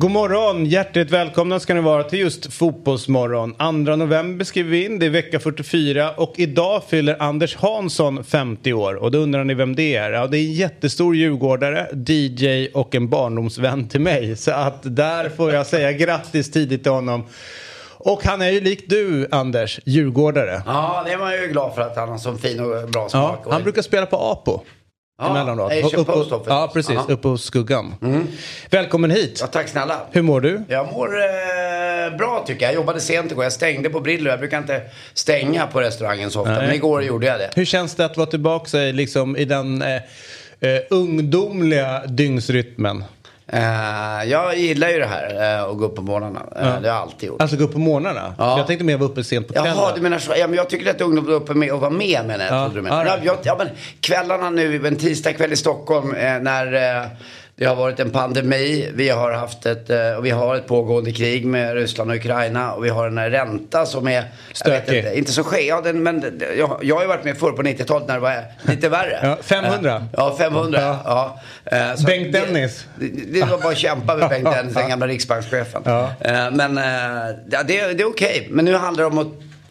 God 0.00 0.10
morgon, 0.10 0.66
hjärtligt 0.66 1.10
välkomna 1.10 1.60
ska 1.60 1.74
ni 1.74 1.80
vara 1.80 2.02
till 2.02 2.18
just 2.18 2.52
Fotbollsmorgon. 2.52 3.54
2 3.86 3.96
november 3.96 4.44
skriver 4.44 4.70
vi 4.70 4.84
in, 4.84 4.98
det 4.98 5.06
är 5.06 5.10
vecka 5.10 5.40
44 5.40 6.10
och 6.10 6.34
idag 6.36 6.82
fyller 6.88 7.22
Anders 7.22 7.56
Hansson 7.56 8.24
50 8.24 8.72
år. 8.72 8.94
Och 8.94 9.10
då 9.10 9.18
undrar 9.18 9.44
ni 9.44 9.54
vem 9.54 9.76
det 9.76 9.96
är? 9.96 10.12
Ja, 10.12 10.26
det 10.26 10.38
är 10.38 10.44
en 10.44 10.52
jättestor 10.52 11.16
djurgårdare, 11.16 11.86
DJ 12.06 12.68
och 12.74 12.94
en 12.94 13.08
barndomsvän 13.08 13.88
till 13.88 14.00
mig. 14.00 14.36
Så 14.36 14.50
att 14.50 14.78
där 14.82 15.28
får 15.28 15.52
jag 15.52 15.66
säga 15.66 15.92
grattis 15.92 16.50
tidigt 16.50 16.82
till 16.82 16.92
honom. 16.92 17.24
Och 17.96 18.24
han 18.24 18.42
är 18.42 18.50
ju 18.50 18.60
lik 18.60 18.84
du, 18.88 19.28
Anders, 19.30 19.80
djurgårdare. 19.84 20.62
Ja, 20.66 21.02
det 21.06 21.12
är 21.12 21.18
man 21.18 21.32
ju 21.32 21.46
glad 21.46 21.74
för 21.74 21.82
att 21.82 21.96
han 21.96 22.08
har 22.08 22.18
så 22.18 22.34
fin 22.34 22.60
och 22.60 22.88
bra 22.88 23.08
smak. 23.08 23.40
Ja, 23.44 23.52
han 23.52 23.62
brukar 23.62 23.82
spela 23.82 24.06
på 24.06 24.16
Apo. 24.16 24.60
Ja, 25.20 25.30
emellanåt. 25.30 25.72
Asian 25.72 26.00
Upp- 26.00 26.06
Post 26.06 26.32
Office. 26.32 26.50
Ja, 26.50 26.70
precis. 26.72 26.90
Mm. 26.90 27.04
Uppe 27.08 27.28
hos 27.28 27.44
Skuggan. 27.44 27.94
Välkommen 28.70 29.10
hit. 29.10 29.38
Ja, 29.40 29.46
tack 29.46 29.68
snälla. 29.68 30.00
Hur 30.10 30.22
mår 30.22 30.40
du? 30.40 30.62
Jag 30.68 30.92
mår 30.92 31.08
eh, 31.18 32.16
bra 32.18 32.44
tycker 32.46 32.62
jag. 32.62 32.72
Jag 32.72 32.76
jobbade 32.76 33.00
sent 33.00 33.32
igår. 33.32 33.44
Jag 33.44 33.52
stängde 33.52 33.90
på 33.90 34.00
Brillo. 34.00 34.30
Jag 34.30 34.38
brukar 34.38 34.58
inte 34.58 34.82
stänga 35.14 35.66
på 35.66 35.80
restaurangen 35.80 36.30
så 36.30 36.40
ofta. 36.40 36.52
Nej. 36.52 36.66
Men 36.66 36.74
igår 36.74 37.02
gjorde 37.02 37.26
jag 37.26 37.38
det. 37.40 37.50
Hur 37.56 37.64
känns 37.64 37.94
det 37.94 38.04
att 38.04 38.16
vara 38.16 38.26
tillbaka 38.26 38.76
liksom, 38.78 39.36
i 39.36 39.44
den 39.44 39.82
eh, 39.82 39.94
eh, 40.60 40.80
ungdomliga 40.90 42.02
dygnsrytmen? 42.06 43.04
Eh, 43.52 44.30
jag 44.30 44.56
gillar 44.58 44.88
ju 44.88 44.98
det 44.98 45.06
här 45.06 45.56
eh, 45.58 45.64
att 45.64 45.78
gå 45.78 45.84
upp 45.84 45.96
på 45.96 46.02
morgnarna. 46.02 46.40
Eh, 46.56 46.62
Det 46.62 46.70
har 46.70 46.80
jag 46.82 46.96
alltid 46.96 47.28
gjort. 47.28 47.42
Alltså 47.42 47.56
gå 47.56 47.64
upp 47.64 47.72
på 47.72 47.78
morgnarna? 47.78 48.34
Ja. 48.38 48.58
Jag 48.58 48.66
tänkte 48.66 48.84
mer 48.84 48.96
vara 48.96 49.08
uppe 49.10 49.24
sent 49.24 49.46
på 49.48 49.52
kvällen. 49.52 49.72
Jaha, 49.76 49.92
du 49.94 50.00
menar 50.00 50.18
så. 50.18 50.32
Ja, 50.36 50.46
men 50.46 50.56
jag 50.56 50.68
tycker 50.70 50.90
att 50.90 51.00
ungdom 51.00 51.28
är 51.28 51.32
uppe 51.32 51.54
med 51.54 51.72
och 51.72 51.80
vara 51.80 51.90
med 51.90 52.26
menar 52.26 52.44
jag. 52.44 52.54
Ja. 52.54 52.70
du. 52.74 52.88
Ja, 52.88 53.04
Ja, 53.06 53.18
jag, 53.22 53.36
ja, 53.42 53.54
men 53.58 53.68
kvällarna 54.00 54.50
nu, 54.50 54.86
en 54.86 54.96
tisdagkväll 54.96 55.52
i 55.52 55.56
Stockholm 55.56 56.10
när 56.40 57.08
det 57.60 57.66
har 57.66 57.76
varit 57.76 58.00
en 58.00 58.10
pandemi. 58.10 58.90
Vi 58.94 59.08
har 59.08 59.32
haft 59.32 59.66
ett, 59.66 59.90
eh, 59.90 60.20
vi 60.22 60.30
har 60.30 60.56
ett 60.56 60.66
pågående 60.66 61.12
krig 61.12 61.46
med 61.46 61.74
Ryssland 61.74 62.10
och 62.10 62.16
Ukraina. 62.16 62.72
Och 62.72 62.84
vi 62.84 62.88
har 62.88 63.06
en 63.06 63.30
ränta 63.30 63.86
som 63.86 64.08
är, 64.08 64.24
Stökig. 64.52 64.96
inte, 64.98 65.18
inte 65.18 65.32
så 65.32 65.44
skev. 65.44 65.60
Ja, 65.66 65.80
den, 65.80 66.02
men 66.02 66.40
jag, 66.58 66.78
jag 66.82 66.94
har 66.94 67.02
ju 67.02 67.08
varit 67.08 67.24
med 67.24 67.36
förr 67.38 67.52
på 67.52 67.62
90-talet 67.62 68.08
när 68.08 68.14
det 68.14 68.20
var 68.20 68.44
lite 68.62 68.88
värre. 68.88 69.18
Ja, 69.22 69.36
500. 69.42 69.96
Eh, 69.96 70.02
Ja, 70.16 70.36
500. 70.38 70.98
Ja. 71.04 71.40
Eh, 71.64 71.94
så 71.96 72.04
Bengt 72.06 72.32
det- 72.32 72.40
Dennis. 72.46 72.86
Det, 72.96 73.40
det 73.40 73.44
var 73.46 73.58
bara 73.58 73.72
att 73.72 73.78
kämpa 73.78 74.16
med 74.16 74.28
Bengt 74.28 74.44
Dennis, 74.54 74.74
den 74.74 74.88
gamla 74.88 75.06
riksbankschefen. 75.06 75.82
Ja. 75.84 76.10
Men 76.52 76.76
ja, 77.50 77.62
det, 77.62 77.92
det 77.92 78.02
är 78.02 78.08
okej. 78.08 78.46
Men 78.50 78.64
nu 78.64 78.74
handlar 78.76 79.04
det 79.04 79.10
om 79.10 79.18
att 79.18 79.26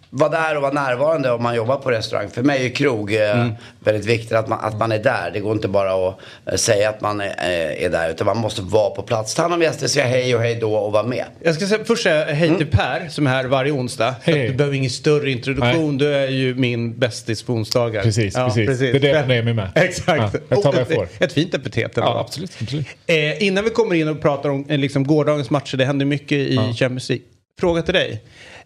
vara 0.10 0.30
där 0.30 0.56
och 0.56 0.62
vara 0.62 0.74
närvarande 0.74 1.32
om 1.32 1.44
man 1.44 1.56
jobbar 1.56 1.78
på 1.78 1.92
restaurang. 1.92 2.30
För 2.30 2.44
mig 2.44 2.66
är 2.66 2.70
krog 2.70 3.14
eh, 3.14 3.20
Mm. 3.40 3.52
väldigt 3.80 4.06
viktigt 4.06 4.32
att 4.32 4.48
man, 4.48 4.60
att 4.62 4.78
man 4.80 4.92
är 4.92 5.00
där. 5.00 5.32
Det 5.34 5.40
går 5.40 5.52
inte 5.54 5.68
bara 5.68 6.08
att 6.10 6.20
eh, 6.46 6.56
säga 6.56 6.90
att 6.90 7.02
man 7.02 7.22
är, 7.22 7.26
eh, 7.28 7.84
är 7.86 7.90
där 7.90 8.10
utan 8.10 8.26
man 8.28 8.38
måste 8.38 8.62
vara 8.62 8.90
på 8.90 9.02
plats. 9.02 9.36
Ta 9.36 9.42
hand 9.42 9.54
om 9.54 9.62
gäster, 9.62 9.88
säga 9.88 10.06
hej 10.06 10.36
och 10.36 10.42
hej 10.42 10.56
då 10.56 10.76
och 10.76 10.92
vara 10.92 11.04
med. 11.04 11.26
Jag 11.44 11.56
ska 11.56 11.66
säga, 11.68 11.84
först 11.86 12.04
säga 12.04 12.26
hej 12.26 12.48
Mm. 12.48 12.58
till 12.58 12.68
Per 12.68 13.08
som 13.10 13.28
är 13.28 13.32
här 13.32 13.46
varje 13.46 13.72
onsdag. 13.72 14.08
Att 14.08 14.26
Du 14.26 14.54
behöver 14.54 14.78
ingen 14.78 14.90
större 14.90 15.32
introduktion. 15.32 15.98
Du 15.98 16.14
är 16.16 16.28
ju 16.28 16.56
min 16.56 17.00
bästis 17.00 17.44
på 17.44 17.54
onsdagar. 17.54 18.04
Precis, 18.04 18.36
precis. 18.36 18.80
Det 18.80 18.90
är 18.90 19.00
det 19.00 19.08
jag 19.08 19.28
nöjer 19.28 19.44
mig 19.44 19.54
med. 19.54 19.70
Exakt. 19.76 20.34
Ja, 20.34 20.40
jag 20.50 20.64
tar 20.64 20.72
vad 20.72 20.82
jag 20.82 20.92
ett, 20.92 20.96
får. 20.96 21.08
ett 21.20 21.34
fint 21.34 21.54
epitet. 21.54 21.92
Ja, 21.96 22.20
absolut. 22.20 22.52
absolut. 22.62 22.88
Eh, 23.08 23.44
innan 23.44 23.64
vi 23.64 23.70
kommer 23.70 23.96
in 23.96 24.08
och 24.08 24.22
pratar 24.22 24.50
om 24.50 24.66
liksom, 24.70 25.08
gårdagens 25.08 25.50
matcher, 25.50 25.78
det 25.78 25.86
händer 25.86 26.06
mycket 26.06 26.38
i 26.38 26.56
Champions 26.58 27.10
League. 27.10 27.26
Fråga 27.60 27.82
till 27.82 27.94
dig. 27.94 28.22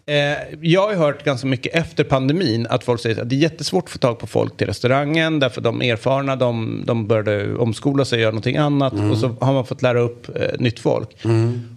Eh, 0.06 0.36
jag 0.60 0.86
har 0.86 0.94
hört 0.94 1.24
ganska 1.24 1.46
mycket 1.46 1.74
efter 1.74 2.04
pandemin 2.04 2.66
att 2.70 2.84
folk 2.84 3.00
säger 3.00 3.22
att 3.22 3.28
det 3.28 3.36
är 3.36 3.38
jättesvårt 3.38 3.84
att 3.84 3.90
få 3.90 3.98
tag 3.98 4.18
på 4.18 4.26
folk 4.26 4.56
till 4.56 4.66
restaurangen 4.66 5.40
därför 5.40 5.60
de 5.60 5.82
erfarna 5.82 6.36
de, 6.36 6.82
de 6.86 7.06
började 7.06 7.56
omskola 7.56 8.04
sig 8.04 8.16
och 8.16 8.20
göra 8.20 8.30
någonting 8.30 8.56
annat 8.56 8.92
och 8.92 9.18
så 9.18 9.36
har 9.40 9.52
man 9.52 9.66
fått 9.66 9.82
lära 9.82 10.00
upp 10.00 10.28
eh, 10.36 10.42
nytt 10.58 10.80
folk. 10.80 11.16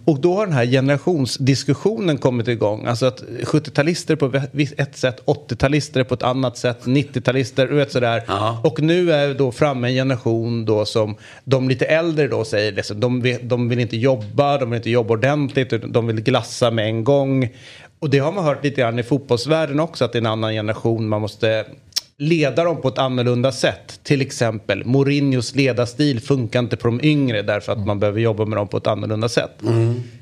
Och 0.04 0.20
då 0.20 0.36
har 0.36 0.46
den 0.46 0.54
här 0.54 0.66
generationsdiskussionen 0.66 2.18
kommit 2.18 2.48
igång. 2.48 2.86
Alltså 2.86 3.06
att 3.06 3.22
70-talister 3.42 4.16
på 4.16 4.40
ett 4.76 4.96
sätt, 4.96 5.22
80-talister 5.26 6.04
på 6.04 6.14
ett 6.14 6.22
annat 6.22 6.58
sätt, 6.58 6.78
90-talister, 6.84 7.66
du 7.66 7.74
vet 7.74 7.92
sådär. 7.92 8.22
Ja. 8.26 8.60
Och 8.64 8.82
nu 8.82 9.12
är 9.12 9.34
då 9.34 9.52
framme 9.52 9.88
en 9.88 9.94
generation 9.94 10.64
då 10.64 10.84
som 10.84 11.16
de 11.44 11.68
lite 11.68 11.84
äldre 11.84 12.28
då 12.28 12.44
säger 12.44 12.72
liksom, 12.72 13.00
de, 13.00 13.20
vill, 13.20 13.38
de 13.42 13.68
vill 13.68 13.78
inte 13.78 13.96
jobba, 13.96 14.58
de 14.58 14.70
vill 14.70 14.76
inte 14.76 14.90
jobba 14.90 15.14
ordentligt, 15.14 15.92
de 15.92 16.06
vill 16.06 16.20
glassa 16.20 16.70
med 16.70 16.86
en 16.86 17.04
gång. 17.04 17.50
Och 17.98 18.10
det 18.10 18.18
har 18.18 18.32
man 18.32 18.44
hört 18.44 18.64
lite 18.64 18.80
grann 18.80 18.98
i 18.98 19.02
fotbollsvärlden 19.02 19.80
också, 19.80 20.04
att 20.04 20.12
det 20.12 20.16
är 20.18 20.20
en 20.20 20.26
annan 20.26 20.52
generation, 20.52 21.08
man 21.08 21.20
måste 21.20 21.66
leda 22.20 22.64
dem 22.64 22.80
på 22.80 22.88
ett 22.88 22.98
annorlunda 22.98 23.52
sätt. 23.52 24.00
Till 24.02 24.20
exempel 24.20 24.84
Mourinhos 24.84 25.54
ledarstil 25.54 26.20
funkar 26.20 26.58
inte 26.58 26.76
på 26.76 26.86
de 26.88 27.00
yngre 27.04 27.42
därför 27.42 27.72
att 27.72 27.86
man 27.86 27.98
behöver 27.98 28.20
jobba 28.20 28.44
med 28.44 28.58
dem 28.58 28.68
på 28.68 28.76
ett 28.76 28.86
annorlunda 28.86 29.28
sätt. 29.28 29.50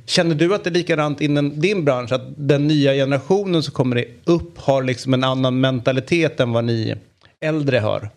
Känner 0.06 0.34
du 0.34 0.54
att 0.54 0.64
det 0.64 0.70
är 0.70 0.74
likadant 0.74 1.20
inom 1.20 1.60
din 1.60 1.84
bransch? 1.84 2.12
Att 2.12 2.22
den 2.36 2.66
nya 2.66 2.92
generationen 2.92 3.62
som 3.62 3.72
kommer 3.74 4.04
upp 4.24 4.58
har 4.58 4.82
liksom 4.82 5.14
en 5.14 5.24
annan 5.24 5.60
mentalitet 5.60 6.40
än 6.40 6.52
vad 6.52 6.64
ni 6.64 6.94
äldre 7.40 7.78
har? 7.78 8.10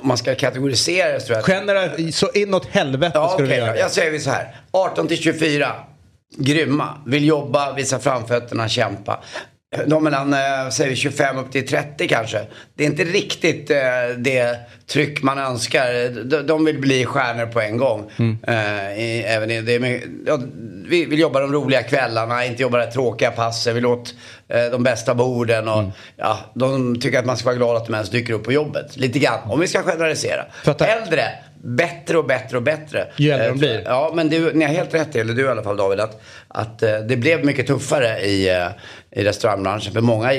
Om 0.00 0.08
man 0.08 0.18
ska 0.18 0.34
kategorisera 0.34 1.12
det 1.12 1.20
så 1.20 1.26
tror 1.26 1.38
jag 1.38 1.48
Generellt, 1.48 2.14
så 2.14 2.30
inåt 2.34 2.66
helvete 2.66 3.12
Ja, 3.14 3.28
ska 3.28 3.34
okej. 3.34 3.46
du 3.46 3.54
göra. 3.54 3.76
Jag 3.78 3.90
säger 3.90 4.18
så 4.18 4.30
här. 4.30 4.56
18 4.70 5.08
till 5.08 5.18
24. 5.18 5.66
Grymma. 6.38 6.88
Vill 7.06 7.24
jobba, 7.24 7.72
visa 7.72 7.98
framfötterna, 7.98 8.68
kämpa. 8.68 9.22
De 9.86 10.04
mellan, 10.04 10.32
eh, 10.32 10.68
säger 10.70 10.90
vi 10.90 10.96
25 10.96 11.38
upp 11.38 11.52
till 11.52 11.68
30 11.68 12.08
kanske. 12.08 12.40
Det 12.74 12.84
är 12.84 12.86
inte 12.88 13.04
riktigt 13.04 13.70
eh, 13.70 13.76
det 14.18 14.56
tryck 14.86 15.22
man 15.22 15.38
önskar. 15.38 16.08
De, 16.42 16.64
vill 16.64 16.78
bli 16.80 17.04
stjärnor 17.06 17.46
på 17.46 17.60
en 17.60 17.76
gång. 17.76 18.10
Mm. 18.18 18.38
Eh, 18.42 19.32
även 19.34 19.50
i, 19.50 19.60
det 19.60 19.78
mycket- 19.80 20.08
ja, 20.26 20.38
vi 20.88 21.04
vill 21.04 21.18
jobba 21.18 21.40
de 21.40 21.52
roliga 21.52 21.82
kvällarna, 21.82 22.44
inte 22.44 22.62
jobba 22.62 22.78
det 22.78 22.92
tråkiga 22.92 23.30
passen. 23.30 23.74
Vi 23.74 23.80
vill 23.80 23.86
åt 23.86 24.14
eh, 24.48 24.64
de 24.64 24.82
bästa 24.82 25.14
borden 25.14 25.68
och 25.68 25.78
Mm. 25.78 25.90
ja, 26.16 26.38
de 26.54 27.00
tycker 27.00 27.18
att 27.18 27.26
man 27.26 27.36
ska 27.36 27.46
vara 27.46 27.56
glad 27.56 27.76
att 27.76 27.86
de 27.86 27.94
ens 27.94 28.10
dyker 28.10 28.32
upp 28.32 28.44
på 28.44 28.52
jobbet. 28.52 28.96
Lite 28.96 29.18
grann, 29.18 29.50
om 29.50 29.60
vi 29.60 29.66
ska 29.68 29.82
generalisera. 29.82 30.44
Äldre, 30.86 31.22
bättre 31.62 32.18
och 32.18 32.26
bättre 32.26 32.56
och 32.56 32.62
bättre. 32.62 33.06
Ju 33.16 33.30
äldre 33.30 33.46
de 33.46 33.52
Eh, 33.52 33.58
blir. 33.58 33.82
Ja, 33.84 34.12
men 34.14 34.28
du, 34.28 34.52
ni 34.52 34.64
har 34.64 34.72
helt 34.72 34.94
rätt 34.94 35.16
i, 35.16 35.18
eller 35.18 35.34
du 35.34 35.44
i 35.44 35.48
alla 35.48 35.62
fall 35.62 35.76
David, 35.76 36.00
att, 36.00 36.22
att 36.48 36.82
eh, 36.82 36.98
det 36.98 37.16
blev 37.16 37.44
mycket 37.44 37.66
tuffare 37.66 38.20
i, 38.20 38.48
eh, 38.50 38.66
i 39.16 39.24
restaurangbranschen. 39.24 39.92
För 39.92 40.00
många 40.00 40.30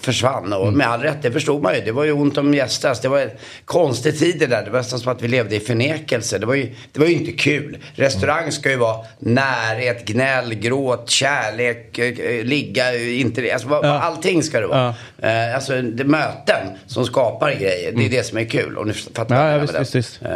försvann 0.00 0.52
och 0.52 0.72
med 0.72 0.86
all 0.86 1.00
rätt, 1.00 1.22
det 1.22 1.32
förstod 1.32 1.62
man 1.62 1.74
ju. 1.74 1.80
Det 1.80 1.92
var 1.92 2.04
ju 2.04 2.12
ont 2.12 2.38
om 2.38 2.54
gäster. 2.54 2.88
Alltså, 2.88 3.02
Det 3.02 3.08
var 3.08 3.30
konstig 3.64 4.18
tid 4.18 4.36
det 4.38 4.46
där. 4.46 4.64
Det 4.64 4.70
var 4.70 4.78
nästan 4.78 4.98
som 4.98 5.12
att 5.12 5.22
vi 5.22 5.28
levde 5.28 5.56
i 5.56 5.60
förnekelse. 5.60 6.38
Det 6.38 6.46
var 6.46 6.54
ju, 6.54 6.74
det 6.92 7.00
var 7.00 7.06
ju 7.06 7.12
inte 7.12 7.32
kul. 7.32 7.78
Restaurang 7.94 8.52
ska 8.52 8.70
ju 8.70 8.76
vara 8.76 8.96
närhet, 9.18 10.04
gnäll, 10.04 10.54
gråt, 10.54 11.10
kärlek, 11.10 11.98
eh, 11.98 12.06
eh, 12.06 12.44
ligga, 12.44 12.96
inte 12.96 13.52
alltså, 13.52 13.68
vad- 13.68 13.84
Ja. 13.86 13.98
Allting 14.00 14.42
ska 14.42 14.60
det 14.60 14.66
vara. 14.66 14.94
Eh, 15.18 15.54
alltså 15.54 15.72
det 15.82 16.02
är 16.02 16.04
möten 16.04 16.66
som 16.86 17.06
skapar 17.06 17.50
grejer. 17.52 17.92
Det 17.92 18.06
är 18.06 18.10
det 18.10 18.26
som 18.26 18.38
är 18.38 18.44
kul. 18.44 18.76
Och 18.78 18.86
nu 18.86 18.92
fattar 18.92 19.36
Ja, 19.46 19.52
ja, 19.52 19.58
visst, 19.58 19.80
visst, 19.80 19.94
visst. 19.94 20.22
Eh, 20.22 20.30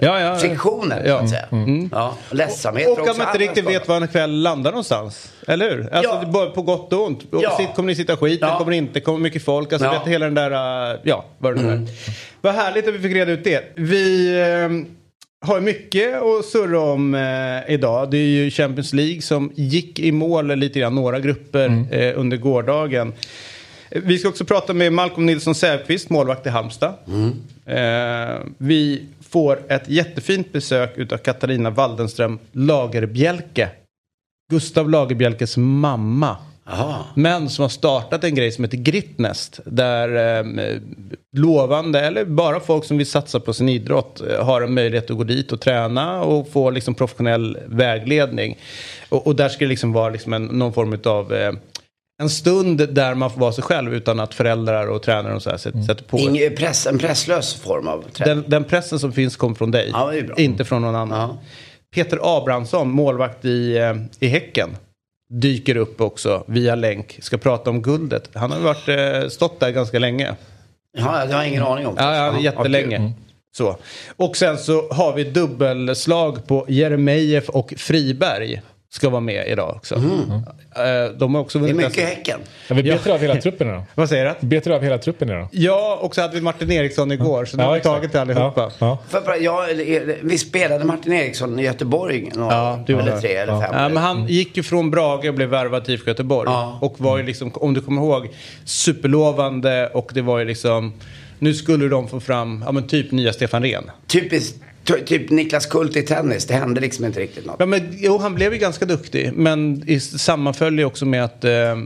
Ja, 0.00 0.20
ja. 0.20 0.38
Friktionen, 0.38 1.02
Ja. 1.06 1.18
så 1.18 1.24
att 1.24 1.30
säga. 1.30 1.46
Ja, 1.92 2.14
ledsamhet. 2.30 2.88
Och 2.88 2.96
för 2.98 3.10
att 3.10 3.18
man 3.18 3.26
inte 3.26 3.38
riktigt 3.38 3.68
vet 3.68 3.88
var 3.88 3.96
en 3.96 4.08
kväll 4.08 4.30
landar 4.42 4.70
någonstans. 4.70 5.32
Eller 5.48 5.70
hur? 5.70 5.94
Alltså 5.94 6.20
Ja. 6.32 6.52
på 6.54 6.62
gott 6.62 6.92
och 6.92 7.06
ont. 7.06 7.29
Ja. 7.32 7.72
Kommer 7.76 7.86
ni 7.86 7.94
sitta 7.94 8.16
skit? 8.16 8.38
Ja. 8.42 8.58
Kommer 8.58 8.72
inte? 8.72 9.00
Kommer 9.00 9.18
mycket 9.18 9.44
folk? 9.44 9.72
Alltså 9.72 9.86
Ja. 9.88 9.96
Mm. 9.96 10.08
hela 10.08 10.24
den 10.24 10.34
där, 10.34 10.50
uh, 10.94 11.00
ja, 11.04 11.24
vad 11.38 11.56
det 11.56 11.62
nu 11.62 11.68
är. 11.70 11.86
Vad 12.40 12.54
härligt 12.54 12.88
att 12.88 12.94
vi 12.94 12.98
fick 12.98 13.12
reda 13.14 13.32
ut 13.32 13.44
det. 13.44 13.64
Vi 13.74 14.28
eh, 14.40 15.48
har 15.48 15.60
mycket 15.60 16.22
att 16.22 16.44
surra 16.44 16.80
om 16.80 17.14
eh, 17.14 17.74
idag. 17.74 18.10
Det 18.10 18.16
är 18.18 18.26
ju 18.44 18.50
Champions 18.50 18.92
League 18.92 19.22
som 19.22 19.52
gick 19.54 19.98
i 19.98 20.12
mål 20.12 20.54
lite 20.56 20.78
grann, 20.80 20.94
några 20.94 21.20
grupper 21.20 21.66
Mm. 21.66 21.88
eh, 21.90 22.18
under 22.20 22.36
gårdagen. 22.36 23.12
Vi 23.90 24.18
ska 24.18 24.28
också 24.28 24.44
prata 24.44 24.72
med 24.74 24.92
Malcolm 24.92 25.26
Nilsson 25.26 25.54
Säfqvist, 25.54 26.10
målvakt 26.10 26.46
i 26.46 26.48
Halmstad. 26.48 26.94
Mm. 27.06 27.32
Eh, 27.66 28.38
vi 28.58 29.02
får 29.30 29.58
ett 29.68 29.88
jättefint 29.88 30.52
besök 30.52 30.98
utav 30.98 31.16
Katarina 31.18 31.70
Waldenström 31.70 32.38
Lagerbjälke. 32.52 33.68
Gustav 34.52 34.90
Lagerbjälkes 34.90 35.56
mamma. 35.56 36.36
Aha. 36.70 37.06
Men 37.14 37.48
som 37.48 37.62
har 37.62 37.68
startat 37.68 38.24
en 38.24 38.34
grej 38.34 38.52
som 38.52 38.64
heter 38.64 38.76
Gritnest. 38.76 39.60
Där 39.64 40.38
eh, 40.38 40.76
lovande, 41.36 42.00
eller 42.00 42.24
bara 42.24 42.60
folk 42.60 42.84
som 42.84 42.98
vill 42.98 43.06
satsa 43.06 43.40
på 43.40 43.52
sin 43.52 43.68
idrott, 43.68 44.20
eh, 44.20 44.44
har 44.44 44.62
en 44.62 44.74
möjlighet 44.74 45.10
att 45.10 45.16
gå 45.16 45.24
dit 45.24 45.52
och 45.52 45.60
träna 45.60 46.22
och 46.22 46.48
få 46.48 46.70
liksom, 46.70 46.94
professionell 46.94 47.58
vägledning. 47.66 48.58
Och, 49.08 49.26
och 49.26 49.36
där 49.36 49.48
ska 49.48 49.64
det 49.64 49.68
liksom 49.68 49.92
vara 49.92 50.10
liksom 50.10 50.32
en, 50.32 50.44
någon 50.44 50.72
form 50.72 50.98
av 51.04 51.34
eh, 51.34 51.52
en 52.22 52.30
stund 52.30 52.94
där 52.94 53.14
man 53.14 53.30
får 53.30 53.40
vara 53.40 53.52
sig 53.52 53.64
själv 53.64 53.94
utan 53.94 54.20
att 54.20 54.34
föräldrar 54.34 54.86
och 54.86 55.02
tränare 55.02 55.34
och 55.34 55.42
så 55.42 55.50
här 55.50 55.56
sätter, 55.56 55.76
mm. 55.76 55.86
sätter 55.86 56.04
på. 56.04 56.18
Ingen 56.18 56.56
press, 56.56 56.86
en 56.86 56.98
presslös 56.98 57.54
form 57.54 57.88
av 57.88 58.04
träning. 58.12 58.34
Den, 58.34 58.50
den, 58.50 58.64
pressen 58.64 58.98
som 58.98 59.12
finns 59.12 59.36
kommer 59.36 59.54
från 59.54 59.70
dig, 59.70 59.90
ja, 59.92 60.12
inte 60.36 60.64
från 60.64 60.82
någon 60.82 60.94
annan. 60.94 61.20
Ja. 61.20 61.38
Peter 61.94 62.18
Abrahamsson, 62.22 62.90
målvakt 62.90 63.44
i, 63.44 63.76
eh, 63.76 63.94
i 64.20 64.28
Häcken 64.28 64.70
dyker 65.30 65.76
upp 65.76 66.00
också 66.00 66.44
via 66.46 66.74
länk. 66.74 67.18
Ska 67.22 67.38
prata 67.38 67.70
om 67.70 67.82
guldet. 67.82 68.30
Han 68.34 68.52
har 68.52 68.60
varit, 68.60 68.88
eh, 68.88 69.28
stått 69.28 69.60
där 69.60 69.70
ganska 69.70 69.98
länge. 69.98 70.34
Ja, 70.98 71.24
jag 71.30 71.36
har 71.36 71.44
ingen 71.44 71.62
aning 71.62 71.86
om 71.86 71.94
det. 71.94 72.02
Ja, 72.02 72.14
ja 72.14 72.40
jättelänge. 72.40 72.96
Mm. 72.96 73.12
Så. 73.56 73.76
Och 74.16 74.36
sen 74.36 74.58
så 74.58 74.88
har 74.92 75.12
vi 75.12 75.24
dubbelslag 75.24 76.46
på 76.46 76.66
Jeremejeff 76.68 77.48
och 77.48 77.74
Friberg 77.76 78.62
ska 78.92 79.08
vara 79.10 79.20
med 79.20 79.48
idag 79.48 79.76
också. 79.76 79.94
Mm. 79.94 80.10
Uh, 80.10 81.18
de 81.18 81.34
har 81.34 81.42
också 81.42 81.58
det 81.58 81.70
är 81.70 81.74
mycket 81.74 82.08
Häcken. 82.08 82.40
Ja, 82.68 82.74
vi 82.74 82.82
betar 82.82 83.10
av 83.10 83.20
hela 83.20 83.36
truppen 83.36 83.68
idag. 83.68 83.82
Vad 83.94 84.08
säger 84.08 84.34
du? 84.40 84.46
Betar 84.46 84.70
av 84.70 84.82
hela 84.82 84.98
truppen 84.98 85.28
idag. 85.28 85.48
Ja, 85.52 85.98
och 86.02 86.14
så 86.14 86.20
hade 86.20 86.34
vi 86.34 86.40
Martin 86.40 86.72
Eriksson 86.72 87.12
igår. 87.12 87.44
Så 87.44 87.56
nu 87.56 87.62
ja, 87.62 87.68
har 87.68 87.74
vi 87.74 87.80
tagit 87.80 88.14
allihopa. 88.14 88.72
Ja. 88.78 88.98
Ja. 89.10 89.20
För, 89.24 89.42
ja, 89.42 89.66
vi 90.22 90.38
spelade 90.38 90.84
Martin 90.84 91.12
Eriksson 91.12 91.58
i 91.58 91.62
Göteborg. 91.62 92.30
Några, 92.34 92.54
ja, 92.54 92.84
du 92.86 92.98
eller 92.98 93.20
tre 93.20 93.34
eller 93.34 93.60
fem. 93.60 93.70
Ja, 93.72 93.88
men 93.88 94.02
han 94.02 94.26
gick 94.26 94.56
ju 94.56 94.62
från 94.62 94.90
Brage 94.90 95.28
och 95.28 95.34
blev 95.34 95.48
värvad 95.48 95.84
till 95.84 95.94
IFK 95.94 96.08
Göteborg. 96.10 96.50
Och 96.80 96.94
var 97.00 97.18
ju 97.18 97.24
liksom, 97.24 97.50
om 97.54 97.74
du 97.74 97.80
kommer 97.80 98.02
ihåg, 98.02 98.28
superlovande 98.64 99.86
och 99.86 100.10
det 100.14 100.22
var 100.22 100.38
ju 100.38 100.44
liksom 100.44 100.92
nu 101.38 101.54
skulle 101.54 101.88
de 101.88 102.08
få 102.08 102.20
fram, 102.20 102.62
ja 102.66 102.72
men 102.72 102.88
typ 102.88 103.10
nya 103.10 103.32
Stefan 103.32 103.62
Rehn. 103.62 103.90
Typiskt 104.06 104.62
Typ 104.84 105.30
Niklas 105.30 105.66
Kult 105.66 105.96
i 105.96 106.02
tennis, 106.02 106.46
det 106.46 106.54
hände 106.54 106.80
liksom 106.80 107.04
inte 107.04 107.20
riktigt 107.20 107.46
något. 107.46 107.56
Ja, 107.58 107.66
men, 107.66 107.96
jo, 107.98 108.18
han 108.18 108.34
blev 108.34 108.52
ju 108.52 108.58
ganska 108.58 108.84
duktig. 108.84 109.32
Men 109.32 109.82
i 109.86 110.00
sammanföll 110.00 110.78
ju 110.78 110.84
också 110.84 111.06
med 111.06 111.24
att 111.24 111.44
eh, 111.44 111.76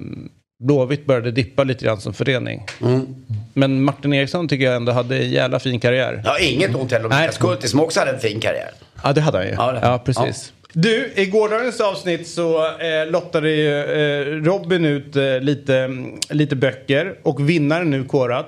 Blåvitt 0.65 1.07
började 1.07 1.31
dippa 1.31 1.65
lite 1.65 1.85
grann 1.85 2.01
som 2.01 2.15
förening. 2.15 2.67
Mm. 2.83 3.07
Men 3.53 3.83
Martin 3.85 4.13
Eriksson 4.13 4.49
tycker 4.49 4.65
jag 4.65 4.77
ändå 4.77 4.93
hade 4.93 5.17
en 5.17 5.31
jävla 5.31 5.59
fin 5.59 5.81
karriär. 5.81 6.23
Ja, 6.25 6.39
inget 6.39 6.75
ont 6.75 6.93
heller 6.93 7.05
om 7.05 7.11
Niklas 7.11 7.39
Kulti 7.39 7.69
som 7.69 7.81
också 7.81 8.01
hade 8.01 8.13
en 8.13 8.21
fin 8.21 8.41
karriär. 8.41 8.71
Ja, 9.03 9.13
det 9.13 9.21
hade 9.21 9.39
han 9.39 9.47
ju. 9.47 9.53
Ja, 9.53 9.79
ja 9.83 10.03
precis. 10.05 10.53
Ja. 10.57 10.65
Du, 10.77 11.13
i 11.17 11.27
gårdagens 11.27 11.81
avsnitt 11.81 12.29
så 12.29 12.67
eh, 12.67 13.11
lottade 13.11 13.51
ju 13.51 13.79
eh, 13.79 14.43
Robin 14.43 14.85
ut 14.85 15.17
eh, 15.17 15.41
lite, 15.41 15.91
lite 16.31 16.57
böcker 16.57 17.19
och 17.23 17.49
vinnaren 17.49 17.91
nu 17.91 18.05
korad. 18.05 18.45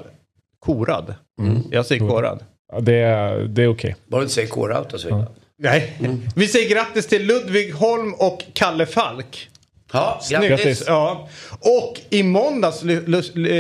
Korad? 0.58 1.14
Mm. 1.40 1.62
Jag 1.70 1.87
säger 1.87 2.08
korad. 2.08 2.44
Det, 2.81 2.95
är, 2.95 3.39
det 3.39 3.63
är 3.63 3.69
okej. 3.69 3.91
Okay. 3.91 3.95
Bara 4.07 4.21
du 4.21 4.23
inte 4.23 4.35
säger 4.35 4.49
K-Rout 4.49 4.93
och 4.93 5.01
så 5.01 5.09
vidare. 5.09 5.27
Nej. 5.59 5.97
Mm. 5.99 6.21
Vi 6.37 6.49
säger 6.49 6.71
grattis 6.71 7.07
till 7.07 7.27
Ludvig 7.27 7.73
Holm 7.73 8.15
och 8.15 8.43
Kalle 8.53 8.87
Falk. 8.87 9.51
Ja, 9.93 10.21
grattis. 10.31 10.85
Ja. 10.87 11.29
Och 11.61 12.01
i 12.11 12.23
måndags 12.23 12.83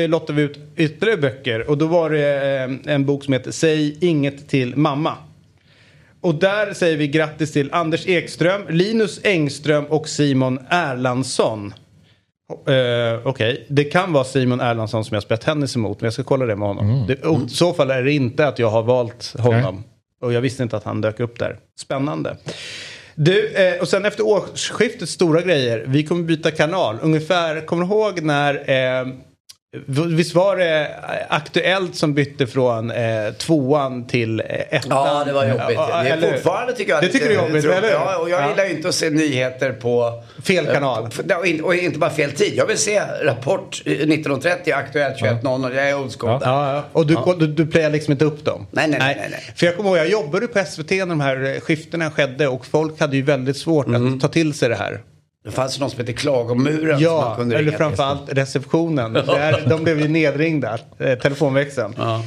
lottade 0.08 0.32
vi 0.32 0.42
ut 0.42 0.58
ytterligare 0.76 1.20
böcker. 1.20 1.70
Och 1.70 1.78
då 1.78 1.86
var 1.86 2.10
det 2.10 2.54
eh, 2.86 2.94
en 2.94 3.06
bok 3.06 3.24
som 3.24 3.32
heter 3.32 3.50
Säg 3.50 3.96
inget 4.00 4.48
till 4.48 4.76
mamma. 4.76 5.16
Och 6.20 6.34
där 6.34 6.74
säger 6.74 6.96
vi 6.96 7.08
grattis 7.08 7.52
till 7.52 7.72
Anders 7.72 8.06
Ekström, 8.06 8.62
Linus 8.68 9.20
Engström 9.24 9.84
och 9.84 10.08
Simon 10.08 10.58
Erlandsson. 10.70 11.74
Uh, 12.52 12.56
Okej, 12.58 13.52
okay. 13.52 13.58
det 13.68 13.84
kan 13.84 14.12
vara 14.12 14.24
Simon 14.24 14.60
Erlandsson 14.60 15.04
som 15.04 15.14
jag 15.14 15.22
spelat 15.22 15.40
tennis 15.40 15.76
emot, 15.76 16.00
men 16.00 16.06
jag 16.06 16.12
ska 16.12 16.22
kolla 16.22 16.46
det 16.46 16.56
med 16.56 16.68
honom. 16.68 16.90
Mm. 16.90 17.06
Det, 17.06 17.12
I 17.46 17.48
så 17.48 17.72
fall 17.72 17.90
är 17.90 18.02
det 18.02 18.12
inte 18.12 18.48
att 18.48 18.58
jag 18.58 18.70
har 18.70 18.82
valt 18.82 19.34
honom. 19.38 19.74
Nej. 19.74 19.84
Och 20.20 20.32
jag 20.32 20.40
visste 20.40 20.62
inte 20.62 20.76
att 20.76 20.84
han 20.84 21.00
dök 21.00 21.20
upp 21.20 21.38
där. 21.38 21.58
Spännande. 21.78 22.36
Du, 23.14 23.48
eh, 23.48 23.80
och 23.80 23.88
sen 23.88 24.04
efter 24.04 24.26
årsskiftet, 24.26 25.08
stora 25.08 25.40
grejer. 25.40 25.84
Vi 25.86 26.04
kommer 26.04 26.22
byta 26.22 26.50
kanal. 26.50 26.98
Ungefär, 27.02 27.66
kommer 27.66 27.84
du 27.84 27.92
ihåg 27.92 28.22
när 28.22 28.54
eh, 28.54 29.06
Visst 29.86 30.34
var 30.34 30.56
det 30.56 30.90
Aktuellt 31.28 31.96
som 31.96 32.14
bytte 32.14 32.46
från 32.46 32.90
eh, 32.90 33.32
tvåan 33.38 34.06
till 34.06 34.40
eh, 34.40 34.46
ettan? 34.46 34.80
Ja, 34.90 35.22
det 35.26 35.32
var 35.32 35.44
jobbigt. 35.44 35.78
Det 35.78 36.26
är 36.26 36.32
fortfarande 36.32 36.72
tycker 36.72 36.92
jag. 36.92 37.02
Det 37.02 37.08
tycker 37.08 37.28
du 37.28 37.34
är 37.34 37.46
jobbigt, 37.46 37.64
eller 37.64 37.90
Ja, 37.90 38.18
och 38.18 38.30
jag 38.30 38.42
ja. 38.42 38.50
gillar 38.50 38.64
ju 38.64 38.70
inte 38.70 38.88
att 38.88 38.94
se 38.94 39.10
nyheter 39.10 39.72
på... 39.72 40.22
Fel 40.42 40.66
kanal. 40.66 41.08
Eh, 41.28 41.64
och 41.64 41.74
inte 41.74 41.98
bara 41.98 42.10
fel 42.10 42.30
tid. 42.30 42.52
Jag 42.56 42.66
vill 42.66 42.78
se 42.78 43.00
Rapport 43.22 43.82
19.30, 43.84 44.74
Aktuellt 44.74 45.20
21.00. 45.20 45.74
Jag 45.74 45.90
är 45.90 46.00
old 46.00 46.20
school 46.20 46.40
ja. 46.44 46.84
Och 46.92 47.06
du, 47.06 47.16
du, 47.38 47.46
du 47.46 47.66
playar 47.66 47.90
liksom 47.90 48.12
inte 48.12 48.24
upp 48.24 48.44
dem? 48.44 48.66
Nej, 48.70 48.88
nej, 48.88 48.98
nej. 48.98 49.16
nej, 49.20 49.28
nej. 49.30 49.54
För 49.56 49.66
jag 49.66 49.76
kommer 49.76 49.90
ihåg, 49.90 49.98
jag 49.98 50.08
jobbade 50.08 50.46
på 50.46 50.64
SVT 50.64 50.90
när 50.90 51.06
de 51.06 51.20
här 51.20 51.60
skiftena 51.60 52.10
skedde 52.10 52.48
och 52.48 52.66
folk 52.66 53.00
hade 53.00 53.16
ju 53.16 53.22
väldigt 53.22 53.56
svårt 53.56 53.86
mm. 53.86 54.14
att 54.14 54.20
ta 54.20 54.28
till 54.28 54.54
sig 54.54 54.68
det 54.68 54.74
här. 54.74 55.00
Det 55.46 55.52
fanns 55.52 55.80
någon 55.80 55.90
som 55.90 55.98
hette 56.00 56.12
Klagomuren. 56.12 57.00
Ja, 57.00 57.36
eller 57.40 57.72
framförallt 57.72 58.32
receptionen. 58.32 59.12
Där, 59.26 59.64
de 59.68 59.84
blev 59.84 60.00
ju 60.00 60.08
nedringda, 60.08 60.78
eh, 60.98 61.18
telefonväxeln. 61.18 61.94
Ja. 61.98 62.22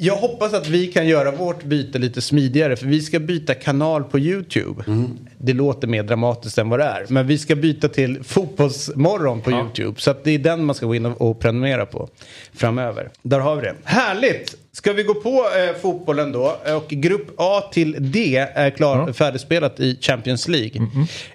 Jag 0.00 0.16
hoppas 0.16 0.54
att 0.54 0.68
vi 0.68 0.86
kan 0.86 1.08
göra 1.08 1.30
vårt 1.30 1.62
byte 1.62 1.98
lite 1.98 2.20
smidigare 2.20 2.76
för 2.76 2.86
vi 2.86 3.00
ska 3.00 3.18
byta 3.18 3.54
kanal 3.54 4.04
på 4.04 4.18
YouTube. 4.18 4.84
Mm. 4.86 5.18
Det 5.38 5.52
låter 5.52 5.88
mer 5.88 6.02
dramatiskt 6.02 6.58
än 6.58 6.68
vad 6.68 6.78
det 6.78 6.84
är. 6.84 7.06
Men 7.08 7.26
vi 7.26 7.38
ska 7.38 7.56
byta 7.56 7.88
till 7.88 8.24
Fotbollsmorgon 8.24 9.40
på 9.40 9.50
ja. 9.50 9.60
YouTube. 9.60 10.00
Så 10.00 10.10
att 10.10 10.24
det 10.24 10.30
är 10.30 10.38
den 10.38 10.64
man 10.64 10.74
ska 10.74 10.86
gå 10.86 10.94
in 10.94 11.06
och 11.06 11.40
prenumerera 11.40 11.86
på 11.86 12.08
framöver. 12.54 13.10
Där 13.22 13.40
har 13.40 13.56
vi 13.56 13.62
det. 13.62 13.74
Härligt! 13.84 14.56
Ska 14.72 14.92
vi 14.92 15.02
gå 15.02 15.14
på 15.14 15.28
eh, 15.28 15.80
fotbollen 15.80 16.32
då? 16.32 16.56
Och 16.76 16.88
grupp 16.88 17.34
A 17.36 17.62
till 17.72 17.96
D 18.12 18.46
är 18.54 18.70
klar, 18.70 19.02
mm. 19.02 19.14
färdigspelat 19.14 19.80
i 19.80 19.98
Champions 20.00 20.48
League. 20.48 20.88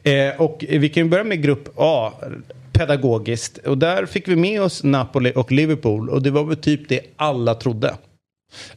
Mm. 0.04 0.30
Eh, 0.32 0.42
och 0.42 0.66
vi 0.70 0.90
kan 0.90 1.04
ju 1.04 1.10
börja 1.10 1.24
med 1.24 1.44
grupp 1.44 1.74
A 1.76 2.12
pedagogiskt. 2.74 3.58
Och 3.58 3.78
där 3.78 4.06
fick 4.06 4.28
vi 4.28 4.36
med 4.36 4.62
oss 4.62 4.84
Napoli 4.84 5.34
och 5.36 5.52
Liverpool. 5.52 6.10
Och 6.10 6.22
det 6.22 6.32
var 6.32 6.44
väl 6.44 6.58
typ 6.58 6.90
det 6.90 7.02
alla 7.16 7.56
trodde. 7.56 7.96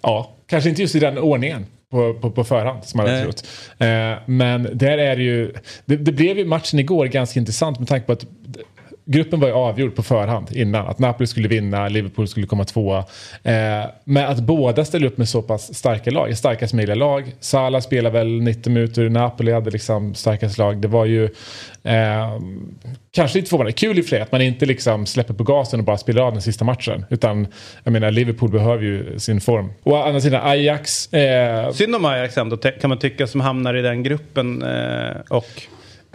Ja, 0.00 0.32
kanske 0.46 0.70
inte 0.70 0.82
just 0.82 0.94
i 0.94 0.98
den 0.98 1.18
ordningen. 1.18 1.66
På, 1.90 2.14
på, 2.14 2.30
på 2.30 2.44
förhand 2.44 2.84
som 2.84 2.98
man 2.98 3.06
hade 3.06 3.22
trott. 3.22 3.46
Eh, 3.78 4.12
men 4.26 4.68
där 4.72 4.98
är 4.98 5.16
det 5.16 5.22
ju, 5.22 5.52
det, 5.84 5.96
det 5.96 6.12
blev 6.12 6.38
ju 6.38 6.44
matchen 6.44 6.78
igår 6.78 7.06
ganska 7.06 7.40
intressant 7.40 7.78
med 7.78 7.88
tanke 7.88 8.06
på 8.06 8.12
att 8.12 8.26
gruppen 9.06 9.40
var 9.40 9.48
ju 9.48 9.54
avgjord 9.54 9.94
på 9.94 10.02
förhand 10.02 10.52
innan. 10.52 10.86
Att 10.86 10.98
Napoli 10.98 11.26
skulle 11.26 11.48
vinna, 11.48 11.88
Liverpool 11.88 12.28
skulle 12.28 12.46
komma 12.46 12.64
tvåa. 12.64 12.98
Eh, 13.42 13.84
men 14.04 14.26
att 14.26 14.40
båda 14.40 14.84
ställer 14.84 15.06
upp 15.06 15.18
med 15.18 15.28
så 15.28 15.42
pass 15.42 15.74
starka 15.74 16.10
lag, 16.10 16.38
starkast 16.38 16.74
möjliga 16.74 16.94
lag. 16.94 17.34
Salah 17.40 17.80
spelar 17.80 18.10
väl 18.10 18.40
90 18.42 18.72
minuter, 18.72 19.08
Napoli 19.08 19.52
hade 19.52 19.70
liksom 19.70 20.14
starkast 20.14 20.58
lag. 20.58 20.80
Det 20.80 20.88
var 20.88 21.04
ju 21.04 21.24
eh, 21.84 22.40
kanske 23.12 23.38
lite 23.38 23.50
förvånande. 23.50 23.72
Kul 23.72 23.98
i 23.98 24.00
och 24.00 24.04
för 24.04 24.10
sig 24.10 24.20
att 24.20 24.32
man 24.32 24.42
inte 24.42 24.66
liksom 24.66 25.06
släpper 25.06 25.34
på 25.34 25.44
gasen 25.44 25.80
och 25.80 25.86
bara 25.86 25.98
spelar 25.98 26.22
av 26.22 26.32
den 26.32 26.42
sista 26.42 26.64
matchen. 26.64 27.04
Utan 27.10 27.46
jag 27.84 27.92
menar 27.92 28.10
Liverpool 28.10 28.50
behöver 28.50 28.82
ju 28.82 29.18
sin 29.18 29.40
form. 29.40 29.72
Och 29.82 29.92
å 29.92 30.02
andra 30.02 30.20
sidan 30.20 30.40
Ajax. 30.44 31.12
Eh, 31.12 31.72
Synd 31.72 31.94
om 31.94 32.04
Ajax 32.04 32.38
ändå 32.38 32.56
kan 32.56 32.88
man 32.88 32.98
tycka 32.98 33.26
som 33.26 33.40
hamnar 33.40 33.74
i 33.74 33.82
den 33.82 34.02
gruppen. 34.02 34.62
Eh, 34.62 35.16
och, 35.28 35.62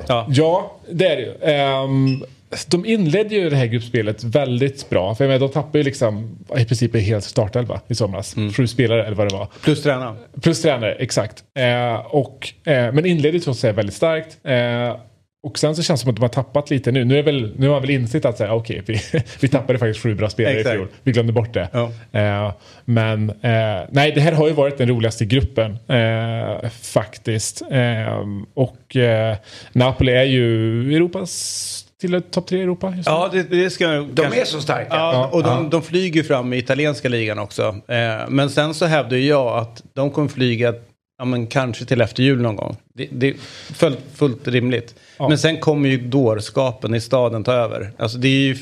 ja. 0.08 0.26
ja, 0.30 0.78
det 0.92 1.08
är 1.08 1.16
det 1.16 1.22
ju. 1.22 1.84
Um, 1.84 2.24
de 2.68 2.86
inledde 2.86 3.36
ju 3.36 3.50
det 3.50 3.56
här 3.56 3.66
gruppspelet 3.66 4.24
väldigt 4.24 4.90
bra. 4.90 5.16
För 5.16 5.24
jag 5.24 5.30
menar, 5.30 5.48
de 5.48 5.54
tappade 5.54 5.78
ju 5.78 5.84
liksom 5.84 6.38
i 6.58 6.66
princip 6.66 6.96
en 6.96 7.02
hel 7.02 7.22
startelva 7.22 7.82
i 7.88 7.96
somras. 7.96 8.36
Mm. 8.36 8.54
Sju 8.54 8.68
spelare 8.68 9.06
eller 9.06 9.16
vad 9.16 9.30
det 9.30 9.36
var. 9.36 9.48
Plus 9.64 9.84
tränare. 9.84 10.16
Plus 10.42 10.62
tränare, 10.62 10.96
exakt. 10.96 11.44
Eh, 11.60 11.96
och, 11.96 12.54
eh, 12.64 12.94
men 12.94 13.06
inledde 13.06 13.40
trots 13.40 13.66
allt 13.66 13.78
väldigt 13.78 13.96
starkt. 13.96 14.38
Eh, 14.44 14.96
och 15.44 15.60
sen 15.60 15.76
så 15.76 15.84
känns 15.84 16.00
det 16.00 16.04
som 16.04 16.10
att 16.10 16.16
de 16.16 16.22
har 16.22 16.30
tappat 16.30 16.70
lite 16.70 16.92
nu. 16.92 17.06
Nu, 17.06 17.20
är 17.20 17.24
väl, 17.24 17.54
nu 17.58 17.68
har 17.68 17.74
man 17.74 17.82
väl 17.82 17.90
insett 17.90 18.26
att 18.26 18.38
säga, 18.38 18.54
okay, 18.54 18.82
vi, 18.86 19.02
vi 19.40 19.48
tappade 19.48 19.80
faktiskt 19.80 20.04
sju 20.04 20.16
bra 20.16 20.30
spelare 20.30 20.60
i 20.60 20.64
fjol. 20.64 20.88
Vi 21.04 21.12
glömde 21.12 21.34
bort 21.34 21.54
det. 21.54 21.70
Ja. 21.74 21.92
Eh, 22.12 22.54
men 22.86 23.30
eh, 23.30 23.88
nej, 23.90 24.12
det 24.12 24.22
här 24.22 24.32
har 24.32 24.48
ju 24.48 24.54
varit 24.54 24.78
den 24.78 24.88
roligaste 24.88 25.26
gruppen 25.26 25.78
eh, 25.88 26.70
faktiskt. 26.70 27.62
Eh, 27.72 28.26
och 28.54 28.96
eh, 28.96 29.36
Napoli 29.74 30.12
är 30.12 30.24
ju 30.24 30.82
Europas 30.96 31.86
till 32.02 32.22
topp 32.22 32.48
tre 32.48 32.60
i 32.60 32.62
Europa? 32.62 32.94
ja, 33.06 33.30
det, 33.32 33.44
det 33.44 33.70
ska 33.70 33.88
De 33.88 34.16
kanske... 34.16 34.42
är 34.42 34.46
så 34.46 34.62
starka. 34.62 34.96
Ja, 34.96 35.30
och 35.34 35.44
de, 35.44 35.70
de, 35.70 35.82
flyger 35.82 36.24
fram 36.24 36.54
i 36.54 36.58
italienska 36.58 37.10
ligan 37.10 37.40
också. 37.40 37.76
Eh, 37.88 38.30
men 38.30 38.50
sen 38.50 38.74
så 38.74 38.86
hävdar 38.86 39.18
jag 39.18 39.58
att 39.58 39.84
de 39.94 40.12
kommer 40.12 40.28
flyga 40.28 40.74
ja, 41.18 41.26
men 41.26 41.48
kanske 41.48 41.86
till 41.86 42.02
efter 42.02 42.24
jul 42.24 42.42
någon 42.42 42.56
gång. 42.56 42.78
Det, 42.94 43.08
det 43.12 43.28
är 43.28 43.34
fullt, 43.74 44.00
fullt 44.14 44.48
rimligt. 44.48 44.96
Ja. 45.18 45.30
Men 45.30 45.38
sen 45.38 45.58
kommer 45.58 45.90
ju 45.90 45.98
dårskapen 45.98 46.96
i 46.96 47.02
staden 47.02 47.44
ta 47.44 47.54
över. 47.54 47.92
Alltså 47.98 48.18
det 48.18 48.28
är 48.28 48.42
ju... 48.42 48.58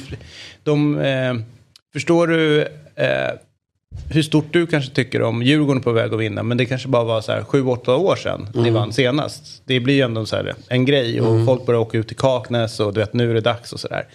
De, 0.63 1.00
eh, 1.00 1.34
förstår 1.93 2.27
du... 2.27 2.62
Eh, 2.96 3.31
hur 4.10 4.22
stort 4.22 4.53
du 4.53 4.68
kanske 4.68 4.91
tycker 4.91 5.22
om 5.22 5.44
Djurgården 5.44 5.82
på 5.82 5.91
väg 5.91 6.13
att 6.13 6.20
vinna. 6.20 6.44
Men 6.44 6.58
det 6.58 6.65
kanske 6.65 6.88
bara 6.88 7.03
var 7.03 7.22
så 7.22 7.32
här 7.32 7.41
7-8 7.41 7.96
år 7.96 8.15
sedan 8.15 8.48
mm. 8.53 8.63
ni 8.63 8.70
vann 8.70 8.94
senast. 8.94 9.62
Det 9.65 9.79
blir 9.79 9.96
ju 9.96 10.01
ändå 10.01 10.25
så 10.25 10.36
här 10.36 10.56
en 10.68 10.86
grej 10.86 11.22
och 11.22 11.34
mm. 11.34 11.46
folk 11.46 11.65
börjar 11.65 11.82
åka 11.82 11.98
ut 11.98 12.08
till 12.08 12.18
Kaknäs 12.18 12.79
och 12.79 12.94
du 12.94 13.00
vet 13.00 13.13
nu 13.13 13.29
är 13.29 13.34
det 13.34 13.41
dags 13.41 13.74
och 13.74 13.79
sådär. 13.79 14.08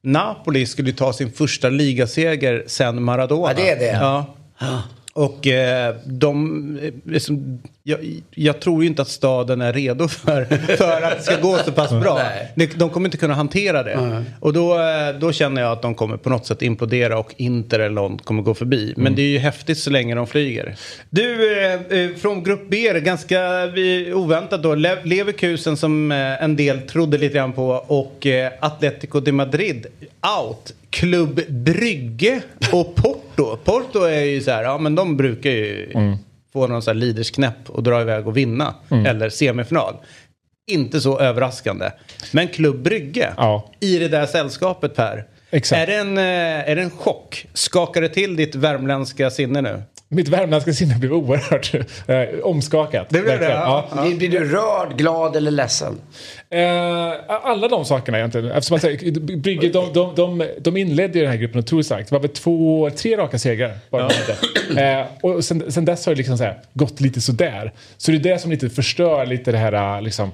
Napoli 0.00 0.66
skulle 0.66 0.90
ju 0.90 0.96
ta 0.96 1.12
sin 1.12 1.32
första 1.32 1.68
ligaseger 1.68 2.64
sen 2.66 3.02
Maradona. 3.02 3.48
Ja, 3.48 3.54
det 3.56 3.70
är 3.70 3.78
det. 3.78 3.98
Ja. 4.00 4.34
Och 5.16 5.46
eh, 5.46 5.94
de, 6.04 6.78
eh, 6.82 6.92
liksom, 7.04 7.58
jag, 7.82 7.98
jag 8.30 8.60
tror 8.60 8.82
ju 8.82 8.88
inte 8.88 9.02
att 9.02 9.08
staden 9.08 9.60
är 9.60 9.72
redo 9.72 10.08
för, 10.08 10.44
för 10.76 11.02
att 11.02 11.16
det 11.16 11.22
ska 11.22 11.40
gå 11.40 11.58
så 11.58 11.72
pass 11.72 11.90
bra. 11.90 12.20
De, 12.54 12.66
de 12.66 12.90
kommer 12.90 13.08
inte 13.08 13.16
kunna 13.16 13.34
hantera 13.34 13.82
det. 13.82 14.24
Och 14.40 14.52
då, 14.52 14.74
eh, 14.74 15.18
då 15.20 15.32
känner 15.32 15.62
jag 15.62 15.72
att 15.72 15.82
de 15.82 15.94
kommer 15.94 16.16
på 16.16 16.30
något 16.30 16.46
sätt 16.46 16.62
implodera 16.62 17.18
och 17.18 17.34
Inter 17.36 17.78
eller 17.78 17.94
någon 17.94 18.18
kommer 18.18 18.42
gå 18.42 18.54
förbi. 18.54 18.94
Men 18.96 19.14
det 19.14 19.22
är 19.22 19.28
ju 19.28 19.38
häftigt 19.38 19.78
så 19.78 19.90
länge 19.90 20.14
de 20.14 20.26
flyger. 20.26 20.76
Du, 21.10 21.60
eh, 21.60 22.16
från 22.16 22.42
Grupp 22.42 22.68
B, 22.68 23.00
ganska 23.00 23.66
vi, 23.66 24.12
oväntat 24.12 24.62
då. 24.62 24.74
Le 24.74 24.96
Leverkusen 25.04 25.76
som 25.76 26.12
eh, 26.12 26.42
en 26.42 26.56
del 26.56 26.80
trodde 26.80 27.18
lite 27.18 27.34
grann 27.34 27.52
på 27.52 27.68
och 27.86 28.26
eh, 28.26 28.52
Atletico 28.60 29.20
de 29.20 29.32
Madrid 29.32 29.86
out. 30.40 30.72
Klubb 31.00 31.40
Brygge 31.48 32.42
och 32.72 32.94
Porto. 32.94 33.56
Porto 33.64 34.02
är 34.02 34.20
ju 34.24 34.40
så 34.40 34.50
här, 34.50 34.62
ja 34.62 34.78
men 34.78 34.94
de 34.94 35.16
brukar 35.16 35.50
ju 35.50 35.88
få 36.52 36.66
någon 36.66 36.82
sån 36.82 36.90
här 36.96 37.00
lidersknäpp 37.00 37.70
och 37.70 37.82
dra 37.82 38.00
iväg 38.00 38.26
och 38.26 38.36
vinna. 38.36 38.74
Eller 39.06 39.28
semifinal. 39.28 39.94
Inte 40.70 41.00
så 41.00 41.18
överraskande. 41.20 41.90
Men 42.32 42.48
Klubb 42.48 42.82
Brygge 42.82 43.32
Ja. 43.36 43.70
i 43.80 43.98
det 43.98 44.08
där 44.08 44.26
sällskapet 44.26 44.94
Per. 44.94 45.24
Exakt. 45.50 45.82
Är 45.82 45.86
det, 45.86 45.94
en, 45.96 46.18
eh, 46.18 46.70
är 46.70 46.76
det 46.76 46.82
en 46.82 46.90
chock? 46.90 47.46
Skakar 47.52 48.00
det 48.00 48.08
till 48.08 48.36
ditt 48.36 48.54
värmländska 48.54 49.30
sinne 49.30 49.60
nu? 49.60 49.82
Mitt 50.08 50.28
värmländska 50.28 50.72
sinne 50.72 50.94
blev 50.98 51.12
oerhört 51.12 51.74
eh, 52.06 52.38
omskakat. 52.42 53.06
Det 53.10 53.22
blev 53.22 53.24
det, 53.24 53.30
Verkligen. 53.48 53.60
ja. 53.60 54.16
Blir, 54.16 54.30
du 54.30 54.44
rörd, 54.52 54.98
glad 54.98 55.36
eller 55.36 55.50
ledsen? 55.50 56.00
Eh, 56.50 56.60
alla 57.28 57.68
de 57.68 57.84
sakerna 57.84 58.18
egentligen. 58.18 58.50
Eftersom 58.50 58.76
att, 58.76 58.82
Brygge, 59.42 59.68
de, 59.68 59.92
de, 59.92 60.14
de, 60.14 60.48
de 60.60 60.76
inledde 60.76 61.18
ju 61.18 61.24
den 61.24 61.30
här 61.32 61.38
gruppen 61.38 61.58
otroligt 61.60 61.86
starkt. 61.86 62.08
Det 62.08 62.14
var 62.14 62.20
väl 62.20 62.30
två, 62.30 62.90
tre 62.96 63.16
raka 63.16 63.38
segrar. 63.38 63.72
Bara 63.90 64.02
hade. 64.02 64.98
eh, 65.00 65.06
och 65.22 65.44
sen, 65.44 65.72
sen 65.72 65.84
dess 65.84 66.06
har 66.06 66.12
det 66.12 66.18
liksom 66.18 66.38
så 66.38 66.44
här, 66.44 66.58
gått 66.74 67.00
lite 67.00 67.20
sådär. 67.20 67.72
Så 67.96 68.10
det 68.10 68.16
är 68.16 68.32
det 68.34 68.38
som 68.38 68.50
lite 68.50 68.70
förstör 68.70 69.26
lite 69.26 69.52
det 69.52 69.58
här 69.58 70.00
liksom, 70.00 70.30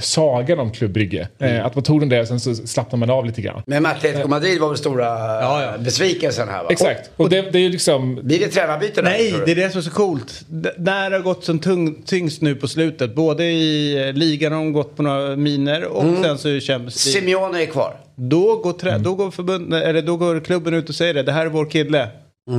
sagan 0.00 0.58
om 0.58 0.70
Klubb 0.70 0.92
Brygge. 0.92 1.28
Eh, 1.38 1.66
att 1.66 1.74
man 1.74 1.84
tog 1.84 2.00
den 2.00 2.08
där 2.08 2.20
och 2.20 2.28
sen 2.28 2.40
så 2.40 2.54
slappnar 2.54 2.98
man 2.98 3.10
av 3.10 3.26
lite 3.26 3.40
grann. 3.40 3.62
Men 3.66 3.86
Atletico 3.86 4.28
Madrid 4.28 4.60
var 4.60 4.68
väl 4.68 4.78
stora 4.78 5.04
ja. 5.40 5.74
besvikelsen 5.78 6.48
här 6.48 6.62
va? 6.62 6.68
Exakt. 6.70 7.10
Och 7.16 7.30
det, 7.30 7.40
det 7.50 7.58
är 7.58 7.62
ju 7.62 7.68
liksom... 7.68 8.14
Blir 8.22 8.38
det 8.38 8.48
tränarbyte 8.48 9.02
där? 9.02 9.10
Nej, 9.10 9.34
det 9.46 9.52
är 9.52 9.56
det 9.56 9.70
som 9.70 9.78
är 9.78 9.82
så 9.82 9.90
coolt. 9.90 10.44
D- 10.48 10.70
när 10.78 11.10
det 11.10 11.16
har 11.16 11.22
gått 11.22 11.44
som 11.44 11.58
tung, 11.58 12.02
tyngst 12.06 12.42
nu 12.42 12.54
på 12.54 12.68
slutet. 12.68 13.14
Både 13.14 13.44
i 13.44 13.98
eh, 14.08 14.12
ligan 14.12 14.52
har 14.52 14.58
de 14.58 14.72
gått 14.72 14.96
på 14.96 15.02
några 15.02 15.36
miner 15.36 15.84
och 15.84 16.04
sen 16.22 16.38
så 16.38 16.48
i 16.48 16.60
Champions 16.60 17.06
League. 17.06 17.20
Simeone 17.20 17.62
är 17.62 17.66
kvar. 17.66 17.96
Då 18.14 18.56
går, 18.56 18.72
trä- 18.72 18.98
då, 18.98 19.14
går 19.14 19.30
förbund, 19.30 19.74
eller 19.74 20.02
då 20.02 20.16
går 20.16 20.40
klubben 20.40 20.74
ut 20.74 20.88
och 20.88 20.94
säger 20.94 21.14
det. 21.14 21.22
Det 21.22 21.32
här 21.32 21.46
är 21.46 21.50
vår 21.50 21.70
kille. 21.70 22.08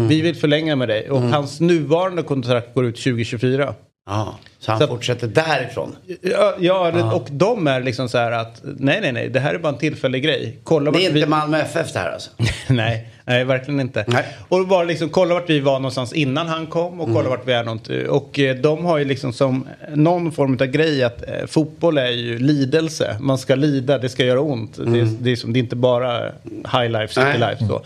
Vi 0.10 0.22
vill 0.22 0.36
förlänga 0.36 0.76
med 0.76 0.88
dig. 0.88 1.10
Och 1.10 1.22
hans 1.22 1.60
nuvarande 1.60 2.24
kontrakt 2.24 2.74
går 2.74 2.86
ut 2.86 2.96
2024. 2.96 3.74
Ja, 4.06 4.36
så 4.60 4.72
han 4.72 4.82
Så- 4.82 4.88
fortsätter 4.88 5.28
därifrån. 5.28 5.96
Ja, 6.22 6.56
ja 6.60 7.14
och 7.14 7.28
de 7.32 7.68
är 7.68 7.82
liksom 7.82 8.10
så 8.10 8.18
här 8.18 8.32
att 8.32 8.62
nej, 8.64 9.02
nej, 9.02 9.12
nej, 9.12 9.30
det 9.30 9.40
här 9.40 9.54
är 9.54 9.60
bara 9.60 9.74
en 9.74 9.78
tillfällig 9.80 10.24
grej. 10.24 10.60
Kolla 10.64 10.92
Det 10.92 11.06
är 11.06 11.12
vi... 11.12 11.20
inte 11.20 11.30
Malmö 11.30 11.58
FF 11.62 11.94
det 11.94 12.00
här 12.00 12.12
alltså. 12.12 12.30
nej, 12.70 13.10
nej, 13.26 13.44
verkligen 13.44 13.80
inte. 13.80 14.06
Nej. 14.08 14.26
Och 14.50 14.68
bara 14.68 14.84
liksom 14.84 15.10
kolla 15.10 15.34
vart 15.34 15.50
vi 15.50 15.60
var 15.60 15.74
någonstans 15.80 16.14
innan 16.14 16.48
han 16.48 16.68
kom 16.68 17.02
och 17.02 17.14
kolla 17.14 17.30
vart 17.30 17.48
vi 17.48 17.54
är 17.54 17.64
någonting. 17.64 18.10
Och 18.10 18.40
eh, 18.40 18.56
de 18.56 18.86
har 18.86 18.98
ju 18.98 19.06
liksom 19.06 19.34
som 19.34 19.68
någon 19.96 20.32
form 20.32 20.54
av 20.62 20.66
grej 20.66 21.04
att 21.04 21.30
eh, 21.30 21.46
fotboll 21.48 21.98
är 21.98 22.10
ju 22.12 22.40
lidelse. 22.40 23.18
Man 23.20 23.38
ska 23.38 23.56
lida, 23.56 23.98
det 23.98 24.10
ska 24.10 24.26
göra 24.26 24.42
ont. 24.42 24.76
Det, 24.78 25.00
är, 25.00 25.08
det, 25.20 25.32
är 25.32 25.36
som, 25.36 25.54
det 25.54 25.60
är 25.60 25.62
inte 25.62 25.76
bara 25.76 26.32
high 26.74 26.90
life, 26.90 27.08
city 27.14 27.26
Nej. 27.26 27.40
life. 27.40 27.68
Så. 27.68 27.82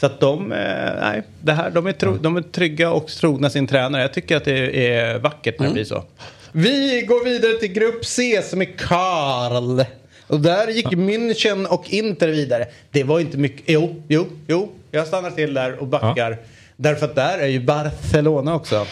Så 0.00 0.06
att 0.06 0.20
de, 0.20 0.52
eh, 0.52 0.58
nej, 1.00 1.22
det 1.42 1.52
här, 1.52 1.70
de, 1.70 1.86
är 1.86 1.92
tro, 1.92 2.16
de 2.16 2.36
är 2.36 2.42
trygga 2.42 2.90
och 2.90 3.06
trogna 3.06 3.50
sin 3.50 3.66
tränare. 3.66 4.02
Jag 4.02 4.12
tycker 4.12 4.36
att 4.36 4.44
det 4.44 4.88
är 4.88 5.18
vackert 5.18 5.58
när 5.58 5.66
det 5.66 5.72
blir 5.72 5.84
så. 5.84 6.04
Vi 6.52 7.04
går 7.08 7.24
vidare 7.24 7.52
till 7.52 7.72
grupp 7.72 8.04
C 8.04 8.42
som 8.44 8.62
är 8.62 8.78
Karl. 8.78 9.84
Och 10.26 10.40
där 10.40 10.68
gick 10.68 10.86
München 10.86 11.66
och 11.66 11.84
Inter 11.90 12.28
vidare. 12.28 12.66
Det 12.90 13.04
var 13.04 13.20
inte 13.20 13.38
mycket. 13.38 13.64
Jo, 13.66 14.02
jo, 14.08 14.26
jo. 14.46 14.72
Jag 14.90 15.06
stannar 15.06 15.30
till 15.30 15.54
där 15.54 15.80
och 15.80 15.86
backar. 15.86 16.38
Därför 16.76 17.06
att 17.06 17.14
där 17.14 17.38
är 17.38 17.46
ju 17.46 17.60
Barcelona 17.60 18.54
också. 18.54 18.86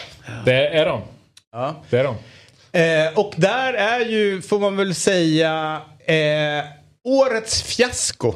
Det 0.45 0.69
är 0.69 0.87
de. 0.87 1.01
Ja. 1.53 1.83
Det 1.91 1.99
är 1.99 2.05
de. 2.05 2.17
Eh, 2.79 3.19
och 3.19 3.33
där 3.37 3.73
är 3.73 4.01
ju, 4.01 4.43
får 4.43 4.59
man 4.59 4.77
väl 4.77 4.95
säga, 4.95 5.81
eh, 6.07 6.65
årets 7.05 7.63
fiasko. 7.63 8.35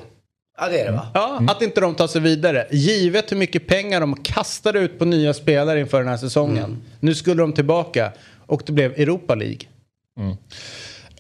Ja, 0.61 0.69
det 0.69 0.81
är 0.81 0.85
det 0.85 0.93
va? 0.93 1.07
Ja, 1.15 1.43
att 1.49 1.63
inte 1.63 1.81
de 1.81 1.95
tar 1.95 2.07
sig 2.07 2.21
vidare. 2.21 2.67
Givet 2.71 3.33
hur 3.33 3.37
mycket 3.37 3.67
pengar 3.67 4.01
de 4.01 4.17
kastade 4.17 4.79
ut 4.79 4.99
på 4.99 5.05
nya 5.05 5.35
spelare 5.35 5.81
inför 5.81 5.99
den 5.99 6.09
här 6.09 6.17
säsongen. 6.17 6.83
Nu 7.01 7.15
skulle 7.15 7.43
de 7.43 7.53
tillbaka 7.53 8.13
och 8.47 8.63
det 8.67 8.73
blev 8.73 8.93
Europa 8.93 9.35
League. 9.35 9.61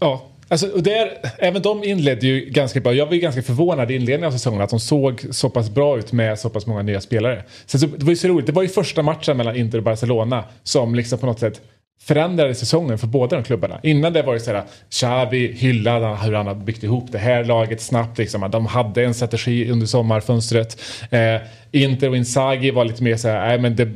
Ja, 0.01 0.27
alltså, 0.49 0.69
och 0.69 0.83
där, 0.83 1.13
även 1.39 1.63
de 1.63 1.85
inledde 1.85 2.27
ju 2.27 2.41
ganska 2.41 2.81
bra. 2.81 2.93
Jag 2.93 3.07
var 3.07 3.13
ju 3.13 3.21
ganska 3.21 3.43
förvånad 3.43 3.91
i 3.91 3.95
inledningen 3.95 4.29
av 4.29 4.33
säsongen 4.33 4.61
att 4.61 4.71
de 4.71 4.81
såg 4.81 5.27
så 5.31 5.51
pass 5.51 5.71
bra 5.71 5.99
ut 5.99 6.13
med 6.13 6.39
så 6.39 6.51
pass 6.51 6.67
många 6.67 6.83
nya 6.83 7.01
spelare. 7.01 7.45
Sen 7.67 7.81
så, 7.81 7.87
det 7.87 8.05
var 8.05 8.11
ju 8.11 8.17
så 8.17 8.29
roligt, 8.29 8.47
det 8.47 8.53
var 8.53 8.63
ju 8.63 8.69
första 8.69 9.03
matchen 9.03 9.37
mellan 9.37 9.57
Inter 9.57 9.79
och 9.79 9.85
Barcelona 9.85 10.45
som 10.63 10.95
liksom 10.95 11.19
på 11.19 11.27
något 11.27 11.41
sätt 11.41 11.61
förändrade 12.01 12.55
säsongen 12.55 12.99
för 12.99 13.07
båda 13.07 13.37
de 13.37 13.45
klubbarna. 13.45 13.81
Innan 13.83 14.13
det 14.13 14.23
var 14.23 14.35
det 14.35 14.41
så 14.41 14.53
här, 14.53 14.65
Xavi 14.91 15.53
hyllade 15.53 16.17
hur 16.17 16.33
han 16.33 16.47
hade 16.47 16.65
byggt 16.65 16.83
ihop 16.83 17.13
det 17.13 17.19
här 17.19 17.45
laget 17.45 17.81
snabbt. 17.81 18.19
Liksom. 18.19 18.51
De 18.51 18.67
hade 18.67 19.05
en 19.05 19.15
strategi 19.15 19.71
under 19.71 19.87
sommarfönstret. 19.87 20.81
Eh, 21.11 21.41
Inter 21.73 22.11
och 22.11 22.17
Inzaghi 22.17 22.71
var 22.71 22.85
lite 22.85 23.03
mer 23.03 23.17
så 23.17 23.29
här, 23.29 23.49
nej 23.49 23.59
men 23.59 23.77
det, 23.77 23.89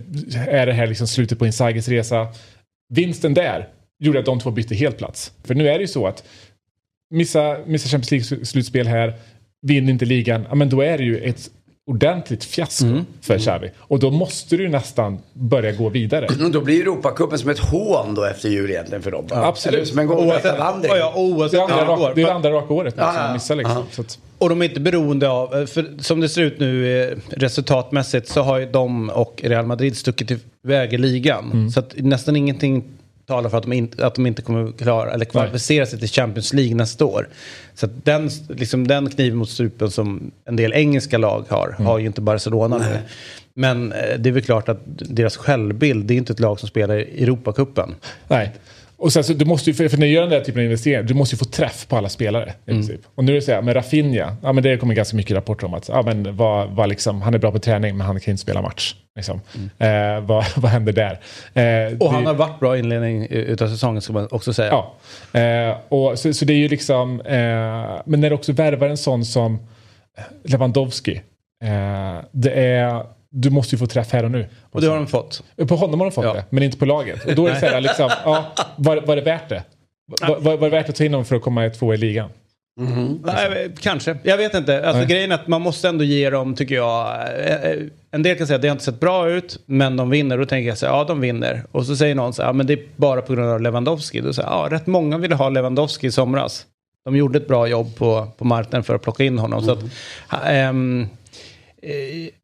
är 0.48 0.66
det 0.66 0.72
här 0.72 0.86
liksom 0.86 1.06
slutet 1.06 1.38
på 1.38 1.46
Inzaghis 1.46 1.88
resa? 1.88 2.28
Vinsten 2.94 3.34
där 3.34 3.68
gjorde 3.98 4.18
att 4.18 4.24
de 4.24 4.40
två 4.40 4.50
bytte 4.50 4.74
helt 4.74 4.98
plats. 4.98 5.32
För 5.44 5.54
nu 5.54 5.68
är 5.68 5.74
det 5.74 5.80
ju 5.80 5.88
så 5.88 6.06
att 6.06 6.24
missa, 7.14 7.58
missa 7.66 7.88
Champions 7.88 8.30
League-slutspel 8.30 8.86
här, 8.86 9.14
vinner 9.66 9.92
inte 9.92 10.04
ligan, 10.04 10.46
ja, 10.48 10.54
men 10.54 10.68
då 10.68 10.80
är 10.80 10.98
det 10.98 11.04
ju 11.04 11.18
ett 11.18 11.50
ordentligt 11.90 12.44
fiasko 12.44 12.86
för 13.20 13.38
Xavi. 13.38 13.70
Och 13.78 13.98
då 13.98 14.10
måste 14.10 14.56
du 14.56 14.62
ju 14.62 14.68
nästan 14.68 15.18
börja 15.32 15.72
gå 15.72 15.88
vidare. 15.88 16.26
Då 16.52 16.60
blir 16.60 16.80
Europacupen 16.82 17.38
som 17.38 17.50
ett 17.50 17.58
hån 17.58 18.14
då 18.14 18.24
efter 18.24 18.48
jul 18.48 18.70
egentligen 18.70 19.02
för 19.02 19.10
dem. 19.10 19.26
va? 19.30 19.46
Absolut. 19.46 19.74
Eller 19.76 19.86
som 19.86 19.98
en 19.98 20.06
gång 20.06 20.28
Oavsett, 20.28 20.58
vandring. 20.58 20.90
ja, 20.90 20.96
ja, 20.98 21.12
Det 21.14 21.20
oavsett 21.20 21.60
andra, 21.60 21.74
hur 21.74 21.80
det 21.80 21.86
går. 21.96 22.06
rak, 22.06 22.12
det 22.14 22.22
är 22.22 22.30
andra 22.30 22.50
raka 22.50 22.74
året 22.74 22.94
Ja, 22.96 23.12
som 23.12 23.20
ja, 23.20 23.26
de 23.26 23.32
missar 23.32 23.56
liksom. 23.56 23.76
ja. 23.76 23.84
Så 23.90 24.00
att, 24.00 24.18
Och 24.38 24.48
de 24.48 24.62
är 24.62 24.66
inte 24.68 24.80
beroende 24.80 25.28
av, 25.28 25.66
för 25.66 26.02
som 26.02 26.20
det 26.20 26.28
ser 26.28 26.42
ut 26.42 26.60
nu 26.60 27.02
eh, 27.02 27.16
resultatmässigt 27.30 28.28
så 28.28 28.42
har 28.42 28.58
ju 28.58 28.66
de 28.66 29.10
och 29.10 29.40
Real 29.44 29.66
Madrid 29.66 29.96
stuckit 29.96 30.30
iväg 30.64 30.92
i 30.92 30.98
ligan. 30.98 31.70
Så 31.70 31.80
att 31.80 31.94
nästan 31.96 32.36
ingenting 32.36 32.84
talar 33.32 33.50
för 33.50 33.58
att 33.58 33.62
de, 33.62 33.72
inte, 33.72 34.06
att 34.06 34.14
de 34.14 34.26
inte 34.26 34.42
kommer 34.42 34.72
klara 34.72 35.12
eller 35.12 35.24
kvalificera 35.24 35.86
sig 35.86 35.98
till 35.98 36.08
Champions 36.08 36.52
League 36.52 36.74
nästa 36.74 37.04
år. 37.04 37.28
Så 37.74 37.88
den, 38.04 38.30
liksom 38.48 38.86
den 38.86 39.10
kniven 39.10 39.38
mot 39.38 39.50
strupen 39.50 39.90
som 39.90 40.30
en 40.44 40.56
del 40.56 40.72
engelska 40.72 41.18
lag 41.18 41.44
har, 41.48 41.74
har 41.78 41.98
ju 41.98 42.06
inte 42.06 42.20
Barcelona 42.20 42.78
nu. 42.78 42.98
Men 43.54 43.92
eh, 43.92 44.18
det 44.18 44.28
är 44.28 44.32
väl 44.32 44.42
klart 44.42 44.68
att 44.68 44.80
deras 44.84 45.36
självbild, 45.36 46.06
det 46.06 46.14
är 46.14 46.18
inte 46.18 46.32
ett 46.32 46.40
lag 46.40 46.60
som 46.60 46.68
spelar 46.68 46.98
i 46.98 47.22
Europacupen. 47.22 47.94
nej. 48.28 48.52
Och 49.02 49.12
sen 49.12 49.24
så 49.24 49.32
du 49.32 49.44
måste 49.44 49.70
ju, 49.70 49.74
för, 49.74 49.88
för 49.88 49.96
när 49.98 50.06
du 50.06 50.12
gör 50.12 50.20
den 50.20 50.30
där 50.30 50.40
typen 50.40 50.60
av 50.60 50.64
investeringar, 50.64 51.02
du 51.02 51.14
måste 51.14 51.34
ju 51.34 51.38
få 51.38 51.44
träff 51.44 51.86
på 51.88 51.96
alla 51.96 52.08
spelare 52.08 52.52
i 52.66 52.70
princip. 52.70 53.00
Och 53.14 53.24
nu 53.24 53.32
är 53.32 53.36
det 53.36 53.42
så 53.42 53.52
här, 53.52 53.62
med 53.62 53.76
Rafinha, 53.76 54.36
ja 54.42 54.52
men 54.52 54.62
det 54.62 54.76
kommer 54.76 54.94
ganska 54.94 55.16
mycket 55.16 55.36
rapporter 55.36 55.66
om 55.66 55.74
att 55.74 55.88
ja, 55.88 56.02
men 56.02 56.36
vad, 56.36 56.68
vad 56.70 56.88
liksom, 56.88 57.22
han 57.22 57.34
är 57.34 57.38
bra 57.38 57.52
på 57.52 57.58
träning 57.58 57.96
men 57.96 58.06
han 58.06 58.20
kan 58.20 58.30
inte 58.32 58.42
spela 58.42 58.62
match. 58.62 58.94
Liksom. 59.16 59.40
Eh, 59.78 60.20
vad, 60.20 60.44
vad 60.56 60.70
händer 60.70 60.92
där? 60.92 61.10
Eh, 61.54 61.96
Och 61.98 62.12
han 62.12 62.22
det- 62.22 62.28
har 62.28 62.34
varit 62.34 62.60
bra 62.60 62.78
inledning 62.78 63.26
utav 63.30 63.68
säsongen 63.68 64.02
ska 64.02 64.12
man 64.12 64.28
också 64.30 64.52
säga. 64.52 64.68
Ja, 65.32 65.40
eh, 65.40 65.76
och 65.88 66.18
så, 66.18 66.32
så 66.32 66.44
det 66.44 66.52
är 66.52 66.56
ju 66.58 66.68
liksom, 66.68 67.20
eh, 67.20 67.34
men 68.04 68.20
när 68.20 68.30
du 68.30 68.34
också 68.34 68.52
värvar 68.52 68.88
en 68.88 68.96
sån 68.96 69.24
som 69.24 69.58
Lewandowski, 70.44 71.20
eh, 71.64 72.24
det 72.32 72.50
är, 72.50 73.02
du 73.32 73.50
måste 73.50 73.74
ju 73.74 73.78
få 73.78 73.86
träff 73.86 74.12
här 74.12 74.24
och 74.24 74.30
nu. 74.30 74.46
Och 74.70 74.80
det 74.80 74.86
har 74.86 74.96
de 74.96 75.06
fått. 75.06 75.42
På 75.68 75.76
honom 75.76 76.00
har 76.00 76.06
de 76.06 76.12
fått 76.12 76.24
Ja. 76.24 76.32
det, 76.34 76.44
men 76.50 76.62
inte 76.62 76.78
på 76.78 76.86
laget. 76.86 77.24
Och 77.24 77.34
då 77.34 77.46
är 77.46 77.50
det 77.54 77.60
så 77.60 77.66
här, 77.66 77.80
liksom, 77.80 78.10
ja, 78.24 78.52
var, 78.76 78.96
var 78.96 79.16
det 79.16 79.22
värt 79.22 79.48
det? 79.48 79.64
Var, 80.20 80.36
var, 80.40 80.56
var 80.56 80.70
det 80.70 80.76
värt 80.76 80.88
att 80.88 80.94
ta 80.96 81.04
in 81.04 81.12
honom 81.12 81.24
för 81.24 81.36
att 81.36 81.42
komma 81.42 81.70
två 81.70 81.94
i 81.94 81.96
ligan? 81.96 82.30
Nej, 83.24 83.70
kanske. 83.80 84.16
Jag 84.22 84.36
vet 84.36 84.54
inte. 84.54 84.76
Alltså, 84.86 84.98
Nej. 84.98 85.06
grejen 85.06 85.30
är 85.30 85.34
att 85.34 85.46
man 85.48 85.62
måste 85.62 85.88
ändå 85.88 86.04
ge 86.04 86.30
dem, 86.30 86.54
tycker 86.54 86.74
jag. 86.74 87.14
eh, 87.46 87.54
eh, 87.54 87.76
En 88.10 88.22
del 88.22 88.36
kan 88.38 88.46
säga 88.46 88.54
att 88.56 88.62
det 88.62 88.68
har 88.68 88.72
inte 88.72 88.84
sett 88.84 89.00
bra 89.00 89.30
ut, 89.30 89.58
men 89.66 89.96
de 89.96 90.10
vinner. 90.10 90.38
Då 90.38 90.44
tänker 90.46 90.68
jag 90.68 90.78
så 90.78 90.86
här, 90.86 90.92
ja 90.92 91.04
de 91.04 91.20
vinner. 91.20 91.62
Och 91.72 91.86
så 91.86 91.96
säger 91.96 92.14
någon 92.14 92.32
så 92.32 92.42
här, 92.42 92.48
ja 92.48 92.52
men 92.52 92.66
det 92.66 92.72
är 92.72 92.80
bara 92.96 93.22
på 93.22 93.34
grund 93.34 93.50
av 93.50 93.60
Lewandowski. 93.60 94.20
Då 94.20 94.32
säger 94.32 94.48
ja 94.48 94.68
rätt 94.70 94.86
många 94.86 95.18
ville 95.18 95.34
ha 95.34 95.48
Lewandowski 95.48 96.06
i 96.06 96.12
somras. 96.12 96.66
De 97.04 97.16
gjorde 97.16 97.38
ett 97.38 97.48
bra 97.48 97.66
jobb 97.66 97.96
på, 97.96 98.28
på 98.38 98.44
marknaden 98.44 98.84
för 98.84 98.94
att 98.94 99.02
plocka 99.02 99.24
in 99.24 99.38
honom. 99.38 99.62
Så 99.64 99.72
att, 99.72 99.78
ha, 100.28 100.38
ehm, 100.42 101.06
eh, 101.82 101.92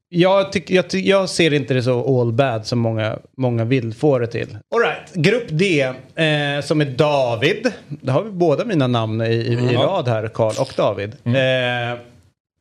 jag, 0.09 0.53
tyck, 0.53 0.71
jag, 0.71 0.85
jag 0.93 1.29
ser 1.29 1.55
inte 1.55 1.75
det 1.75 1.83
så 1.83 2.21
all 2.21 2.33
bad 2.33 2.67
som 2.67 2.79
många, 2.79 3.19
många 3.37 3.65
vill 3.65 3.95
få 3.95 4.19
det 4.19 4.27
till. 4.27 4.59
All 4.75 4.81
right. 4.81 5.15
Grupp 5.15 5.49
D, 5.49 5.83
eh, 5.83 6.65
som 6.65 6.81
är 6.81 6.85
David. 6.85 7.73
Där 7.88 8.12
har 8.12 8.23
vi 8.23 8.31
båda 8.31 8.65
mina 8.65 8.87
namn 8.87 9.21
i, 9.21 9.25
i, 9.25 9.53
i 9.53 9.77
rad 9.77 10.09
här, 10.09 10.29
Karl 10.29 10.55
och 10.61 10.73
David. 10.77 11.17
Eh, 11.25 11.99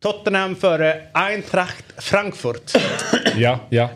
Tottenham 0.03 0.55
före 0.55 1.01
Eintracht 1.13 1.85
Frankfurt. 1.97 2.71
Ja, 3.37 3.59
ja. 3.69 3.89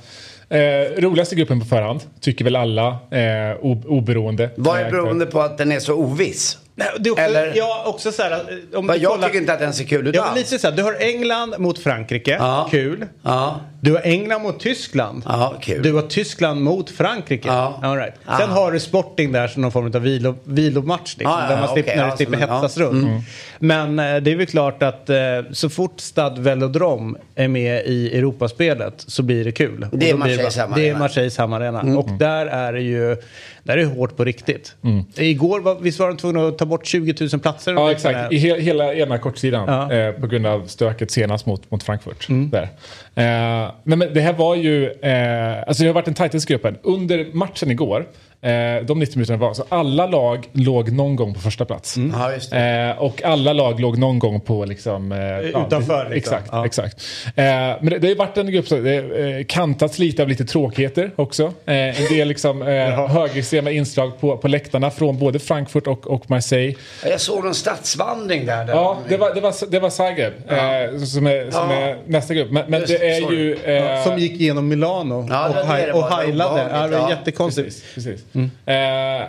Eh, 0.49 1.01
roligaste 1.01 1.35
gruppen 1.35 1.59
på 1.59 1.65
förhand, 1.65 2.01
tycker 2.19 2.45
väl 2.45 2.55
alla, 2.55 2.87
eh, 3.11 3.57
oberoende. 3.85 4.49
Vad 4.55 4.79
är 4.79 4.91
beroende 4.91 5.25
på 5.25 5.41
att 5.41 5.57
den 5.57 5.71
är 5.71 5.79
så 5.79 5.93
oviss? 5.93 6.57
Nej, 6.75 6.87
också, 7.11 7.23
Eller- 7.23 7.53
Ja, 7.55 7.83
också 7.85 8.11
så 8.11 8.23
här, 8.23 8.31
eh, 8.31 8.79
om 8.79 8.87
jag 9.01 9.11
kollar- 9.11 9.27
tycker 9.27 9.39
inte 9.39 9.53
att 9.53 9.59
den 9.59 9.73
ser 9.73 9.83
kul 9.83 10.07
ut 10.07 10.15
Ja, 10.15 10.23
alls. 10.23 10.37
lite 10.37 10.59
så 10.59 10.69
här, 10.69 10.75
du 10.77 10.83
har 10.83 10.93
England 10.93 11.55
mot 11.57 11.79
Frankrike, 11.79 12.31
Ja. 12.39 12.67
kul. 12.71 13.05
Ja. 13.23 13.59
Du 13.83 13.91
har 13.91 14.01
England 14.01 14.41
mot 14.41 14.59
Tyskland. 14.59 15.23
Ja, 15.25 15.55
kul. 15.61 15.83
Du 15.83 15.93
har 15.93 16.01
Tyskland 16.01 16.61
mot 16.61 16.89
Frankrike. 16.89 17.47
Ja. 17.47 17.79
All 17.83 17.97
right. 17.97 18.13
Ja. 18.27 18.37
Sen 18.37 18.49
har 18.49 18.71
du 18.71 18.79
Sporting 18.79 19.31
där 19.31 19.47
som 19.47 19.61
någon 19.61 19.71
form 19.71 19.91
av 19.95 20.01
vilo, 20.01 20.35
vilomatch. 20.43 21.17
Liksom, 21.17 21.31
Ja, 21.31 21.41
ja, 21.43 21.49
där 21.49 21.55
man 21.55 21.65
ja, 21.69 21.73
slipper, 21.73 21.91
okej, 21.91 21.97
när 21.97 22.03
ja, 22.05 22.11
det 22.11 22.17
slipper 22.17 22.33
en- 22.33 22.39
hetsas 22.39 22.77
ja. 22.77 22.85
runt. 22.85 23.25
Men 23.59 23.99
eh, 23.99 24.15
det 24.15 24.31
är 24.31 24.35
väl 24.35 24.47
klart 24.47 24.83
att 24.83 25.09
eh, 25.09 25.17
så 25.51 25.69
fort 25.69 25.99
Stade 25.99 26.41
Velodrome 26.41 27.19
är 27.35 27.47
med 27.47 27.85
i 27.85 28.17
Europaspelet 28.17 28.93
så 28.97 29.23
blir 29.23 29.45
det 29.45 29.51
kul. 29.51 29.87
Det 29.91 30.09
är 30.09 30.15
Marseilles 30.15 30.57
hemmaarena. 30.57 30.75
Det 30.83 30.89
är 30.89 30.95
Marseilles 30.95 31.37
hemmaarena. 31.37 31.97
Och 31.97 32.09
där 32.17 32.45
är 32.45 32.73
det 32.73 32.81
ju 32.81 33.17
där 33.63 33.73
är 33.73 33.77
det 33.77 33.85
hårt 33.85 34.17
på 34.17 34.23
riktigt. 34.23 34.75
Igår 35.15 35.59
var, 35.59 35.75
visst 35.75 35.99
var 35.99 36.07
de 36.07 36.17
tvungna 36.17 36.47
att 36.47 36.57
ta 36.57 36.65
bort 36.65 36.85
20 36.85 37.15
000 37.31 37.41
platser? 37.41 37.73
Ja, 37.73 37.91
exakt. 37.91 38.33
I 38.33 38.37
he 38.37 38.59
hela 38.61 38.93
ena 38.93 39.17
kortsidan. 39.17 39.67
Ja. 39.67 39.93
Eh, 39.93 40.11
på 40.11 40.27
grund 40.27 40.45
av 40.45 40.65
stöket 40.65 41.11
senast 41.11 41.45
mot, 41.45 41.71
mot 41.71 41.83
Frankfurt. 41.83 42.27
Där. 42.29 42.69
Eh, 43.15 43.71
nej, 43.83 43.97
men 43.97 44.13
det 44.13 44.21
här 44.21 44.33
var 44.33 44.55
ju... 44.55 44.85
Eh, 44.91 45.63
alltså 45.67 45.83
det 45.83 45.89
har 45.89 45.93
varit 45.93 46.05
den 46.05 46.13
tajtaste 46.13 46.53
gruppen. 46.53 46.77
Under 46.81 47.33
matchen 47.33 47.71
igår, 47.71 48.07
eh, 48.41 48.85
de 48.85 48.99
90 48.99 49.17
minuterna 49.17 49.37
var, 49.37 49.53
så 49.53 49.63
alla 49.69 50.05
lag 50.07 50.47
låg 50.51 50.91
någon 50.91 51.15
gång 51.15 51.33
på 51.33 51.39
första 51.39 51.65
plats. 51.65 51.95
Ja, 52.13 52.33
just 52.33 52.51
det. 52.51 52.93
Eh, 52.97 53.03
och 53.03 53.23
alla 53.23 53.53
lag 53.53 53.79
låg 53.79 53.97
någon 53.97 54.19
gång 54.19 54.39
på 54.41 54.65
liksom... 54.65 55.11
Eh, 55.11 55.39
Utanför, 55.39 56.09
liksom. 56.09 56.13
Exakt, 56.37 56.49
Ja. 56.51 56.65
exakt. 56.65 57.01
Eh, 57.35 57.43
men 57.43 57.85
det, 57.85 57.97
det 57.99 58.07
har 58.07 58.15
varit 58.15 58.37
en 58.37 58.51
grupp 58.51 58.67
som 58.67 58.83
det, 58.83 58.95
eh, 58.95 59.45
kantats 59.47 59.99
lite 59.99 60.21
av 60.21 60.29
lite 60.29 60.45
tråkigheter 60.45 61.11
också. 61.15 61.43
Eh, 61.65 61.73
en 62.01 62.07
del 62.09 62.27
liksom, 62.27 62.61
eh, 62.61 62.67
högerextrema 63.07 63.71
inslag 63.71 64.19
på, 64.19 64.37
på 64.37 64.47
läktarna 64.47 64.91
från 64.91 65.19
både 65.19 65.39
Frankfurt 65.39 65.87
och, 65.87 66.07
och 66.07 66.29
Marseille. 66.29 66.75
Jag 67.05 67.21
såg 67.21 67.43
någon 67.43 67.55
stadsvandring 67.55 68.45
där. 68.45 68.65
där. 68.65 68.73
Ja, 68.73 68.97
det 69.09 69.17
var, 69.17 69.33
det 69.35 69.41
var, 69.41 69.53
det 69.71 69.79
var 69.79 69.89
Zagreb 69.89 70.33
eh, 70.49 70.99
som, 71.03 71.27
är, 71.27 71.51
som 71.51 71.69
Ja. 71.69 71.75
är 71.75 71.97
nästa 72.05 72.33
grupp. 72.33 72.51
Men, 72.51 72.63
men 72.71 72.79
Just, 72.81 72.99
det 72.99 73.09
är 73.09 73.21
sorry. 73.21 73.37
ju... 73.37 73.55
Eh, 73.75 74.03
Som 74.03 74.17
gick 74.19 74.31
igenom 74.41 74.67
Milano 74.67 75.27
Ja, 75.29 75.47
och, 75.49 75.55
det 75.55 75.61
var 75.63 75.67
det 75.67 75.73
haj- 75.73 75.85
det 75.85 75.93
och. 75.93 76.03
Det 76.03 76.09
var 76.09 76.17
heilade. 76.17 76.67
Ja, 76.71 76.87
det 76.87 76.97
var 76.97 76.99
ja. 76.99 77.09
jättekonstigt. 77.09 77.67
Precis, 77.67 77.83
precis. 77.95 78.25
Eh, 78.65 78.75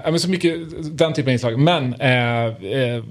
ja, 0.04 0.10
men 0.10 0.20
så 0.20 0.30
mycket 0.30 0.54
den 0.98 1.12
typen 1.12 1.28
av 1.28 1.32
inslag. 1.32 1.58
Men 1.58 1.94
eh, 1.94 2.44
eh, 2.46 3.04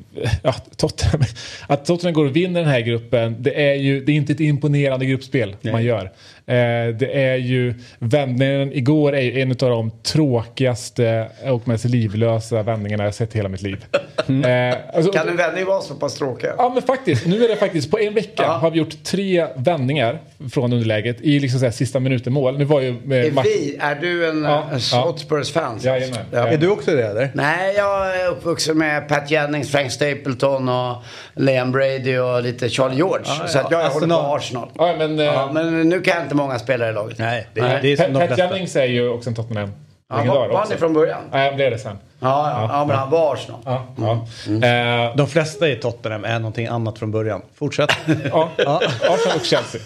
ja, 0.44 0.54
Tottenham, 0.78 1.22
att 1.68 1.86
Tottenham 1.86 2.14
går 2.14 2.26
och 2.26 2.36
vinner 2.36 2.60
den 2.60 2.70
här 2.70 2.82
gruppen, 2.82 3.36
det 3.40 3.72
är 3.72 3.76
ju 3.76 4.06
det 4.06 4.12
är 4.12 4.16
inte 4.16 4.34
ett 4.34 4.40
imponerande 4.40 5.06
gruppspel 5.06 5.56
man 5.62 5.84
gör. 5.84 6.12
Eh, 6.52 6.88
det 6.96 7.24
är 7.32 7.36
ju 7.36 7.74
vändningen 8.00 8.74
igår 8.74 9.16
är 9.16 9.22
ju 9.22 9.42
en 9.42 9.52
av 9.52 9.56
de 9.58 9.92
tråkigaste 10.04 11.28
och 11.46 11.68
mest 11.68 11.86
livlösa 11.86 12.64
vändningarna 12.64 13.04
jag 13.04 13.14
sett 13.16 13.36
i 13.36 13.38
hela 13.38 13.50
mitt 13.50 13.62
liv. 13.62 13.86
Eh, 14.28 14.76
alltså, 14.94 15.12
Kan 15.12 15.30
en 15.30 15.38
vändning 15.38 15.66
vara 15.66 15.82
så 15.82 15.96
pass 15.96 16.16
tråkig? 16.16 16.50
Ja 16.58 16.72
men 16.74 16.84
faktiskt, 16.84 17.26
nu 17.26 17.44
är 17.44 17.48
det 17.48 17.56
faktiskt 17.56 17.92
på 17.92 18.00
en 18.00 18.14
vecka 18.14 18.44
Ja. 18.44 18.52
har 18.52 18.72
vi 18.72 18.78
gjort 18.78 19.04
tre 19.04 19.48
vändningar 19.56 20.20
från 20.52 20.74
underläget 20.74 21.22
i 21.22 21.40
liksom 21.40 21.60
så 21.60 21.66
här, 21.66 21.72
sista 21.72 22.00
minuten 22.00 22.34
mål. 22.34 22.58
Nu 22.58 22.66
var 22.66 22.82
ju 22.82 22.88
Är 22.90 23.26
eh, 23.28 23.34
match... 23.34 23.46
vi, 23.46 23.78
är 23.80 23.96
du 23.96 24.30
en, 24.30 24.44
Ja, 24.44 24.68
en 24.72 24.80
ja. 24.92 25.02
Hotspurs-fan? 25.02 25.80
Jajamän. 25.82 26.18
Ja. 26.32 26.48
Är 26.48 26.58
du 26.58 26.70
också 26.70 26.92
det 26.96 27.08
eller? 27.08 27.32
Nej, 27.34 27.74
jag 27.76 28.16
är 28.22 28.30
uppvuxen 28.30 28.78
med 28.78 29.08
Pat 29.10 29.32
Jennings, 29.32 29.72
Frank 29.72 29.92
Stapleton 29.92 30.70
och 30.70 30.96
Liam 31.42 31.72
Brady 31.72 32.18
och 32.18 32.42
lite 32.44 32.70
Charlie 32.70 32.96
George. 32.96 33.26
Så 33.48 33.60
att 33.60 33.72
jag 33.72 33.90
håller 33.90 34.08
på 34.08 34.14
Arsenal. 34.36 34.70
Ja, 34.78 34.96
men, 34.98 35.20
eh, 35.20 35.26
Ja, 35.26 35.50
men 35.54 35.90
nu 35.90 36.02
kan 36.02 36.14
jag 36.14 36.24
inte 36.24 36.36
många 36.36 36.60
spelare 36.60 36.90
i 36.90 36.94
laget. 36.94 37.18
Nej, 37.18 37.48
det, 37.54 37.62
Nej. 37.62 37.80
det 37.82 37.92
är 37.92 37.96
som 37.98 38.06
Pat, 38.06 38.14
de 38.14 38.20
Pat 38.20 38.28
flesta. 38.28 38.54
Jennings 38.54 38.76
är 38.76 38.86
ju 38.86 39.10
också 39.10 39.30
en 39.30 39.36
Tottenham. 39.36 39.72
Ja, 40.10 40.24
var, 40.24 40.48
var 40.48 40.60
han 40.60 40.70
det 40.70 40.78
från 40.78 40.94
början? 40.94 41.22
Nej, 41.32 41.48
han 41.48 41.56
blev 41.56 41.72
det 41.72 41.80
sen. 41.80 41.98
Ja, 42.24 42.50
ja, 42.52 42.68
ja, 42.80 42.86
men 42.86 42.98
han 42.98 43.10
var 43.10 43.34
Arsenal. 43.34 43.60
Ja, 43.66 43.86
ja. 43.98 44.28
Mm. 44.48 45.06
Eh, 45.08 45.16
De 45.16 45.28
flesta 45.28 45.70
i 45.70 45.76
Tottenham 45.76 46.26
är 46.26 46.40
någonting 46.40 46.68
annat 46.68 47.00
från 47.00 47.12
början. 47.12 47.42
Fortsätt. 47.56 47.92
ja. 48.32 48.50
Arsenal 48.58 49.38
och 49.40 49.46
Chelsea. 49.46 49.82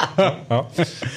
Ja. 0.47 0.65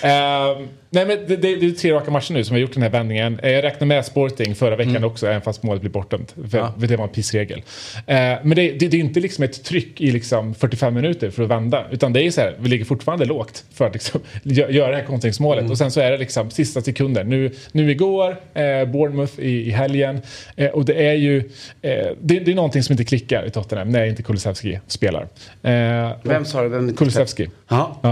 Eh, 0.02 0.58
nej, 0.90 1.06
men 1.06 1.08
det, 1.08 1.36
det, 1.36 1.36
det 1.56 1.66
är 1.66 1.70
tre 1.70 1.92
raka 1.92 2.10
matcher 2.10 2.32
nu 2.32 2.44
som 2.44 2.54
har 2.54 2.60
gjort 2.60 2.74
den 2.74 2.82
här 2.82 2.90
vändningen. 2.90 3.40
Eh, 3.42 3.50
Jag 3.50 3.64
räknar 3.64 3.86
med 3.86 4.04
Sporting 4.04 4.54
förra 4.54 4.76
veckan 4.76 4.96
Mm. 4.96 5.04
också, 5.10 5.26
även 5.26 5.40
fast 5.42 5.62
målet 5.62 5.80
blir 5.80 5.90
bortdömt. 5.90 6.34
För, 6.50 6.68
för 6.80 6.86
det 6.86 6.96
var 6.96 7.04
en 7.04 7.10
pissregel. 7.10 7.58
Eh, 8.06 8.16
men 8.42 8.48
det, 8.48 8.72
det, 8.72 8.88
det 8.88 8.96
är 8.96 9.00
inte 9.00 9.20
liksom 9.20 9.44
ett 9.44 9.64
tryck 9.64 10.00
i 10.00 10.10
liksom 10.10 10.54
45 10.54 10.94
minuter 10.94 11.30
för 11.30 11.42
att 11.42 11.48
vända. 11.50 11.84
Utan 11.90 12.12
det 12.12 12.22
är 12.22 12.30
så 12.30 12.40
här, 12.40 12.54
vi 12.58 12.68
ligger 12.68 12.84
fortfarande 12.84 13.24
lågt 13.24 13.64
för 13.74 13.86
att 13.86 13.92
liksom 13.92 14.20
gö- 14.42 14.70
göra 14.70 14.90
det 14.90 14.96
här 14.96 15.04
kontringsmålet. 15.04 15.60
Mm. 15.60 15.70
Och 15.70 15.78
sen 15.78 15.90
så 15.90 16.00
är 16.00 16.10
det 16.10 16.18
liksom 16.18 16.50
sista 16.50 16.80
sekunden. 16.80 17.28
Nu, 17.28 17.50
nu 17.72 17.90
igår, 17.90 18.36
eh, 18.54 18.84
Bournemouth 18.84 19.40
i, 19.40 19.66
i 19.66 19.70
helgen. 19.70 20.20
Eh, 20.56 20.70
och 20.70 20.84
det 20.84 21.07
är 21.07 21.07
ju, 21.14 21.38
eh, 21.82 22.06
det, 22.20 22.38
det 22.40 22.50
är 22.50 22.54
någonting 22.54 22.82
som 22.82 22.92
inte 22.92 23.04
klickar 23.04 23.44
i 23.46 23.50
Tottenham 23.50 23.88
när 23.88 24.04
inte 24.06 24.22
Kulusevski 24.22 24.80
spelar. 24.86 25.22
Eh, 25.62 26.10
Vem 26.22 26.44
sa 26.44 26.62
du? 26.62 26.68
Vem 26.68 26.94
Kulusevski. 26.96 27.50
Ja. 27.68 27.98
Ja. 28.02 28.10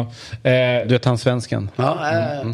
Eh, 0.50 0.86
Du 0.86 0.92
vet 0.94 1.04
han 1.04 1.18
svensken. 1.18 1.70
Ja, 1.76 1.98
äh, 2.12 2.40
äh, 2.40 2.46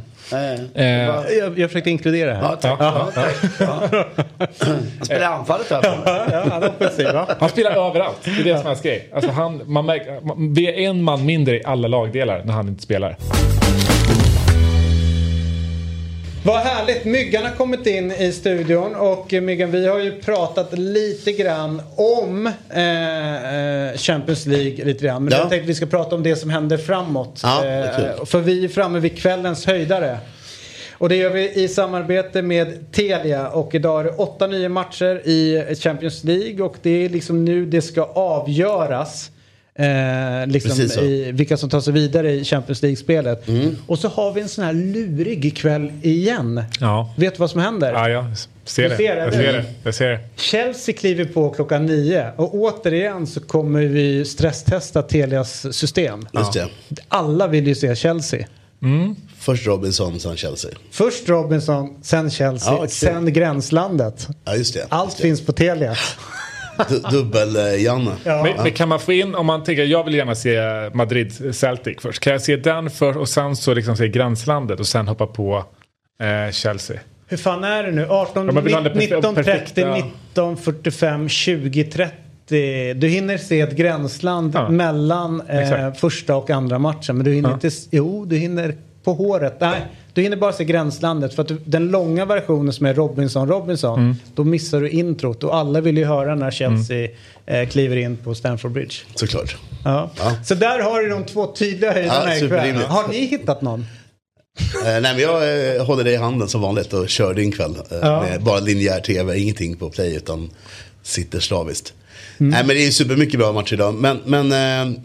Eh, 0.74 0.84
ja, 0.84 1.24
Jag, 1.30 1.58
jag 1.58 1.70
försökte 1.70 1.90
inkludera 1.90 2.34
här. 2.34 2.56
tack. 2.56 2.76
Ja, 2.80 3.08
tack. 3.14 3.34
Ja. 3.60 3.88
Han 4.38 5.04
spelar 5.04 5.20
i 5.20 5.24
anfallet 5.24 5.66
fall. 5.66 5.82
Ja, 5.84 6.44
han 6.50 6.62
är? 6.62 7.40
Han 7.40 7.48
spelar 7.48 7.70
överallt. 7.88 8.16
Det 8.24 8.30
är 8.30 8.44
det 8.44 8.50
som 8.56 8.60
är 8.60 8.64
hans 8.64 8.82
grej. 8.82 9.08
Alltså 9.14 9.30
han, 9.30 9.62
man 9.66 9.86
märker, 9.86 10.20
man, 10.20 10.54
vi 10.54 10.66
är 10.68 10.88
en 10.90 11.02
man 11.02 11.26
mindre 11.26 11.56
i 11.56 11.64
alla 11.64 11.88
lagdelar 11.88 12.42
när 12.44 12.52
han 12.52 12.68
inte 12.68 12.82
spelar. 12.82 13.16
Vad 16.44 16.60
härligt. 16.60 17.04
Myggan 17.04 17.44
har 17.44 17.50
kommit 17.50 17.86
in 17.86 18.10
i 18.12 18.32
studion 18.32 18.94
och 18.94 19.34
eh, 19.34 19.40
Myggan 19.40 19.70
vi 19.70 19.86
har 19.86 19.98
ju 19.98 20.20
pratat 20.20 20.78
lite 20.78 21.32
grann 21.32 21.82
om 21.96 22.46
eh, 22.70 23.54
eh, 23.90 23.96
Champions 23.96 24.46
League 24.46 24.84
lite 24.84 25.04
grann. 25.04 25.24
Men 25.24 25.32
Ja. 25.32 25.38
jag 25.38 25.50
tänkte 25.50 25.64
att 25.64 25.68
vi 25.70 25.74
ska 25.74 25.86
prata 25.86 26.14
om 26.14 26.22
det 26.22 26.36
som 26.36 26.50
händer 26.50 26.76
framåt. 26.76 27.40
Ja, 27.42 27.62
kul. 27.96 28.26
för 28.26 28.40
vi 28.40 28.64
är 28.64 28.68
framme 28.68 28.98
vid 28.98 29.18
kvällens 29.18 29.66
höjdare. 29.66 30.18
Och 30.92 31.08
det 31.08 31.16
gör 31.16 31.30
vi 31.30 31.52
i 31.62 31.68
samarbete 31.68 32.42
med 32.42 32.92
Telia 32.92 33.48
och 33.48 33.74
idag 33.74 34.00
är 34.00 34.04
det 34.04 34.10
8-9 34.10 34.68
matcher 34.68 35.28
i 35.28 35.64
Champions 35.80 36.24
League 36.24 36.62
och 36.64 36.76
det 36.82 37.04
är 37.04 37.08
liksom 37.08 37.44
nu 37.44 37.66
det 37.66 37.82
ska 37.82 38.02
avgöras. 38.04 39.30
Eh, 39.74 40.46
liksom 40.46 40.70
Precis 40.70 40.92
så. 40.94 41.00
Mm. 41.00 41.12
i 41.12 41.32
vilka 41.32 41.56
som 41.56 41.70
tar 41.70 41.80
sig 41.80 41.92
vidare 41.92 42.32
i 42.32 42.44
Champions 42.44 42.82
League-spelet. 42.82 43.44
Och 43.86 43.98
så 43.98 44.08
har 44.08 44.32
vi 44.32 44.40
en 44.40 44.48
sån 44.48 44.64
här 44.64 44.72
lurig 44.72 45.56
kväll 45.56 45.92
igen. 46.02 46.64
Ja. 46.80 47.14
Vet 47.16 47.34
du 47.34 47.38
vad 47.38 47.50
som 47.50 47.60
händer? 47.60 47.92
Ja, 47.92 48.08
jag 48.08 48.24
ser 48.64 48.88
det. 48.88 48.96
ser 48.96 49.16
det, 49.16 49.22
jag 49.24 49.32
ser 49.32 49.52
det. 49.52 49.64
Jag 49.84 49.94
ser 49.94 50.08
det. 50.08 50.20
Chelsea 50.36 50.94
kliver 50.94 51.24
på 51.24 51.50
klockan 51.50 51.86
nio 51.86 52.32
och 52.36 52.54
återigen 52.54 53.26
så 53.26 53.40
kommer 53.40 53.82
vi 53.82 54.24
stresstesta 54.24 55.02
Telias 55.02 55.76
system. 55.76 56.26
Just 56.32 56.52
det. 56.52 56.68
Alla 57.08 57.46
vill 57.46 57.66
ju 57.66 57.74
se 57.74 57.96
Chelsea. 57.96 58.46
Först 59.38 59.66
Robinson, 59.66 60.20
sen 60.20 60.36
Chelsea. 60.36 60.70
Först 60.90 61.28
Robinson, 61.28 61.96
sen 62.02 62.30
Chelsea, 62.30 62.72
Ja, 62.80 62.88
sen 62.88 63.32
Gränslandet. 63.32 64.28
Ja, 64.44 64.56
just 64.56 64.74
det. 64.74 64.86
Allt 64.88 65.06
Just 65.08 65.16
det. 65.16 65.22
finns 65.22 65.46
på 65.46 65.52
Telia. 65.52 65.96
Du- 66.88 66.98
Dubbel-Janne. 67.10 68.10
Ja. 68.24 68.42
Men, 68.42 68.62
men 68.62 68.72
kan 68.72 68.88
man 68.88 69.00
få 69.00 69.12
in, 69.12 69.34
om 69.34 69.46
man 69.46 69.64
tänker, 69.64 69.84
jag 69.84 70.04
vill 70.04 70.14
gärna 70.14 70.34
se 70.34 70.60
Madrid 70.94 71.54
Celtic 71.54 71.96
först. 72.00 72.20
Kan 72.20 72.32
jag 72.32 72.42
se 72.42 72.56
den 72.56 72.90
först 72.90 73.18
och 73.18 73.28
sen 73.28 73.56
så 73.56 73.74
liksom 73.74 73.96
se 73.96 74.08
Gränslandet 74.08 74.80
och 74.80 74.86
sen 74.86 75.08
hoppa 75.08 75.26
på 75.26 75.64
eh, 76.22 76.52
Chelsea? 76.52 77.00
Hur 77.26 77.36
fan 77.36 77.64
är 77.64 77.82
det 77.82 77.90
nu? 77.90 78.06
18, 78.08 78.46
Ja, 78.46 78.52
man 78.52 78.64
vill 78.64 78.74
ha 78.74 78.80
det 78.80 78.90
perfe- 78.90 78.98
19, 79.16 79.34
30, 79.34 79.50
perfekta- 79.50 79.94
19, 79.94 80.56
45, 80.56 81.28
20, 81.28 81.84
30. 81.84 82.94
Du 82.94 83.08
hinner 83.08 83.38
se 83.38 83.60
ett 83.60 83.76
gränsland 83.76 84.54
Ja. 84.54 84.68
mellan 84.68 85.40
eh, 85.48 85.92
första 85.94 86.36
och 86.36 86.50
andra 86.50 86.78
matchen. 86.78 87.16
Men 87.16 87.24
du 87.24 87.32
hinner 87.34 87.48
Ja. 87.48 87.54
inte... 87.54 87.70
Jo, 87.90 88.24
du 88.24 88.36
hinner 88.36 88.74
på 89.04 89.12
håret. 89.12 89.56
Nej, 89.60 89.80
du 90.14 90.22
hinner 90.22 90.36
bara 90.36 90.52
se 90.52 90.64
gränslandet. 90.64 91.34
För 91.34 91.42
att 91.42 91.48
du, 91.48 91.58
den 91.64 91.88
långa 91.90 92.24
versionen 92.24 92.72
som 92.72 92.86
är 92.86 92.94
Robinson, 92.94 93.48
Robinson. 93.48 93.98
Mm. 94.00 94.16
Då 94.34 94.44
missar 94.44 94.80
du 94.80 94.88
introt. 94.90 95.44
Och 95.44 95.56
alla 95.56 95.80
vill 95.80 95.98
ju 95.98 96.04
höra 96.04 96.34
när 96.34 96.50
Chelsea 96.50 97.08
eh, 97.46 97.68
kliver 97.68 97.96
in 97.96 98.16
på 98.16 98.34
Stamford 98.34 98.70
Bridge. 98.72 98.94
Såklart. 99.14 99.56
Ja. 99.84 100.10
Ja. 100.18 100.34
Så 100.44 100.54
där 100.54 100.78
har 100.82 101.00
du 101.02 101.08
de 101.08 101.24
två 101.24 101.46
tydliga 101.46 101.92
höjderna 101.92 102.36
Ja, 102.36 102.44
ikväll. 102.44 102.76
Har 102.76 103.08
ni 103.08 103.26
hittat 103.26 103.62
någon? 103.62 103.86
Eh, 104.84 104.84
nej, 104.84 105.00
men 105.02 105.18
jag 105.18 105.74
eh, 105.76 105.84
håller 105.84 106.04
det 106.04 106.12
i 106.12 106.16
handen 106.16 106.48
som 106.48 106.60
vanligt 106.60 106.92
och 106.92 107.08
kör 107.08 107.34
din 107.34 107.52
kväll. 107.52 107.74
Eh, 107.90 107.98
Ja. 108.02 108.22
med 108.22 108.42
bara 108.42 108.60
linjär 108.60 109.00
tv, 109.00 109.38
ingenting 109.38 109.76
på 109.76 109.90
play 109.90 110.16
utan 110.16 110.50
sitter 111.02 111.40
slaviskt. 111.40 111.92
Mm. 112.40 112.50
Nej, 112.50 112.64
men 112.66 112.76
det 112.76 112.86
är 112.86 112.90
supermycket 112.90 113.40
bra 113.40 113.52
matcher 113.52 113.74
idag. 113.74 113.94
Men, 113.94 114.20
men 114.24 114.52
eh, 114.52 114.98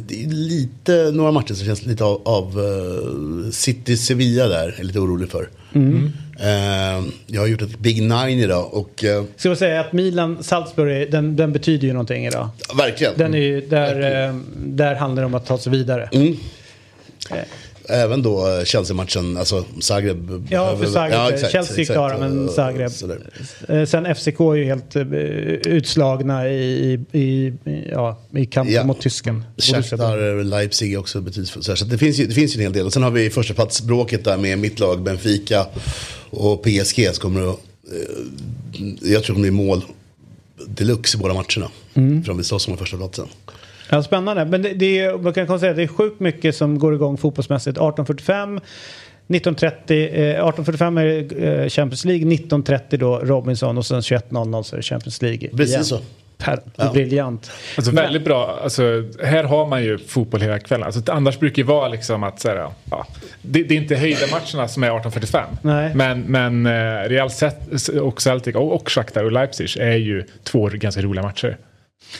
det 0.00 0.24
är 0.24 0.28
lite, 0.28 1.10
några 1.12 1.32
matcher 1.32 1.54
som 1.54 1.66
känns 1.66 1.86
lite 1.86 2.04
av, 2.04 2.22
av 2.24 2.58
uh, 2.58 3.50
City-Sevilla 3.50 4.48
där. 4.48 4.68
Jag 4.68 4.80
är 4.80 4.84
lite 4.84 4.98
orolig 4.98 5.30
för. 5.30 5.48
Mm. 5.74 6.12
Uh, 6.40 7.08
jag 7.26 7.40
har 7.40 7.46
gjort 7.46 7.62
ett 7.62 7.78
Big 7.78 8.02
Nine 8.02 8.38
idag 8.38 8.74
och 8.74 9.04
uh, 9.04 9.24
Ska 9.36 9.48
jag 9.48 9.58
säga 9.58 9.80
att 9.80 9.92
Milan-Salzburg, 9.92 11.10
den, 11.10 11.36
den 11.36 11.52
betyder 11.52 11.86
ju 11.86 11.92
någonting 11.92 12.26
idag. 12.26 12.48
verkligen. 12.76 13.12
Den 13.16 13.34
är 13.34 13.38
ju, 13.38 13.60
där, 13.60 14.26
eh, 14.28 14.36
där 14.56 14.94
handlar 14.94 15.22
det 15.22 15.26
om 15.26 15.34
att 15.34 15.46
ta 15.46 15.58
sig 15.58 15.72
vidare. 15.72 16.08
Mm. 16.12 16.36
Även 17.88 18.22
då 18.22 18.48
eh, 18.58 18.64
Chelsea-matchen, 18.64 19.36
alltså 19.36 19.64
Zagreb. 19.80 20.46
Ja, 20.50 20.76
för 20.76 20.86
Zagreb. 20.86 21.34
exakt, 21.34 21.52
Chelsea 21.52 21.80
exakt. 21.80 21.94
klara, 21.96 22.18
men 22.18 22.48
Och 22.48 22.54
Zagreb. 22.54 22.90
sådär. 22.90 23.20
Eh, 23.68 23.84
Sen 23.84 24.14
FCK 24.14 24.40
är 24.40 24.54
ju 24.54 24.64
helt 24.64 24.96
eh, 24.96 25.02
utslagna 25.72 26.48
i, 26.48 27.00
i, 27.12 27.52
ja, 27.90 28.18
i 28.36 28.46
kampen 28.46 28.74
Ja. 28.74 28.84
mot 28.84 29.00
tysken. 29.00 29.44
Shakhtar, 29.58 30.44
Leipzig 30.44 30.92
är 30.92 30.98
också 30.98 31.20
betydelsefullt. 31.20 31.78
Så 31.78 31.84
det 31.84 31.98
finns, 31.98 32.18
ju, 32.18 32.26
det 32.26 32.34
finns 32.34 32.54
ju 32.54 32.58
en 32.58 32.62
hel 32.62 32.72
del. 32.72 32.86
Och 32.86 32.92
sen 32.92 33.02
har 33.02 33.10
vi 33.10 33.30
första 33.30 33.54
platsbråket 33.54 34.24
där 34.24 34.36
med 34.36 34.58
mitt 34.58 34.78
lag, 34.78 35.02
Benfica 35.02 35.66
och 36.30 36.62
PSG. 36.62 37.10
Så 37.14 37.20
kommer 37.20 37.48
eh, 37.48 37.54
jag 39.02 39.24
tror 39.24 39.36
det 39.36 39.42
blir 39.42 39.50
mål 39.50 39.84
deluxe 40.66 41.18
i 41.18 41.20
båda 41.20 41.34
matcherna. 41.34 41.70
Mm. 41.94 42.22
För 42.22 42.28
de 42.28 42.36
vill 42.36 42.46
slåss 42.46 42.68
om 42.68 42.76
första 42.76 42.96
platsen. 42.96 43.26
Ja, 43.92 44.02
spännande. 44.02 44.44
Men 44.44 44.62
det, 44.62 44.72
det 44.74 44.98
är, 44.98 45.18
man 45.18 45.32
kan 45.32 45.46
konstatera 45.46 45.74
det 45.76 45.82
är 45.82 45.86
sjukt 45.86 46.20
mycket 46.20 46.56
som 46.56 46.78
går 46.78 46.94
igång 46.94 47.16
fotbollsmässigt. 47.16 47.76
1845, 47.76 48.56
1930, 48.56 49.96
eh, 49.96 50.30
1845 50.30 50.98
är 50.98 51.04
eh, 51.44 51.68
Champions 51.68 52.04
League, 52.04 52.22
1930 52.34 52.98
då 52.98 53.18
Robinson 53.18 53.78
och 53.78 53.86
sen 53.86 54.00
21.00 54.00 54.62
så 54.62 54.74
är 54.74 54.78
det 54.78 54.82
Champions 54.82 55.22
League. 55.22 55.48
Precis 55.48 55.70
igen. 55.74 55.84
så. 55.84 55.98
Per, 56.38 56.56
det 56.56 56.62
Ja. 56.76 56.92
briljant. 56.92 57.50
Alltså 57.76 57.92
Men- 57.94 58.04
väldigt 58.04 58.24
bra. 58.24 58.58
Alltså, 58.62 58.82
här 59.24 59.44
har 59.44 59.66
man 59.66 59.84
ju 59.84 59.98
fotboll 59.98 60.40
hela 60.40 60.58
kvällen. 60.58 60.86
Alltså, 60.86 61.12
annars 61.12 61.38
brukar 61.38 61.62
det 61.62 61.68
vara 61.68 61.88
liksom 61.88 62.22
att 62.22 62.40
så 62.40 62.48
här, 62.48 62.68
ja, 62.90 63.06
det, 63.42 63.62
det 63.62 63.74
är 63.74 63.78
inte 63.78 63.96
höjda 63.96 64.26
matcherna 64.30 64.68
som 64.68 64.82
är 64.84 64.90
18.45. 64.90 65.42
Nej. 65.62 65.94
Men, 65.94 66.20
men 66.20 66.66
eh, 66.66 67.08
Real 67.08 67.30
Set 67.30 67.88
och 68.00 68.22
Celtic 68.22 68.54
och, 68.54 68.74
och 68.74 68.90
Shakhtar 68.90 69.24
och 69.24 69.32
Leipzig 69.32 69.76
är 69.80 69.96
ju 69.96 70.24
två 70.44 70.68
ganska 70.72 71.02
roliga 71.02 71.22
matcher. 71.22 71.56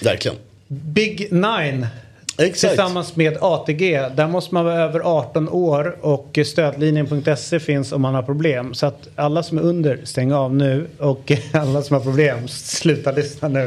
Verkligen. 0.02 0.36
Big 0.72 1.32
Nine 1.32 1.86
Exakt. 2.38 2.70
tillsammans 2.70 3.16
med 3.16 3.36
ATG. 3.40 4.08
Där 4.16 4.28
måste 4.28 4.54
man 4.54 4.64
vara 4.64 4.74
över 4.74 5.00
18 5.00 5.48
år 5.48 5.96
och 6.00 6.38
stödlinjen.se 6.46 7.60
finns 7.60 7.92
om 7.92 8.02
man 8.02 8.14
har 8.14 8.22
problem. 8.22 8.74
Så 8.74 8.86
att 8.86 9.08
alla 9.16 9.42
som 9.42 9.58
är 9.58 9.62
under, 9.62 10.00
stäng 10.04 10.32
av 10.32 10.54
nu. 10.54 10.86
Och 10.98 11.32
alla 11.52 11.82
som 11.82 11.94
har 11.94 12.00
problem, 12.00 12.48
sluta 12.48 13.12
lyssna 13.12 13.48
nu. 13.48 13.66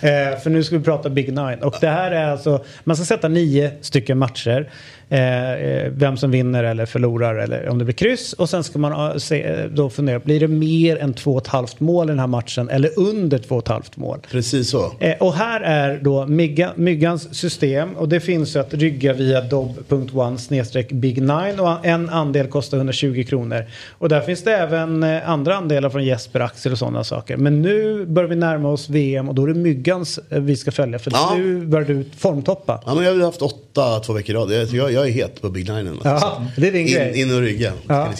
Eh, 0.00 0.38
för 0.38 0.50
nu 0.50 0.64
ska 0.64 0.78
vi 0.78 0.84
prata 0.84 1.10
Big 1.10 1.28
Nine. 1.28 1.58
Och 1.62 1.74
det 1.80 1.88
här 1.88 2.10
är 2.10 2.30
alltså, 2.30 2.64
man 2.84 2.96
ska 2.96 3.04
sätta 3.04 3.28
nio 3.28 3.70
stycken 3.80 4.18
matcher. 4.18 4.70
Eh, 5.10 5.52
eh, 5.52 5.90
vem 5.92 6.16
som 6.16 6.30
vinner 6.30 6.64
eller 6.64 6.86
förlorar 6.86 7.34
eller 7.34 7.68
om 7.68 7.78
det 7.78 7.84
blir 7.84 7.94
kryss. 7.94 8.32
Och 8.32 8.48
sen 8.50 8.64
ska 8.64 8.78
man 8.78 8.92
eh, 8.92 9.16
se, 9.16 9.42
eh, 9.42 9.64
då 9.70 9.90
fundera, 9.90 10.18
blir 10.18 10.40
det 10.40 10.48
mer 10.48 10.96
än 10.96 11.14
två 11.14 11.32
och 11.32 11.42
ett 11.42 11.46
halvt 11.46 11.80
mål 11.80 12.06
i 12.06 12.10
den 12.10 12.18
här 12.18 12.26
matchen 12.26 12.68
eller 12.68 12.98
under 12.98 13.38
två 13.38 13.54
och 13.54 13.62
ett 13.62 13.68
halvt 13.68 13.96
mål? 13.96 14.18
Precis 14.30 14.70
så. 14.70 14.92
Eh, 15.00 15.16
och 15.20 15.34
här 15.34 15.60
är 15.60 15.98
då 16.02 16.26
mygga, 16.26 16.72
Myggans 16.76 17.34
system 17.34 17.96
och 17.96 18.08
det 18.08 18.20
finns 18.20 18.56
ju 18.56 18.60
att 18.60 18.74
rygga 18.74 19.12
via 19.12 19.40
dob.one 19.40 20.38
snedstreck 20.38 20.92
big 20.92 21.20
nine 21.22 21.60
och 21.60 21.86
en 21.86 22.08
andel 22.08 22.46
kostar 22.46 22.76
120 22.76 23.24
kronor. 23.28 23.64
Och 23.98 24.08
där 24.08 24.20
finns 24.20 24.44
det 24.44 24.56
även 24.56 25.02
andra 25.04 25.56
andelar 25.56 25.90
från 25.90 26.04
Jesper, 26.04 26.40
Axel 26.40 26.72
och 26.72 26.78
sådana 26.78 27.04
saker. 27.04 27.36
Men 27.36 27.62
nu 27.62 28.06
börjar 28.06 28.28
vi 28.28 28.36
närma 28.36 28.68
oss 28.68 28.88
VM 28.88 29.28
och 29.28 29.34
då 29.34 29.44
är 29.44 29.48
det 29.48 29.54
Myggans 29.54 30.18
vi 30.28 30.56
ska 30.56 30.70
följa 30.70 30.98
för 30.98 31.10
Ja. 31.14 31.34
nu 31.36 31.66
börjar 31.66 31.86
du 31.88 32.04
formtoppa. 32.16 32.82
Ja, 32.86 32.94
men 32.94 33.04
jag 33.04 33.14
har 33.14 33.20
haft 33.24 33.42
åtta 33.42 34.00
två 34.00 34.12
veckor 34.12 34.36
i 34.36 34.38
rad. 34.38 34.52
Jag, 34.72 34.92
jag, 34.92 34.97
jag 34.98 35.08
är 35.08 35.12
het 35.12 35.40
på 35.42 35.48
Big 35.50 35.68
Nine. 35.68 36.00
Ja, 36.04 36.46
det 36.56 36.66
är 36.68 36.72
din 36.72 36.86
grej. 36.86 37.08
in, 37.20 37.28
in 37.28 37.34
och 37.34 37.40
rygga. 37.40 37.72
Ja. 37.88 38.12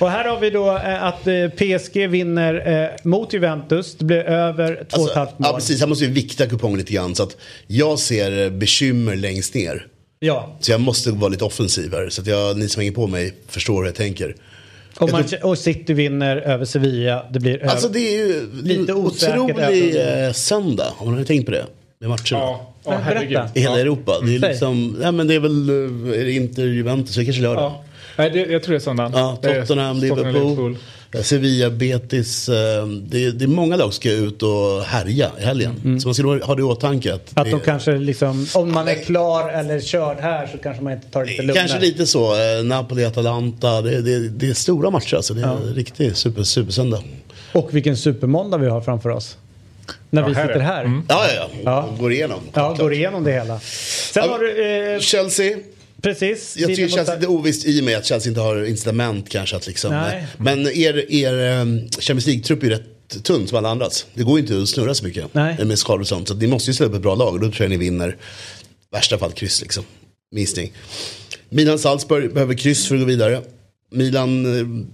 Och 0.00 0.10
här 0.10 0.24
har 0.24 0.40
vi 0.40 0.50
då 0.50 0.76
eh, 0.76 1.04
att 1.04 1.26
eh, 1.26 1.48
PSG 1.48 2.08
vinner 2.08 2.82
eh, 2.82 2.88
mot 3.08 3.32
Juventus. 3.32 3.94
Det 3.98 4.04
blir 4.04 4.18
över 4.18 4.66
två 4.74 4.74
och 4.76 4.82
ett 4.82 4.94
Alltså, 4.94 5.18
halvt 5.18 5.38
mål. 5.38 5.48
ja, 5.50 5.54
precis. 5.54 5.80
Här 5.80 5.86
måste 5.86 6.04
vi 6.04 6.12
vikta 6.12 6.46
kupongen 6.46 6.78
lite 6.78 6.92
grann. 6.92 7.14
Så 7.14 7.22
att 7.22 7.36
jag 7.66 7.98
ser 7.98 8.50
bekymmer 8.50 9.16
längst 9.16 9.54
ner. 9.54 9.86
Ja. 10.20 10.56
Så 10.60 10.70
jag 10.72 10.80
måste 10.80 11.10
vara 11.10 11.28
lite 11.28 11.44
offensiv 11.44 11.92
här. 11.92 12.08
Så 12.08 12.20
att 12.20 12.26
jag, 12.26 12.58
ni 12.58 12.68
som 12.68 12.80
hänger 12.80 12.92
på 12.92 13.06
mig 13.06 13.34
förstår 13.48 13.76
hur 13.82 13.84
jag 13.88 13.94
tänker. 13.94 14.36
Och, 14.96 15.08
Jag 15.08 15.12
man, 15.12 15.24
tror- 15.24 15.44
och 15.46 15.58
City 15.58 15.92
vinner 15.94 16.36
över 16.36 16.64
Sevilla. 16.64 17.26
Det 17.30 17.40
blir 17.40 17.56
över. 17.56 17.66
Alltså 17.68 17.88
det 17.88 17.98
är 18.00 18.26
ju 18.26 18.50
Lite 18.62 18.92
otrolig 18.92 20.36
söndag. 20.36 20.92
Har 20.96 21.12
ni 21.12 21.24
tänkt 21.24 21.44
på 21.46 21.50
det? 21.52 21.66
Med 22.00 22.08
matcherna. 22.08 22.18
Ja 22.30 22.74
Men 22.90 23.02
herregud. 23.02 23.30
berätta. 23.32 23.58
I 23.58 23.60
hela 23.60 23.74
Ja. 23.74 23.80
Europa. 23.80 24.12
Det 24.22 24.34
är 24.34 24.38
liksom, 24.38 24.96
ja 25.02 25.12
men 25.12 25.26
det 25.26 25.34
är 25.34 25.40
väl, 25.40 25.68
eh, 25.68 26.20
är 26.20 26.24
det 26.24 26.32
Inter, 26.32 26.66
Juventus, 26.66 27.14
det 27.14 27.22
är 27.22 27.24
kanske 27.24 27.42
lördag. 27.42 27.62
Ja. 27.64 27.84
Nej, 28.16 28.30
det, 28.30 28.38
jag 28.52 28.62
tror 28.62 28.72
det 28.72 28.78
är 28.78 28.80
söndagen. 28.80 29.12
Ja, 29.14 29.38
Det 29.42 29.48
är 29.48 29.60
Tottenham, 29.60 29.98
Liverpool, 30.00 30.76
eh, 31.14 31.20
Sevilla, 31.20 31.70
Betis. 31.70 32.48
eh, 32.48 32.54
Det 32.86 33.24
är, 33.24 33.30
det 33.32 33.44
är 33.44 33.48
många 33.48 33.76
lag 33.76 33.84
som 33.84 33.92
ska 33.92 34.10
ut 34.12 34.42
och 34.42 34.82
härja 34.82 35.30
i 35.40 35.44
helgen. 35.44 36.00
Så 36.00 36.08
man 36.08 36.14
ska 36.14 36.44
ha 36.46 36.54
det 36.54 36.60
i 36.60 36.64
åtanke. 36.64 37.14
Att, 37.14 37.30
Att 37.34 37.44
det, 37.44 37.50
de 37.50 37.60
kanske 37.60 37.92
liksom, 37.98 38.46
om 38.54 38.72
man 38.72 38.88
är 38.88 38.94
klar 39.04 39.48
eller 39.48 39.80
körd 39.80 40.16
här 40.20 40.46
så 40.46 40.58
kanske 40.58 40.82
man 40.82 40.92
inte 40.92 41.08
tar 41.10 41.24
det 41.24 41.30
lite 41.30 41.42
lugnare. 41.42 41.58
Kanske 41.68 41.86
lite 41.86 42.06
så. 42.06 42.34
Napoli, 42.64 43.04
Atalanta. 43.04 43.82
Det, 43.82 44.02
det, 44.02 44.28
det 44.28 44.48
är 44.48 44.54
stora 44.54 44.90
matcher 44.90 45.16
alltså. 45.16 45.34
Det 45.34 45.42
är 45.42 45.46
en 45.46 45.74
riktig 45.74 46.16
super, 46.16 46.42
supersöndag. 46.42 47.02
Och 47.52 47.68
vilken 47.74 47.96
supermåndag 47.96 48.56
vi 48.58 48.68
har 48.68 48.80
framför 48.80 49.08
oss. 49.10 49.36
När 50.10 50.22
Ja, 50.22 50.28
vi 50.28 50.34
sitter 50.34 50.54
det. 50.54 50.60
här. 50.60 50.84
Mm. 50.84 51.02
Ja, 51.08 51.26
ja, 51.36 51.50
ja. 51.64 51.96
Går 52.00 52.12
igenom. 52.12 52.40
Ja, 52.54 52.76
går 52.78 52.92
igenom 52.92 53.24
det 53.24 53.32
hela. 53.32 53.60
Sen 53.60 54.22
Ja, 54.26 54.32
har 54.32 54.38
du, 54.38 54.94
eh, 54.94 55.00
Chelsea. 55.00 55.56
precis. 56.02 56.56
Jag 56.58 56.68
tycker 56.68 56.82
det 56.82 56.88
känns 56.88 57.08
lite 57.08 57.26
ovisst 57.26 57.66
i 57.66 57.80
och 57.80 57.84
med 57.84 57.96
att 57.98 58.06
Chelsea 58.06 58.28
inte 58.30 58.40
har 58.40 58.64
incitament 58.64 59.28
kanske 59.28 59.56
att 59.56 59.66
liksom. 59.66 59.90
Nej. 59.92 60.26
Men 60.36 60.66
er, 60.66 61.12
er 61.12 61.60
um, 61.60 61.80
Champions 61.90 62.26
League-trupp 62.26 62.62
är 62.62 62.66
ju 62.66 62.72
rätt 62.72 63.24
tunn 63.24 63.48
som 63.48 63.58
alla 63.58 63.68
andras. 63.68 64.06
Det 64.14 64.22
går 64.22 64.38
ju 64.38 64.42
inte 64.46 64.62
att 64.62 64.68
snurra 64.68 64.94
så 64.94 65.04
mycket 65.04 65.34
Nej. 65.34 65.64
med 65.64 65.78
skador 65.78 66.00
och 66.00 66.08
sånt. 66.08 66.28
Så 66.28 66.34
ni 66.34 66.46
måste 66.46 66.70
ju 66.70 66.74
ställa 66.74 66.88
upp 66.90 66.96
ett 66.96 67.02
bra 67.02 67.14
lag 67.14 67.34
och 67.34 67.40
då 67.40 67.46
tror 67.50 67.62
jag 67.62 67.70
ni 67.70 67.76
vinner. 67.76 68.16
Värsta 68.92 69.18
fall 69.18 69.32
kryss 69.32 69.60
liksom. 69.62 69.84
Minstning. 70.32 70.72
Milan-Salzburg 71.48 72.34
behöver 72.34 72.54
kryss 72.54 72.86
för 72.88 72.94
att 72.94 73.00
gå 73.00 73.06
vidare. 73.06 73.42
Milan 73.90 74.44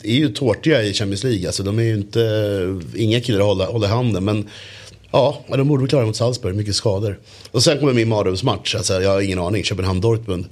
eh, 0.03 0.11
är 0.11 0.15
ju 0.17 0.29
tårtiga 0.29 0.83
i 0.83 0.93
Champions 0.95 1.25
League. 1.25 1.47
Alltså 1.47 1.63
de 1.63 1.79
är 1.79 1.83
ju 1.83 1.95
inte, 1.95 2.81
inga 2.97 3.21
killar 3.21 3.41
att 3.41 3.47
hålla, 3.47 3.67
hålla 3.67 3.87
i 3.87 3.91
handen. 3.91 4.25
Men 4.25 4.49
ja, 5.15 5.39
de 5.49 5.69
borde 5.69 5.83
väl 5.83 5.89
klara 5.89 6.07
mot 6.07 6.17
Salzburg. 6.17 6.55
Mycket 6.55 6.75
skador. 6.77 7.19
Och 7.51 7.63
sen 7.63 7.79
kommer 7.79 7.93
min 7.93 8.09
mardrömsmatch. 8.09 8.75
Alltså, 8.75 9.03
jag 9.03 9.11
har 9.11 9.21
ingen 9.21 9.39
aning. 9.39 9.63
Köpenhamn-Dortmund. 9.63 10.45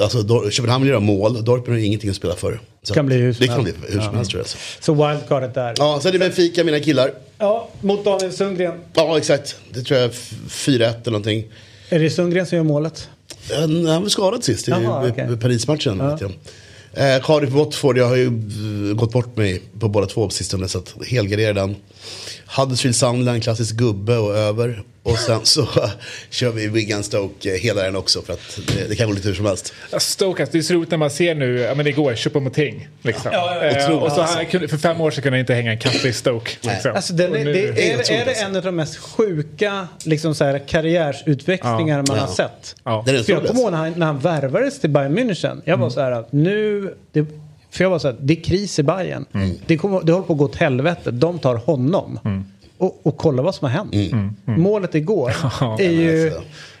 Alltså 0.00 0.22
Dor- 0.22 0.50
Köpenhamn 0.50 0.82
vill 0.84 0.90
göra 0.90 1.00
mål. 1.00 1.44
Dortmund 1.44 1.80
har 1.80 1.86
ingenting 1.86 2.10
att 2.10 2.16
spela 2.16 2.34
för. 2.34 2.60
Så 2.82 2.94
Kan 2.94 3.06
bli 3.06 3.16
hur 3.16 3.32
som 3.32 3.40
det 3.46 3.52
kan 3.52 3.62
bli 3.64 3.72
hur 3.88 4.00
som 4.00 4.14
helst 4.14 4.30
tror 4.30 4.38
jag. 4.40 4.44
alltså. 4.44 4.58
Så 4.80 4.94
wildcardet 5.08 5.54
där. 5.54 5.74
Ja, 5.78 5.98
sen 6.02 6.08
är 6.08 6.12
det 6.12 6.18
Benfica, 6.18 6.64
mina 6.64 6.80
killar. 6.80 7.12
Ja, 7.38 7.68
mot 7.80 8.04
Daniel 8.04 8.32
Sundgren. 8.32 8.74
Ja, 8.94 9.18
exakt. 9.18 9.56
Det 9.70 9.82
tror 9.82 9.98
jag 10.00 10.04
är 10.06 10.10
f- 10.10 10.32
4-1 10.48 10.78
eller 10.78 11.10
någonting. 11.10 11.44
Är 11.88 11.98
det 11.98 12.10
Sundgren 12.10 12.46
som 12.46 12.56
gör 12.56 12.64
målet? 12.64 13.08
Han 13.58 13.86
han 13.86 14.02
var 14.02 14.08
skadad 14.08 14.44
sist 14.44 14.68
i 14.68 14.70
i 14.70 15.36
Parismatchen. 15.40 16.10
vet 16.10 16.20
jag. 16.20 16.32
Eh, 16.94 17.22
Cardiff 17.22 17.50
Watford, 17.50 17.98
jag 17.98 18.08
har 18.08 18.16
ju 18.16 18.26
eh, 18.26 18.94
gått 18.96 19.12
bort 19.12 19.36
mig 19.36 19.62
på 19.80 19.88
båda 19.88 20.06
två 20.06 20.24
på 20.24 20.30
sistone 20.30 20.68
så 20.68 20.78
att 20.78 20.94
helgardera 21.06 21.52
den. 21.52 21.76
Huddersfield 22.46 22.96
Sunderland, 22.96 23.42
klassisk 23.42 23.74
gubbe 23.76 24.16
och 24.16 24.36
över. 24.36 24.82
Och 25.02 25.18
sen 25.18 25.40
så 25.42 25.66
kör 26.30 26.50
vi 26.52 26.68
Wigan 26.68 27.02
Stoke 27.02 27.54
eh, 27.54 27.60
hela 27.60 27.82
den 27.82 27.96
också 27.96 28.22
för 28.22 28.32
att 28.32 28.58
det, 28.66 28.88
det 28.88 28.96
kan 28.96 29.06
gå 29.08 29.12
lite 29.14 29.28
hur 29.28 29.34
som 29.34 29.46
helst. 29.46 29.72
Ja, 29.92 30.00
Stoke, 30.00 30.42
alltså, 30.42 30.52
det 30.52 30.58
är 30.58 30.62
så 30.62 30.74
roligt 30.74 30.90
när 30.90 30.98
man 30.98 31.10
ser 31.10 31.34
nu, 31.34 31.58
ja 31.58 31.74
men 31.74 31.86
igår, 31.86 32.12
Choupo-Moting. 32.14 32.86
Liksom. 33.02 33.30
Ja, 33.32 33.54
ja, 33.54 33.62
Eh, 33.64 33.84
otroligt. 33.84 34.02
och 34.02 34.12
så 34.12 34.22
han, 34.22 34.46
kunde- 34.46 34.68
för 34.68 34.76
fem 34.78 35.00
år 35.00 35.10
sedan 35.10 35.22
kunde 35.22 35.36
han 35.36 35.40
inte 35.40 35.54
hänga 35.54 35.70
en 35.72 35.78
kasse 35.78 36.08
i 36.08 36.12
Stoke. 36.12 36.50
Liksom. 36.60 36.92
Alltså 36.94 37.12
den 37.12 37.34
är, 37.34 37.44
nu- 37.44 37.52
det, 37.52 37.58
är 37.60 37.66
är, 37.66 38.00
otroligt, 38.00 38.10
är 38.10 38.24
det 38.24 38.30
alltså. 38.30 38.44
en 38.44 38.56
av 38.56 38.62
de 38.62 38.76
mest 38.76 38.96
sjuka 38.96 39.88
liksom 40.04 40.34
så 40.34 40.44
här, 40.44 40.58
karriärsutväxlingar 40.68 42.04
man 42.08 42.18
har 42.18 42.26
sett? 42.26 42.76
Ja. 42.84 43.02
Den 43.06 43.16
är 43.16 43.22
För 43.22 43.32
jag 43.32 43.46
kommer 43.46 43.60
ihåg 43.60 43.70
när 43.72 43.78
han, 43.78 43.92
när 43.96 44.06
han 44.06 44.18
värvades 44.18 44.80
till 44.80 44.90
Bayern 44.90 45.18
München. 45.18 45.62
Jag 45.64 45.76
var 45.76 45.90
så 45.90 46.00
här 46.00 46.12
att 46.12 46.32
nu... 46.32 46.94
Det, 47.12 47.26
för 47.70 47.84
jag 47.84 47.90
var 47.90 47.98
så 47.98 48.08
här, 48.08 48.16
det 48.20 48.38
är 48.38 48.42
kris 48.42 48.78
i 48.78 48.82
Bayern. 48.82 49.24
Det, 49.66 49.76
kommer, 49.76 50.00
det 50.02 50.12
håller 50.12 50.26
på 50.26 50.32
att 50.32 50.38
gå 50.38 50.44
åt 50.44 50.56
helvete. 50.56 51.10
De 51.10 51.38
tar 51.38 51.54
honom. 51.54 52.18
Och, 52.78 53.00
och 53.02 53.16
kolla 53.16 53.42
vad 53.42 53.54
som 53.54 53.68
har 53.68 53.72
hänt. 53.72 53.94
Målet 54.44 54.94
igår 54.94 55.32
är 55.80 55.90
ju... 55.90 56.32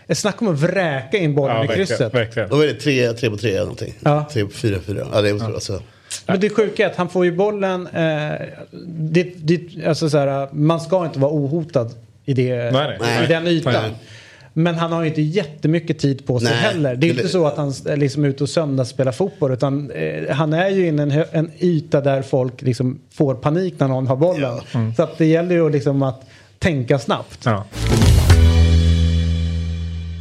Ett 0.08 0.18
snack 0.18 0.42
om 0.42 0.48
att 0.48 0.60
vräka 0.60 1.16
in 1.16 1.34
bollen 1.34 1.56
ja, 1.56 1.64
i 1.64 1.66
verkligen, 1.66 1.86
krysset. 1.86 2.14
verkligen. 2.14 2.48
Då 2.48 2.60
är 2.60 2.66
det 2.66 2.74
3 2.74 3.12
tre 3.12 3.30
på 3.30 3.36
3 3.36 3.50
eller 3.50 3.60
någonting. 3.60 3.94
Ja. 4.00 4.28
3 4.32 4.44
på 4.44 4.50
4 4.50 4.78
4. 4.86 5.06
Ja, 5.12 5.22
det 5.22 5.28
är 5.28 5.34
otroligt. 5.34 5.54
Alltså. 5.54 5.82
Men 6.26 6.40
det 6.40 6.50
sjuka 6.50 6.84
är 6.84 6.90
att 6.90 6.96
han 6.96 7.08
får 7.08 7.24
ju 7.24 7.32
bollen... 7.32 7.86
Eh, 7.86 8.32
det, 8.86 9.22
det, 9.36 9.86
alltså 9.86 10.10
så 10.10 10.18
här, 10.18 10.48
man 10.52 10.80
ska 10.80 11.06
inte 11.06 11.18
vara 11.18 11.32
ohotad 11.32 11.90
i, 12.24 12.34
det, 12.34 12.70
Nej, 12.72 12.96
nej. 13.00 13.24
i 13.24 13.26
den 13.26 13.46
ytan. 13.46 13.72
Nej. 13.72 13.94
Men 14.58 14.74
han 14.74 14.92
har 14.92 15.02
ju 15.02 15.08
inte 15.08 15.22
jättemycket 15.22 15.98
tid 15.98 16.26
på 16.26 16.40
sig 16.40 16.48
Nej. 16.48 16.58
heller. 16.58 16.96
Det 16.96 17.06
är 17.06 17.14
Det- 17.14 17.20
inte 17.20 17.28
så 17.28 17.46
att 17.46 17.56
han 17.56 17.68
är 17.86 17.96
liksom 17.96 18.24
ute 18.24 18.42
och 18.44 18.48
söndagsspelar 18.48 19.12
fotboll. 19.12 19.52
Utan 19.52 19.90
eh, 19.90 20.34
han 20.34 20.52
är 20.52 20.68
ju 20.68 20.86
inne 20.86 21.02
i 21.02 21.10
en, 21.12 21.24
en 21.32 21.50
yta 21.58 22.00
där 22.00 22.22
folk 22.22 22.62
liksom 22.62 22.98
får 23.12 23.34
panik 23.34 23.74
när 23.78 23.88
någon 23.88 24.06
har 24.06 24.16
bollen. 24.16 24.58
Så 24.96 25.02
att 25.02 25.18
det 25.18 25.26
gäller 25.26 25.54
ju 25.54 25.70
liksom 25.70 26.02
att 26.02 26.22
tänka 26.58 26.98
snabbt. 26.98 27.38
Ja. 27.44 27.64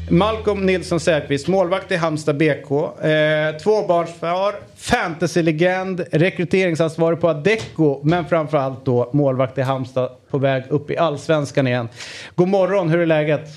Malcolm 0.09 0.65
Nilsson 0.65 0.99
Säfqvist, 0.99 1.47
målvakt 1.47 1.91
i 1.91 1.95
Halmstad 1.95 2.37
BK. 2.37 2.71
Eh, 3.05 3.57
tvåbarnsfar, 3.63 4.55
fantasylegend, 4.77 6.03
rekryteringsansvarig 6.11 7.21
på 7.21 7.29
Adecco. 7.29 7.99
Men 8.03 8.25
framförallt 8.25 8.85
då 8.85 9.09
målvakt 9.13 9.57
i 9.57 9.61
Halmstad 9.61 10.09
på 10.29 10.37
väg 10.37 10.63
upp 10.69 10.91
i 10.91 10.97
allsvenskan 10.97 11.67
igen. 11.67 11.89
God 12.35 12.47
morgon, 12.47 12.89
hur 12.89 12.99
är 12.99 13.05
läget? 13.05 13.49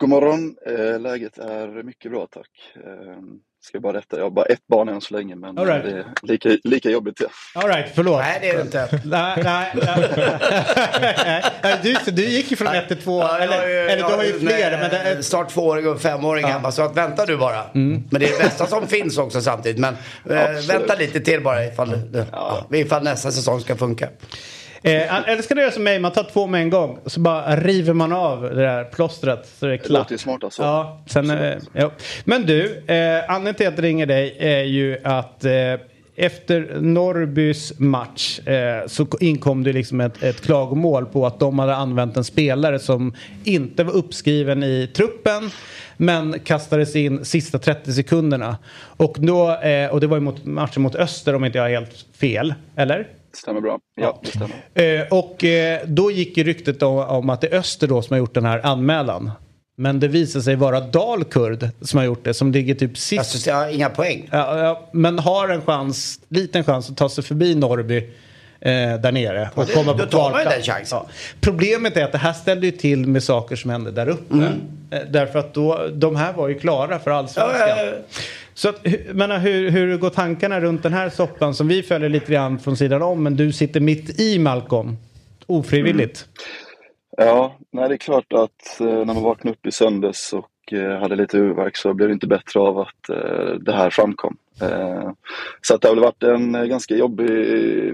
God 0.00 0.08
morgon, 0.08 0.56
eh, 0.66 1.00
läget 1.00 1.38
är 1.38 1.82
mycket 1.82 2.10
bra 2.10 2.26
tack. 2.30 2.48
Eh, 2.76 2.82
ska 3.62 3.80
bara 3.80 3.96
rätta, 3.96 4.16
jag 4.16 4.24
har 4.24 4.30
bara 4.30 4.44
ett 4.44 4.66
barn 4.66 4.88
än 4.88 5.00
så 5.00 5.14
länge 5.14 5.36
men 5.36 5.58
All 5.58 5.66
right. 5.66 5.84
det 5.84 5.90
är 5.90 6.04
lika, 6.22 6.48
lika 6.64 6.90
jobbigt. 6.90 7.20
Ja. 7.20 7.60
All 7.60 7.68
right, 7.68 7.92
förlåt. 7.94 8.18
Nej, 8.20 8.38
det 8.40 8.48
är 8.48 8.56
det 8.56 8.62
inte. 8.62 9.00
Nej, 9.04 9.42
nej, 9.44 9.72
nej. 9.74 11.42
nej 11.62 11.78
du, 11.82 11.94
så 11.94 12.10
du 12.10 12.24
gick 12.24 12.50
ju 12.50 12.56
från 12.56 12.74
ett 12.74 12.88
till 12.88 12.96
två, 12.96 13.20
Ja, 13.20 13.38
eller, 13.38 13.68
eller 13.68 13.96
du 13.96 14.02
har 14.02 14.24
ju 14.24 14.38
fler. 14.38 14.70
nej, 14.70 14.78
Men 14.80 15.16
det, 15.16 15.22
Snart 15.22 15.50
tvååring 15.50 15.88
och 15.88 16.00
femåring 16.00 16.44
hemma, 16.44 16.72
så 16.72 16.82
att 16.82 16.96
vänta 16.96 17.26
du 17.26 17.36
bara. 17.36 17.64
Men 17.72 18.04
det 18.10 18.16
är 18.16 18.32
det 18.32 18.38
bästa 18.38 18.66
som 18.66 18.86
finns 18.86 19.18
också 19.18 19.40
samtidigt. 19.40 19.78
Men 19.78 19.96
Absolut. 20.24 20.70
vänta 20.70 20.94
lite 20.94 21.20
till 21.20 21.42
bara 21.42 21.64
ifall, 21.64 21.98
ja. 22.32 22.66
ifall 22.72 23.02
nästa 23.02 23.30
säsong 23.30 23.60
ska 23.60 23.76
funka. 23.76 24.08
Eh, 24.82 25.28
eller 25.28 25.42
ska 25.42 25.54
du 25.54 25.60
göra 25.60 25.72
som 25.72 25.82
mig, 25.84 26.00
man 26.00 26.12
tar 26.12 26.24
två 26.32 26.46
med 26.46 26.60
en 26.62 26.70
gång. 26.70 26.98
Och 27.04 27.12
så 27.12 27.20
bara 27.20 27.56
river 27.56 27.92
man 27.92 28.12
av 28.12 28.42
det 28.42 28.54
där 28.54 28.84
plåstret 28.84 29.48
så 29.58 29.66
det 29.66 29.72
är 29.72 29.78
Det 29.78 29.84
klart. 29.84 29.98
låter 29.98 30.12
ju 30.12 30.18
smart 30.18 30.44
alltså. 30.44 30.62
Ja, 30.62 31.02
sen, 31.06 31.30
eh, 31.30 31.54
ja. 31.72 31.90
Men 32.24 32.46
du, 32.46 32.82
eh, 32.86 33.30
anledningen 33.30 33.54
till 33.54 33.66
att 33.68 33.74
jag 33.76 33.84
ringer 33.84 34.06
dig 34.06 34.36
är 34.38 34.62
ju 34.64 34.98
att 35.04 35.44
eh, 35.44 35.52
efter 36.16 36.76
Norrbys 36.80 37.78
match 37.78 38.38
eh, 38.48 38.86
så 38.86 39.06
inkom 39.20 39.64
det 39.64 39.72
liksom 39.72 40.00
ett, 40.00 40.22
ett 40.22 40.40
klagomål 40.40 41.06
på 41.06 41.26
att 41.26 41.40
de 41.40 41.58
hade 41.58 41.74
använt 41.76 42.16
en 42.16 42.24
spelare 42.24 42.78
som 42.78 43.14
inte 43.44 43.84
var 43.84 43.92
uppskriven 43.92 44.62
i 44.62 44.90
truppen 44.94 45.50
men 45.96 46.38
kastades 46.40 46.96
in 46.96 47.24
sista 47.24 47.58
30 47.58 47.92
sekunderna. 47.92 48.56
Och, 48.80 49.16
då, 49.18 49.56
eh, 49.56 49.90
och 49.90 50.00
det 50.00 50.06
var 50.06 50.16
ju 50.16 50.20
mot 50.20 50.44
matchen 50.44 50.82
mot 50.82 50.94
Öster 50.94 51.34
om 51.34 51.44
inte 51.44 51.58
jag 51.58 51.64
har 51.64 51.70
helt 51.70 52.06
fel, 52.20 52.54
eller? 52.76 53.06
Stämmer 53.32 53.60
bra. 53.60 53.78
Ja, 53.96 54.20
det 54.22 54.28
stämmer. 54.28 55.00
Eh, 55.00 55.06
och 55.18 55.44
eh, 55.44 55.80
då 55.86 56.10
gick 56.10 56.36
ju 56.36 56.44
ryktet 56.44 56.82
om, 56.82 56.96
om 56.98 57.30
att 57.30 57.40
det 57.40 57.46
är 57.54 57.58
Öster 57.58 57.86
då 57.86 58.02
som 58.02 58.14
har 58.14 58.18
gjort 58.18 58.34
den 58.34 58.44
här 58.44 58.66
anmälan. 58.66 59.30
Men 59.76 60.00
det 60.00 60.08
visar 60.08 60.40
sig 60.40 60.56
vara 60.56 60.80
Dalkurd 60.80 61.68
som 61.80 61.98
har 61.98 62.04
gjort 62.04 62.24
det, 62.24 62.34
som 62.34 62.52
ligger 62.52 62.74
typ 62.74 62.98
sist. 62.98 63.18
Alltså, 63.18 63.50
jag 63.50 63.56
har 63.56 63.68
inga 63.68 63.90
poäng. 63.90 64.28
Ja, 64.32 64.58
ja, 64.58 64.88
men 64.92 65.18
har 65.18 65.48
en 65.48 65.62
chans, 65.62 66.20
liten 66.28 66.64
chans 66.64 66.90
att 66.90 66.96
ta 66.96 67.08
sig 67.08 67.24
förbi 67.24 67.54
Norrby 67.54 67.96
eh, 68.60 68.72
där 69.00 69.12
nere 69.12 69.50
och 69.54 69.66
det- 69.66 69.72
komma 69.72 69.92
på 69.94 70.06
kvalplats. 70.06 70.50
den 70.54 70.62
chansen. 70.62 70.98
Problemet 71.40 71.96
är 71.96 72.04
att 72.04 72.12
det 72.12 72.18
här 72.18 72.32
ställde 72.32 72.66
ju 72.66 72.72
till 72.72 73.06
med 73.06 73.22
saker 73.22 73.56
som 73.56 73.70
hände 73.70 73.90
där 73.90 74.08
uppe. 74.08 74.34
Mm. 74.34 74.52
Eh, 74.90 75.00
därför 75.10 75.38
att 75.38 75.54
då, 75.54 75.88
de 75.92 76.16
här 76.16 76.32
var 76.32 76.48
ju 76.48 76.58
klara 76.58 76.98
för 76.98 77.10
allsvenskan. 77.10 77.60
Ja, 77.68 77.76
ja, 77.76 77.84
ja. 77.84 77.92
Så 78.60 78.68
att, 78.68 78.86
menar, 79.14 79.34
eh, 79.34 79.40
hur, 79.40 79.70
hur 79.70 79.96
går 79.96 80.10
tankarna 80.10 80.60
runt 80.60 80.82
den 80.82 80.92
här 80.92 81.10
soppan 81.10 81.54
som 81.54 81.68
vi 81.68 81.82
följer 81.82 82.08
lite 82.08 82.32
grann 82.32 82.58
från 82.58 82.76
sidan 82.76 83.02
om 83.02 83.22
men 83.22 83.36
du 83.36 83.52
sitter 83.52 83.80
mitt 83.80 84.20
i 84.20 84.38
Malcolm? 84.38 84.96
Ofrivilligt. 85.46 86.28
Mm. 87.18 87.28
Ja, 87.28 87.56
nej, 87.70 87.88
det 87.88 87.94
är 87.94 87.98
klart 87.98 88.32
att 88.32 88.80
eh, 88.80 88.86
när 88.86 89.04
man 89.04 89.22
vaknade 89.22 89.56
upp 89.56 89.66
i 89.66 89.72
söndags 89.72 90.32
och 90.32 90.72
eh, 90.72 91.00
hade 91.00 91.16
lite 91.16 91.36
huvudvärk 91.36 91.76
så 91.76 91.94
blev 91.94 92.08
det 92.08 92.12
inte 92.12 92.26
bättre 92.26 92.60
av 92.60 92.78
att 92.78 93.08
eh, 93.08 93.54
det 93.60 93.72
här 93.72 93.90
framkom. 93.90 94.36
Eh, 94.62 95.10
så 95.62 95.74
att 95.74 95.80
det 95.80 95.88
har 95.88 95.94
väl 95.94 96.04
varit 96.04 96.22
en 96.22 96.54
eh, 96.54 96.64
ganska 96.64 96.96
jobbig 96.96 97.28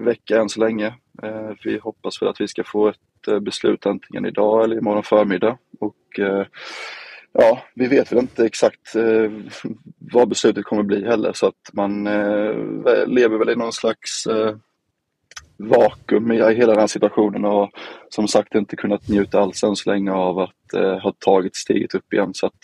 vecka 0.01 0.41
än 0.41 0.49
så 0.49 0.61
länge. 0.61 0.87
Eh, 1.23 1.51
vi 1.65 1.79
hoppas 1.79 2.23
väl 2.23 2.29
att 2.29 2.41
vi 2.41 2.49
ska 2.49 2.65
få 2.65 2.89
ett 2.89 3.29
eh, 3.29 3.39
beslut 3.39 3.87
antingen 3.87 4.27
idag 4.27 4.65
eller 4.65 4.77
imorgon 4.77 5.03
förmiddag. 5.03 5.59
Och, 5.81 6.19
eh, 6.19 6.47
ja, 7.39 7.63
vi 7.75 7.87
vet 7.87 8.13
väl 8.13 8.19
inte 8.19 8.47
exakt 8.47 8.95
eh, 8.95 9.31
vad 10.13 10.29
beslutet 10.29 10.65
kommer 10.65 10.83
bli 10.83 11.05
heller 11.05 11.33
så 11.33 11.47
att 11.47 11.71
man 11.73 12.07
eh, 12.07 12.55
lever 13.07 13.39
väl 13.39 13.51
i 13.51 13.57
någon 13.57 13.73
slags 13.73 14.27
eh, 14.27 14.57
vakuum 15.59 16.33
i 16.33 16.37
hela 16.37 16.73
den 16.73 16.81
här 16.81 16.87
situationen 16.87 17.45
och 17.45 17.71
som 18.09 18.29
sagt 18.29 18.55
inte 18.55 18.77
kunnat 18.77 19.09
njuta 19.09 19.41
alls 19.41 19.63
än 19.63 19.77
så 19.77 19.91
länge 19.91 20.13
av 20.13 20.39
att 20.39 20.75
eh, 20.75 20.99
ha 20.99 21.13
tagit 21.19 21.57
steget 21.57 21.95
upp 21.95 22.13
igen. 22.13 22.35
Så 22.35 22.47
att 22.47 22.61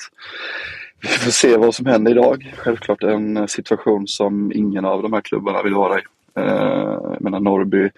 vi 1.02 1.08
får 1.08 1.30
se 1.30 1.56
vad 1.56 1.74
som 1.74 1.86
händer 1.86 2.12
idag. 2.12 2.54
Självklart 2.56 3.02
en 3.02 3.36
eh, 3.36 3.46
situation 3.46 4.06
som 4.06 4.52
ingen 4.54 4.84
av 4.84 5.02
de 5.02 5.12
här 5.12 5.20
klubbarna 5.20 5.62
vill 5.62 5.74
vara 5.74 5.98
i. 5.98 6.02
Eh, 6.38 7.00
menar 7.20 7.40
Norrby 7.40 7.90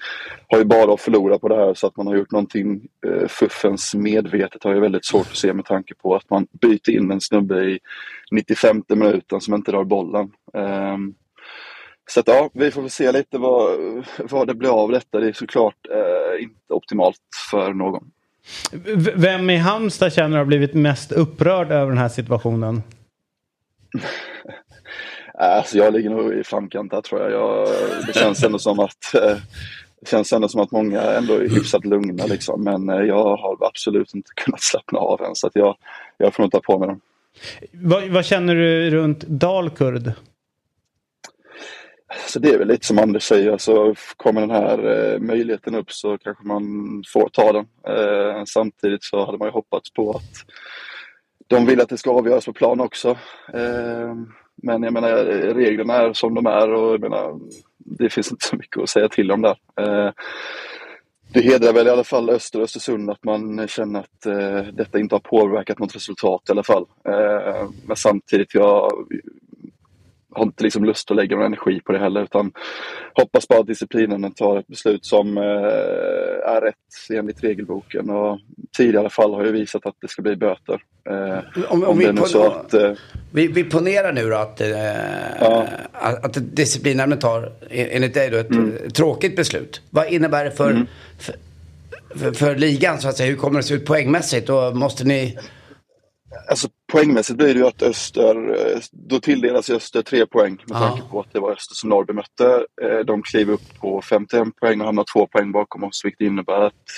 har 0.49 0.59
ju 0.59 0.65
bara 0.65 0.95
att 0.95 1.01
förlora 1.01 1.39
på 1.39 1.49
det 1.49 1.57
här 1.57 1.75
så 1.75 1.87
att 1.87 1.97
man 1.97 2.07
har 2.07 2.17
gjort 2.17 2.31
någonting 2.31 2.89
eh, 3.07 3.29
fuffens 3.29 3.95
medvetet 3.95 4.65
har 4.65 4.75
jag 4.75 4.81
väldigt 4.81 5.05
svårt 5.05 5.31
att 5.31 5.37
se 5.37 5.53
med 5.53 5.65
tanke 5.65 5.95
på 5.95 6.15
att 6.15 6.31
man 6.31 6.47
byter 6.61 6.91
in 6.91 7.11
en 7.11 7.21
snubbe 7.21 7.65
i 7.65 7.79
95 8.31 8.83
minuten 8.89 9.41
som 9.41 9.55
inte 9.55 9.73
rör 9.73 9.85
bollen. 9.85 10.31
Ehm, 10.55 11.15
så 12.11 12.21
att, 12.21 12.29
ja, 12.29 12.51
vi 12.53 12.71
får 12.71 12.81
väl 12.81 12.91
se 12.91 13.13
lite 13.13 13.39
vad, 13.39 13.79
vad 14.19 14.47
det 14.47 14.55
blir 14.55 14.83
av 14.83 14.91
detta. 14.91 15.21
Det 15.21 15.29
är 15.29 15.33
såklart 15.33 15.87
eh, 15.91 16.43
inte 16.43 16.75
optimalt 16.75 17.21
för 17.51 17.73
någon. 17.73 18.11
Vem 19.15 19.51
i 19.51 19.57
Halmstad 19.57 20.13
känner 20.13 20.39
har 20.39 20.45
blivit 20.45 20.75
mest 20.75 21.13
upprörd 21.13 21.71
över 21.71 21.87
den 21.87 21.99
här 21.99 22.09
situationen? 22.09 22.83
Alltså 25.39 25.79
jag 25.79 25.93
ligger 25.93 26.11
nog 26.11 26.35
i 26.35 26.45
framkant 26.45 26.91
där 26.91 27.01
tror 27.01 27.21
jag. 27.21 27.33
jag 27.33 27.69
det 28.07 28.13
känns 28.13 28.45
ändå 28.45 28.59
som 28.59 28.79
att 28.79 29.15
eh, 29.15 29.37
det 30.01 30.09
känns 30.11 30.33
ändå 30.33 30.49
som 30.49 30.61
att 30.61 30.71
många 30.71 31.03
ändå 31.03 31.35
är 31.35 31.49
hyfsat 31.49 31.85
lugna 31.85 32.27
liksom. 32.27 32.65
Men 32.65 32.89
eh, 32.89 33.01
jag 33.01 33.37
har 33.37 33.67
absolut 33.67 34.15
inte 34.15 34.31
kunnat 34.37 34.63
slappna 34.63 34.99
av 34.99 35.23
än 35.23 35.35
så 35.35 35.47
att 35.47 35.57
jag, 35.57 35.77
jag 36.19 36.35
får 36.35 36.43
nog 36.43 36.53
ta 36.53 36.61
på 36.61 36.79
mig 36.79 36.89
dem. 36.89 37.01
Vad, 37.73 38.09
vad 38.09 38.25
känner 38.25 38.55
du 38.55 38.91
runt 38.91 39.21
Dalkurd? 39.21 40.13
Så 42.27 42.39
det 42.39 42.51
är 42.51 42.59
väl 42.59 42.69
lite 42.69 42.87
som 42.87 42.99
Anders 42.99 43.23
säger, 43.23 43.53
alltså, 43.53 43.95
kommer 44.17 44.41
den 44.41 44.51
här 44.51 45.13
eh, 45.15 45.21
möjligheten 45.21 45.75
upp 45.75 45.93
så 45.93 46.19
kanske 46.19 46.47
man 46.47 46.63
får 47.13 47.29
ta 47.29 47.53
den. 47.53 47.67
Eh, 47.97 48.45
samtidigt 48.47 49.05
så 49.05 49.27
hade 49.27 49.39
man 49.39 49.49
ju 49.49 49.53
hoppats 49.53 49.93
på 49.93 50.11
att 50.11 50.45
de 51.47 51.67
vill 51.67 51.81
att 51.81 51.89
det 51.89 51.99
ska 51.99 52.11
avgöras 52.11 52.45
på 52.45 52.53
plan 52.53 52.81
också. 52.81 53.19
Eh, 53.53 54.15
men 54.63 54.83
jag 54.83 54.93
menar, 54.93 55.25
reglerna 55.55 55.95
är 55.95 56.13
som 56.13 56.35
de 56.35 56.47
är 56.47 56.73
och 56.73 56.95
jag 56.95 57.01
menar, 57.01 57.41
det 57.79 58.11
finns 58.11 58.33
inte 58.33 58.47
så 58.47 58.57
mycket 58.57 58.83
att 58.83 58.89
säga 58.89 59.09
till 59.09 59.33
om 59.33 59.43
där. 59.43 59.57
Eh, 59.81 60.13
det 61.33 61.41
hedrar 61.41 61.73
väl 61.73 61.87
i 61.87 61.91
alla 61.91 62.05
fall 62.05 62.31
Öster 62.31 62.59
och 62.59 62.65
Östersund 62.65 63.11
att 63.11 63.25
man 63.25 63.69
känner 63.69 64.01
att 64.01 64.27
eh, 64.27 64.73
detta 64.73 64.99
inte 64.99 65.15
har 65.15 65.21
påverkat 65.21 65.79
något 65.79 65.97
resultat 65.97 66.43
i 66.49 66.53
alla 66.53 66.63
fall. 66.63 66.87
Eh, 67.09 67.69
men 67.87 67.97
samtidigt, 67.97 68.55
jag 68.55 68.93
har 70.35 70.43
inte 70.45 70.65
liksom 70.65 70.85
lust 70.85 71.11
att 71.11 71.17
lägga 71.17 71.37
någon 71.37 71.47
energi 71.47 71.81
på 71.81 71.93
det 71.93 71.99
heller 71.99 72.23
utan 72.23 72.53
hoppas 73.15 73.49
bara 73.49 73.61
att 73.61 73.67
disciplinen 73.67 74.35
tar 74.35 74.59
ett 74.59 74.67
beslut 74.67 75.05
som 75.05 75.39
eh, 75.39 75.43
är 76.55 76.61
rätt 76.61 76.75
enligt 77.19 77.45
regelboken 77.45 78.11
och 78.11 78.39
tidigare 78.77 79.11
fall 79.11 79.35
har 79.35 79.45
ju 79.45 79.53
visat 79.53 79.87
att 79.87 79.95
det 80.01 80.09
ska 80.09 80.23
bli 80.23 80.37
böter. 80.37 80.81
Eh, 81.11 81.39
Om- 81.69 81.83
om, 81.83 81.89
om 81.89 81.99
vi 81.99 82.17
så 82.27 82.47
att 82.47 82.75
eh, 82.75 82.93
Vi, 83.33 83.47
vi 83.47 83.65
ponerar 83.65 84.13
nu 84.13 84.31
då 84.31 84.37
att, 84.37 84.61
eh, 84.61 84.69
Ja. 85.41 85.67
att, 85.93 86.25
att 86.25 86.57
disciplinnämnden 86.57 87.19
tar, 87.19 87.53
enligt 87.71 88.15
dig 88.15 88.31
då, 88.31 88.37
ett 88.37 88.51
Mm. 88.51 88.91
tråkigt 88.91 89.37
beslut. 89.37 89.83
Vad 89.91 90.07
innebär 90.13 90.45
det 90.45 90.51
för, 90.51 90.87
för, 91.19 91.35
för, 92.17 92.33
för 92.33 92.57
ligan 92.57 92.99
så 93.01 93.09
att 93.09 93.17
säga? 93.17 93.31
Hur 93.31 93.37
kommer 93.37 93.59
det 93.59 93.63
se 93.63 93.75
ut 93.75 93.87
poängmässigt? 93.87 94.49
Och 94.51 94.77
måste 94.77 95.05
ni... 95.05 95.39
Alltså 96.49 96.69
poängmässigt 96.95 97.39
blir 97.39 97.55
det 97.55 97.61
ju 97.61 97.67
att 97.67 97.83
Öster, 97.83 98.37
eh, 98.51 98.81
då 98.93 99.21
tilldelas 99.21 99.71
Öster 99.71 100.03
tre 100.03 100.27
poäng 100.27 100.63
med 100.67 100.79
tanke 100.79 101.03
på 101.11 101.21
att 101.21 101.33
det 101.33 101.41
var 101.41 101.53
Öster 101.53 101.75
som 101.75 101.91
Norrby 101.91 102.13
mötte. 102.13 102.67
Eh, 102.83 102.99
De 102.99 103.23
kliver 103.23 103.53
upp 103.53 103.81
på 103.81 104.03
51 104.03 104.57
poäng 104.61 104.81
och 104.81 104.87
hamnar 104.87 105.05
två 105.13 105.27
poäng 105.27 105.53
bakom 105.53 105.85
oss 105.85 106.05
vilket 106.05 106.21
innebär 106.21 106.61
att 106.61 106.89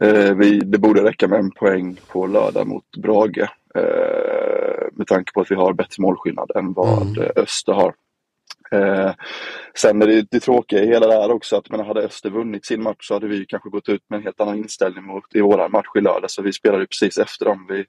eh, 0.00 0.34
vi, 0.34 0.58
det 0.58 0.78
borde 0.78 1.04
räcka 1.04 1.28
med 1.28 1.38
en 1.38 1.50
poäng 1.50 2.00
på 2.06 2.26
lördag 2.26 2.66
mot 2.66 2.96
Brage. 2.96 3.48
Med 4.92 5.06
tanke 5.06 5.32
på 5.32 5.40
att 5.40 5.50
vi 5.50 5.54
har 5.54 5.72
bättre 5.72 6.02
målskillnad 6.02 6.50
än 6.56 6.72
vad 6.72 7.18
eh, 7.18 7.30
Öster 7.36 7.72
har. 7.72 7.94
Eh, 8.70 9.12
sen 9.74 10.02
är 10.02 10.06
det, 10.06 10.26
det 10.30 10.40
tråkiga 10.40 10.82
i 10.82 10.86
hela 10.86 11.06
det 11.06 11.12
här 11.12 11.30
också 11.30 11.56
att 11.56 11.70
men 11.70 11.86
hade 11.86 12.02
Öster 12.02 12.30
vunnit 12.30 12.66
sin 12.66 12.82
match 12.82 13.08
så 13.08 13.14
hade 13.14 13.28
vi 13.28 13.46
kanske 13.46 13.70
gått 13.70 13.88
ut 13.88 14.02
med 14.08 14.16
en 14.16 14.22
helt 14.22 14.40
annan 14.40 14.58
inställning 14.58 15.04
mot 15.04 15.34
i 15.34 15.40
våra 15.40 15.68
match 15.68 15.86
i 15.94 16.00
lördag. 16.00 16.30
Så 16.30 16.42
vi 16.42 16.52
spelade 16.52 16.82
ju 16.82 16.86
precis 16.86 17.18
efter 17.18 17.44
dem. 17.44 17.66
Vi, 17.68 17.84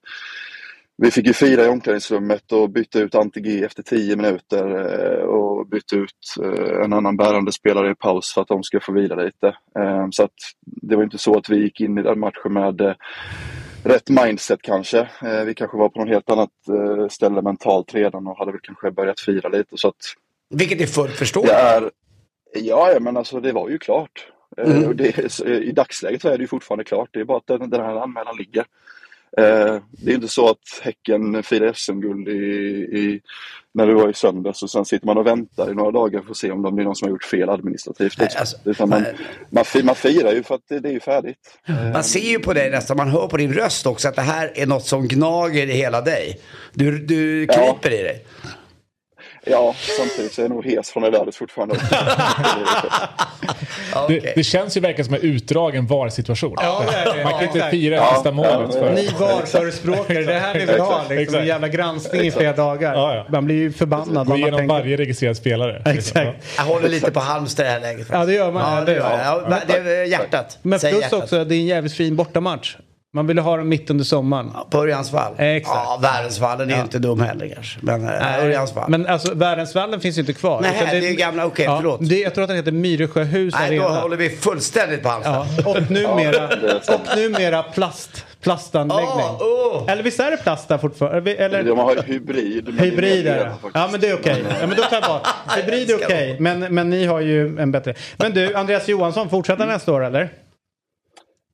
vi 1.02 1.12
fick 1.12 1.28
ju 1.28 1.34
fira 1.34 1.66
i 1.66 1.68
omklädningsrummet 1.68 2.52
och 2.52 2.70
bytte 2.70 3.00
ut 3.00 3.16
Ante-G 3.16 3.64
efter 3.64 3.84
10 3.84 4.16
minuter 4.16 4.66
eh, 5.20 5.24
och 5.24 5.68
bytte 5.68 5.96
ut 5.96 6.36
eh, 6.44 6.84
en 6.84 6.94
annan 6.94 7.18
bärande 7.18 7.52
spelare 7.52 7.92
i 7.92 7.96
paus 7.96 8.34
för 8.34 8.42
att 8.42 8.48
de 8.48 8.64
ska 8.64 8.80
få 8.80 8.92
vila 8.92 9.16
lite. 9.16 9.48
Eh, 9.80 10.08
Så 10.12 10.24
att 10.24 10.34
det 10.66 10.96
var 10.96 11.04
inte 11.04 11.18
så 11.18 11.38
att 11.38 11.50
vi 11.50 11.58
gick 11.58 11.82
in 11.82 11.98
i 11.98 12.02
den 12.04 12.20
matchen 12.20 12.54
med 12.54 12.96
rätt 13.84 14.10
mindset 14.10 14.62
kanske. 14.62 15.10
Vi 15.46 15.54
kanske 15.54 15.78
var 15.78 15.90
på 15.90 16.00
något 16.00 16.10
helt 16.10 16.30
annat 16.30 16.50
ställe 17.10 17.42
mentalt 17.42 17.94
redan 17.94 18.28
och 18.28 18.38
hade 18.38 18.52
väl 18.52 18.62
kanske 18.64 18.92
börjat 18.92 19.20
fira 19.20 19.50
lite. 19.50 19.78
Så 19.78 19.88
att 19.88 19.96
Vilket 20.50 20.82
är 20.82 20.86
fullt 20.86 21.16
förståeligt. 21.16 21.54
är, 21.54 21.92
ja, 22.54 22.98
men 23.00 23.18
alltså 23.18 23.40
det 23.40 23.52
var 23.52 23.70
ju 23.70 23.78
klart. 23.78 24.28
Mm. 24.58 24.98
Det, 24.98 25.40
I 25.48 25.72
dagsläget 25.72 26.22
så 26.22 26.30
är 26.30 26.38
det 26.38 26.42
ju 26.44 26.48
fortfarande 26.48 26.84
klart. 26.84 27.10
Det 27.12 27.20
är 27.20 27.26
bara 27.26 27.38
att 27.38 27.48
den, 27.48 27.70
den 27.70 27.82
här 27.82 27.96
anmälan 27.96 28.38
ligger. 28.38 28.66
Eh, 29.38 29.78
det 29.92 30.12
är 30.12 30.16
inte 30.16 30.28
så 30.28 30.50
att 30.50 30.58
Häcken 30.82 31.44
firar 31.44 31.74
SM-guld 31.74 32.28
när 33.74 33.88
det 33.88 33.94
var 33.94 34.10
i 34.10 34.14
söndags 34.14 34.64
och 34.64 34.70
sen 34.70 34.86
sitter 34.86 35.06
man 35.06 35.18
och 35.18 35.28
väntar 35.28 35.72
i 35.72 35.74
några 35.74 35.92
dagar 35.92 36.22
för 36.22 36.32
att 36.32 36.38
se 36.38 36.52
om 36.52 36.62
det 36.62 36.72
blir 36.72 36.86
någon 36.86 36.96
som 36.96 37.06
har 37.06 37.10
gjort 37.12 37.24
fel 37.24 37.50
administrativt. 37.50 38.18
Nej, 38.18 38.26
liksom. 38.26 38.40
alltså, 38.40 38.58
Utan 38.66 38.90
man, 38.90 39.06
man, 39.50 39.66
man 39.84 39.96
firar 39.96 40.34
ju 40.34 40.44
för 40.44 40.56
att 40.56 40.62
det, 40.70 40.80
det 40.80 40.90
är 40.90 40.94
ju 40.94 41.00
färdigt. 41.00 41.60
Man 41.94 42.04
ser 42.04 42.30
ju 42.30 42.40
på 42.40 42.54
dig 42.54 42.72
nästan, 42.72 42.98
man 42.98 43.10
hör 43.10 43.28
på 43.28 43.38
din 43.38 43.54
röst 43.54 43.86
också 43.86 44.08
att 44.08 44.16
det 44.16 44.22
här 44.22 44.52
är 44.56 44.66
något 44.66 44.86
som 44.86 45.08
gnager 45.08 45.68
i 45.68 45.72
hela 45.72 46.02
dig. 46.02 46.40
Du, 46.74 47.06
du 47.06 47.46
Ja. 47.46 47.54
kryper 47.82 48.00
i 48.00 48.04
dig. 48.04 48.26
Ja, 49.46 49.76
samtidigt 49.98 50.34
så 50.34 50.42
är 50.42 50.44
jag 50.44 50.52
nog 50.52 50.66
hes 50.66 50.90
från 50.92 51.04
det 51.04 51.10
där 51.12 51.32
fortfarande. 51.32 51.76
Ja, 53.94 54.10
Det, 54.36 54.44
känns 54.44 54.78
ju 54.78 54.82
verkligen 54.82 55.06
som 55.06 55.14
en 55.14 55.22
utdragen 55.22 55.88
VAR-situation. 55.88 56.56
Ja, 56.62 56.84
det 56.92 56.98
är 57.12 57.18
det. 57.18 57.24
Man 57.24 57.34
kan 57.34 57.44
inte 57.44 57.70
fira 57.72 57.96
Ja, 57.96 58.14
sista 58.14 58.32
målet. 58.32 58.52
ja, 58.62 58.72
för- 58.72 58.94
Ni 58.94 59.08
VAR-förespråkare, 59.20 60.22
det 60.24 60.34
här 60.34 60.54
ni 60.54 60.60
vill 60.66 60.80
ha 60.80 60.98
liksom, 61.02 61.18
Exakt. 61.18 61.42
en 61.42 61.48
jävla 61.48 61.68
granskning 61.68 62.22
i 62.22 62.32
flera 62.32 62.54
dagar. 62.54 62.94
Ja, 62.94 63.16
ja. 63.16 63.26
Man 63.30 63.46
blir 63.46 63.56
ju 63.56 63.72
förbannad. 63.74 64.28
Gå 64.28 64.36
igenom 64.36 64.58
tänker, 64.60 64.74
varje 64.76 64.98
registrerad 64.98 65.38
spelare. 65.38 65.82
Exakt. 65.86 66.46
Jag 66.58 66.64
håller 66.64 66.90
lite 66.90 67.12
på 67.12 67.20
Halmstad 67.20 67.66
i 67.66 67.70
det 67.70 67.74
här 67.74 67.80
läget. 67.80 68.08
Ja, 68.12 68.26
det 68.26 68.34
gör 68.34 68.52
man. 68.52 68.76
Ja, 68.78 68.86
det 68.86 68.92
gör 68.92 69.00
jag. 69.12 69.20
Ja. 69.20 69.44
Ja, 69.50 69.58
det 69.84 69.92
är 69.96 70.04
hjärtat. 70.06 70.58
Men 70.62 70.80
plus 70.80 70.94
hjärtat. 70.94 71.14
också, 71.24 71.44
det 71.46 71.56
är 71.56 71.60
en 71.60 71.66
jävligt 71.66 71.94
fin 71.94 72.16
bortamatch. 72.16 72.76
Man 73.14 73.28
ville 73.28 73.42
ha 73.42 73.58
den 73.58 73.68
mitt 73.70 73.90
under 73.90 74.06
sommaren. 74.06 74.52
Ja, 74.54 74.68
På 74.72 74.78
Örjansvall. 74.78 75.34
Exakt. 75.38 75.76
Ja, 75.86 76.00
Värensvallen 76.02 76.70
är 76.72 76.76
ju 76.76 76.82
inte 76.82 77.00
dum 77.00 77.22
heller 77.22 77.48
kanske. 77.56 77.80
Men 77.82 78.08
äh, 78.10 78.44
Örjansvall. 78.44 78.90
Men 78.90 79.08
alltså 79.08 79.34
Värensvallen 79.34 80.00
finns 80.02 80.18
ju 80.18 80.20
inte 80.20 80.34
kvar. 80.34 80.62
Nej, 80.62 80.72
Utan 80.84 81.00
det 81.02 81.08
är 81.10 81.14
gamla- 81.14 81.46
okej, 81.46 81.66
förlåt. 81.78 82.10
Det, 82.10 82.20
jag 82.20 82.34
tror 82.34 82.44
att 82.44 82.48
den 82.48 82.58
heter 82.58 82.72
Myresjöhus 82.72 83.54
Nej, 83.60 83.78
då 83.78 83.84
Arena. 83.86 84.00
håller 84.00 84.18
vi 84.18 84.30
fullständigt 84.30 85.04
på 85.04 85.10
Halmstad. 85.10 85.48
Ja, 85.58 85.70
och 85.70 85.92
numera, 85.92 86.48
det 86.48 86.90
och 86.90 87.18
numera 87.18 87.64
plast, 87.64 88.26
plastanläggning. 88.42 89.26
Åh, 89.40 89.42
åh. 89.76 89.84
Eller 89.92 90.04
visst 90.04 90.20
är 90.20 90.32
det 90.32 90.38
plast 90.38 90.68
där 90.68 90.78
fortfarande? 90.78 91.34
Eller? 91.36 91.64
De 91.64 91.78
har 91.80 91.96
ju 91.96 92.02
hybrid. 92.02 92.64
men 92.68 92.76
det 92.78 92.82
är 92.82 92.86
Hybrid 92.92 93.26
mer 93.26 93.32
är 93.32 93.38
det. 93.38 93.44
det, 93.44 93.50
faktiskt. 93.50 93.72
Ja 93.76 93.88
men 93.92 94.02
det 94.02 94.10
är 94.10 94.14
okej. 94.16 94.44
Ja, 94.62 94.68
men 94.68 94.78
då 94.78 94.84
tar 94.84 94.96
jag 95.02 95.04
bort. 95.10 95.28
Hybrid 95.58 95.90
är 95.92 95.96
okej. 95.96 96.36
Men, 96.40 96.60
men 96.60 96.90
ni 96.90 97.06
har 97.06 97.20
ju 97.20 97.60
en 97.60 97.72
bättre. 97.72 97.94
Men 98.18 98.34
du, 98.34 98.56
Andreas 98.56 98.88
Johansson, 98.88 99.30
fortsätter 99.30 99.66
nästa 99.66 99.94
år 99.94 100.06
eller? 100.06 100.30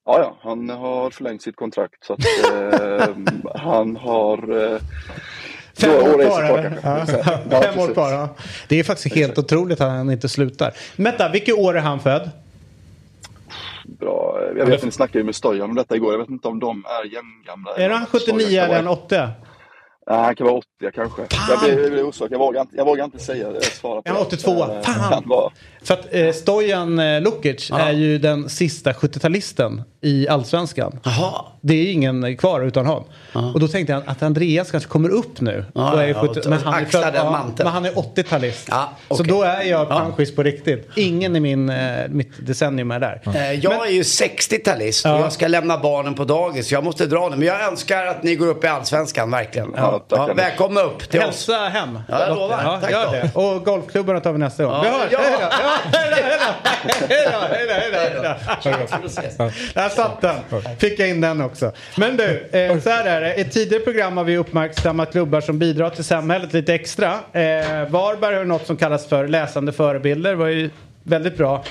Ja, 0.06 0.20
ja, 0.20 0.38
han 0.41 0.70
har 0.70 1.10
förlängt 1.10 1.41
sitt 1.41 1.56
kontrakt 1.56 2.04
så 2.06 2.13
att 2.13 2.20
eh, 2.54 3.08
han 3.62 3.96
har 3.98 4.72
eh, 4.74 4.80
Fem 5.80 5.91
år 5.91 6.22
i 6.22 6.26
kvar. 6.26 6.72
Ja. 6.84 7.06
Ja, 7.52 7.62
Fem 7.62 7.80
år 7.80 7.94
kvar 7.94 8.12
ja. 8.12 8.30
Det 8.68 8.80
är 8.80 8.84
faktiskt 8.84 9.15
helt 9.15 9.38
otroligt 9.38 9.82
att 9.82 9.89
han 9.89 10.12
inte 10.12 10.30
slutar. 10.30 10.74
Vänta, 10.96 11.30
vilket 11.30 11.56
år 11.56 11.78
är 11.78 11.82
han 11.82 12.00
född? 12.00 12.30
Bra. 13.86 14.39
Jag 14.58 14.65
vet, 14.65 14.84
ni 14.84 14.91
snackade 14.91 15.20
ju 15.20 15.24
med 15.24 15.36
Stojan 15.36 15.70
om 15.70 15.76
detta 15.76 15.96
igår. 15.96 16.12
Jag 16.13 16.20
vet 16.20 16.30
inte 16.30 16.48
om 16.48 16.60
de 16.60 16.86
är 16.86 17.13
jämngamla. 17.13 17.76
Är 17.78 17.89
han 17.89 18.06
79 18.06 18.62
eller 18.62 18.76
han 18.76 18.88
80? 18.88 19.15
Nej, 20.10 20.18
han 20.20 20.36
kan 20.36 20.48
vara 20.48 20.58
80 20.58 20.68
kanske. 20.94 21.22
Jag 21.50 21.60
blir, 21.60 21.82
jag 21.84 21.91
blir 21.91 22.04
osäker. 22.04 22.32
Jag 22.32 22.39
vågar 22.39 22.62
inte, 22.62 22.76
jag 22.76 22.86
vågar 22.86 23.06
inte 23.06 23.20
säga 23.20 23.50
det. 23.50 23.62
Svara 23.62 24.02
på 24.02 24.10
Är 24.10 24.13
han 24.13 24.22
det. 24.30 24.36
82? 24.36 24.52
Eh, 24.52 24.82
Fan! 24.82 25.10
Kan 25.12 25.30
vara. 25.30 25.52
För 25.86 25.93
att 25.93 26.13
eh, 26.13 26.32
Stojan 26.32 27.00
eh, 27.00 27.21
Lukic 27.21 27.71
är 27.71 27.91
ju 27.91 28.17
den 28.17 28.50
sista 28.50 28.91
70-talisten 28.91 29.84
i 30.02 30.28
Allsvenskan. 30.28 31.00
Jaha. 31.04 31.45
Det 31.62 31.74
är 31.74 31.91
ingen 31.91 32.38
kvar 32.38 32.62
utan 32.62 32.86
honom. 32.86 33.04
Och 33.54 33.60
då 33.60 33.67
tänkte 33.67 33.93
jag 33.93 34.04
att 34.06 34.24
Andreas 34.24 34.71
kanske 34.71 34.89
kommer 34.89 35.10
upp 35.10 35.41
nu. 35.41 35.65
Ja, 35.76 35.93
och 35.93 36.04
är 36.04 36.08
ja, 36.08 36.13
70, 36.28 36.39
och 36.39 36.45
men, 36.50 36.60
han 36.63 36.74
är 36.74 36.88
den 37.12 37.13
ja, 37.15 37.45
men 37.58 37.67
han 37.67 37.86
är 37.86 37.91
80-talist. 37.91 38.67
Ja, 38.71 38.89
Så 39.08 39.13
okej. 39.13 39.26
då 39.28 39.43
är 39.43 39.62
jag 39.63 39.82
Ja. 39.82 39.86
panschis 39.86 40.36
på 40.36 40.43
riktigt. 40.43 40.89
Ingen 40.95 41.36
i 41.36 41.39
min, 41.39 41.69
eh, 41.69 42.08
mitt 42.10 42.32
decennium 42.48 42.91
är 42.91 43.00
där. 43.00 43.21
Eh, 43.36 43.52
Jag 43.52 43.88
är 43.88 43.91
ju 43.91 44.02
60-talist 44.04 45.06
och 45.06 45.12
Ja. 45.12 45.19
jag 45.19 45.32
ska 45.34 45.48
lämna 45.48 45.78
barnen 45.78 46.13
på 46.13 46.24
dagis. 46.26 46.71
Jag 46.71 46.84
måste 46.84 47.06
dra 47.06 47.30
nu. 47.30 47.36
Men 47.36 47.48
jag 47.48 47.62
önskar 47.67 48.06
att 48.06 48.24
ni 48.24 48.36
går 48.36 48.48
upp 48.48 48.63
i 48.63 48.67
Allsvenskan, 48.67 49.32
verkligen. 49.32 49.74
Ja, 49.78 50.00
tackar. 50.10 50.34
välkomna 50.34 50.82
upp 50.82 51.10
till 51.10 51.19
oss. 51.19 51.26
Hälsa 51.26 51.54
hem. 51.58 52.00
Ja, 52.10 52.19
jag 52.28 52.36
lovar. 52.38 52.62
Ja, 52.63 52.80
Tack 52.82 52.91
gör 52.91 53.06
då. 53.06 53.12
det. 53.12 53.32
Och 53.56 53.65
golfklubbarna 53.65 54.19
tar 54.19 54.32
vi 54.32 54.39
nästa 54.39 54.63
gång. 54.63 54.82
vi 54.82 54.88
hörs. 54.89 55.12
Där 59.74 59.90
satt 59.90 60.22
den. 60.22 60.36
Fick 60.80 61.00
jag 61.00 61.10
in 61.10 61.22
den 61.22 61.42
också. 61.42 61.72
Men 61.98 62.18
du, 62.18 62.50
eh, 62.52 62.80
så 62.80 62.90
här 62.90 63.06
är 63.06 63.22
det. 63.22 63.36
I 63.36 63.42
ett 63.42 63.52
tidigare 63.52 63.84
program 63.84 64.18
har 64.18 64.24
vi 64.24 64.38
uppmärksammat 64.38 65.12
klubbar 65.12 65.42
som 65.42 65.60
bidrar 65.60 65.90
till 65.90 66.04
samhället 66.04 66.54
lite 66.54 66.74
extra. 66.74 67.12
Eh, 67.12 67.90
Varberg 67.90 68.36
har 68.36 68.46
något 68.46 68.66
som 68.66 68.78
kallas 68.78 69.08
för 69.08 69.28
läsande 69.28 69.74
förebilder. 69.74 70.30
Det 70.30 70.36
var 70.36 70.48
ju 70.48 70.70
väldigt 71.04 71.38
bra. 71.38 71.64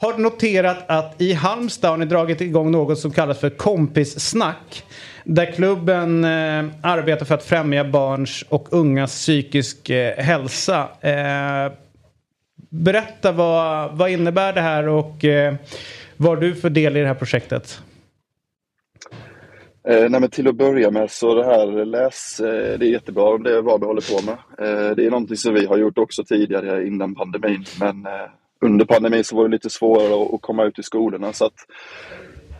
Har 0.00 0.18
noterat 0.18 0.84
att 0.86 1.14
i 1.18 1.32
Halmstad 1.32 1.90
har 1.90 1.96
ni 1.96 2.04
dragit 2.04 2.40
igång 2.40 2.70
något 2.70 2.98
som 2.98 3.10
kallas 3.10 3.38
för 3.38 3.50
kompissnack. 3.50 4.84
Där 5.24 5.52
klubben 5.52 6.24
eh, 6.24 6.64
arbetar 6.82 7.26
för 7.26 7.34
att 7.34 7.44
främja 7.44 7.84
barns 7.84 8.44
och 8.48 8.68
ungas 8.70 9.12
psykisk 9.12 9.90
eh, 9.90 10.16
hälsa. 10.16 10.88
Eh, 11.00 11.72
berätta 12.70 13.32
vad, 13.32 13.96
vad 13.96 14.10
innebär 14.10 14.52
det 14.52 14.60
här 14.60 14.88
och 14.88 15.24
eh, 15.24 15.54
vad 16.16 16.28
har 16.28 16.36
du 16.36 16.54
för 16.54 16.70
del 16.70 16.96
i 16.96 17.00
det 17.00 17.06
här 17.06 17.14
projektet? 17.14 17.80
Eh, 19.88 20.10
nej, 20.10 20.20
men 20.20 20.30
till 20.30 20.48
att 20.48 20.54
börja 20.54 20.90
med 20.90 21.10
så 21.10 21.34
det 21.34 21.44
här 21.44 21.84
läs, 21.84 22.40
eh, 22.40 22.78
det 22.78 22.86
är 22.86 22.90
jättebra 22.90 23.24
om 23.24 23.42
det 23.42 23.56
är 23.56 23.62
vad 23.62 23.80
vi 23.80 23.86
håller 23.86 24.16
på 24.16 24.24
med. 24.24 24.34
Eh, 24.68 24.96
det 24.96 25.06
är 25.06 25.10
någonting 25.10 25.36
som 25.36 25.54
vi 25.54 25.66
har 25.66 25.76
gjort 25.78 25.98
också 25.98 26.24
tidigare 26.24 26.86
innan 26.86 27.14
pandemin. 27.14 27.64
Men 27.80 28.06
eh, 28.06 28.30
under 28.60 28.84
pandemin 28.84 29.24
så 29.24 29.36
var 29.36 29.44
det 29.44 29.50
lite 29.50 29.70
svårare 29.70 30.22
att, 30.22 30.34
att 30.34 30.42
komma 30.42 30.64
ut 30.64 30.78
i 30.78 30.82
skolorna. 30.82 31.32
Så 31.32 31.44
att, 31.44 31.66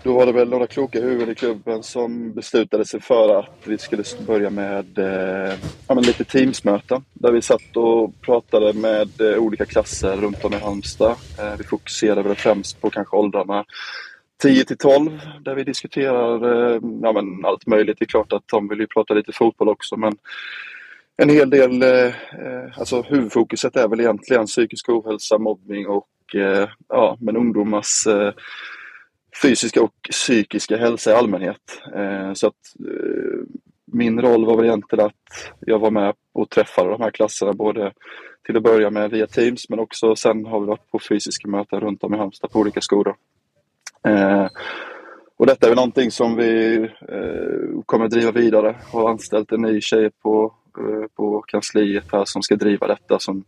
då 0.02 0.14
var 0.14 0.26
det 0.26 0.32
väl 0.32 0.48
några 0.48 0.66
kloka 0.66 1.00
huvuden 1.00 1.30
i 1.30 1.34
klubben 1.34 1.82
som 1.82 2.32
beslutade 2.32 2.84
sig 2.84 3.00
för 3.00 3.38
att 3.38 3.58
vi 3.64 3.78
skulle 3.78 4.02
börja 4.26 4.50
med 4.50 4.98
eh, 4.98 5.54
ja, 5.88 5.94
men 5.94 6.04
lite 6.04 6.24
teamsmöten. 6.24 7.04
Där 7.12 7.32
vi 7.32 7.42
satt 7.42 7.76
och 7.76 8.20
pratade 8.20 8.72
med 8.72 9.20
eh, 9.20 9.38
olika 9.38 9.64
klasser 9.64 10.16
runt 10.16 10.44
om 10.44 10.52
i 10.52 10.56
Halmstad. 10.56 11.16
Eh, 11.38 11.56
vi 11.58 11.64
fokuserade 11.64 12.22
väl 12.22 12.36
främst 12.36 12.80
på 12.80 12.90
kanske 12.90 13.16
åldrarna 13.16 13.64
10 14.42 14.64
till 14.64 14.78
12 14.78 15.20
där 15.40 15.54
vi 15.54 15.64
diskuterar 15.64 16.72
eh, 16.74 16.80
ja, 17.02 17.12
men 17.12 17.44
allt 17.44 17.66
möjligt. 17.66 17.96
Det 17.98 18.04
är 18.04 18.06
klart 18.06 18.32
att 18.32 18.48
de 18.48 18.68
vill 18.68 18.80
ju 18.80 18.86
prata 18.86 19.14
lite 19.14 19.32
fotboll 19.32 19.68
också 19.68 19.96
men 19.96 20.12
en 21.22 21.28
hel 21.28 21.50
del, 21.50 21.82
eh, 21.82 22.06
eh 22.06 22.78
alltså 22.78 23.02
huvudfokuset 23.02 23.76
är 23.76 23.88
väl 23.88 24.00
egentligen 24.00 24.46
psykisk 24.46 24.88
ohälsa, 24.88 25.38
mobbning 25.38 25.86
och 25.86 26.34
eh, 26.34 26.68
ja, 26.88 27.16
men 27.20 27.36
ungdomars 27.36 28.06
eh, 28.06 28.32
fysiska 29.42 29.82
och 29.82 29.94
psykiska 30.10 30.76
hälsa 30.76 31.10
i 31.10 31.14
allmänhet. 31.14 31.82
Eh, 31.94 32.32
så 32.32 32.46
att 32.46 32.74
eh, 32.80 33.40
min 33.92 34.20
roll 34.20 34.46
var 34.46 34.56
väl 34.56 34.66
egentligen 34.66 35.06
att 35.06 35.52
jag 35.60 35.78
var 35.78 35.90
med 35.90 36.14
och 36.32 36.50
träffade 36.50 36.90
de 36.90 37.00
här 37.00 37.10
klasserna 37.10 37.52
både 37.52 37.92
till 38.46 38.56
att 38.56 38.62
börja 38.62 38.90
med 38.90 39.10
via 39.10 39.26
Teams 39.26 39.68
men 39.68 39.78
också 39.78 40.16
sen 40.16 40.46
har 40.46 40.60
vi 40.60 40.66
varit 40.66 40.90
på 40.90 40.98
fysiska 41.08 41.48
möten 41.48 41.80
runt 41.80 42.04
om 42.04 42.14
i 42.14 42.18
Halmstad 42.18 42.50
på 42.50 42.58
olika 42.58 42.80
skolor. 42.80 43.16
Eh, 44.04 44.46
och 45.36 45.46
detta 45.46 45.66
är 45.66 45.70
väl 45.70 45.76
någonting 45.76 46.10
som 46.10 46.36
vi 46.36 46.76
eh, 47.08 47.82
kommer 47.86 48.04
att 48.04 48.10
driva 48.10 48.32
vidare. 48.32 48.76
Har 48.92 49.10
anställt 49.10 49.52
en 49.52 49.62
ny 49.62 49.80
tjej 49.80 50.10
på, 50.22 50.54
eh, 50.78 51.08
på 51.16 51.42
kansliet 51.42 52.04
här 52.12 52.24
som 52.24 52.42
ska 52.42 52.56
driva 52.56 52.86
detta 52.86 53.18
som 53.18 53.44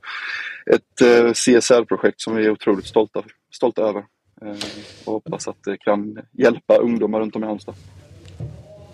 ett 0.66 1.00
eh, 1.00 1.32
CSR-projekt 1.32 2.20
som 2.20 2.36
vi 2.36 2.46
är 2.46 2.50
otroligt 2.50 2.86
stolta, 2.86 3.22
stolta 3.50 3.82
över. 3.82 4.04
Eh, 4.44 4.56
och 5.04 5.12
hoppas 5.12 5.48
att 5.48 5.64
det 5.64 5.76
kan 5.76 6.18
hjälpa 6.32 6.76
ungdomar 6.76 7.20
runt 7.20 7.36
om 7.36 7.44
i 7.44 7.46
Halmstad. 7.46 7.74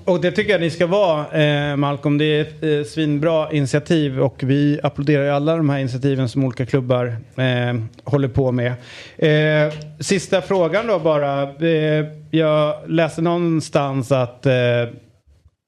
Och 0.05 0.21
det 0.21 0.33
tycker 0.33 0.53
jag 0.53 0.61
ni 0.61 0.71
ska 0.71 0.87
vara, 0.87 1.43
eh, 1.43 1.77
Malcolm. 1.77 2.19
Det 2.19 2.25
är 2.25 2.41
ett 2.41 2.63
eh, 2.63 2.91
svinbra 2.91 3.53
initiativ 3.53 4.21
och 4.21 4.43
vi 4.43 4.81
applåderar 4.83 5.25
ju 5.25 5.31
alla 5.31 5.57
de 5.57 5.71
här 5.71 5.79
initiativen 5.79 6.29
som 6.29 6.45
olika 6.45 6.67
klubbar 6.67 7.17
eh, 7.37 7.81
håller 8.05 8.29
på 8.29 8.53
med. 8.53 8.73
Eh, 9.17 9.75
sista 10.01 10.43
frågan 10.43 10.87
då 10.87 10.99
bara. 10.99 11.43
Eh, 11.43 12.07
jag 12.31 12.75
läste 12.91 13.23
någonstans 13.23 14.13
att 14.13 14.47
eh, 14.47 14.53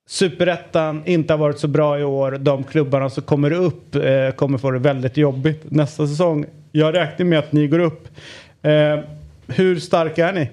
Superettan 0.08 1.02
inte 1.06 1.32
har 1.32 1.38
varit 1.38 1.58
så 1.58 1.68
bra 1.68 1.98
i 1.98 2.04
år. 2.04 2.32
De 2.32 2.64
klubbarna 2.64 3.10
som 3.10 3.22
kommer 3.22 3.52
upp 3.52 3.94
eh, 3.94 4.30
kommer 4.30 4.58
få 4.58 4.70
det 4.70 4.78
väldigt 4.78 5.16
jobbigt 5.16 5.70
nästa 5.70 6.06
säsong. 6.06 6.46
Jag 6.72 6.94
räknar 6.94 7.26
med 7.26 7.38
att 7.38 7.52
ni 7.52 7.66
går 7.66 7.78
upp. 7.78 8.08
Eh, 8.62 8.98
hur 9.52 9.76
starka 9.76 10.28
är 10.28 10.32
ni? 10.32 10.50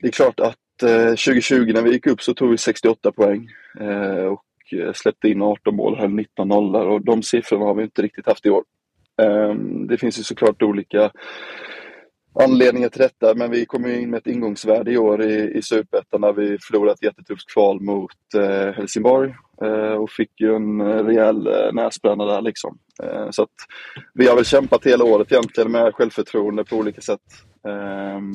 Det 0.00 0.08
är 0.08 0.12
klart 0.12 0.40
att 0.40 0.82
eh, 0.82 1.08
2020 1.08 1.72
när 1.74 1.82
vi 1.82 1.92
gick 1.92 2.06
upp 2.06 2.22
så 2.22 2.34
tog 2.34 2.50
vi 2.50 2.58
68 2.58 3.12
poäng 3.12 3.50
eh, 3.80 4.24
och 4.24 4.44
eh, 4.72 4.92
släppte 4.92 5.28
in 5.28 5.42
18 5.42 5.76
mål, 5.76 5.98
höll 5.98 6.10
19 6.10 6.48
nollar 6.48 6.86
och 6.86 7.04
de 7.04 7.22
siffrorna 7.22 7.64
har 7.64 7.74
vi 7.74 7.82
inte 7.82 8.02
riktigt 8.02 8.26
haft 8.26 8.46
i 8.46 8.50
år. 8.50 8.64
Eh, 9.22 9.54
det 9.88 9.98
finns 9.98 10.18
ju 10.18 10.22
såklart 10.22 10.62
olika 10.62 11.10
anledningar 12.40 12.88
till 12.88 13.00
detta 13.00 13.34
men 13.34 13.50
vi 13.50 13.66
kom 13.66 13.84
ju 13.84 14.00
in 14.00 14.10
med 14.10 14.18
ett 14.18 14.26
ingångsvärde 14.26 14.92
i 14.92 14.98
år 14.98 15.22
i, 15.22 15.52
i 15.58 15.62
Superettan 15.62 16.20
när 16.20 16.32
vi 16.32 16.58
förlorade 16.58 16.92
ett 16.92 17.02
jättetufft 17.02 17.52
kval 17.52 17.80
mot 17.80 18.34
eh, 18.36 18.72
Helsingborg 18.72 19.34
Eh, 19.62 19.92
och 19.92 20.10
fick 20.10 20.40
ju 20.40 20.54
en 20.54 20.80
eh, 20.80 21.04
rejäl 21.04 21.46
eh, 21.46 21.72
näsbränna 21.72 22.24
där 22.24 22.42
liksom. 22.42 22.78
Så 23.30 23.42
att 23.42 23.50
vi 24.14 24.26
har 24.26 24.36
väl 24.36 24.44
kämpat 24.44 24.86
hela 24.86 25.04
året 25.04 25.32
egentligen 25.32 25.72
med 25.72 25.94
självförtroende 25.94 26.64
på 26.64 26.76
olika 26.76 27.00
sätt. 27.00 27.20
Ehm, 27.68 28.32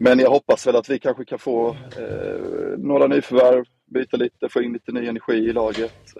men 0.00 0.18
jag 0.18 0.30
hoppas 0.30 0.66
väl 0.66 0.76
att 0.76 0.90
vi 0.90 0.98
kanske 0.98 1.24
kan 1.24 1.38
få 1.38 1.76
några 2.78 3.06
nyförvärv, 3.06 3.64
byta 3.94 4.16
lite, 4.16 4.48
få 4.48 4.62
in 4.62 4.72
lite 4.72 4.92
ny 4.92 5.06
energi 5.06 5.32
i 5.32 5.52
laget. 5.52 6.14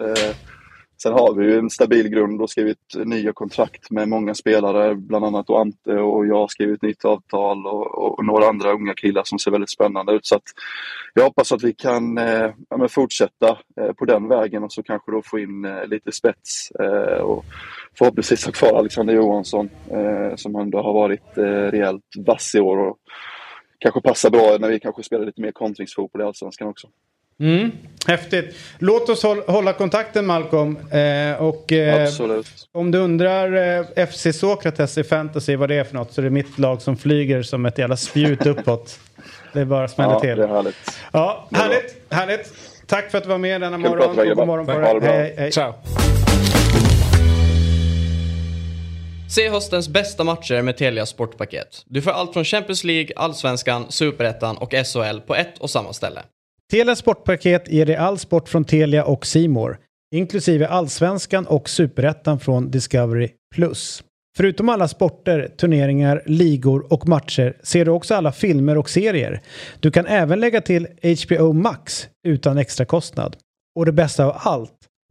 Sen 1.03 1.13
har 1.13 1.33
vi 1.33 1.45
ju 1.45 1.57
en 1.57 1.69
stabil 1.69 2.09
grund 2.09 2.41
och 2.41 2.49
skrivit 2.49 2.95
nya 3.05 3.33
kontrakt 3.33 3.91
med 3.91 4.09
många 4.09 4.33
spelare, 4.33 4.95
bland 4.95 5.25
annat 5.25 5.49
och 5.49 5.59
Ante 5.59 5.93
och 5.93 6.27
jag 6.27 6.35
har 6.35 6.47
skrivit 6.47 6.81
nytt 6.81 7.05
avtal 7.05 7.67
och, 7.67 8.19
och 8.19 8.25
några 8.25 8.47
andra 8.47 8.73
unga 8.73 8.93
killar 8.93 9.23
som 9.25 9.39
ser 9.39 9.51
väldigt 9.51 9.69
spännande 9.69 10.13
ut. 10.13 10.25
Så 10.25 10.35
att 10.35 10.43
jag 11.13 11.23
hoppas 11.23 11.51
att 11.51 11.63
vi 11.63 11.73
kan 11.73 12.17
eh, 12.17 12.51
ja, 12.69 12.87
fortsätta 12.87 13.57
eh, 13.81 13.93
på 13.93 14.05
den 14.05 14.27
vägen 14.27 14.63
och 14.63 14.73
så 14.73 14.83
kanske 14.83 15.11
då 15.11 15.21
få 15.25 15.39
in 15.39 15.65
eh, 15.65 15.85
lite 15.85 16.11
spets 16.11 16.71
eh, 16.71 17.21
och 17.21 17.45
förhoppningsvis 17.97 18.45
ha 18.45 18.51
kvar 18.51 18.79
Alexander 18.79 19.13
Johansson 19.13 19.69
eh, 19.91 20.35
som 20.35 20.55
ändå 20.55 20.81
har 20.81 20.93
varit 20.93 21.37
eh, 21.37 21.43
rejält 21.43 22.03
vass 22.27 22.55
i 22.55 22.59
år 22.59 22.77
och 22.77 22.97
kanske 23.79 24.01
passar 24.01 24.29
bra 24.29 24.57
när 24.59 24.69
vi 24.69 24.79
kanske 24.79 25.03
spelar 25.03 25.25
lite 25.25 25.41
mer 25.41 25.51
kontringsfotboll 25.51 26.21
i 26.21 26.25
Allsvenskan 26.25 26.67
också. 26.67 26.87
Mm, 27.39 27.71
häftigt. 28.07 28.55
Låt 28.79 29.09
oss 29.09 29.23
hålla 29.47 29.73
kontakten 29.73 30.25
Malcolm. 30.25 30.77
Eh, 30.91 31.41
och, 31.41 31.71
eh, 31.71 32.03
Absolut. 32.03 32.47
Om 32.71 32.91
du 32.91 32.97
undrar 32.97 33.77
eh, 33.97 34.05
FC 34.07 34.33
Sokrates 34.39 34.97
i 34.97 35.03
fantasy 35.03 35.55
vad 35.55 35.69
det 35.69 35.75
är 35.75 35.83
för 35.83 35.95
något 35.95 36.13
så 36.13 36.21
är 36.21 36.23
det 36.23 36.29
mitt 36.29 36.59
lag 36.59 36.81
som 36.81 36.97
flyger 36.97 37.41
som 37.41 37.65
ett 37.65 37.77
jävla 37.77 37.97
spjut 37.97 38.45
uppåt. 38.45 38.99
Det 39.53 39.59
är 39.59 39.65
bara 39.65 39.87
smälla 39.87 40.13
Ja, 40.13 40.19
till. 40.19 40.37
det 40.37 40.43
är 40.43 40.47
härligt. 40.47 40.75
Ja, 41.11 41.47
härligt, 41.51 41.95
härligt. 42.09 42.53
Tack 42.87 43.11
för 43.11 43.17
att 43.17 43.23
du 43.23 43.29
var 43.29 43.37
med 43.37 43.61
denna 43.61 43.77
Kul 43.77 43.89
morgon. 43.89 44.19
er, 44.19 44.35
God 44.35 44.47
morgon 44.47 44.65
på 44.65 44.71
dig. 44.79 44.99
Hej, 45.01 45.35
hej. 45.37 45.51
Ciao. 45.51 45.73
Se 49.29 49.49
höstens 49.49 49.89
bästa 49.89 50.23
matcher 50.23 50.61
med 50.61 50.77
Telia 50.77 51.05
Sportpaket. 51.05 51.83
Du 51.85 52.01
får 52.01 52.11
allt 52.11 52.33
från 52.33 52.45
Champions 52.45 52.83
League, 52.83 53.09
Allsvenskan, 53.15 53.85
Superettan 53.89 54.57
och 54.57 54.71
SHL 54.73 55.19
på 55.27 55.35
ett 55.35 55.57
och 55.59 55.69
samma 55.69 55.93
ställe. 55.93 56.21
Telia 56.71 56.95
Sportpaket 56.95 57.71
ger 57.71 57.85
dig 57.85 57.95
all 57.95 58.17
sport 58.17 58.49
från 58.49 58.65
Telia 58.65 59.05
och 59.05 59.25
Simor, 59.25 59.77
inklusive 60.15 60.67
Allsvenskan 60.67 61.47
och 61.47 61.69
Superettan 61.69 62.39
från 62.39 62.71
Discovery+. 62.71 63.29
Förutom 64.37 64.69
alla 64.69 64.87
sporter, 64.87 65.51
turneringar, 65.57 66.23
ligor 66.25 66.93
och 66.93 67.07
matcher 67.07 67.57
ser 67.63 67.85
du 67.85 67.91
också 67.91 68.15
alla 68.15 68.31
filmer 68.31 68.77
och 68.77 68.89
serier. 68.89 69.41
Du 69.79 69.91
kan 69.91 70.05
även 70.05 70.39
lägga 70.39 70.61
till 70.61 70.87
HBO 71.25 71.53
Max 71.53 72.07
utan 72.27 72.57
extra 72.57 72.85
kostnad. 72.85 73.37
Och 73.75 73.85
det 73.85 73.91
bästa 73.91 74.25
av 74.25 74.35
allt, 74.39 74.78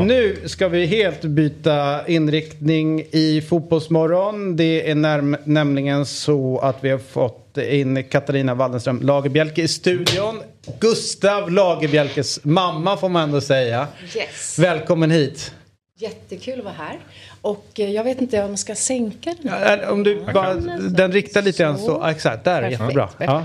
Nu 0.00 0.36
ska 0.46 0.68
vi 0.68 0.86
helt 0.86 1.22
byta 1.22 2.06
inriktning 2.06 3.00
i 3.10 3.42
Fotbollsmorgon. 3.48 4.56
Det 4.56 4.90
är 4.90 4.94
närm- 4.94 5.36
nämligen 5.44 6.06
så 6.06 6.58
att 6.58 6.76
vi 6.80 6.90
har 6.90 6.98
fått 6.98 7.58
in 7.58 8.04
Katarina 8.04 8.54
Waldenström 8.54 9.00
Lagerbjälke 9.02 9.62
i 9.62 9.68
studion. 9.68 10.40
Gustav 10.80 11.50
Lagerbjälkes 11.50 12.44
mamma 12.44 12.96
får 12.96 13.08
man 13.08 13.22
ändå 13.22 13.40
säga. 13.40 13.86
Yes. 14.16 14.58
Välkommen 14.58 15.10
hit. 15.10 15.52
Jättekul 15.98 16.58
att 16.58 16.64
vara 16.64 16.74
här. 16.78 16.98
Och 17.42 17.66
eh, 17.76 17.90
jag 17.90 18.04
vet 18.04 18.20
inte 18.20 18.42
om 18.42 18.50
jag 18.50 18.58
ska 18.58 18.74
sänka 18.74 19.34
den. 19.42 19.52
Ja, 19.66 19.90
Om 19.90 20.02
du 20.02 20.24
bara, 20.34 20.54
den 20.80 21.12
riktar 21.12 21.42
lite 21.42 21.62
grann 21.62 21.78
så. 21.78 21.84
Så. 21.86 22.06
Exakt, 22.06 22.44
där. 22.44 22.62
Perfekt, 22.62 22.80
Jättebra. 22.80 23.08
Ja. 23.18 23.44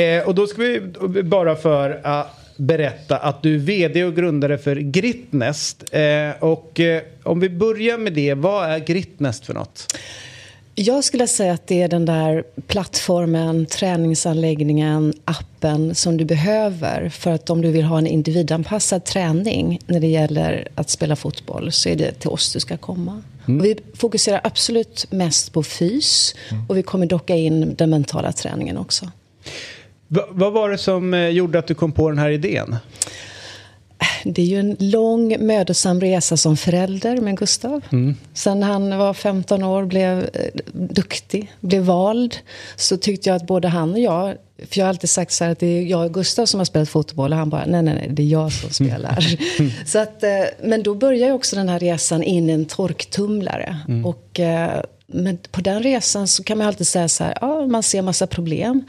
Eh, 0.00 0.26
och 0.28 0.34
då 0.34 0.46
ska 0.46 0.62
vi 0.62 0.80
bara 1.22 1.56
för 1.56 2.00
att 2.04 2.37
berätta 2.58 3.16
att 3.16 3.42
du 3.42 3.54
är 3.54 3.58
vd 3.58 4.04
och 4.04 4.16
grundare 4.16 4.58
för 4.58 4.76
Gritnest. 4.76 5.84
Eh, 5.92 6.30
och 6.40 6.80
eh, 6.80 7.02
om 7.22 7.40
vi 7.40 7.50
börjar 7.50 7.98
med 7.98 8.12
det, 8.12 8.34
vad 8.34 8.70
är 8.70 8.78
Gritnest 8.78 9.46
för 9.46 9.54
något? 9.54 9.86
Jag 10.80 11.04
skulle 11.04 11.26
säga 11.26 11.52
att 11.52 11.66
det 11.66 11.82
är 11.82 11.88
den 11.88 12.04
där 12.04 12.44
plattformen, 12.66 13.66
träningsanläggningen, 13.66 15.14
appen 15.24 15.94
som 15.94 16.16
du 16.16 16.24
behöver 16.24 17.08
för 17.08 17.30
att 17.30 17.50
om 17.50 17.62
du 17.62 17.70
vill 17.70 17.84
ha 17.84 17.98
en 17.98 18.06
individanpassad 18.06 19.04
träning 19.04 19.80
när 19.86 20.00
det 20.00 20.06
gäller 20.06 20.68
att 20.74 20.90
spela 20.90 21.16
fotboll 21.16 21.72
så 21.72 21.88
är 21.88 21.96
det 21.96 22.12
till 22.12 22.30
oss 22.30 22.52
du 22.52 22.60
ska 22.60 22.76
komma. 22.76 23.22
Och 23.44 23.64
vi 23.64 23.78
fokuserar 23.94 24.40
absolut 24.44 25.06
mest 25.10 25.52
på 25.52 25.62
fys 25.62 26.34
och 26.68 26.76
vi 26.76 26.82
kommer 26.82 27.06
docka 27.06 27.36
in 27.36 27.74
den 27.74 27.90
mentala 27.90 28.32
träningen 28.32 28.76
också. 28.76 29.10
Va, 30.08 30.22
vad 30.30 30.52
var 30.52 30.70
det 30.70 30.78
som 30.78 31.14
eh, 31.14 31.28
gjorde 31.28 31.58
att 31.58 31.66
du 31.66 31.74
kom 31.74 31.92
på 31.92 32.08
den 32.08 32.18
här 32.18 32.30
idén? 32.30 32.76
Det 34.24 34.42
är 34.42 34.46
ju 34.46 34.60
en 34.60 34.76
lång 34.78 35.46
mödosam 35.46 36.00
resa 36.00 36.36
som 36.36 36.56
förälder 36.56 37.20
med 37.20 37.38
Gustav. 37.38 37.82
Sen 38.34 38.62
han 38.62 38.98
var 38.98 39.14
15 39.14 39.62
år, 39.62 39.84
blev 39.84 40.18
eh, 40.18 40.60
duktig, 40.72 41.52
blev 41.60 41.82
vald, 41.82 42.36
så 42.76 42.96
tyckte 42.96 43.28
jag 43.28 43.36
att 43.36 43.46
både 43.46 43.68
han 43.68 43.92
och 43.92 44.00
jag, 44.00 44.34
för 44.58 44.78
jag 44.78 44.84
har 44.84 44.88
alltid 44.88 45.10
sagt 45.10 45.32
så 45.32 45.44
här 45.44 45.50
att 45.50 45.58
det 45.58 45.66
är 45.66 45.82
jag 45.82 46.04
och 46.04 46.14
Gustav 46.14 46.46
som 46.46 46.60
har 46.60 46.64
spelat 46.64 46.88
fotboll 46.88 47.32
och 47.32 47.38
han 47.38 47.50
bara, 47.50 47.66
nej, 47.66 47.82
nej, 47.82 47.94
nej, 47.94 48.08
det 48.10 48.22
är 48.22 48.26
jag 48.26 48.52
som 48.52 48.70
spelar. 48.70 49.36
så 49.86 49.98
att, 49.98 50.22
eh, 50.22 50.30
men 50.62 50.82
då 50.82 50.94
börjar 50.94 51.26
ju 51.26 51.32
också 51.32 51.56
den 51.56 51.68
här 51.68 51.78
resan 51.78 52.22
in 52.22 52.50
i 52.50 52.52
en 52.52 52.64
torktumlare. 52.64 53.76
Och, 54.04 54.40
eh, 54.40 54.82
men 55.12 55.38
på 55.50 55.60
den 55.60 55.82
resan 55.82 56.28
så 56.28 56.44
kan 56.44 56.58
man 56.58 56.66
alltid 56.66 56.86
säga 56.86 57.08
så 57.08 57.24
här, 57.24 57.38
ja, 57.40 57.66
man 57.66 57.82
ser 57.82 58.02
massa 58.02 58.26
problem. 58.26 58.84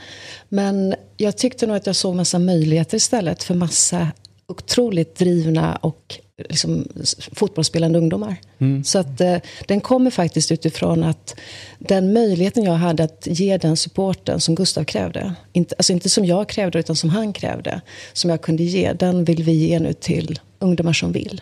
Men 0.49 0.95
jag 1.17 1.37
tyckte 1.37 1.67
nog 1.67 1.75
att 1.75 1.85
jag 1.85 1.95
såg 1.95 2.15
massa 2.15 2.39
möjligheter 2.39 2.97
istället 2.97 3.43
för 3.43 3.55
massa 3.55 4.07
otroligt 4.47 5.15
drivna 5.15 5.75
och 5.75 6.19
liksom, 6.49 6.87
fotbollsspelande 7.33 7.99
ungdomar. 7.99 8.35
Så 8.83 8.99
att 8.99 9.21
eh, 9.21 9.37
den 9.67 9.81
kommer 9.81 10.11
faktiskt 10.11 10.51
utifrån 10.51 11.03
att 11.03 11.35
den 11.79 12.13
möjligheten 12.13 12.63
jag 12.63 12.73
hade 12.73 13.03
att 13.03 13.27
ge 13.31 13.57
den 13.57 13.77
supporten 13.77 14.39
som 14.39 14.55
Gustav 14.55 14.83
krävde, 14.83 15.33
inte, 15.53 15.75
alltså 15.77 15.93
inte 15.93 16.09
som 16.09 16.25
jag 16.25 16.49
krävde 16.49 16.79
utan 16.79 16.95
som 16.95 17.09
han 17.09 17.33
krävde, 17.33 17.81
som 18.13 18.29
jag 18.29 18.41
kunde 18.41 18.63
ge, 18.63 18.93
den 18.93 19.23
vill 19.23 19.43
vi 19.43 19.51
ge 19.51 19.79
nu 19.79 19.93
till 19.93 20.39
ungdomar 20.59 20.93
som 20.93 21.11
vill. 21.11 21.41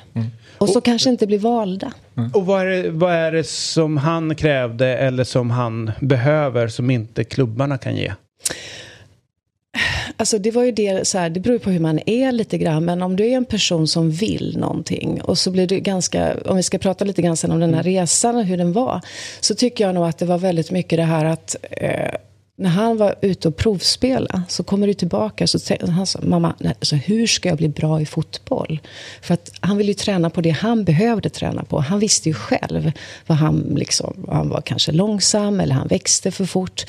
Och 0.57 0.69
så 0.69 0.81
kanske 0.81 1.09
inte 1.09 1.27
blir 1.27 1.39
valda. 1.39 1.93
Och 2.33 2.45
vad 2.45 2.61
är, 2.61 2.65
det, 2.65 2.89
vad 2.89 3.13
är 3.13 3.31
det 3.31 3.47
som 3.47 3.97
han 3.97 4.35
krävde 4.35 4.87
eller 4.97 5.23
som 5.23 5.49
han 5.49 5.91
behöver 5.99 6.67
som 6.67 6.89
inte 6.89 7.23
klubbarna 7.23 7.77
kan 7.77 7.95
ge? 7.95 8.13
Alltså 10.17 10.37
det 10.37 10.51
var 10.51 10.63
ju 10.63 10.71
det, 10.71 11.07
så 11.07 11.17
här, 11.17 11.29
det 11.29 11.39
beror 11.39 11.59
på 11.59 11.69
hur 11.69 11.79
man 11.79 11.99
är 12.05 12.31
lite 12.31 12.57
grann. 12.57 12.85
Men 12.85 13.01
om 13.01 13.15
du 13.15 13.25
är 13.25 13.37
en 13.37 13.45
person 13.45 13.87
som 13.87 14.11
vill 14.11 14.57
någonting 14.57 15.21
och 15.21 15.37
så 15.37 15.51
blir 15.51 15.67
det 15.67 15.79
ganska, 15.79 16.35
om 16.45 16.57
vi 16.57 16.63
ska 16.63 16.77
prata 16.77 17.05
lite 17.05 17.21
grann 17.21 17.37
sen 17.37 17.51
om 17.51 17.59
den 17.59 17.73
här 17.73 17.83
resan 17.83 18.35
och 18.35 18.43
hur 18.43 18.57
den 18.57 18.73
var. 18.73 19.01
Så 19.39 19.55
tycker 19.55 19.85
jag 19.85 19.95
nog 19.95 20.05
att 20.07 20.17
det 20.17 20.25
var 20.25 20.37
väldigt 20.37 20.71
mycket 20.71 20.97
det 20.97 21.03
här 21.03 21.25
att 21.25 21.55
eh, 21.71 22.11
när 22.59 22.69
han 22.69 22.97
var 22.97 23.15
ute 23.21 23.47
och 23.47 23.55
provspela 23.55 24.43
så 24.47 24.63
kommer 24.63 24.87
du 24.87 24.93
tillbaka 24.93 25.47
så 25.47 25.59
han 25.89 26.05
sa, 26.05 26.19
mamma, 26.23 26.55
nej, 26.59 26.73
alltså, 26.79 26.95
hur 26.95 27.27
ska 27.27 27.49
jag 27.49 27.57
bli 27.57 27.69
bra 27.69 28.01
i 28.01 28.05
fotboll? 28.05 28.79
För 29.21 29.33
att 29.33 29.51
han 29.59 29.77
ville 29.77 29.91
ju 29.91 29.93
träna 29.93 30.29
på 30.29 30.41
det 30.41 30.49
han 30.49 30.83
behövde 30.83 31.29
träna 31.29 31.63
på. 31.63 31.79
Han 31.79 31.99
visste 31.99 32.29
ju 32.29 32.33
själv 32.33 32.91
vad 33.27 33.37
han 33.37 33.59
liksom, 33.59 34.25
han 34.29 34.49
var 34.49 34.61
kanske 34.61 34.91
långsam 34.91 35.59
eller 35.59 35.75
han 35.75 35.87
växte 35.87 36.31
för 36.31 36.45
fort. 36.45 36.85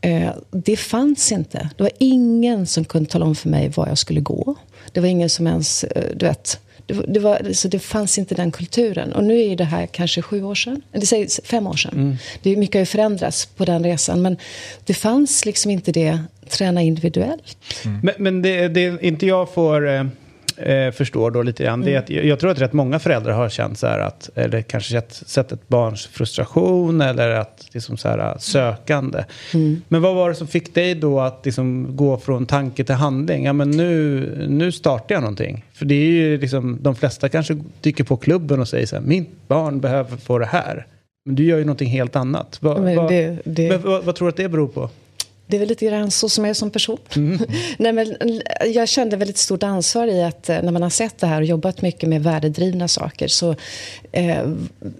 Eh, 0.00 0.30
det 0.50 0.76
fanns 0.76 1.32
inte. 1.32 1.70
Det 1.76 1.82
var 1.82 1.92
ingen 1.98 2.66
som 2.66 2.84
kunde 2.84 3.10
tala 3.10 3.24
om 3.26 3.34
för 3.34 3.48
mig 3.48 3.68
var 3.68 3.88
jag 3.88 3.98
skulle 3.98 4.20
gå. 4.20 4.54
Det 4.92 5.00
var 5.00 5.08
ingen 5.08 5.30
som 5.30 5.46
ens, 5.46 5.84
eh, 5.84 6.16
du 6.16 6.26
vet, 6.26 6.60
det, 6.90 6.96
var- 6.96 7.06
det, 7.08 7.20
var, 7.20 7.52
så 7.52 7.68
det 7.68 7.78
fanns 7.78 8.18
inte 8.18 8.34
den 8.34 8.50
kulturen. 8.52 9.12
Och 9.12 9.24
nu 9.24 9.40
är 9.42 9.56
det 9.56 9.64
här 9.64 9.86
kanske 9.86 10.22
sju 10.22 10.42
år 10.42 10.54
sedan, 10.54 10.82
eller 10.92 11.06
säg 11.06 11.28
fem 11.44 11.66
år 11.66 11.74
sedan. 11.76 12.16
Det 12.42 12.50
är 12.50 12.56
mycket 12.56 12.74
har 12.74 12.80
ju 12.80 12.86
förändrats 12.86 13.46
på 13.46 13.64
den 13.64 13.84
resan. 13.84 14.22
Men 14.22 14.36
det 14.84 14.94
fanns 14.94 15.44
liksom 15.44 15.70
inte 15.70 15.92
det, 15.92 16.18
träna 16.48 16.82
individuellt. 16.82 17.56
Men, 18.02 18.14
men 18.18 18.42
det, 18.42 18.68
det 18.68 19.02
inte 19.02 19.26
jag 19.26 19.54
får 19.54 20.10
eh, 20.62 20.74
eh, 20.74 20.92
förstå 20.92 21.30
då 21.30 21.42
lite 21.42 21.64
grann. 21.64 21.80
Det 21.80 21.94
är 21.94 21.98
att, 21.98 22.10
jag, 22.10 22.38
tror 22.40 22.50
att 22.50 22.60
rätt 22.60 22.72
många 22.72 22.98
föräldrar 22.98 23.32
har 23.32 23.48
känt 23.48 23.78
så 23.78 23.86
här 23.86 23.98
att, 23.98 24.30
eller 24.34 24.62
kanske 24.62 24.92
sett, 24.92 25.12
sett 25.12 25.52
ett 25.52 25.68
barns 25.68 26.06
frustration 26.06 27.00
eller 27.00 27.30
att 27.30 27.66
liksom 27.72 27.96
så 27.96 28.08
här 28.08 28.34
sökande. 28.38 29.24
Men 29.88 30.02
vad 30.02 30.14
var 30.14 30.28
det 30.28 30.34
som 30.34 30.46
fick 30.46 30.74
dig 30.74 30.94
då 30.94 31.20
att 31.20 31.40
liksom 31.44 31.96
gå 31.96 32.18
från 32.18 32.46
tanke 32.46 32.84
till 32.84 32.94
handling? 32.94 33.44
Ja 33.44 33.52
men 33.52 33.70
nu, 33.70 34.20
nu 34.48 34.72
startar 34.72 35.14
jag 35.14 35.20
någonting. 35.22 35.64
För 35.72 35.84
det 35.84 35.94
är 35.94 36.10
ju 36.10 36.38
liksom, 36.38 36.78
de 36.80 36.94
flesta 36.94 37.28
kanske 37.28 37.58
dyker 37.80 38.04
på 38.04 38.16
klubben 38.16 38.60
och 38.60 38.68
säger 38.68 38.86
så 38.86 38.96
här, 38.96 39.02
mitt 39.02 39.30
barn 39.48 39.80
behöver 39.80 40.16
få 40.16 40.38
det 40.38 40.46
här. 40.46 40.86
Men 41.24 41.34
du 41.34 41.44
gör 41.44 41.58
ju 41.58 41.64
någonting 41.64 41.88
helt 41.90 42.16
annat. 42.16 42.58
Vad, 42.60 42.80
Men 42.82 42.96
vad, 42.96 43.08
det- 43.10 43.38
det- 43.44 43.68
men 43.68 43.82
vad, 43.82 44.04
vad 44.04 44.14
tror 44.14 44.28
du 44.28 44.30
att 44.30 44.36
det 44.36 44.48
beror 44.48 44.68
på? 44.68 44.90
Det 45.50 45.56
är 45.56 45.58
väl 45.58 45.68
lite 45.68 45.86
grann 45.86 46.10
så 46.10 46.28
som 46.28 46.44
jag 46.44 46.50
är 46.50 46.54
som 46.54 46.70
person. 46.70 46.98
Nej, 47.78 47.92
men 47.92 48.16
jag 48.66 48.88
kände 48.88 49.16
väldigt 49.16 49.38
stort 49.38 49.62
ansvar 49.62 50.06
i 50.06 50.22
att 50.22 50.48
eh, 50.48 50.62
när 50.62 50.72
man 50.72 50.82
har 50.82 50.90
sett 50.90 51.18
det 51.18 51.26
här 51.26 51.40
och 51.40 51.46
jobbat 51.46 51.82
mycket 51.82 52.08
med 52.08 52.22
värdedrivna 52.22 52.88
saker 52.88 53.28
så 53.28 53.54
eh, 54.12 54.48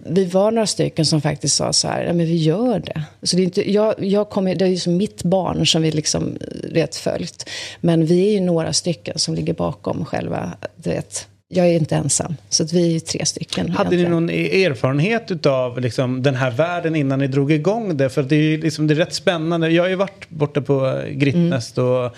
vi 0.05 0.25
var 0.25 0.51
några 0.51 0.67
stycken 0.67 1.05
som 1.05 1.21
faktiskt 1.21 1.55
sa 1.55 1.73
så 1.73 1.87
här, 1.87 2.03
ja 2.03 2.13
men 2.13 2.25
vi 2.25 2.37
gör 2.37 2.79
det. 2.79 3.03
Så 3.23 3.35
det 3.35 3.41
är, 3.41 3.43
inte, 3.43 3.71
jag, 3.71 3.95
jag 4.03 4.29
kommer, 4.29 4.55
det 4.55 4.65
är 4.65 4.69
ju 4.69 4.77
som 4.77 4.97
mitt 4.97 5.23
barn 5.23 5.67
som 5.67 5.81
vi 5.81 5.91
liksom 5.91 6.37
rätt 6.63 6.95
följt. 6.95 7.49
Men 7.81 8.05
vi 8.05 8.27
är 8.27 8.31
ju 8.31 8.39
några 8.39 8.73
stycken 8.73 9.19
som 9.19 9.35
ligger 9.35 9.53
bakom 9.53 10.05
själva, 10.05 10.53
du 10.75 10.89
vet, 10.89 11.27
jag 11.53 11.67
är 11.67 11.73
inte 11.73 11.95
ensam. 11.95 12.35
Så 12.49 12.63
att 12.63 12.73
vi 12.73 12.95
är 12.95 12.99
tre 12.99 13.25
stycken. 13.25 13.69
Hade 13.69 13.89
ni 13.89 13.95
egentligen. 13.95 14.11
någon 14.11 14.29
e- 14.29 14.63
erfarenhet 14.65 15.45
av 15.45 15.79
liksom, 15.79 16.23
den 16.23 16.35
här 16.35 16.51
världen 16.51 16.95
innan 16.95 17.19
ni 17.19 17.27
drog 17.27 17.51
igång 17.51 17.97
det? 17.97 18.09
För 18.09 18.23
det 18.23 18.35
är, 18.35 18.57
liksom, 18.57 18.87
det 18.87 18.93
är 18.93 18.95
rätt 18.95 19.13
spännande. 19.13 19.69
Jag 19.69 19.83
har 19.83 19.89
ju 19.89 19.95
varit 19.95 20.29
borta 20.29 20.61
på 20.61 21.01
Grittnest 21.11 21.77
och, 21.77 22.15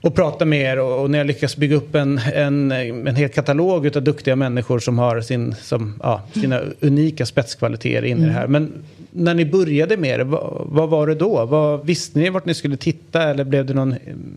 och 0.00 0.14
pratat 0.14 0.48
med 0.48 0.60
er 0.60 0.78
och, 0.78 1.02
och 1.02 1.10
när 1.10 1.18
jag 1.18 1.26
lyckas 1.26 1.56
bygga 1.56 1.76
upp 1.76 1.94
en, 1.94 2.18
en, 2.34 2.72
en 2.72 3.16
hel 3.16 3.28
katalog 3.28 3.96
av 3.96 4.02
duktiga 4.02 4.36
människor 4.36 4.78
som 4.78 4.98
har 4.98 5.20
sin, 5.20 5.54
som, 5.62 5.94
ja, 6.02 6.22
sina 6.34 6.60
unika 6.80 7.26
spetskvaliteter 7.26 8.04
in 8.04 8.22
i 8.22 8.26
det 8.26 8.32
här. 8.32 8.46
Men 8.46 8.72
när 9.10 9.34
ni 9.34 9.44
började 9.44 9.96
med 9.96 10.20
det, 10.20 10.24
vad, 10.24 10.66
vad 10.66 10.88
var 10.88 11.06
det 11.06 11.14
då? 11.14 11.46
Vad, 11.46 11.86
visste 11.86 12.18
ni 12.18 12.30
vart 12.30 12.46
ni 12.46 12.54
skulle 12.54 12.76
titta 12.76 13.22
eller 13.22 13.44
blev 13.44 13.66
det 13.66 13.74
någon... 13.74 13.94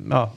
Ja, 0.10 0.34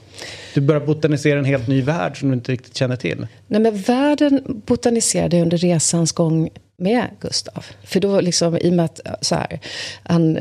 du 0.54 0.60
börjar 0.60 0.80
botanisera 0.80 1.38
en 1.38 1.44
helt 1.44 1.68
ny 1.68 1.82
värld 1.82 2.20
som 2.20 2.28
du 2.28 2.34
inte 2.34 2.52
riktigt 2.52 2.76
känner 2.76 2.96
till. 2.96 3.26
Nej, 3.46 3.60
men 3.60 3.76
världen 3.76 4.62
botaniserade 4.66 5.42
under 5.42 5.58
resans 5.58 6.12
gång 6.12 6.50
med 6.76 7.08
Gustav. 7.20 7.66
För 7.84 8.00
då 8.00 8.20
liksom, 8.20 8.56
i 8.56 8.70
och 8.70 8.72
med 8.72 8.84
att 8.84 9.00
så 9.20 9.34
här, 9.34 9.60
han, 10.02 10.38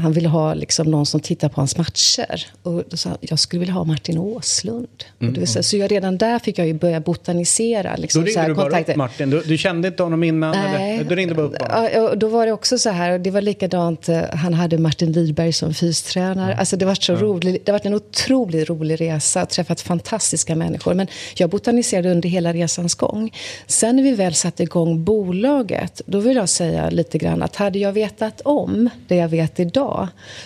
han 0.00 0.12
ville 0.12 0.28
ha 0.28 0.54
liksom 0.54 0.90
någon 0.90 1.06
som 1.06 1.20
tittar 1.20 1.48
på 1.48 1.60
hans 1.60 1.78
matcher. 1.78 2.46
Och 2.62 2.84
då 2.88 2.96
sa 2.96 3.08
han, 3.08 3.18
jag 3.20 3.38
skulle 3.38 3.60
vilja 3.60 3.74
ha 3.74 3.84
Martin 3.84 4.18
Åslund. 4.18 5.04
Och 5.18 5.26
det 5.26 5.40
vill 5.40 5.48
säga, 5.48 5.62
så 5.62 5.76
jag, 5.76 5.90
redan 5.90 6.18
där 6.18 6.38
fick 6.38 6.58
jag 6.58 6.66
ju 6.66 6.74
börja 6.74 7.00
botanisera. 7.00 7.88
Mm. 7.88 7.96
Då 7.96 8.02
Liksom, 8.02 8.22
så 8.22 8.26
ringde 8.26 8.40
här, 8.40 8.48
du 8.48 8.54
bara 8.54 8.62
kontakter. 8.64 8.92
upp 8.92 8.96
Martin. 8.96 9.30
Du, 9.30 9.40
du 9.40 9.58
kände 9.58 9.88
inte 9.88 10.02
honom 10.02 10.22
innan? 10.24 10.54
Eller? 10.54 11.04
Du 11.04 11.14
ringde 11.14 11.34
bara 11.34 11.46
upp 11.46 11.62
honom? 11.62 12.10
Och 12.10 12.18
då 12.18 12.28
var 12.28 12.46
det 12.46 12.52
också 12.52 12.78
så 12.78 12.90
här, 12.90 13.12
och 13.12 13.20
det 13.20 13.30
var 13.30 13.40
likadant, 13.40 14.08
eh, 14.08 14.22
han 14.32 14.54
hade 14.54 14.78
Martin 14.78 15.12
Lidberg 15.12 15.52
som 15.52 15.74
fystränare. 15.74 16.54
Alltså 16.54 16.76
det 16.76 16.84
var 16.84 16.94
så 16.94 17.14
roligt, 17.14 17.66
det 17.66 17.72
var 17.72 17.80
en 17.84 17.94
otroligt 17.94 18.68
rolig 18.68 19.00
resa, 19.00 19.46
träffat 19.46 19.80
fantastiska 19.80 20.56
människor. 20.56 20.94
Men 20.94 21.06
jag 21.36 21.50
botaniserade 21.50 22.10
under 22.10 22.28
hela 22.28 22.52
resans 22.52 22.94
gång. 22.94 23.34
Sen 23.66 23.96
när 23.96 24.02
vi 24.02 24.12
väl 24.12 24.34
satte 24.34 24.62
igång 24.62 25.04
bolaget, 25.04 26.00
då 26.06 26.18
vill 26.20 26.36
jag 26.36 26.48
säga 26.48 26.90
lite 26.90 27.18
grann 27.18 27.42
att 27.42 27.56
hade 27.56 27.78
jag 27.78 27.92
vetat 27.92 28.40
om 28.44 28.90
det 29.08 29.16
jag 29.16 29.28
vet 29.28 29.60
idag, 29.60 29.81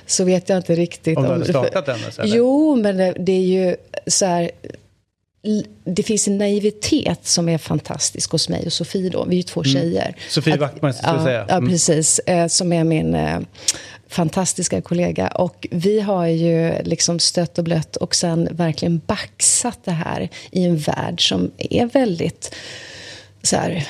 så 0.06 0.24
vet 0.24 0.48
jag 0.48 0.58
inte 0.58 0.74
riktigt 0.74 1.16
Om 1.16 1.22
du 1.22 1.28
hade 1.28 1.44
det- 1.44 1.50
startat 1.52 1.86
den, 1.86 1.98
alltså? 2.04 2.22
Jo, 2.24 2.76
men 2.76 2.96
det, 2.96 3.14
det 3.18 3.32
är 3.32 3.40
ju 3.40 3.76
så 4.06 4.26
här 4.26 4.50
det 5.84 6.02
finns 6.02 6.28
en 6.28 6.38
naivitet 6.38 7.26
som 7.26 7.48
är 7.48 7.58
fantastisk 7.58 8.32
hos 8.32 8.48
mig 8.48 8.66
och 8.66 8.72
Sofie 8.72 9.10
då. 9.10 9.24
Vi 9.24 9.34
är 9.34 9.36
ju 9.36 9.42
två 9.42 9.64
tjejer. 9.64 10.02
Mm. 10.06 10.14
Sofie 10.28 10.56
Wachtmeister, 10.56 11.02
skulle 11.02 11.12
ja, 11.14 11.18
jag 11.20 11.26
säga. 11.26 11.44
Ja, 11.48 11.56
Mm. 11.56 11.70
precis. 11.70 12.18
Eh, 12.18 12.46
som 12.46 12.72
är 12.72 12.84
min 12.84 13.14
eh, 13.14 13.38
fantastiska 14.08 14.80
kollega. 14.82 15.28
Och 15.28 15.66
vi 15.70 16.00
har 16.00 16.26
ju 16.26 16.82
liksom 16.82 17.18
stött 17.18 17.58
och 17.58 17.64
blött 17.64 17.96
och 17.96 18.14
sen 18.14 18.48
verkligen 18.50 19.00
baxat 19.06 19.78
det 19.84 19.90
här 19.90 20.28
i 20.50 20.64
en 20.64 20.76
värld 20.76 21.28
som 21.28 21.50
är 21.58 21.86
väldigt 21.86 22.54
så 23.42 23.56
här, 23.56 23.88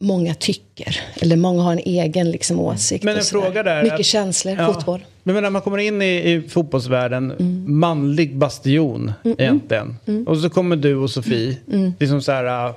många 0.00 0.34
tycker. 0.34 1.00
Eller 1.20 1.36
många 1.36 1.62
har 1.62 1.72
en 1.72 1.78
egen 1.78 2.30
liksom, 2.30 2.60
åsikt. 2.60 3.04
Men 3.04 3.16
en 3.16 3.22
fråga 3.22 3.62
där. 3.62 3.82
Mycket 3.82 4.00
att- 4.00 4.06
känslor, 4.06 4.56
Ja. 4.58 4.74
fotboll. 4.74 5.04
Men 5.22 5.42
när 5.42 5.50
man 5.50 5.62
kommer 5.62 5.78
in 5.78 6.02
i, 6.02 6.06
i 6.32 6.42
fotbollsvärlden, 6.48 7.34
manlig 7.66 8.36
bastion 8.36 9.12
egentligen. 9.38 9.96
Och 10.26 10.38
så 10.38 10.50
kommer 10.50 10.76
du 10.76 10.94
och 10.96 11.10
Sofie. 11.10 11.56
Liksom 12.00 12.22
så 12.22 12.32
här, 12.32 12.66
äh, 12.68 12.74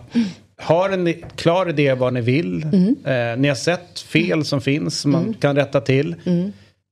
har 0.58 0.90
en 0.90 1.14
klar 1.36 1.70
idé 1.70 1.94
vad 1.94 2.14
ni 2.14 2.22
vill. 2.22 2.64
Eh, 3.06 3.38
ni 3.38 3.48
har 3.48 3.56
sett 3.56 4.00
fel 4.00 4.46
som 4.46 4.62
finns 4.62 5.00
som 5.00 5.12
man 5.12 5.34
kan 5.40 5.56
rätta 5.56 5.82
till. 5.82 6.16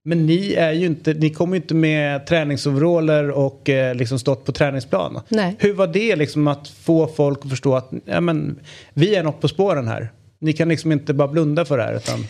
Men 0.06 0.26
ni 0.26 0.54
är 0.54 0.72
ju 0.72 0.86
inte, 0.86 1.14
ni 1.14 1.30
kommer 1.30 1.56
ju 1.56 1.62
inte 1.62 1.74
med 1.76 2.26
träningsoveraller 2.28 3.32
och 3.32 3.70
eh, 3.70 3.96
liksom 3.96 4.20
stått 4.20 4.46
på 4.46 4.52
träningsplan. 4.52 5.20
Nej. 5.30 5.56
Hur 5.60 5.74
var 5.74 5.88
det 5.88 6.16
liksom 6.16 6.48
att 6.48 6.68
få 6.68 7.08
folk 7.08 7.40
att 7.44 7.50
förstå 7.50 7.76
att 7.76 7.92
ja, 8.06 8.22
men, 8.22 8.60
vi 8.94 9.16
är 9.16 9.24
något 9.24 9.42
på 9.42 9.48
spåren 9.48 9.88
här? 9.88 10.10
Ni 10.40 10.54
kan 10.54 10.70
liksom 10.70 10.92
inte 10.92 11.14
bara 11.14 11.28
blunda 11.28 11.66
för 11.66 11.78
det 11.78 11.84
här 11.84 11.96
utan... 11.96 12.26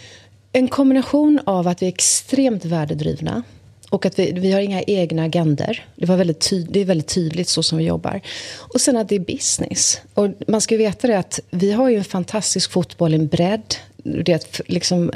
En 0.51 0.67
kombination 0.67 1.39
av 1.45 1.67
att 1.67 1.81
vi 1.81 1.85
är 1.85 1.91
extremt 1.91 2.65
värdedrivna 2.65 3.43
och 3.89 4.05
att 4.05 4.19
vi, 4.19 4.31
vi 4.31 4.51
har 4.51 4.59
inga 4.59 4.83
egna 4.83 5.23
agender. 5.23 5.85
Det, 5.95 6.05
var 6.05 6.17
väldigt 6.17 6.49
ty, 6.49 6.63
det 6.63 6.79
är 6.79 6.85
väldigt 6.85 7.07
tydligt 7.07 7.47
så 7.47 7.63
som 7.63 7.77
vi 7.77 7.83
jobbar. 7.83 8.21
Och 8.57 8.81
sen 8.81 8.97
att 8.97 9.09
det 9.09 9.15
är 9.15 9.19
business. 9.19 10.01
Och 10.13 10.29
man 10.47 10.61
ska 10.61 10.75
ju 10.75 10.77
veta 10.77 11.07
det 11.07 11.17
att 11.17 11.39
vi 11.49 11.71
har 11.71 11.89
ju 11.89 11.97
en 11.97 12.03
fantastisk 12.03 12.71
fotboll, 12.71 13.13
en 13.13 13.27
bredd. 13.27 13.75
Det 14.03 14.33
att 14.33 14.61
liksom, 14.67 15.11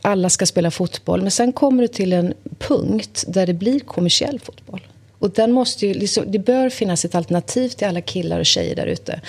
alla 0.00 0.30
ska 0.30 0.46
spela 0.46 0.70
fotboll. 0.70 1.22
Men 1.22 1.30
sen 1.30 1.52
kommer 1.52 1.82
du 1.82 1.88
till 1.88 2.12
en 2.12 2.34
punkt 2.58 3.24
där 3.28 3.46
det 3.46 3.54
blir 3.54 3.80
kommersiell 3.80 4.40
fotboll. 4.40 4.80
Och 5.24 5.30
den 5.30 5.52
måste 5.52 5.86
ju, 5.86 5.94
liksom, 5.94 6.24
det 6.26 6.38
bör 6.38 6.68
finnas 6.68 7.04
ett 7.04 7.14
alternativ 7.14 7.68
till 7.68 7.86
alla 7.86 8.00
killar 8.00 8.38
och 8.38 8.46
tjejer 8.46 8.76
där 8.76 8.86
ute. 8.86 9.20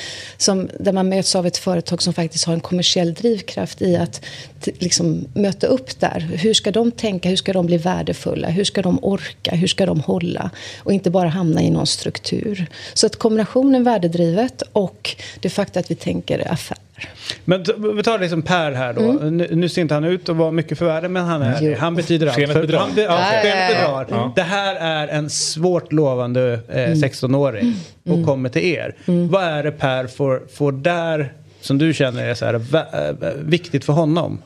Där 0.80 0.92
man 0.92 1.10
möts 1.10 1.36
av 1.36 1.48
ett 1.48 1.58
företag 1.58 2.02
som 2.02 2.14
faktiskt 2.14 2.46
har 2.46 2.54
en 2.54 2.60
kommersiell 2.60 3.14
drivkraft 3.14 3.82
i 3.82 3.96
att 3.96 4.26
t- 4.66 4.72
liksom, 4.80 5.26
möta 5.34 5.68
upp 5.68 6.00
där. 6.00 6.20
Hur 6.20 6.54
ska 6.54 6.72
de 6.72 6.92
tänka? 6.92 7.30
Hur 7.30 7.36
ska 7.36 7.54
de 7.54 7.66
bli 7.66 7.78
värdefulla? 7.78 8.48
Hur 8.50 8.64
ska 8.64 8.82
de 8.82 9.00
orka? 9.02 9.56
Hur 9.56 9.68
ska 9.68 9.86
de 9.86 10.00
hålla? 10.00 10.50
Och 10.84 10.94
inte 10.94 11.10
bara 11.10 11.30
hamna 11.30 11.62
i 11.62 11.70
någon 11.70 11.88
struktur. 11.88 12.66
Så 12.94 13.06
att 13.06 13.16
kombinationen 13.16 13.84
värdedrivet 13.84 14.64
och 14.72 15.16
det 15.40 15.50
faktum 15.50 15.80
att 15.80 15.92
vi 15.92 15.96
tänker 15.96 16.52
affär. 16.54 16.78
Men 17.46 17.64
vi 17.96 18.04
tar 18.04 18.20
liksom 18.20 18.42
Per 18.42 18.72
här 18.72 18.94
då. 18.94 19.02
Nu, 19.30 19.48
nu 19.52 19.70
ser 19.70 19.82
inte 19.82 19.94
han 19.94 20.04
ut 20.04 20.30
att 20.30 20.36
vara 20.36 20.52
mycket 20.52 20.78
för 20.78 20.86
världen 20.86 21.14
men 21.14 21.26
han 21.26 21.42
är 21.42 21.58
Jo. 21.62 21.76
Han 21.80 21.96
betyder 21.96 22.28
allt. 22.28 22.36
Skenet 22.36 22.62
bedrar. 22.62 22.80
Han, 22.80 22.96
be- 22.96 23.02
ja, 23.02 23.18
skenet 23.42 23.72
ja, 23.72 23.78
ja. 23.82 24.06
bedrar. 24.10 24.32
Det 24.36 24.42
här 24.42 24.76
är 24.76 25.08
en 25.08 25.30
svårt 25.30 25.92
lovande 25.94 26.60
eh, 26.70 26.76
16-åring 26.76 27.74
och 28.10 28.26
kommer 28.26 28.50
till 28.50 28.64
er. 28.66 28.96
Vad 29.06 29.44
är 29.44 29.64
det 29.64 29.72
Per 29.72 30.08
får, 30.08 30.44
får 30.54 30.72
där 30.72 31.34
som 31.62 31.78
du 31.78 31.94
känner 31.94 32.24
är 32.28 32.34
så 32.34 32.46
här, 32.46 32.54
eh, 32.54 33.32
viktigt 33.42 33.86
för 33.86 33.94
honom? 33.94 34.42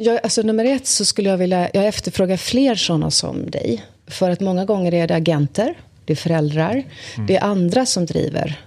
Jag, 0.00 0.20
alltså 0.22 0.42
nummer 0.42 0.64
ett 0.64 0.86
så 0.86 1.04
skulle 1.04 1.30
jag 1.30 1.36
vilja, 1.36 1.70
jag 1.72 1.86
efterfrågar 1.86 2.36
fler 2.36 2.74
sådana 2.74 3.10
som 3.10 3.50
dig. 3.50 3.84
För 4.06 4.30
att 4.30 4.40
många 4.40 4.64
gånger 4.64 4.94
är 4.94 5.06
det 5.06 5.14
agenter, 5.14 5.74
det 6.04 6.12
är 6.12 6.16
föräldrar, 6.16 6.84
det 7.28 7.36
är 7.36 7.44
andra 7.44 7.86
som 7.86 8.06
driver. 8.06 8.60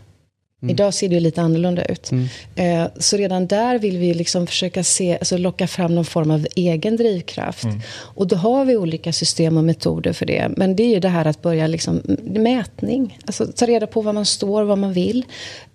Idag 0.67 0.93
ser 0.93 1.09
det 1.09 1.15
ju 1.15 1.21
lite 1.21 1.41
annorlunda 1.41 1.85
ut. 1.85 2.11
Eh, 2.55 2.85
så 2.99 3.17
redan 3.17 3.47
där 3.47 3.79
vill 3.79 3.97
vi 3.97 4.13
liksom 4.13 4.47
försöka 4.47 4.83
se, 4.83 5.13
alltså 5.13 5.37
locka 5.37 5.67
fram 5.67 5.95
någon 5.95 6.05
form 6.05 6.31
av 6.31 6.47
egen 6.55 6.97
drivkraft. 6.97 7.63
Och 7.93 8.27
då 8.27 8.35
har 8.35 8.65
vi 8.65 8.77
olika 8.77 9.13
system 9.13 9.57
och 9.57 9.63
metoder 9.63 10.13
för 10.13 10.25
det. 10.25 10.51
Men 10.57 10.75
det 10.75 10.83
är 10.83 10.89
ju 10.89 10.99
det 10.99 11.09
här 11.09 11.25
att 11.25 11.41
börja 11.41 11.67
liksom, 11.67 12.01
mätning. 12.23 13.19
Alltså 13.25 13.45
ta 13.55 13.65
reda 13.65 13.87
på 13.87 14.01
var 14.01 14.13
man 14.13 14.25
står, 14.25 14.63
vad 14.63 14.77
man 14.77 14.93
vill. 14.93 15.25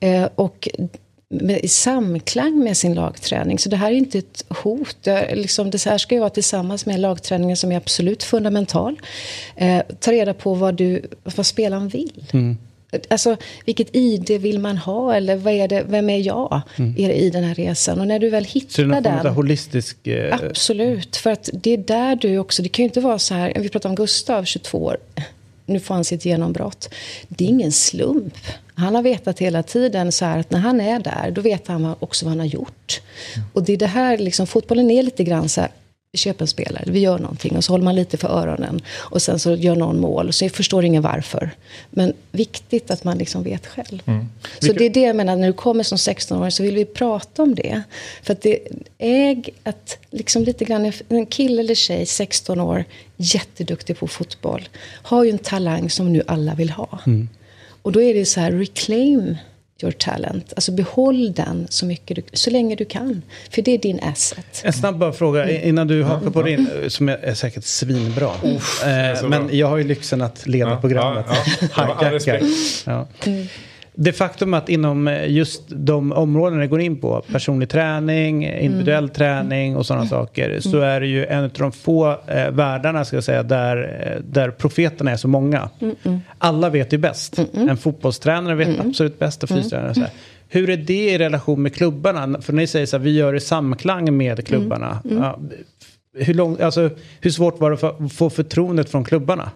Eh, 0.01 0.29
och 0.35 0.69
med, 1.29 1.61
i 1.65 1.69
samklang 1.69 2.59
med 2.59 2.77
sin 2.77 2.95
lagträning. 2.95 3.59
Så 3.59 3.69
det 3.69 3.77
här 3.77 3.91
är 3.91 3.95
inte 3.95 4.19
ett 4.19 4.45
hot. 4.49 4.97
Det, 5.03 5.11
är 5.11 5.37
liksom, 5.37 5.71
det 5.71 5.85
här 5.85 5.99
ska 5.99 6.15
ju 6.15 6.21
vara 6.21 6.31
tillsammans 6.31 6.87
med 6.87 7.01
lagträningen 7.01 7.57
som 7.57 7.73
är 7.73 7.77
absolut 7.77 8.23
fundamental. 8.23 9.01
Eh, 9.57 9.83
ta 10.01 10.13
reda 10.13 10.35
på 10.35 10.55
vad, 10.55 10.75
du, 10.75 11.03
vad 11.37 11.47
spelaren 11.47 11.89
vill. 11.89 12.25
Alltså, 13.09 13.37
vilket 13.65 13.97
ID 13.97 14.31
vill 14.31 14.59
man 14.59 14.79
ha? 14.79 15.15
Eller 15.15 15.37
vad 15.37 15.53
är 15.53 15.69
det, 15.69 15.85
vem 15.89 16.11
är 16.11 16.19
jag 16.19 16.61
är 16.77 17.09
det 17.09 17.15
i 17.15 17.31
den 17.31 17.45
här 17.45 17.55
resan? 17.55 18.01
Och 18.01 18.07
när 18.07 18.19
du 18.19 18.31
väl 18.31 18.47
Så 18.47 18.51
det 18.53 18.59
är 18.59 18.61
hittar 18.61 18.85
någon 18.85 19.03
den. 19.25 19.35
holistisk... 19.35 20.07
Eh, 20.07 20.35
Absolut, 20.35 21.17
för 21.17 21.31
att 21.31 21.51
det 21.53 21.71
är 21.71 21.77
där 21.79 22.17
du 22.17 22.39
också, 22.39 22.63
det 22.63 22.69
kan 22.69 22.83
ju 22.83 22.89
inte 22.89 23.01
vara 23.01 23.19
så 23.19 23.35
här, 23.35 23.53
vi 23.57 23.69
pratar 23.69 23.89
om 23.89 23.95
Gustav, 23.95 24.45
22 24.45 24.79
år, 24.79 24.97
nu 25.67 25.81
får 25.81 25.95
han 25.95 26.05
sitt 26.05 26.25
genombrott. 26.25 26.95
Det 27.29 27.45
är 27.45 27.49
ingen 27.49 27.73
slump. 27.73 28.35
Han 28.75 28.95
har 28.95 29.03
vetat 29.03 29.39
hela 29.39 29.63
tiden 29.63 30.13
så 30.13 30.25
här 30.25 30.39
att 30.39 30.51
när 30.51 30.59
han 30.59 30.81
är 30.81 30.99
där, 30.99 31.31
då 31.31 31.41
vet 31.41 31.69
han 31.69 31.95
också 32.01 32.25
vad 32.25 32.31
han 32.31 32.41
har 32.41 32.47
gjort. 32.47 33.01
Och 33.53 33.63
det 33.63 33.73
är 33.73 33.77
det 33.77 33.87
här, 33.87 34.19
liksom, 34.19 34.47
fotbollen 34.47 34.91
är 34.91 35.03
lite 35.03 35.25
grann 35.25 35.49
så 35.49 35.61
här, 35.61 35.71
vi 36.13 36.19
köper 36.19 36.43
en 36.45 36.49
spelare, 36.49 36.85
vi 36.87 37.01
gör 37.01 37.19
någonting 37.19 37.57
och 37.57 37.65
så 37.65 37.73
håller 37.73 37.85
man 37.85 37.95
lite 37.95 38.17
för 38.17 38.29
öronen. 38.29 38.81
Och 38.89 39.23
sen 39.23 39.39
så 39.39 39.55
gör 39.55 39.77
någon 39.77 40.01
mål 40.01 40.29
och 40.29 40.35
så 40.35 40.49
förstår 40.49 40.85
ingen 40.85 41.03
varför. 41.03 41.51
Men 41.91 42.13
viktigt 42.33 42.91
att 42.91 43.05
man 43.05 43.19
liksom 43.19 43.43
vet 43.43 43.67
själv. 43.67 44.03
Så 44.59 44.73
det 44.73 44.87
är 44.87 44.91
det 44.91 45.01
jag 45.01 45.17
menar, 45.17 45.37
när 45.37 45.47
du 45.47 45.53
kommer 45.53 45.83
som 45.83 45.99
16-åring 45.99 46.51
så 46.51 46.63
vill 46.63 46.75
vi 46.75 46.85
prata 46.85 47.43
om 47.43 47.55
det. 47.55 47.83
För 48.23 48.33
att 48.33 48.43
det 48.43 48.59
är 48.99 49.45
att 49.63 49.99
liksom 50.11 50.45
lite 50.45 50.65
grann, 50.65 50.93
en 51.09 51.27
kille 51.27 51.61
eller 51.61 51.75
tjej, 51.75 52.07
16 52.07 52.61
år, 52.61 52.85
jätteduktig 53.17 53.99
på 53.99 54.09
fotboll, 54.09 54.69
har 55.03 55.25
ju 55.25 55.31
en 55.31 55.39
talang 55.39 55.91
som 55.91 56.13
nu 56.13 56.23
alla 56.27 56.55
vill 56.55 56.71
ha. 56.71 56.99
Och 57.83 57.93
då 57.93 58.03
är 58.03 58.15
det 58.15 58.25
så 58.25 58.41
här, 58.41 58.53
reclaim 58.53 59.37
your 59.83 59.93
talent. 59.93 60.53
Alltså 60.57 60.73
behåll 60.73 61.33
den 61.33 61.67
så, 61.71 61.87
mycket 61.87 62.17
du, 62.17 62.23
så 62.33 62.51
länge 62.51 62.75
du 62.77 62.85
kan. 62.85 63.23
För 63.51 63.63
det 63.63 63.71
är 63.71 63.79
din 63.79 64.01
asset. 64.03 64.63
En 64.65 64.73
snabb 64.73 64.99
bara 64.99 65.13
fråga 65.13 65.51
innan 65.63 65.87
du 65.87 66.03
hakar 66.03 66.31
på 66.31 66.43
din, 66.43 66.69
som 66.89 67.09
är, 67.09 67.35
säkert 67.35 67.65
svinbra. 67.65 68.31
Eh, 68.45 69.29
men 69.29 69.49
jag 69.53 69.67
har 69.67 69.77
ju 69.77 69.85
lyxen 69.85 70.23
att 70.23 70.47
leda 70.47 70.71
Ja, 70.71 70.81
programmet. 70.81 71.27
ja, 71.77 71.99
ja. 72.87 73.07
Jag. 73.97 74.05
Det 74.05 74.13
faktum 74.13 74.55
att 74.55 74.69
inom 74.69 75.09
eh, 75.09 75.31
just 75.31 75.63
de 75.69 76.13
områden 76.13 76.59
det 76.59 76.67
går 76.67 76.81
in 76.81 77.01
på, 77.01 77.23
personlig 77.33 77.69
träning, 77.69 78.45
individuell 78.45 79.09
träning 79.09 79.77
och 79.77 79.87
sådana 79.87 80.07
saker, 80.07 80.61
så 80.61 80.81
är 80.81 81.01
det 81.01 81.07
ju 81.07 81.27
en 81.27 81.45
av 81.45 81.51
de 81.51 81.73
få 81.73 82.11
eh, 82.27 82.51
världarna 82.51 83.05
ska 83.05 83.17
jag 83.17 83.25
säga, 83.25 83.43
där, 83.43 83.77
eh, 84.07 84.23
där 84.23 84.51
profeterna 84.51 85.11
är 85.11 85.17
så 85.17 85.29
många. 85.29 85.69
Alla 86.39 86.71
vet 86.71 86.93
ju 86.93 86.99
bäst. 86.99 87.39
En 87.53 87.77
fotbollstränare 87.77 88.55
vet 88.55 88.81
absolut 88.81 89.19
bäst 89.19 89.43
och 89.43 89.49
fystränare. 89.49 89.93
Här. 89.97 90.11
Hur 90.49 90.71
är 90.71 90.77
det 90.77 91.11
i 91.11 91.19
relation 91.19 91.63
med 91.63 91.75
klubbarna? 91.75 92.41
För 92.41 92.53
ni 92.53 92.67
säger 92.67 92.87
så 92.87 92.97
här, 92.97 93.05
vi 93.05 93.17
gör 93.17 93.33
det 93.33 93.37
i 93.37 93.41
samklang 93.41 94.17
med 94.17 94.47
klubbarna. 94.47 95.01
Ja, 95.05 95.39
hur, 96.19 96.35
lång, 96.35 96.61
alltså, 96.61 96.91
hur 97.21 97.31
svårt 97.31 97.61
var 97.61 97.71
det 97.71 97.89
att 97.89 98.13
få 98.13 98.31
förtroendet 98.31 98.91
från 98.91 99.05
klubbarna? 99.05 99.51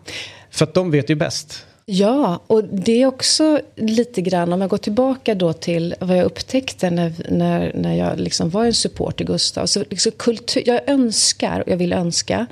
För 0.50 0.64
att 0.64 0.74
de 0.74 0.90
vet 0.90 1.10
ju 1.10 1.14
bäst. 1.14 1.66
Ja, 1.92 2.40
och 2.46 2.64
det 2.64 3.02
är 3.02 3.06
också 3.06 3.60
lite 3.76 4.22
grann, 4.22 4.52
om 4.52 4.60
jag 4.60 4.70
går 4.70 4.78
tillbaka 4.78 5.34
då 5.34 5.52
till 5.52 5.94
vad 6.00 6.16
jag 6.16 6.24
upptäckte 6.24 6.90
när, 6.90 7.12
när, 7.28 7.72
när 7.74 7.94
jag 7.94 8.20
liksom 8.20 8.50
var 8.50 8.64
en 8.64 8.74
support 8.74 9.16
till 9.16 9.26
Gustav. 9.26 9.66
Så 9.66 9.84
liksom 9.90 10.12
kultur, 10.12 10.62
jag 10.66 10.88
önskar, 10.88 11.60
och 11.60 11.68
jag 11.68 11.76
vill 11.76 11.92
önska, 11.92 12.46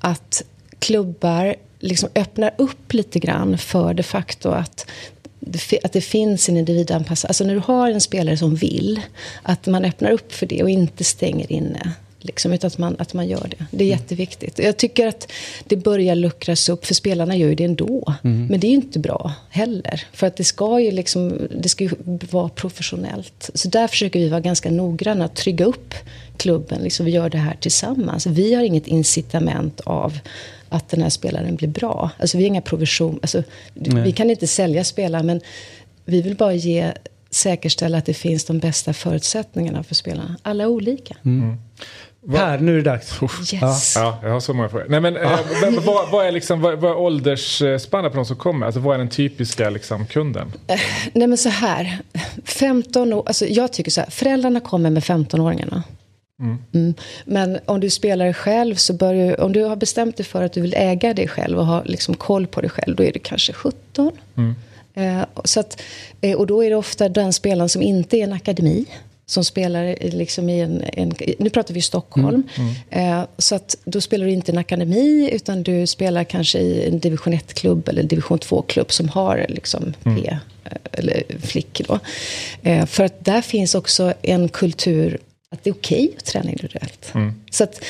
att 0.00 0.42
klubbar 0.78 1.56
liksom 1.80 2.08
öppnar 2.14 2.54
upp 2.58 2.92
lite 2.92 3.18
grann 3.18 3.58
för 3.58 3.94
det 3.94 4.02
faktum 4.02 4.52
att 4.52 4.90
att 5.82 5.92
det 5.92 6.00
finns 6.00 6.48
en 6.48 6.56
individanpassad... 6.56 7.28
Alltså 7.28 7.44
när 7.44 7.54
du 7.54 7.62
har 7.66 7.90
en 7.90 8.00
spelare 8.00 8.36
som 8.36 8.54
vill, 8.54 9.00
att 9.42 9.66
man 9.66 9.84
öppnar 9.84 10.10
upp 10.10 10.32
för 10.32 10.46
det 10.46 10.62
och 10.62 10.70
inte 10.70 11.04
stänger 11.04 11.52
inne. 11.52 11.92
Liksom, 12.26 12.52
utan 12.52 12.68
att 12.68 12.78
man, 12.78 12.96
att 12.98 13.14
man 13.14 13.28
gör 13.28 13.46
det. 13.50 13.66
Det 13.70 13.84
är 13.84 13.88
jätteviktigt. 13.88 14.58
Jag 14.58 14.76
tycker 14.76 15.06
att 15.06 15.32
det 15.64 15.76
börjar 15.76 16.14
luckras 16.14 16.68
upp, 16.68 16.86
för 16.86 16.94
spelarna 16.94 17.36
gör 17.36 17.48
ju 17.48 17.54
det 17.54 17.64
ändå. 17.64 18.14
Men 18.22 18.60
det 18.60 18.66
är 18.66 18.68
ju 18.68 18.74
inte 18.74 18.98
bra 18.98 19.32
heller. 19.50 20.06
För 20.12 20.26
att 20.26 20.36
det 20.36 20.44
ska 20.44 20.80
ju, 20.80 20.90
liksom, 20.90 21.48
det 21.62 21.68
ska 21.68 21.84
ju 21.84 21.90
vara 22.30 22.48
professionellt. 22.48 23.50
Så 23.54 23.68
där 23.68 23.86
försöker 23.88 24.20
vi 24.20 24.28
vara 24.28 24.40
ganska 24.40 24.70
noggranna, 24.70 25.24
att 25.24 25.36
trygga 25.36 25.64
upp 25.64 25.94
klubben. 26.36 26.82
Liksom, 26.82 27.06
vi 27.06 27.12
gör 27.12 27.30
det 27.30 27.38
här 27.38 27.56
tillsammans. 27.60 28.26
Vi 28.26 28.54
har 28.54 28.62
inget 28.62 28.86
incitament 28.86 29.80
av 29.80 30.18
att 30.68 30.88
den 30.88 31.02
här 31.02 31.10
spelaren 31.10 31.56
blir 31.56 31.68
bra. 31.68 32.10
Alltså 32.18 32.38
vi 32.38 32.44
har 32.44 32.48
inga 32.48 32.60
provision. 32.60 33.18
Alltså, 33.22 33.42
vi 33.74 34.12
kan 34.12 34.30
inte 34.30 34.46
sälja 34.46 34.84
spelare, 34.84 35.22
men 35.22 35.40
vi 36.04 36.22
vill 36.22 36.36
bara 36.36 36.54
ge 36.54 36.92
säkerställa 37.30 37.98
att 37.98 38.06
det 38.06 38.14
finns 38.14 38.44
de 38.44 38.58
bästa 38.58 38.92
förutsättningarna 38.92 39.82
för 39.82 39.94
spelarna. 39.94 40.36
Alla 40.42 40.68
olika. 40.68 41.16
Per, 42.32 42.58
nu 42.58 42.72
är 42.72 42.76
det 42.76 42.90
dags. 42.90 43.22
Yes. 43.52 43.96
Ja, 43.96 44.18
jag 44.22 44.30
har 44.30 44.40
så 44.40 44.54
många 44.54 44.68
frågor. 44.68 44.86
Nej, 44.88 45.00
men, 45.00 45.16
eh, 45.16 45.40
vad, 45.84 46.10
vad, 46.10 46.26
är 46.26 46.32
liksom, 46.32 46.60
vad, 46.60 46.78
vad 46.78 46.90
är 46.90 46.96
åldersspannet 46.96 48.12
på 48.12 48.16
de 48.16 48.24
som 48.24 48.36
kommer? 48.36 48.66
Alltså, 48.66 48.80
vad 48.80 48.94
är 48.94 48.98
den 48.98 49.08
typiska 49.08 49.70
liksom, 49.70 50.06
kunden? 50.06 50.52
Nej 51.12 51.26
men 51.26 51.38
så 51.38 51.48
här. 51.48 51.98
15 52.44 53.12
år, 53.12 53.22
alltså 53.26 53.46
jag 53.46 53.72
tycker 53.72 53.90
så 53.90 54.00
här. 54.00 54.10
Föräldrarna 54.10 54.60
kommer 54.60 54.90
med 54.90 55.02
15-åringarna. 55.02 55.82
Mm. 56.72 56.94
Men 57.24 57.58
om 57.64 57.80
du 57.80 57.90
spelar 57.90 58.32
själv 58.32 58.74
så 58.74 58.92
bör 58.92 59.14
du, 59.14 59.34
om 59.34 59.52
du 59.52 59.62
har 59.62 59.76
bestämt 59.76 60.16
dig 60.16 60.26
för 60.26 60.42
att 60.42 60.52
du 60.52 60.60
vill 60.60 60.74
äga 60.76 61.14
dig 61.14 61.28
själv 61.28 61.58
och 61.58 61.66
ha 61.66 61.82
liksom 61.84 62.14
koll 62.14 62.46
på 62.46 62.60
dig 62.60 62.70
själv, 62.70 62.96
då 62.96 63.02
är 63.02 63.12
du 63.12 63.18
kanske 63.18 63.52
17. 63.52 64.12
Eh, 64.94 65.24
så 65.44 65.60
att, 65.60 65.82
eh, 66.20 66.36
och 66.36 66.46
då 66.46 66.64
är 66.64 66.70
det 66.70 66.76
ofta 66.76 67.08
den 67.08 67.32
spelaren 67.32 67.68
som 67.68 67.82
inte 67.82 68.16
är 68.16 68.24
en 68.24 68.32
akademi. 68.32 68.86
Som 69.28 69.44
spelar 69.44 69.96
liksom 70.00 70.48
i 70.48 70.60
en, 70.60 70.82
en... 70.92 71.12
Nu 71.38 71.50
pratar 71.50 71.74
vi 71.74 71.82
Stockholm. 71.82 72.42
Eh, 72.90 73.22
så 73.38 73.54
att 73.54 73.76
då 73.84 74.00
spelar 74.00 74.26
du 74.26 74.32
inte 74.32 74.52
i 74.52 74.54
en 74.54 74.58
akademi 74.58 75.30
utan 75.32 75.62
du 75.62 75.86
spelar 75.86 76.24
kanske 76.24 76.58
i 76.58 76.88
en 76.88 76.98
division 76.98 77.34
1-klubb 77.34 77.88
eller 77.88 78.02
division 78.02 78.38
2-klubb 78.38 78.92
som 78.92 79.08
har 79.08 79.46
liksom 79.48 79.94
P, 80.04 80.38
eh, 80.64 80.70
eller 80.92 81.22
flickor 81.40 81.84
då. 81.88 81.98
Eh, 82.70 82.86
för 82.86 83.04
att 83.04 83.24
där 83.24 83.42
finns 83.42 83.74
också 83.74 84.14
en 84.22 84.48
kultur 84.48 85.18
att 85.50 85.64
det 85.64 85.70
är 85.70 85.74
okej 85.74 86.14
att 86.18 86.24
träna 86.24 86.50
individuellt. 86.50 87.12
Så 87.50 87.64
att 87.64 87.84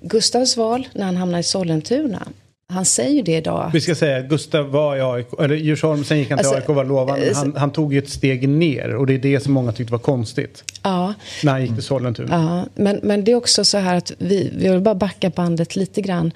Gustavs 0.00 0.56
val 0.56 0.88
när 0.92 1.04
han 1.04 1.16
hamnar 1.16 1.38
i 1.38 1.42
Sollentuna, 1.42 2.28
han 2.72 2.84
säger 2.84 3.22
det 3.22 3.36
idag. 3.36 3.70
Vi 3.72 3.80
ska 3.80 3.94
säga 3.94 4.20
Gustav 4.22 4.70
var 4.70 4.96
i 4.96 5.00
AIK, 5.00 5.26
eller 5.40 5.54
Djursholm, 5.54 6.04
sen 6.04 6.18
gick 6.18 6.30
han 6.30 6.38
till 6.38 6.46
Alltså, 6.46 6.60
AIK 6.72 6.76
var 6.76 6.84
lovande. 6.84 7.26
eh, 7.30 7.36
Han, 7.36 7.56
han 7.56 7.70
tog 7.72 7.92
ju 7.92 7.98
ett 7.98 8.08
steg 8.10 8.48
ner 8.48 8.94
och 8.94 9.06
det 9.06 9.14
är 9.14 9.18
det 9.18 9.40
som 9.40 9.52
många 9.52 9.72
tyckte 9.72 9.92
var 9.92 9.98
konstigt. 9.98 10.64
Ja, 10.82 11.14
När 11.42 11.52
han 11.52 11.62
gick 11.62 11.74
till 11.74 11.82
Sollentuna. 11.82 12.28
Ja, 12.74 12.82
men, 12.82 13.00
men 13.02 13.24
det 13.24 13.32
är 13.32 13.36
också 13.36 13.64
så 13.64 13.78
här 13.78 13.96
att 13.96 14.12
vi, 14.18 14.52
vi 14.56 14.68
vill 14.68 14.80
bara 14.80 14.94
backa 14.94 15.30
bandet 15.30 15.76
lite 15.76 16.00
grann. 16.00 16.32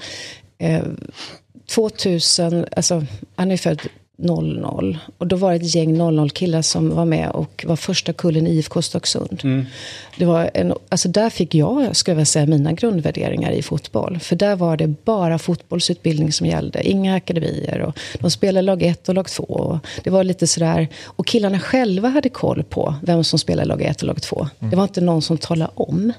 Eh, 0.59 0.83
2000, 1.71 2.67
alltså 2.77 3.05
han 3.37 3.51
är 3.51 3.57
född 3.57 3.81
00. 4.19 4.97
Och 5.19 5.27
då 5.27 5.37
var 5.37 5.51
det 5.51 5.57
ett 5.57 5.75
gäng 5.75 5.97
00-killar 6.01 6.63
som 6.63 6.91
var 6.91 7.05
med 7.05 7.31
och 7.31 7.65
var 7.69 7.77
första 7.77 8.13
kullen 8.13 8.47
i 8.47 8.51
IFK 8.51 8.83
Stocksund. 8.83 9.41
Det 10.19 10.25
var 10.25 10.51
en, 10.55 10.73
alltså 10.89 11.09
där 11.09 11.31
fick 11.31 11.55
jag, 11.55 11.97
ska 11.97 12.13
jag 12.13 12.27
säga, 12.27 12.47
mina 12.47 12.73
grundvärderingar 12.73 13.51
i 13.53 13.63
fotboll. 13.63 14.19
För 14.19 14.37
där 14.37 14.57
var 14.57 14.77
det 14.77 14.87
bara 15.05 15.39
fotbollsutbildning 15.39 16.33
som 16.33 16.47
gällde, 16.47 16.89
inga 16.89 17.15
akademier. 17.15 17.81
Och 17.81 17.99
de 18.21 18.31
spelade 18.31 18.63
lag 18.63 18.83
1 18.83 19.09
och 19.09 19.15
lag 19.15 19.29
2. 19.29 19.45
Och 19.45 19.79
det 20.05 20.11
var 20.11 20.25
lite 20.25 20.47
sådär, 20.47 20.89
och 21.05 21.27
killarna 21.27 21.61
själva 21.61 22.09
hade 22.09 22.29
koll 22.29 22.63
på 22.63 22.95
vem 23.03 23.25
som 23.25 23.39
spelade 23.39 23.69
lag 23.69 23.83
1 23.83 24.03
och 24.03 24.07
lag 24.07 24.23
2. 24.23 24.49
Det 24.59 24.77
var 24.77 24.83
inte 24.83 25.01
någon 25.01 25.23
som 25.23 25.39
talade 25.39 25.71
om. 25.75 26.13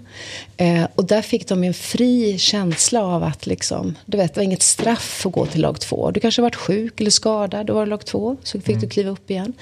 Eh, 0.57 0.83
och 0.95 1.05
där 1.05 1.21
fick 1.21 1.47
de 1.47 1.63
en 1.63 1.73
fri 1.73 2.37
känsla 2.37 3.03
av 3.03 3.23
att 3.23 3.45
liksom, 3.45 3.95
du 4.05 4.17
vet, 4.17 4.33
det 4.33 4.39
var 4.39 4.43
inget 4.43 4.61
straff 4.61 5.25
att 5.25 5.31
gå 5.31 5.45
till 5.45 5.61
lag 5.61 5.79
2. 5.79 6.11
Du 6.11 6.19
kanske 6.19 6.41
varit 6.41 6.55
sjuk 6.55 7.01
eller 7.01 7.11
skadad, 7.11 7.65
då 7.65 7.73
var 7.73 7.86
lag 7.87 8.05
2. 8.05 8.37
Så 8.43 8.61
fick 8.61 8.79
du 8.79 8.87
kliva 8.89 9.11
upp 9.11 9.31
igen. 9.31 9.53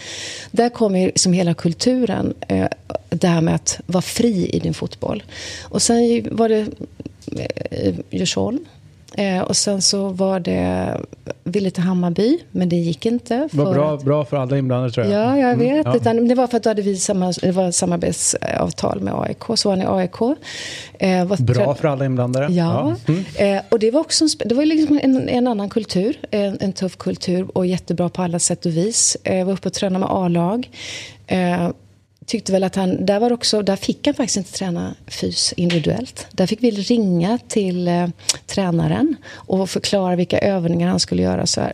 Där 0.51 0.69
kommer 0.69 0.99
ju 0.99 1.05
liksom 1.05 1.33
hela 1.33 1.53
kulturen, 1.53 2.33
eh, 2.47 2.67
det 3.09 3.27
här 3.27 3.41
med 3.41 3.55
att 3.55 3.79
vara 3.85 4.01
fri 4.01 4.49
i 4.53 4.59
din 4.59 4.73
fotboll. 4.73 5.23
Och 5.63 5.81
sen 5.81 6.27
var 6.31 6.49
det 6.49 6.67
eh, 7.71 7.95
Djursholm. 8.09 8.65
Eh, 9.17 9.41
och 9.41 9.57
sen 9.57 9.81
så 9.81 10.09
var 10.09 10.39
det 10.39 10.97
ville 11.43 11.71
till 11.71 11.83
Hammarby, 11.83 12.39
men 12.51 12.69
det 12.69 12.75
gick 12.75 13.05
inte. 13.05 13.35
Det 13.51 13.57
var 13.57 13.73
bra, 13.73 13.93
att- 13.95 14.03
bra 14.03 14.25
för 14.25 14.37
alla 14.37 14.57
inblandade 14.57 14.91
tror 14.91 15.05
jag. 15.07 15.21
Ja, 15.27 15.37
jag 15.49 15.57
vet. 15.57 15.85
ja. 15.85 15.95
Utan 15.95 16.27
det 16.27 16.35
var 16.35 16.47
för 16.47 16.57
att 16.57 16.63
då 16.63 16.69
hade 16.69 16.81
vi 16.81 16.97
samma, 16.97 17.31
det 17.41 17.51
var 17.51 17.71
samarbetsavtal 17.71 19.01
med 19.01 19.13
AIK. 19.13 19.43
Så 19.55 19.69
var 19.69 19.77
han 19.77 19.85
i 19.85 20.01
AIK. 20.01 20.37
Eh, 20.99 21.25
var 21.25 21.37
Bra 21.43 21.75
för 21.75 21.87
alla 21.87 22.05
inblandade. 22.05 22.53
Ja, 22.53 22.95
eh, 23.37 23.61
och 23.69 23.79
det 23.79 23.91
var 23.91 23.99
också 24.01 24.23
en, 24.23 24.29
det 24.49 24.55
var 24.55 24.65
liksom 24.65 24.99
en, 25.03 25.29
en 25.29 25.47
annan 25.47 25.69
kultur, 25.69 26.17
en, 26.31 26.57
en 26.61 26.73
tuff 26.73 26.97
kultur 26.97 27.47
och 27.57 27.65
jättebra 27.65 28.09
på 28.09 28.21
alla 28.21 28.39
sätt 28.39 28.65
och 28.65 28.71
vis. 28.77 29.17
Eh, 29.23 29.45
var 29.45 29.53
uppe 29.53 29.67
och 29.67 29.73
tränade 29.73 29.99
med 29.99 30.09
A-lag. 30.11 30.69
Tyckte 32.25 32.51
väl 32.51 32.63
att 32.63 32.75
han, 32.75 33.05
där 33.05 33.19
var 33.19 33.31
också, 33.33 33.61
där 33.61 33.75
fick 33.75 34.05
han 34.07 34.13
faktiskt 34.15 34.37
inte 34.37 34.51
träna 34.51 34.95
fys 35.07 35.53
individuellt. 35.57 36.27
Där 36.31 36.47
fick 36.47 36.63
vi 36.63 36.71
ringa 36.71 37.39
till 37.47 37.87
eh, 37.87 38.07
tränaren 38.47 39.15
och 39.31 39.69
förklara 39.69 40.15
vilka 40.15 40.39
övningar 40.39 40.87
han 40.87 40.99
skulle 40.99 41.21
göra. 41.21 41.45
Så 41.45 41.61
här. 41.61 41.73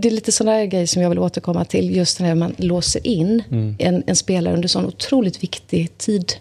Det 0.00 0.08
är 0.08 0.12
lite 0.12 0.32
sådana 0.32 0.66
grejer 0.66 0.86
som 0.86 1.02
jag 1.02 1.08
vill 1.08 1.18
återkomma 1.18 1.64
till. 1.64 1.96
Just 1.96 2.20
när 2.20 2.34
man 2.34 2.54
låser 2.56 3.06
in 3.06 3.42
en, 3.78 4.02
en 4.06 4.16
spelare 4.16 4.54
under 4.54 4.68
sån 4.68 4.86
otroligt 4.86 5.42
viktig 5.42 5.98
tid 5.98 6.32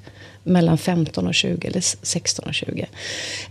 mellan 0.44 0.78
15 0.78 1.28
och 1.28 1.36
20 1.36 1.68
eller 1.68 1.82
16 2.06 2.46
och 2.48 2.54
20. 2.54 2.86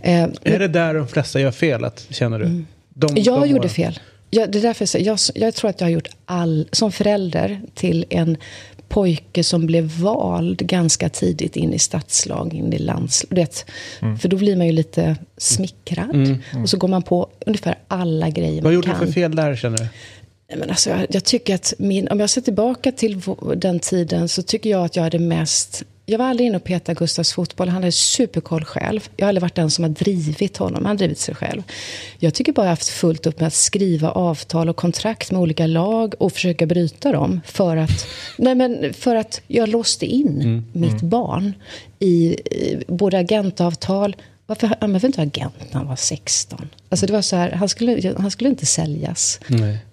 Eh, 0.01 0.23
Är 0.43 0.59
det 0.59 0.67
där 0.67 0.93
de 0.93 1.07
flesta 1.07 1.39
gör 1.39 1.51
fel, 1.51 1.83
att, 1.83 2.05
känner 2.09 2.39
du? 2.39 2.65
De, 2.93 3.07
jag 3.15 3.41
de 3.41 3.49
gjorde 3.49 3.69
fel. 3.69 3.99
Jag, 4.29 4.51
det 4.51 4.57
är 4.57 4.61
därför 4.61 4.81
jag, 4.83 4.89
säger- 4.89 5.05
jag, 5.05 5.19
jag 5.35 5.53
tror 5.53 5.69
att 5.69 5.81
jag 5.81 5.85
har 5.87 5.91
gjort 5.91 6.07
all, 6.25 6.67
som 6.71 6.91
förälder 6.91 7.61
till 7.73 8.05
en 8.09 8.37
pojke 8.87 9.43
som 9.43 9.65
blev 9.65 9.83
vald 9.83 10.67
ganska 10.67 11.09
tidigt 11.09 11.55
in 11.55 11.73
i 11.73 11.79
stadslag, 11.79 12.53
in 12.53 12.73
i 12.73 12.79
landslag. 12.79 13.47
Mm. 14.01 14.17
För 14.17 14.29
då 14.29 14.37
blir 14.37 14.55
man 14.55 14.65
ju 14.65 14.71
lite 14.71 15.15
smickrad. 15.37 16.39
Och 16.63 16.69
så 16.69 16.77
går 16.77 16.87
man 16.87 17.03
på 17.03 17.29
ungefär 17.45 17.75
alla 17.87 18.29
grejer 18.29 18.55
Vad 18.55 18.63
man 18.63 18.73
gjorde 18.73 18.87
kan. 18.87 18.99
du 18.99 19.05
för 19.05 19.13
fel 19.13 19.35
där, 19.35 19.55
känner 19.55 19.77
du? 19.77 19.87
Men 20.55 20.69
alltså, 20.69 20.89
jag, 20.89 21.07
jag 21.09 21.23
tycker 21.23 21.55
att 21.55 21.73
min, 21.77 22.07
om 22.07 22.19
jag 22.19 22.29
ser 22.29 22.41
tillbaka 22.41 22.91
till 22.91 23.21
den 23.55 23.79
tiden 23.79 24.29
så 24.29 24.41
tycker 24.41 24.69
jag 24.69 24.85
att 24.85 24.95
jag 24.95 25.03
hade 25.03 25.19
mest... 25.19 25.83
Jag 26.09 26.17
var 26.17 26.25
aldrig 26.25 26.47
inne 26.47 26.57
och 26.57 26.63
petade 26.63 26.99
Gustavs 26.99 27.33
fotboll. 27.33 27.67
Han 27.69 27.83
hade 27.83 27.91
superkoll 27.91 28.65
själv. 28.65 29.09
Jag 29.15 29.25
har 29.25 29.29
aldrig 29.29 29.41
varit 29.41 29.55
den 29.55 29.71
som 29.71 29.83
har 29.83 29.89
drivit 29.89 30.57
honom. 30.57 30.85
Han 30.85 30.85
har 30.85 30.97
drivit 30.97 31.19
sig 31.19 31.35
själv. 31.35 31.63
Jag 32.19 32.33
tycker 32.33 32.51
bara 32.51 32.61
jag 32.61 32.67
har 32.67 32.71
haft 32.71 32.89
fullt 32.89 33.25
upp 33.27 33.39
med 33.39 33.47
att 33.47 33.53
skriva 33.53 34.11
avtal 34.11 34.69
och 34.69 34.75
kontrakt 34.75 35.31
med 35.31 35.41
olika 35.41 35.67
lag 35.67 36.13
och 36.19 36.33
försöka 36.33 36.65
bryta 36.65 37.11
dem. 37.11 37.41
För 37.45 37.77
att, 37.77 38.07
nej 38.37 38.55
men 38.55 38.93
för 38.93 39.15
att 39.15 39.41
jag 39.47 39.69
låste 39.69 40.05
in 40.05 40.65
mitt 40.73 41.01
barn 41.01 41.53
i, 41.99 42.33
i 42.33 42.83
både 42.87 43.19
agentavtal 43.19 44.15
Varför 44.47 44.75
använde 44.79 45.07
inte 45.07 45.21
agent 45.21 45.53
när 45.71 45.73
han 45.73 45.87
var 45.87 45.95
16? 45.95 46.69
Alltså 46.89 47.05
det 47.05 47.13
var 47.13 47.21
så 47.21 47.35
här, 47.35 47.51
han 47.51 47.69
skulle, 47.69 48.13
han 48.17 48.31
skulle 48.31 48.49
inte 48.49 48.65
säljas. 48.65 49.39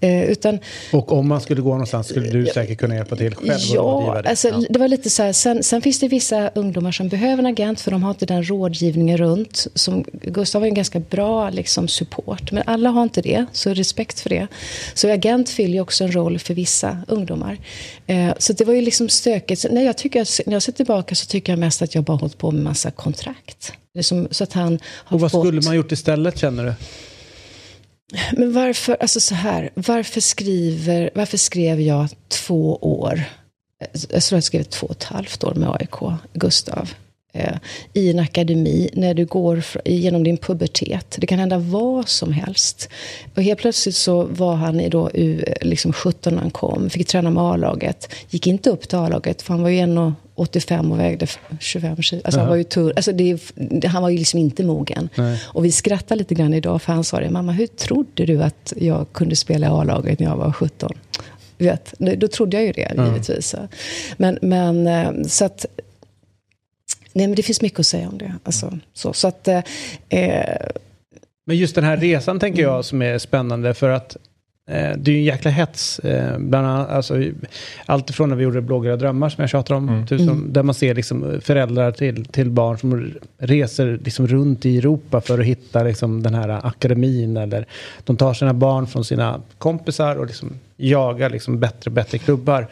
Eh, 0.00 0.24
utan, 0.24 0.58
Och 0.92 1.12
om 1.12 1.28
man 1.28 1.40
skulle 1.40 1.60
gå 1.60 1.70
någonstans 1.70 2.08
skulle 2.08 2.30
du 2.30 2.46
säkert 2.46 2.78
kunna 2.78 2.94
hjälpa 2.94 3.16
till 3.16 3.34
själv 3.34 3.60
ja, 3.74 4.22
alltså, 4.26 4.50
det 4.70 4.78
var 4.78 4.88
lite 4.88 5.10
så 5.10 5.22
här, 5.22 5.32
sen, 5.32 5.62
sen 5.62 5.82
finns 5.82 6.00
det 6.00 6.08
vissa 6.08 6.48
ungdomar 6.48 6.92
som 6.92 7.08
behöver 7.08 7.38
en 7.38 7.46
agent 7.46 7.80
för 7.80 7.90
de 7.90 8.02
har 8.02 8.10
inte 8.10 8.26
den 8.26 8.48
rådgivningen 8.48 9.18
runt. 9.18 9.66
Som, 9.74 10.04
Gustav 10.12 10.62
har 10.62 10.68
en 10.68 10.74
ganska 10.74 11.00
bra 11.00 11.50
liksom, 11.50 11.88
support, 11.88 12.52
men 12.52 12.62
alla 12.66 12.90
har 12.90 13.02
inte 13.02 13.22
det, 13.22 13.46
så 13.52 13.74
respekt 13.74 14.20
för 14.20 14.30
det. 14.30 14.46
Så 14.94 15.12
agent 15.12 15.48
fyller 15.48 15.74
ju 15.74 15.80
också 15.80 16.04
en 16.04 16.14
roll 16.14 16.38
för 16.38 16.54
vissa 16.54 16.98
ungdomar. 17.08 17.58
Eh, 18.06 18.32
så 18.38 18.52
det 18.52 18.64
var 18.64 18.74
ju 18.74 18.80
liksom 18.80 19.08
stökigt. 19.08 19.60
Så, 19.60 19.68
nej, 19.70 19.84
jag 19.84 19.98
tycker, 19.98 20.46
när 20.46 20.54
jag 20.54 20.62
ser 20.62 20.72
tillbaka 20.72 21.14
så 21.14 21.26
tycker 21.26 21.52
jag 21.52 21.58
mest 21.58 21.82
att 21.82 21.94
jag 21.94 22.04
bara 22.04 22.16
hållit 22.16 22.38
på 22.38 22.50
med 22.50 22.62
massa 22.62 22.90
kontrakt. 22.90 23.72
Liksom, 23.94 24.28
så 24.30 24.44
att 24.44 24.52
han 24.52 24.78
har 24.84 25.14
Och 25.16 25.20
vad 25.20 25.30
fått... 25.32 25.46
skulle 25.46 25.60
man 25.60 25.76
gjort 25.76 25.92
istället 25.92 26.38
känner 26.38 26.64
du? 26.64 26.74
Men 28.36 28.52
varför, 28.52 28.96
alltså 29.00 29.20
så 29.20 29.34
här, 29.34 29.70
varför 29.74 30.20
skriver, 30.20 31.10
varför 31.14 31.38
skrev 31.38 31.80
jag 31.80 32.08
två 32.28 32.76
år, 32.76 33.24
jag 34.10 34.22
tror 34.22 34.36
jag 34.36 34.44
skrev 34.44 34.62
två 34.62 34.86
och 34.86 34.92
ett 34.92 35.04
halvt 35.04 35.44
år 35.44 35.54
med 35.54 35.68
AIK, 35.68 36.18
Gustav, 36.32 36.90
i 37.92 38.10
en 38.10 38.18
akademi 38.18 38.90
när 38.92 39.14
du 39.14 39.24
går 39.24 39.64
igenom 39.84 40.24
din 40.24 40.36
pubertet. 40.36 41.16
Det 41.18 41.26
kan 41.26 41.38
hända 41.38 41.58
vad 41.58 42.08
som 42.08 42.32
helst. 42.32 42.88
Och 43.34 43.42
helt 43.42 43.60
plötsligt 43.60 43.96
så 43.96 44.22
var 44.24 44.54
han 44.54 44.80
i 44.80 44.88
då 44.88 45.10
U, 45.14 45.44
liksom 45.60 45.92
17 45.92 46.34
när 46.34 46.40
han 46.40 46.50
kom, 46.50 46.90
fick 46.90 47.06
träna 47.06 47.30
med 47.30 47.42
A-laget, 47.42 48.14
gick 48.30 48.46
inte 48.46 48.70
upp 48.70 48.88
till 48.88 48.98
A-laget 48.98 49.42
för 49.42 49.54
han 49.54 49.62
var 49.62 49.68
ju 49.68 49.80
1,85 49.80 50.92
och 50.92 51.00
vägde 51.00 51.26
25 51.60 52.02
kilo. 52.02 52.22
Alltså 52.24 52.40
han 52.40 52.48
var 52.48 52.56
ju 52.56 52.64
tunn. 52.64 52.92
Alltså 52.96 53.12
det, 53.12 53.40
han 53.86 54.02
var 54.02 54.10
ju 54.10 54.18
liksom 54.18 54.40
inte 54.40 54.64
mogen. 54.64 55.08
Och 55.44 55.64
vi 55.64 55.72
skrattar 55.72 56.16
lite 56.16 56.34
grann 56.34 56.54
idag 56.54 56.82
för 56.82 56.92
han 56.92 57.04
sa 57.04 57.20
det, 57.20 57.30
mamma 57.30 57.52
hur 57.52 57.66
trodde 57.66 58.26
du 58.26 58.42
att 58.42 58.72
jag 58.76 59.06
kunde 59.12 59.36
spela 59.36 59.66
i 59.66 59.70
A-laget 59.70 60.20
när 60.20 60.26
jag 60.26 60.36
var 60.36 60.52
17? 60.52 60.90
Du 61.56 61.64
Vet, 61.64 61.94
då 61.98 62.28
trodde 62.28 62.56
jag 62.56 62.66
ju 62.66 62.72
det 62.72 62.92
givetvis. 62.96 63.54
Men, 64.16 64.38
men 64.42 64.86
eh, 64.86 65.26
så 65.26 65.44
att 65.44 65.66
Nej, 67.14 67.26
men 67.26 67.36
det 67.36 67.42
finns 67.42 67.62
mycket 67.62 67.80
att 67.80 67.86
säga 67.86 68.08
om 68.08 68.18
det. 68.18 68.34
Alltså, 68.44 68.78
så, 68.92 69.12
så 69.12 69.28
att, 69.28 69.48
eh, 69.48 69.62
eh, 70.08 70.66
Men 71.46 71.56
just 71.56 71.74
den 71.74 71.84
här 71.84 71.96
resan 71.96 72.38
tänker 72.38 72.62
jag 72.62 72.84
som 72.84 73.02
är 73.02 73.18
spännande 73.18 73.74
för 73.74 73.90
att 73.90 74.16
eh, 74.70 74.90
det 74.96 75.10
är 75.10 75.12
ju 75.12 75.18
en 75.18 75.24
jäkla 75.24 75.50
hets. 75.50 75.98
Eh, 75.98 76.38
bland 76.38 76.66
annat, 76.66 76.90
alltså, 76.90 77.22
allt 77.86 78.10
ifrån 78.10 78.28
när 78.28 78.36
vi 78.36 78.44
gjorde 78.44 78.60
Blågula 78.60 78.96
drömmar 78.96 79.28
som 79.28 79.42
jag 79.42 79.50
tjatar 79.50 79.74
om. 79.74 80.06
Tusen, 80.08 80.52
Där 80.52 80.62
man 80.62 80.74
ser 80.74 80.94
liksom, 80.94 81.40
föräldrar 81.40 81.92
till, 81.92 82.24
till 82.24 82.50
barn 82.50 82.78
som 82.78 83.14
reser 83.38 83.98
liksom, 84.04 84.26
runt 84.26 84.66
i 84.66 84.78
Europa 84.78 85.20
för 85.20 85.38
att 85.38 85.46
hitta 85.46 85.82
liksom, 85.82 86.22
den 86.22 86.34
här 86.34 86.66
akademin. 86.66 87.36
Eller 87.36 87.66
de 88.04 88.16
tar 88.16 88.34
sina 88.34 88.54
barn 88.54 88.86
från 88.86 89.04
sina 89.04 89.42
kompisar 89.58 90.16
och 90.16 90.26
liksom, 90.26 90.50
jagar 90.76 91.30
liksom, 91.30 91.60
bättre 91.60 91.88
och 91.88 91.92
bättre 91.92 92.18
klubbar. 92.18 92.66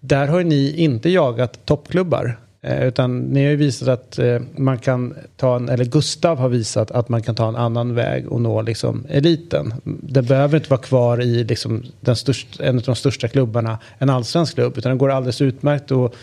Där 0.00 0.26
har 0.26 0.42
ni 0.42 0.76
inte 0.76 1.10
jagat 1.10 1.66
toppklubbar. 1.66 2.36
Eh, 2.64 2.86
utan 2.86 3.20
ni 3.20 3.44
har 3.44 3.50
ju 3.50 3.56
visat 3.56 3.88
att 3.88 4.18
eh, 4.18 4.40
man 4.56 4.78
kan 4.78 5.14
ta 5.36 5.56
en, 5.56 5.68
eller 5.68 5.84
Gustav 5.84 6.38
har 6.38 6.48
visat 6.48 6.90
att 6.90 7.08
man 7.08 7.22
kan 7.22 7.34
ta 7.34 7.48
en 7.48 7.56
annan 7.56 7.94
väg 7.94 8.28
och 8.28 8.40
nå 8.40 8.62
liksom 8.62 9.06
eliten. 9.08 9.74
Det 9.84 10.22
behöver 10.22 10.56
inte 10.56 10.70
vara 10.70 10.80
kvar 10.80 11.22
i 11.22 11.44
liksom 11.44 11.82
den 12.00 12.16
största, 12.16 12.64
en 12.64 12.76
av 12.76 12.82
de 12.82 12.96
största 12.96 13.28
klubbarna, 13.28 13.78
en 13.98 14.10
allsvensk 14.10 14.54
klubb, 14.54 14.78
utan 14.78 14.92
det 14.92 14.98
går 14.98 15.10
alldeles 15.10 15.40
utmärkt 15.40 15.92
att 15.92 16.14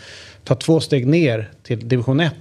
ta 0.44 0.54
två 0.54 0.80
steg 0.80 1.06
ner 1.06 1.50
till 1.62 1.88
division 1.88 2.20
1 2.20 2.34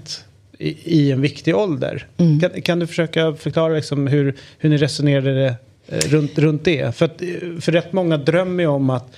i, 0.57 0.69
i 0.99 1.11
en 1.11 1.21
viktig 1.21 1.55
ålder. 1.55 2.07
Kan, 2.41 2.61
kan 2.61 2.79
du 2.79 2.87
försöka 2.87 3.33
förklara 3.33 3.73
liksom 3.73 4.07
hur, 4.07 4.35
hur 4.57 4.69
ni 4.69 4.77
resonerade 4.77 5.55
eh, 5.87 5.97
runt, 5.97 6.37
runt 6.37 6.65
det? 6.65 6.95
För, 6.95 7.05
att, 7.05 7.21
för 7.63 7.71
rätt 7.71 7.93
många 7.93 8.17
drömmer 8.17 8.63
ju 8.63 8.69
om 8.69 8.89
att 8.89 9.15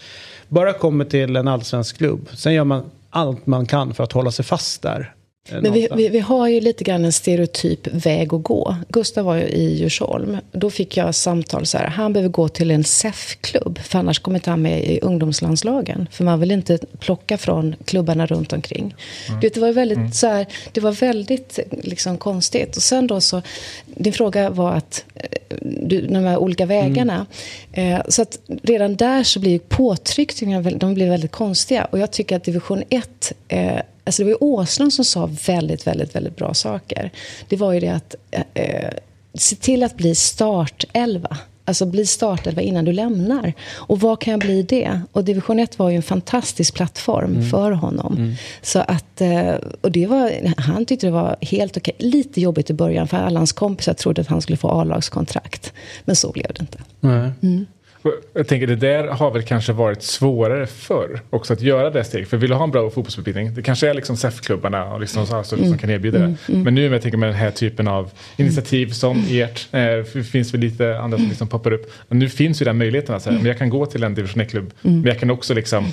bara 0.47 0.73
komma 0.73 1.05
till 1.05 1.35
en 1.35 1.47
allsvensk 1.47 1.97
klubb, 1.97 2.29
sen 2.33 2.53
gör 2.53 2.63
man 2.63 2.83
allt 3.11 3.45
man 3.45 3.65
kan 3.65 3.93
för 3.93 4.03
att 4.03 4.11
hålla 4.11 4.31
sig 4.31 4.45
fast 4.45 4.81
där 4.81 5.15
eh, 5.49 5.61
men 5.61 5.73
vi, 5.73 5.87
vi, 5.95 6.09
vi 6.09 6.19
har 6.19 6.47
ju 6.47 6.61
lite 6.61 6.83
grann 6.83 7.05
en 7.05 7.11
stereotyp 7.11 7.87
väg 7.87 8.33
att 8.33 8.43
gå. 8.43 8.75
Gustav 8.89 9.25
var 9.25 9.35
ju 9.35 9.43
i 9.43 9.77
Djursholm. 9.77 10.37
Då 10.51 10.69
fick 10.69 10.97
jag 10.97 11.15
samtal 11.15 11.65
så 11.65 11.77
här, 11.77 11.87
han 11.87 12.13
behöver 12.13 12.29
gå 12.29 12.47
till 12.47 12.71
en 12.71 12.83
SEF-klubb, 12.83 13.79
för 13.79 13.99
annars 13.99 14.19
kommer 14.19 14.37
inte 14.37 14.49
han 14.49 14.61
med 14.61 14.83
i 14.83 14.99
ungdomslandslagen. 14.99 16.07
För 16.11 16.23
man 16.23 16.39
vill 16.39 16.51
inte 16.51 16.79
plocka 16.99 17.37
från 17.37 17.75
klubbarna 17.85 18.25
runt 18.25 18.53
omkring. 18.53 18.95
Vet, 19.41 19.53
det 19.53 19.59
var 19.59 19.71
väldigt, 19.71 20.15
så 20.15 20.27
här, 20.27 20.45
det 20.71 20.81
var 20.81 20.91
väldigt 20.91 21.59
liksom, 21.83 22.17
konstigt. 22.17 22.75
Och 22.75 22.83
sen 22.83 23.07
då 23.07 23.21
så, 23.21 23.41
din 23.85 24.13
fråga 24.13 24.49
var 24.49 24.71
att, 24.73 25.05
eh, 25.15 25.57
du, 25.61 26.01
de 26.01 26.15
här 26.23 26.37
olika 26.37 26.65
vägarna. 26.65 27.25
Eh, 27.71 28.01
så 28.07 28.21
att 28.21 28.39
redan 28.63 28.95
där 28.95 29.23
så 29.23 29.39
blir 29.39 29.59
påtryckningarna 29.59 30.71
de 30.71 30.93
blir 30.93 31.09
väldigt 31.09 31.31
konstiga. 31.31 31.85
Och 31.85 31.99
jag 31.99 32.11
tycker 32.11 32.35
att 32.35 32.43
division 32.43 32.83
1 32.89 33.33
eh, 33.47 33.79
Alltså 34.11 34.23
det 34.23 34.25
var 34.25 34.31
ju 34.31 34.37
Åslund 34.39 34.93
som 34.93 35.05
sa 35.05 35.29
väldigt, 35.47 35.87
väldigt, 35.87 36.15
väldigt 36.15 36.35
bra 36.35 36.53
saker. 36.53 37.11
Det 37.47 37.55
var 37.55 37.73
ju 37.73 37.79
det 37.79 37.89
att 37.89 38.15
eh, 38.31 38.43
eh, 38.53 38.89
se 39.33 39.55
till 39.55 39.83
att 39.83 39.97
bli 39.97 40.15
startelva. 40.15 41.37
Alltså 41.65 41.85
bli 41.85 42.05
startelva 42.05 42.61
innan 42.61 42.85
du 42.85 42.91
lämnar. 42.91 43.53
Och 43.71 43.99
vad 43.99 44.21
kan 44.21 44.31
jag 44.31 44.39
bli 44.39 44.63
det? 44.63 45.01
Och 45.11 45.23
division 45.23 45.59
1 45.59 45.79
var 45.79 45.89
ju 45.89 45.95
en 45.95 46.01
fantastisk 46.01 46.73
plattform 46.73 47.49
för 47.51 47.71
honom. 47.71 48.15
Så 48.61 48.79
att, 48.79 49.21
eh, 49.21 49.53
och 49.81 49.91
det 49.91 50.07
var, 50.07 50.31
han 50.57 50.85
tyckte 50.85 51.07
det 51.07 51.11
var 51.11 51.35
helt 51.41 51.77
okej. 51.77 51.95
Lite 51.97 52.41
jobbigt 52.41 52.69
i 52.69 52.73
början 52.73 53.07
för 53.07 53.17
alla 53.17 53.39
hans 53.39 53.51
kompisar 53.51 53.93
trodde 53.93 54.21
att 54.21 54.27
han 54.27 54.41
skulle 54.41 54.57
få 54.57 54.69
A-lagskontrakt. 54.69 55.73
Men 56.05 56.15
så 56.15 56.31
blev 56.31 56.53
det 56.53 56.61
inte. 56.61 56.79
Och 57.39 57.80
Jag 58.33 58.47
tänker 58.47 58.67
det 58.67 58.75
där 58.75 59.07
har 59.07 59.31
väl 59.31 59.43
kanske 59.43 59.73
varit 59.73 60.03
svårare 60.03 60.67
förr 60.67 61.21
också 61.29 61.53
att 61.53 61.61
göra 61.61 61.89
det 61.89 62.03
steget. 62.03 62.29
För 62.29 62.37
vill 62.37 62.49
du 62.49 62.55
ha 62.55 62.63
en 62.63 62.71
bra 62.71 62.89
fotbollsutbildning, 62.89 63.53
det 63.53 63.61
kanske 63.61 63.89
är 63.89 63.93
liksom 63.93 64.17
SEF-klubbarna 64.17 64.93
och 64.93 64.99
liksom 64.99 65.27
så 65.27 65.35
här 65.35 65.43
som, 65.43 65.77
kan 65.77 65.89
erbjuda 65.89 66.19
det. 66.19 66.35
Men 66.47 66.75
nu 66.75 66.81
med, 66.81 66.95
jag 66.95 67.01
tänker 67.01 67.17
med 67.17 67.29
den 67.29 67.35
här 67.35 67.51
typen 67.51 67.87
av 67.87 68.11
initiativ 68.37 68.87
som 68.87 69.23
ert, 69.29 69.67
eh, 69.71 70.23
finns 70.23 70.53
väl 70.53 70.61
lite 70.61 70.99
andra 70.99 71.17
som 71.17 71.27
liksom 71.27 71.47
poppar 71.47 71.73
upp. 71.73 71.91
Men 72.07 72.19
nu 72.19 72.29
finns 72.29 72.61
ju 72.61 72.65
den 72.65 72.77
möjligheten 72.77 73.15
att 73.15 73.21
säga, 73.21 73.37
men 73.37 73.45
jag 73.45 73.57
kan 73.57 73.69
gå 73.69 73.85
till 73.85 74.03
en 74.03 74.15
division 74.15 74.43
1-klubb, 74.43 74.73
men 74.81 75.03
jag 75.03 75.19
kan 75.19 75.31
också 75.31 75.53
liksom 75.53 75.85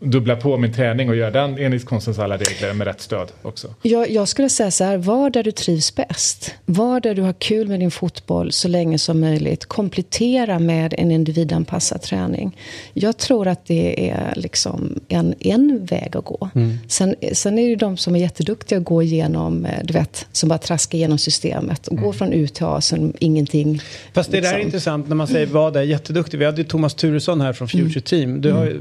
dubbla 0.00 0.36
på 0.36 0.56
min 0.56 0.72
träning 0.72 1.08
och 1.08 1.16
göra 1.16 1.30
den 1.30 1.58
enligt 1.58 1.84
konstens 1.84 2.18
alla 2.18 2.36
regler 2.36 2.72
med 2.72 2.86
rätt 2.86 3.00
stöd 3.00 3.28
också. 3.42 3.74
Jag, 3.82 4.10
jag 4.10 4.28
skulle 4.28 4.48
säga 4.48 4.70
så 4.70 4.84
här, 4.84 4.96
var 4.96 5.30
där 5.30 5.42
du 5.42 5.52
trivs 5.52 5.94
bäst. 5.94 6.54
Var 6.64 7.00
där 7.00 7.14
du 7.14 7.22
har 7.22 7.32
kul 7.32 7.68
med 7.68 7.80
din 7.80 7.90
fotboll 7.90 8.52
så 8.52 8.68
länge 8.68 8.98
som 8.98 9.20
möjligt. 9.20 9.64
Komplettera 9.64 10.58
med 10.58 10.94
en 10.98 11.10
individanpassad 11.10 12.02
träning. 12.02 12.56
Jag 12.92 13.16
tror 13.16 13.48
att 13.48 13.66
det 13.66 14.10
är 14.10 14.32
liksom 14.36 15.00
en, 15.08 15.34
en 15.40 15.84
väg 15.84 16.16
att 16.16 16.24
gå. 16.24 16.50
Sen, 16.88 17.14
sen 17.32 17.58
är 17.58 17.62
det 17.62 17.68
ju 17.68 17.76
de 17.76 17.96
som 17.96 18.16
är 18.16 18.20
jätteduktiga 18.20 18.78
att 18.78 18.84
gå 18.84 19.02
igenom, 19.02 19.64
eh, 19.64 19.72
du 19.84 19.92
vet, 19.92 20.26
som 20.32 20.48
bara 20.48 20.58
traskar 20.58 20.98
igenom 20.98 21.18
systemet. 21.18 21.88
Och 21.88 21.96
går 21.96 22.12
från 22.12 22.32
U 22.32 22.48
till 22.48 22.64
A 22.64 22.80
som 22.80 23.12
ingenting. 23.20 23.80
Fast 24.12 24.30
det 24.30 24.40
där 24.40 24.48
är 24.48 24.52
liksom. 24.52 24.66
intressant 24.66 25.08
när 25.08 25.16
man 25.16 25.26
säger 25.26 25.46
vad 25.46 25.76
är 25.76 25.82
jätteduktig. 25.82 26.38
Vi 26.38 26.44
hade 26.44 26.58
ju 26.58 26.64
Thomas 26.64 26.94
Turesson 26.94 27.40
här 27.40 27.52
från 27.52 27.68
Future 27.68 28.00
Team. 28.00 28.40
Du 28.40 28.52
har 28.52 28.76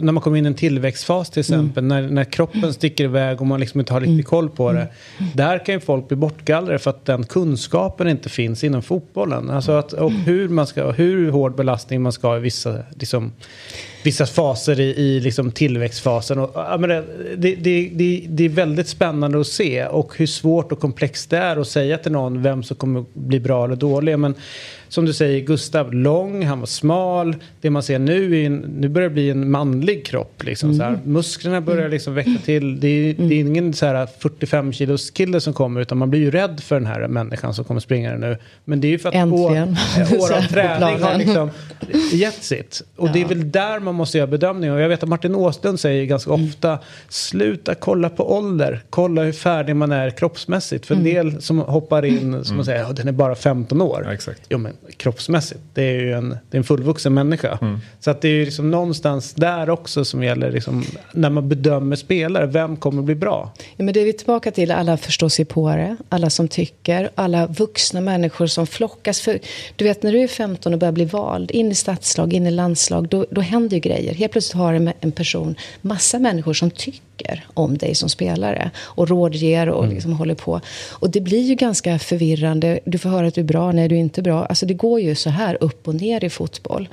när 0.00 0.12
man 0.12 0.19
kommer 0.20 0.38
in 0.38 0.44
i 0.44 0.48
en 0.48 0.54
tillväxtfas 0.54 1.30
till 1.30 1.40
exempel. 1.40 1.84
När, 1.84 2.02
när 2.02 2.24
kroppen 2.24 2.74
sticker 2.74 3.04
iväg 3.04 3.40
och 3.40 3.46
man 3.46 3.60
liksom 3.60 3.80
inte 3.80 3.92
har 3.92 4.00
riktigt 4.00 4.26
koll 4.26 4.48
på 4.48 4.72
det. 4.72 4.88
Där 5.34 5.64
kan 5.66 5.74
ju 5.74 5.80
folk 5.80 6.08
bli 6.08 6.16
bortgallrade 6.16 6.78
för 6.78 6.90
att 6.90 7.04
den 7.04 7.26
kunskapen 7.26 8.08
inte 8.08 8.28
finns 8.28 8.64
inom 8.64 8.82
fotbollen. 8.82 9.50
Alltså 9.50 9.72
att, 9.72 9.92
och 9.92 10.12
hur, 10.12 10.48
man 10.48 10.66
ska, 10.66 10.90
hur 10.90 11.30
hård 11.30 11.56
belastning 11.56 12.02
man 12.02 12.12
ska 12.12 12.28
ha 12.28 12.36
i 12.36 12.40
vissa, 12.40 12.78
liksom, 12.90 13.32
vissa 14.02 14.26
faser 14.26 14.80
i, 14.80 14.84
i 14.84 15.20
liksom 15.20 15.52
tillväxtfasen. 15.52 16.38
Och, 16.38 16.50
ja, 16.54 16.76
men 16.78 16.88
det, 16.90 17.04
det, 17.36 17.90
det, 17.92 18.24
det, 18.28 18.44
är 18.44 18.48
väldigt 18.48 18.88
spännande 18.88 19.40
att 19.40 19.46
se 19.46 19.86
och 19.86 20.18
hur 20.18 20.26
svårt 20.26 20.72
och 20.72 20.80
komplext 20.80 21.30
det 21.30 21.38
är 21.38 21.56
att 21.56 21.68
säga 21.68 21.98
till 21.98 22.12
någon 22.12 22.42
vem 22.42 22.62
som 22.62 22.76
kommer 22.76 23.04
bli 23.12 23.40
bra 23.40 23.64
eller 23.64 23.76
dålig. 23.76 24.18
Men 24.18 24.34
som 24.90 25.04
du 25.04 25.12
säger, 25.12 25.40
Gustav 25.40 25.94
lång, 25.94 26.44
han 26.46 26.60
var 26.60 26.66
smal. 26.66 27.36
Det 27.60 27.70
man 27.70 27.82
ser 27.82 27.98
nu, 27.98 28.40
är 28.42 28.46
en, 28.46 28.56
nu 28.56 28.88
börjar 28.88 29.08
det 29.08 29.14
bli 29.14 29.30
en 29.30 29.50
manlig 29.50 30.06
kropp. 30.06 30.42
Liksom, 30.44 30.74
så 30.74 30.82
här. 30.82 30.98
Musklerna 31.04 31.60
börjar 31.60 31.88
liksom 31.88 32.14
växa 32.14 32.38
till. 32.44 32.80
Det 32.80 32.88
är, 32.88 33.14
det 33.14 33.34
är 33.34 33.40
ingen 33.40 33.72
så 33.72 33.86
här 33.86 34.08
45 34.18 34.72
kilos 34.72 35.10
kille 35.10 35.40
som 35.40 35.52
kommer 35.52 35.80
utan 35.80 35.98
man 35.98 36.10
blir 36.10 36.20
ju 36.20 36.30
rädd 36.30 36.60
för 36.60 36.74
den 36.74 36.86
här 36.86 37.08
människan 37.08 37.54
som 37.54 37.64
kommer 37.64 37.80
springa 37.80 38.16
nu. 38.16 38.38
Men 38.64 38.80
det 38.80 38.88
är 38.88 38.90
ju 38.90 38.98
för 38.98 39.08
att 39.08 39.14
år, 39.14 39.56
Äntligen. 39.56 40.20
år 40.20 40.32
av 40.36 40.42
På 40.42 40.48
träning 40.48 41.02
har 41.02 41.18
liksom 41.18 41.50
gett 42.12 42.44
sitt. 42.44 42.82
Och 42.96 43.10
det 43.10 43.20
är 43.20 43.26
väl 43.26 43.50
där 43.50 43.80
man 43.80 43.89
man 43.92 43.98
måste 43.98 44.18
göra 44.18 44.26
bedömningar. 44.26 44.74
Och 44.74 44.80
jag 44.80 44.88
vet 44.88 45.02
att 45.02 45.08
Martin 45.08 45.34
Åslund 45.34 45.80
säger 45.80 46.04
ganska 46.04 46.30
Mm. 46.34 46.46
ofta 46.46 46.78
sluta 47.08 47.74
kolla 47.74 48.08
på 48.08 48.32
ålder. 48.36 48.82
Kolla 48.90 49.22
hur 49.22 49.32
färdig 49.32 49.76
man 49.76 49.92
är 49.92 50.10
kroppsmässigt. 50.10 50.86
För 50.86 50.94
en 50.94 51.00
Mm. 51.00 51.14
del 51.32 51.42
som 51.42 51.58
hoppar 51.58 52.04
in 52.04 52.44
som 52.44 52.56
man 52.56 52.64
säger, 52.64 52.80
"Ja, 52.82 52.92
den 52.92 53.08
är 53.08 53.12
bara 53.12 53.34
15 53.34 53.80
år. 53.82 54.02
Ja, 54.06 54.12
exakt. 54.12 54.40
Jo 54.48 54.58
men 54.58 54.72
kroppsmässigt, 54.96 55.60
det 55.74 55.82
är 55.82 56.00
ju 56.00 56.12
en, 56.12 56.28
det 56.28 56.56
är 56.56 56.58
en 56.58 56.64
fullvuxen 56.64 57.14
människa. 57.14 57.58
Så 58.00 58.10
att 58.10 58.20
det 58.20 58.28
är 58.28 58.32
ju 58.32 58.44
liksom 58.44 58.70
någonstans 58.70 59.34
där 59.34 59.70
också 59.70 60.04
som 60.04 60.22
gäller 60.22 60.50
liksom, 60.52 60.84
när 61.12 61.30
man 61.30 61.48
bedömer 61.48 61.96
spelare, 61.96 62.46
vem 62.46 62.76
kommer 62.76 63.02
bli 63.02 63.14
bra? 63.14 63.52
Ja, 63.76 63.84
men 63.84 63.94
det 63.94 64.00
är 64.00 64.04
vi 64.04 64.12
tillbaka 64.12 64.50
till 64.50 64.70
alla 64.70 64.96
förståsigpåare, 64.96 65.96
alla 66.08 66.30
som 66.30 66.48
tycker, 66.48 67.10
alla 67.14 67.46
vuxna 67.46 68.00
människor 68.00 68.46
som 68.46 68.66
flockas. 68.66 69.20
För, 69.20 69.38
du 69.76 69.84
vet 69.84 70.02
när 70.02 70.12
du 70.12 70.18
är 70.18 70.28
15 70.28 70.72
och 70.72 70.78
börjar 70.78 70.92
bli 70.92 71.04
vald 71.04 71.50
in 71.50 71.70
i 71.70 71.74
stadslag, 71.74 72.32
in 72.32 72.46
i 72.46 72.50
landslag, 72.50 73.08
då, 73.08 73.26
då 73.30 73.40
händer 73.40 73.76
ju 73.76 73.79
grejer. 73.80 74.14
Helt 74.14 74.32
plötsligt 74.32 74.56
har 74.56 74.74
en, 74.74 75.12
person 75.12 75.54
massa 75.80 76.18
människor 76.18 76.54
som 76.54 76.70
tycker 76.70 77.44
om 77.54 77.78
dig 77.78 77.94
som 77.94 78.08
spelare 78.08 78.70
och 78.78 79.08
rådger 79.08 79.68
och 79.68 79.88
liksom 79.88 80.12
håller 80.12 80.34
på. 80.34 80.60
Och 80.90 81.10
det 81.10 81.20
blir 81.20 81.42
ju 81.42 81.54
ganska 81.54 81.98
förvirrande. 81.98 82.80
Du 82.84 82.98
får 82.98 83.08
höra 83.08 83.26
att 83.26 83.34
du 83.34 83.40
är 83.40 83.44
bra, 83.44 83.72
nej 83.72 83.88
du 83.88 83.94
är 83.94 84.00
inte 84.00 84.22
bra. 84.22 84.44
Alltså 84.44 84.66
det 84.66 84.74
går 84.74 85.00
ju 85.00 85.14
så 85.14 85.30
här 85.30 85.58
upp 85.60 85.88
och 85.88 85.94
ner 85.94 86.24
i 86.24 86.30
fotboll. 86.30 86.88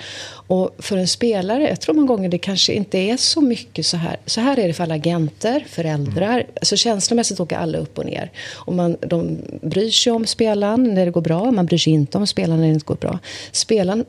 Och 0.48 0.76
för 0.80 0.98
en 0.98 1.08
spelare, 1.08 1.70
jag 1.70 1.82
tror 1.82 1.96
många 1.96 2.08
gånger 2.08 2.30
det 2.30 2.38
kanske 2.38 2.74
inte 2.74 2.98
är 2.98 3.18
så 3.18 3.42
mycket 3.42 3.86
så 3.86 3.98
här. 3.98 4.18
Så 4.26 4.42
här 4.42 4.60
är 4.60 4.68
det 4.68 4.74
för 4.74 4.84
alla 4.84 4.96
agenter, 4.96 5.66
föräldrar. 5.70 6.46
Alltså 6.56 6.76
känslomässigt 6.76 7.40
åker 7.40 7.58
alla 7.58 7.78
upp 7.78 7.98
och 7.98 8.06
ner. 8.06 8.32
Och 8.54 8.74
man, 8.74 8.98
de 9.02 9.38
bryr 9.62 9.90
sig 9.90 10.12
om 10.12 10.26
spelaren 10.26 10.94
när 10.94 11.06
det 11.06 11.12
går 11.12 11.22
bra, 11.22 11.52
man 11.52 11.66
bryr 11.66 11.78
sig 11.78 11.94
inte 11.94 12.18
om 12.18 12.28
spelaren 12.28 12.60
när 12.60 12.68
det 12.68 12.74
inte 12.74 12.86
går 12.86 12.96
bra. 12.96 13.20
Spelaren 13.52 14.06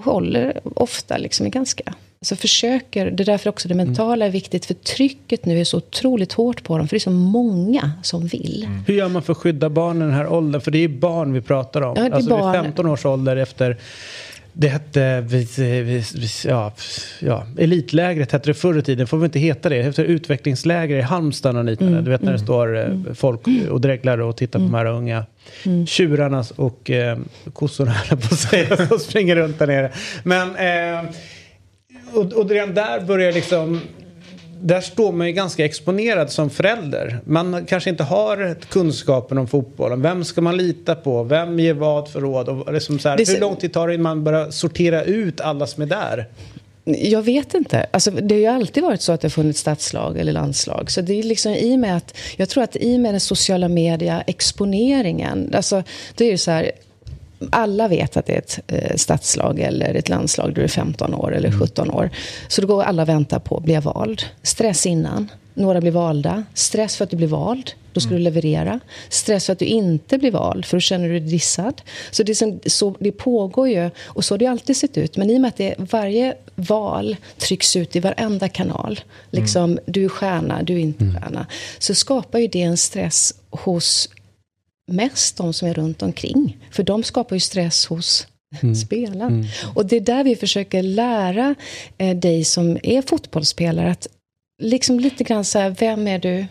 håller 0.00 0.60
ofta 0.74 1.16
liksom 1.16 1.46
i 1.46 1.50
ganska 1.50 1.94
Alltså 2.22 2.36
försöker, 2.36 3.10
det 3.10 3.22
är 3.22 3.24
därför 3.24 3.50
också 3.50 3.68
det 3.68 3.74
mentala 3.74 4.26
är 4.26 4.30
viktigt. 4.30 4.64
För 4.66 4.74
trycket 4.74 5.44
nu 5.46 5.60
är 5.60 5.64
så 5.64 5.76
otroligt 5.76 6.32
hårt 6.32 6.62
på 6.64 6.78
dem. 6.78 6.88
För 6.88 6.96
det 6.96 6.98
är 6.98 7.00
så 7.00 7.10
många 7.10 7.92
som 8.02 8.26
vill. 8.26 8.68
Hur 8.86 8.94
gör 8.94 9.08
man 9.08 9.22
för 9.22 9.32
att 9.32 9.38
skydda 9.38 9.70
barnen 9.70 10.02
i 10.02 10.04
den 10.04 10.14
här 10.14 10.26
åldern? 10.32 10.60
För 10.60 10.70
det 10.70 10.78
är 10.78 10.80
ju 10.80 10.88
barn 10.88 11.32
vi 11.32 11.40
pratar 11.40 11.82
om. 11.82 11.94
Ja, 11.96 12.02
det 12.02 12.08
är 12.08 12.12
alltså 12.14 12.30
vid 12.36 12.38
barn. 12.40 12.64
15 12.64 12.86
års 12.86 13.06
ålder 13.06 13.36
efter 13.36 13.76
det 14.52 14.68
hette, 14.68 15.24
ja, 16.44 16.72
ja, 17.20 17.46
elitlägret 17.58 18.32
hette 18.32 18.50
det 18.50 18.54
förr 18.54 18.78
i 18.78 18.82
tiden, 18.82 19.06
får 19.06 19.18
vi 19.18 19.24
inte 19.24 19.38
heta 19.38 19.68
det. 19.68 19.82
Heter 19.82 20.04
utvecklingsläger 20.04 20.96
i 20.96 21.00
Halmstad 21.00 21.56
och 21.56 21.64
liknande. 21.64 21.92
Mm, 21.92 22.04
Du 22.04 22.10
vet 22.10 22.22
när 22.22 22.32
det 22.32 22.38
står 22.38 22.78
eh, 22.78 23.14
folk 23.14 23.40
och 23.70 23.80
dreglar 23.80 24.18
och 24.20 24.36
tittar 24.36 24.58
på 24.58 24.64
de 24.64 24.74
här 24.74 24.86
unga 24.86 25.24
Mm. 25.64 25.86
tjurarna 25.86 26.44
och 26.56 26.90
eh, 26.90 27.18
kossorna 27.52 27.94
på 28.08 28.14
att 28.14 28.38
säga, 28.38 28.76
som 28.88 28.98
springer 28.98 29.36
runt 29.36 29.58
där 29.58 29.66
nere. 29.66 29.92
Men, 30.24 30.48
eh, 30.56 31.10
och, 32.14 32.32
och 32.32 32.50
redan 32.50 32.74
där 32.74 33.00
börjar 33.00 33.32
liksom 33.32 33.80
där 34.62 34.80
står 34.80 35.12
man 35.12 35.26
ju 35.26 35.32
ganska 35.32 35.64
exponerad 35.64 36.30
som 36.30 36.50
förälder. 36.50 37.18
Man 37.24 37.66
kanske 37.66 37.90
inte 37.90 38.02
har 38.02 38.56
kunskapen 38.68 39.38
om 39.38 39.48
fotbollen. 39.48 40.02
Vem 40.02 40.24
ska 40.24 40.40
man 40.40 40.56
lita 40.56 40.94
på? 40.94 41.22
Vem 41.22 41.58
ger 41.58 41.74
vad 41.74 42.08
för 42.08 42.20
råd? 42.20 42.48
Och 42.48 42.72
liksom 42.72 42.98
så 42.98 43.08
här, 43.08 43.16
Det 43.16 43.28
hur 43.28 43.40
lång 43.40 43.56
tid 43.56 43.72
tar 43.72 43.88
det 43.88 43.94
innan 43.94 44.02
man 44.02 44.24
börjar 44.24 44.50
sortera 44.50 45.04
ut 45.04 45.40
alla 45.40 45.66
som 45.66 45.82
är 45.82 45.86
där? 45.86 46.28
Jag 46.84 47.22
vet 47.22 47.54
inte. 47.54 47.86
Alltså, 47.90 48.10
det 48.10 48.34
har 48.34 48.40
ju 48.40 48.46
alltid 48.46 48.82
varit 48.82 49.00
så 49.00 49.12
att 49.12 49.20
det 49.20 49.24
har 49.26 49.30
funnits 49.30 49.60
stadslag 49.60 50.18
eller 50.18 50.32
landslag. 50.32 50.90
Så 50.90 51.00
det 51.00 51.18
är 51.18 51.22
liksom 51.22 51.52
i 51.52 51.76
med 51.76 51.96
att, 51.96 52.16
jag 52.36 52.48
tror 52.48 52.64
att 52.64 52.76
i 52.76 52.98
med 52.98 53.14
den 53.14 53.20
sociala 53.20 53.68
media 53.68 54.22
exponeringen. 54.26 55.52
Alltså, 55.54 55.82
det 56.14 56.24
är 56.24 56.30
ju 56.30 56.38
så 56.38 56.50
här. 56.50 56.72
Alla 57.52 57.88
vet 57.88 58.16
att 58.16 58.26
det 58.26 58.32
är 58.32 58.38
ett 58.38 58.60
eh, 58.66 58.96
stadslag 58.96 59.60
eller 59.60 59.94
ett 59.94 60.08
landslag 60.08 60.54
du 60.54 60.62
är 60.62 60.68
15 60.68 61.14
år 61.14 61.34
eller 61.34 61.52
17 61.52 61.90
år. 61.90 62.10
Så 62.48 62.60
då 62.60 62.66
går 62.66 62.82
alla 62.82 63.02
och 63.02 63.08
väntar 63.08 63.38
på, 63.38 63.60
blir 63.60 63.74
jag 63.74 63.82
vald? 63.82 64.22
Stress 64.42 64.86
innan. 64.86 65.30
Några 65.54 65.80
blir 65.80 65.90
valda. 65.90 66.44
Stress 66.54 66.96
för 66.96 67.04
att 67.04 67.10
du 67.10 67.16
blir 67.16 67.28
vald. 67.28 67.70
Då 67.92 68.00
ska 68.00 68.10
du 68.10 68.18
leverera. 68.18 68.80
Stress 69.08 69.46
för 69.46 69.52
att 69.52 69.58
du 69.58 69.64
inte 69.64 70.18
blir 70.18 70.30
vald, 70.30 70.64
för 70.64 70.76
då 70.76 70.80
känner 70.80 71.08
du 71.08 71.20
dig 71.20 71.30
dissad. 71.30 71.82
Så 72.10 72.22
det, 72.22 72.34
som, 72.34 72.60
så 72.66 72.94
det 73.00 73.12
pågår 73.12 73.68
ju, 73.68 73.90
och 74.04 74.24
så 74.24 74.34
har 74.34 74.38
det 74.38 74.46
alltid 74.46 74.76
sett 74.76 74.98
ut. 74.98 75.16
Men 75.16 75.30
i 75.30 75.36
och 75.36 75.40
med 75.40 75.48
att 75.48 75.56
det, 75.56 75.74
varje 75.78 76.34
val 76.54 77.16
trycks 77.38 77.76
ut 77.76 77.96
i 77.96 78.00
varenda 78.00 78.48
kanal. 78.48 79.00
Liksom, 79.30 79.78
du 79.86 80.04
är 80.04 80.08
stjärna, 80.08 80.62
du 80.62 80.74
är 80.74 80.78
inte 80.78 81.04
stjärna. 81.04 81.46
Så 81.78 81.94
skapar 81.94 82.38
ju 82.38 82.46
det 82.46 82.62
en 82.62 82.76
stress 82.76 83.34
hos 83.50 84.08
mest 84.92 85.36
de 85.36 85.52
som 85.52 85.68
är 85.68 85.74
runt 85.74 86.02
omkring. 86.02 86.56
För 86.70 86.82
de 86.82 87.02
skapar 87.02 87.36
ju 87.36 87.40
stress 87.40 87.86
hos 87.86 88.26
spelaren. 88.84 89.46
Och 89.74 89.86
det 89.86 89.96
är 89.96 90.00
där 90.00 90.24
vi 90.24 90.36
försöker 90.36 90.82
lära 90.82 91.54
eh, 91.98 92.16
dig 92.16 92.44
som 92.44 92.78
är 92.82 93.02
fotbollsspelare 93.02 93.90
att 93.90 94.08
liksom 94.62 95.00
lite 95.00 95.24
grann 95.24 95.44
så 95.44 95.58
här, 95.58 95.70
vem 95.70 96.08
är 96.08 96.18
du? 96.18 96.46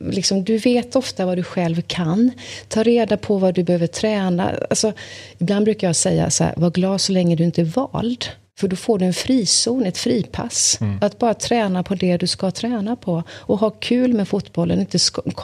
Liksom, 0.00 0.44
du 0.44 0.58
vet 0.58 0.96
ofta 0.96 1.26
vad 1.26 1.38
du 1.38 1.42
själv 1.42 1.82
kan. 1.82 2.30
Ta 2.68 2.82
reda 2.82 3.16
på 3.16 3.38
vad 3.38 3.54
du 3.54 3.62
behöver 3.62 3.86
träna. 3.86 4.50
Alltså, 4.70 4.92
ibland 5.38 5.64
brukar 5.64 5.86
jag 5.86 5.96
säga 5.96 6.30
så 6.30 6.44
här, 6.44 6.54
var 6.56 6.70
glad 6.70 7.00
så 7.00 7.12
länge 7.12 7.36
du 7.36 7.44
inte 7.44 7.60
är 7.60 7.64
vald. 7.92 8.24
För 8.58 8.68
då 8.68 8.76
får 8.76 8.98
du 8.98 9.04
en 9.04 9.14
frizon, 9.14 9.86
ett 9.86 9.98
fripass. 9.98 10.78
Att 11.00 11.18
bara 11.18 11.34
träna 11.34 11.82
på 11.82 11.94
det 11.94 12.16
du 12.16 12.26
ska 12.26 12.50
träna 12.50 12.96
på. 12.96 13.22
Och 13.30 13.58
ha 13.58 13.70
kul 13.70 14.12
med 14.12 14.28
fotbollen, 14.28 14.80
inte 14.80 14.98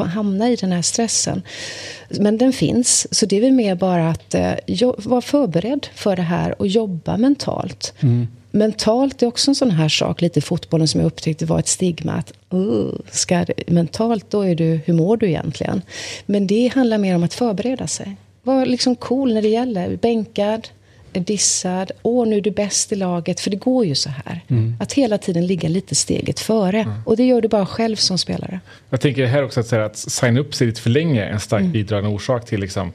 hamna 0.04 0.50
i 0.50 0.56
den 0.56 0.72
här 0.72 0.82
stressen. 0.82 1.42
Men 2.08 2.38
den 2.38 2.52
finns, 2.52 3.14
så 3.14 3.26
det 3.26 3.36
är 3.36 3.40
väl 3.40 3.52
mer 3.52 3.74
bara 3.74 4.08
att 4.08 4.34
eh, 4.34 4.54
vara 4.96 5.20
förberedd 5.20 5.86
för 5.94 6.16
det 6.16 6.22
här 6.22 6.60
och 6.60 6.66
jobba 6.66 7.16
mentalt. 7.16 7.94
Mentalt 8.50 9.22
är 9.22 9.26
också 9.26 9.50
en 9.50 9.54
sån 9.54 9.70
här 9.70 9.88
sak, 9.88 10.20
lite 10.20 10.38
i 10.38 10.42
fotbollen 10.42 10.88
som 10.88 11.00
jag 11.00 11.06
upptäckte 11.06 11.46
var 11.46 11.58
ett 11.58 11.68
stigma. 11.68 12.12
Att, 12.12 12.32
uh, 12.54 12.92
ska, 13.10 13.46
mentalt, 13.66 14.30
då 14.30 14.42
är 14.42 14.54
du, 14.54 14.80
hur 14.84 14.94
mår 14.94 15.16
du 15.16 15.28
egentligen? 15.28 15.82
Men 16.26 16.46
det 16.46 16.68
handlar 16.74 16.98
mer 16.98 17.14
om 17.14 17.22
att 17.22 17.34
förbereda 17.34 17.86
sig. 17.86 18.16
Var 18.42 18.66
liksom 18.66 18.96
cool 18.96 19.34
när 19.34 19.42
det 19.42 19.48
gäller. 19.48 19.96
Bänkad, 19.96 20.68
dissad. 21.12 21.90
Åh, 22.02 22.26
nu 22.26 22.36
är 22.36 22.40
du 22.40 22.50
bäst 22.50 22.92
i 22.92 22.96
laget. 22.96 23.40
För 23.40 23.50
det 23.50 23.56
går 23.56 23.86
ju 23.86 23.94
så 23.94 24.10
här. 24.10 24.40
Att 24.80 24.92
hela 24.92 25.18
tiden 25.18 25.46
ligga 25.46 25.68
lite 25.68 25.94
steget 25.94 26.40
före. 26.40 26.86
Och 27.04 27.16
det 27.16 27.24
gör 27.26 27.40
du 27.40 27.48
bara 27.48 27.66
själv 27.66 27.96
som 27.96 28.18
spelare. 28.18 28.60
Jag 28.90 29.00
tänker 29.00 29.26
här 29.26 29.44
också 29.44 29.60
att, 29.60 29.66
säga 29.66 29.84
att 29.84 29.96
signa 29.96 30.40
upp 30.40 30.54
sig 30.54 30.66
lite 30.66 30.80
för 30.80 30.90
länge 30.90 31.24
är 31.24 31.30
en 31.30 31.40
starkt 31.40 31.60
Mm. 31.60 31.72
bidragande 31.72 32.10
orsak 32.16 32.46
till 32.46 32.60
liksom, 32.60 32.92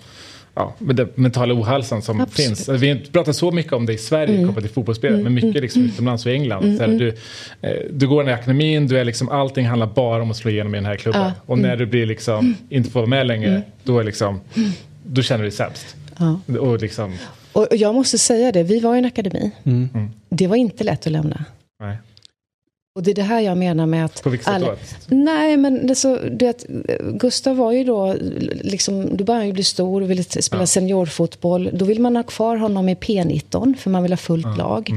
ja, 0.56 0.76
den 0.80 1.10
mentala 1.16 1.54
ohälsan 1.54 2.02
som 2.02 2.22
Absolut. 2.22 2.48
Mm. 2.48 2.56
finns. 2.56 2.70
Vi 2.82 2.90
har 2.90 2.96
inte 2.96 3.12
pratat 3.12 3.36
så 3.36 3.52
mycket 3.52 3.74
om 3.74 3.86
det 3.86 3.94
i 3.94 3.98
Sverige 3.98 4.46
kopplat 4.46 4.64
till 4.66 4.74
fotbollsspelare, 4.74 5.22
men 5.24 5.34
mycket 5.34 5.62
liksom 5.62 5.86
utomlands 5.86 6.26
och 6.26 6.32
i 6.32 6.36
England. 6.36 6.78
Så 6.78 6.84
här, 6.84 6.92
du, 7.00 7.08
eh, 7.62 7.72
du 7.92 8.08
går 8.08 8.24
den 8.24 8.34
här 8.34 8.40
akademin, 8.42 8.88
du 8.88 9.00
är 9.00 9.04
liksom, 9.06 9.30
allting 9.30 9.66
handlar 9.66 9.88
bara 9.88 10.22
om 10.22 10.32
att 10.32 10.38
slå 10.38 10.52
igenom 10.52 10.76
i 10.76 10.78
den 10.78 10.86
här 10.86 10.96
klubben. 10.96 11.22
Ja. 11.22 11.32
Och 11.46 11.60
när 11.60 11.76
du 11.78 11.86
blir 11.86 12.06
liksom, 12.06 12.56
inte 12.70 12.90
får 12.90 13.00
vara 13.00 13.10
med 13.10 13.28
längre, 13.28 13.50
Mm. 13.50 13.62
då, 13.84 14.00
är 14.00 14.04
liksom, 14.04 14.42
då 15.06 15.22
känner 15.22 15.44
du 15.44 15.50
dig 15.50 15.58
sämst. 15.58 15.96
Ja. 16.20 16.40
Och 16.60 16.82
liksom, 16.82 17.14
Och 17.56 17.68
jag 17.72 17.96
måste 17.96 18.18
säga 18.18 18.52
det, 18.52 18.64
vi 18.64 18.80
var 18.80 18.96
i 18.96 18.98
en 18.98 19.06
akademi. 19.06 19.52
Det 20.30 20.48
var 20.48 20.56
inte 20.56 20.84
lätt 20.84 21.06
att 21.08 21.12
lämna. 21.12 21.46
nej. 21.80 21.98
Och 22.98 23.04
det 23.04 23.12
är 23.12 23.16
det 23.16 23.22
här 23.24 23.40
jag 23.42 23.58
menar 23.58 23.86
med 23.86 24.06
att... 24.06 24.24
På 24.24 24.30
vilket 24.30 24.48
sätt 24.48 24.62
då? 24.62 25.16
Nej, 25.16 25.58
men 25.58 25.88
det 25.88 25.96
så, 25.96 26.16
du 26.16 26.46
vet, 26.46 26.66
Gustav 27.14 27.56
var 27.58 27.72
ju 27.72 27.84
då, 27.84 28.16
liksom, 28.62 29.18
då 29.18 29.24
började 29.24 29.40
han 29.42 29.48
ju 29.48 29.54
bli 29.54 29.64
stor 29.64 30.02
och 30.02 30.10
ville 30.12 30.24
spela 30.24 30.62
Ja. 30.62 30.68
seniorfotboll. 30.68 31.70
Då 31.74 31.86
vill 31.86 32.02
man 32.02 32.16
ha 32.16 32.24
kvar 32.24 32.56
honom 32.56 32.90
i 32.90 32.96
P19, 32.96 33.76
för 33.78 33.90
man 33.90 34.04
vill 34.04 34.12
ha 34.12 34.18
fullt 34.18 34.58
lag. 34.58 34.90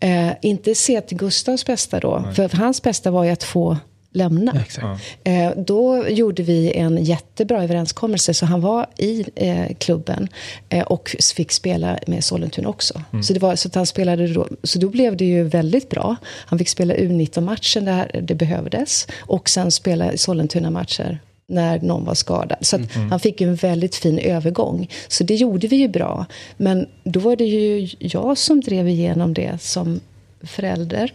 Mm. 0.00 0.28
Eh, 0.28 0.34
inte 0.42 0.74
se 0.74 1.00
till 1.00 1.16
Gustavs 1.16 1.66
bästa 1.66 2.00
då, 2.00 2.24
för 2.36 2.56
hans 2.56 2.82
bästa 2.82 3.10
var 3.10 3.24
ju 3.24 3.30
att 3.30 3.42
få 3.44 3.76
lämna. 4.12 4.52
Exakt. 4.60 5.02
Eh, 5.24 5.50
då 5.56 6.08
gjorde 6.08 6.42
vi 6.42 6.72
en 6.72 7.04
jättebra 7.04 7.62
överenskommelse, 7.62 8.34
så 8.34 8.46
han 8.46 8.60
var 8.60 8.86
i 8.96 9.24
eh, 9.34 9.76
klubben 9.78 10.28
eh, 10.68 10.82
och 10.82 11.16
fick 11.34 11.52
spela 11.52 11.98
med 12.06 12.24
Sollentuna 12.24 12.68
också. 12.68 13.02
Så, 13.22 13.32
det 13.32 13.40
var, 13.40 13.56
så, 13.56 13.68
att 13.68 13.74
han 13.74 13.86
spelade 13.86 14.28
då, 14.28 14.48
så 14.62 14.78
då 14.78 14.88
blev 14.88 15.16
det 15.16 15.24
ju 15.24 15.44
väldigt 15.44 15.90
bra. 15.90 16.16
Han 16.24 16.58
fick 16.58 16.68
spela 16.68 16.94
U19-matchen 16.94 17.84
där 17.84 18.20
det 18.22 18.34
behövdes 18.34 19.06
och 19.20 19.48
sen 19.48 19.70
spela 19.70 20.16
Sollentuna-matcher 20.16 21.18
när 21.46 21.80
någon 21.80 22.04
var 22.04 22.14
skadad. 22.14 22.58
Så 22.60 22.76
att 22.76 22.94
han 23.10 23.20
fick 23.20 23.40
en 23.40 23.54
väldigt 23.54 23.96
fin 23.96 24.18
övergång. 24.18 24.88
Så 25.08 25.24
det 25.24 25.34
gjorde 25.34 25.66
vi 25.66 25.76
ju 25.76 25.88
bra. 25.88 26.26
Men 26.56 26.86
då 27.04 27.20
var 27.20 27.36
det 27.36 27.44
ju 27.44 27.88
jag 27.98 28.38
som 28.38 28.60
drev 28.60 28.88
igenom 28.88 29.34
det 29.34 29.62
som 29.62 30.00
förälder. 30.42 31.12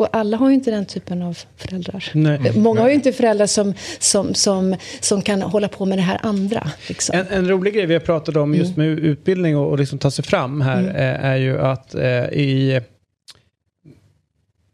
Och 0.00 0.08
alla 0.16 0.36
har 0.36 0.48
ju 0.48 0.54
inte 0.54 0.70
den 0.70 0.86
typen 0.86 1.22
av 1.22 1.38
föräldrar. 1.56 2.04
Nej. 2.14 2.52
Många 2.56 2.80
har 2.80 2.88
ju 2.88 2.94
inte 2.94 3.12
föräldrar 3.12 3.46
som, 3.46 3.74
som, 3.98 4.34
som, 4.34 4.76
som 5.00 5.22
kan 5.22 5.42
hålla 5.42 5.68
på 5.68 5.86
med 5.86 5.98
det 5.98 6.02
här 6.02 6.20
andra. 6.22 6.70
Liksom. 6.88 7.18
En, 7.18 7.26
en 7.26 7.48
rolig 7.48 7.74
grej 7.74 7.86
vi 7.86 7.94
har 7.94 8.00
pratat 8.00 8.36
om 8.36 8.54
just 8.54 8.76
med 8.76 8.86
utbildning 8.86 9.56
och, 9.56 9.70
och 9.70 9.78
liksom 9.78 9.98
ta 9.98 10.10
sig 10.10 10.24
fram 10.24 10.60
här 10.60 10.84
eh, 10.84 11.24
är 11.24 11.36
ju 11.36 11.60
att 11.60 11.94
eh, 11.94 12.24
i, 12.24 12.80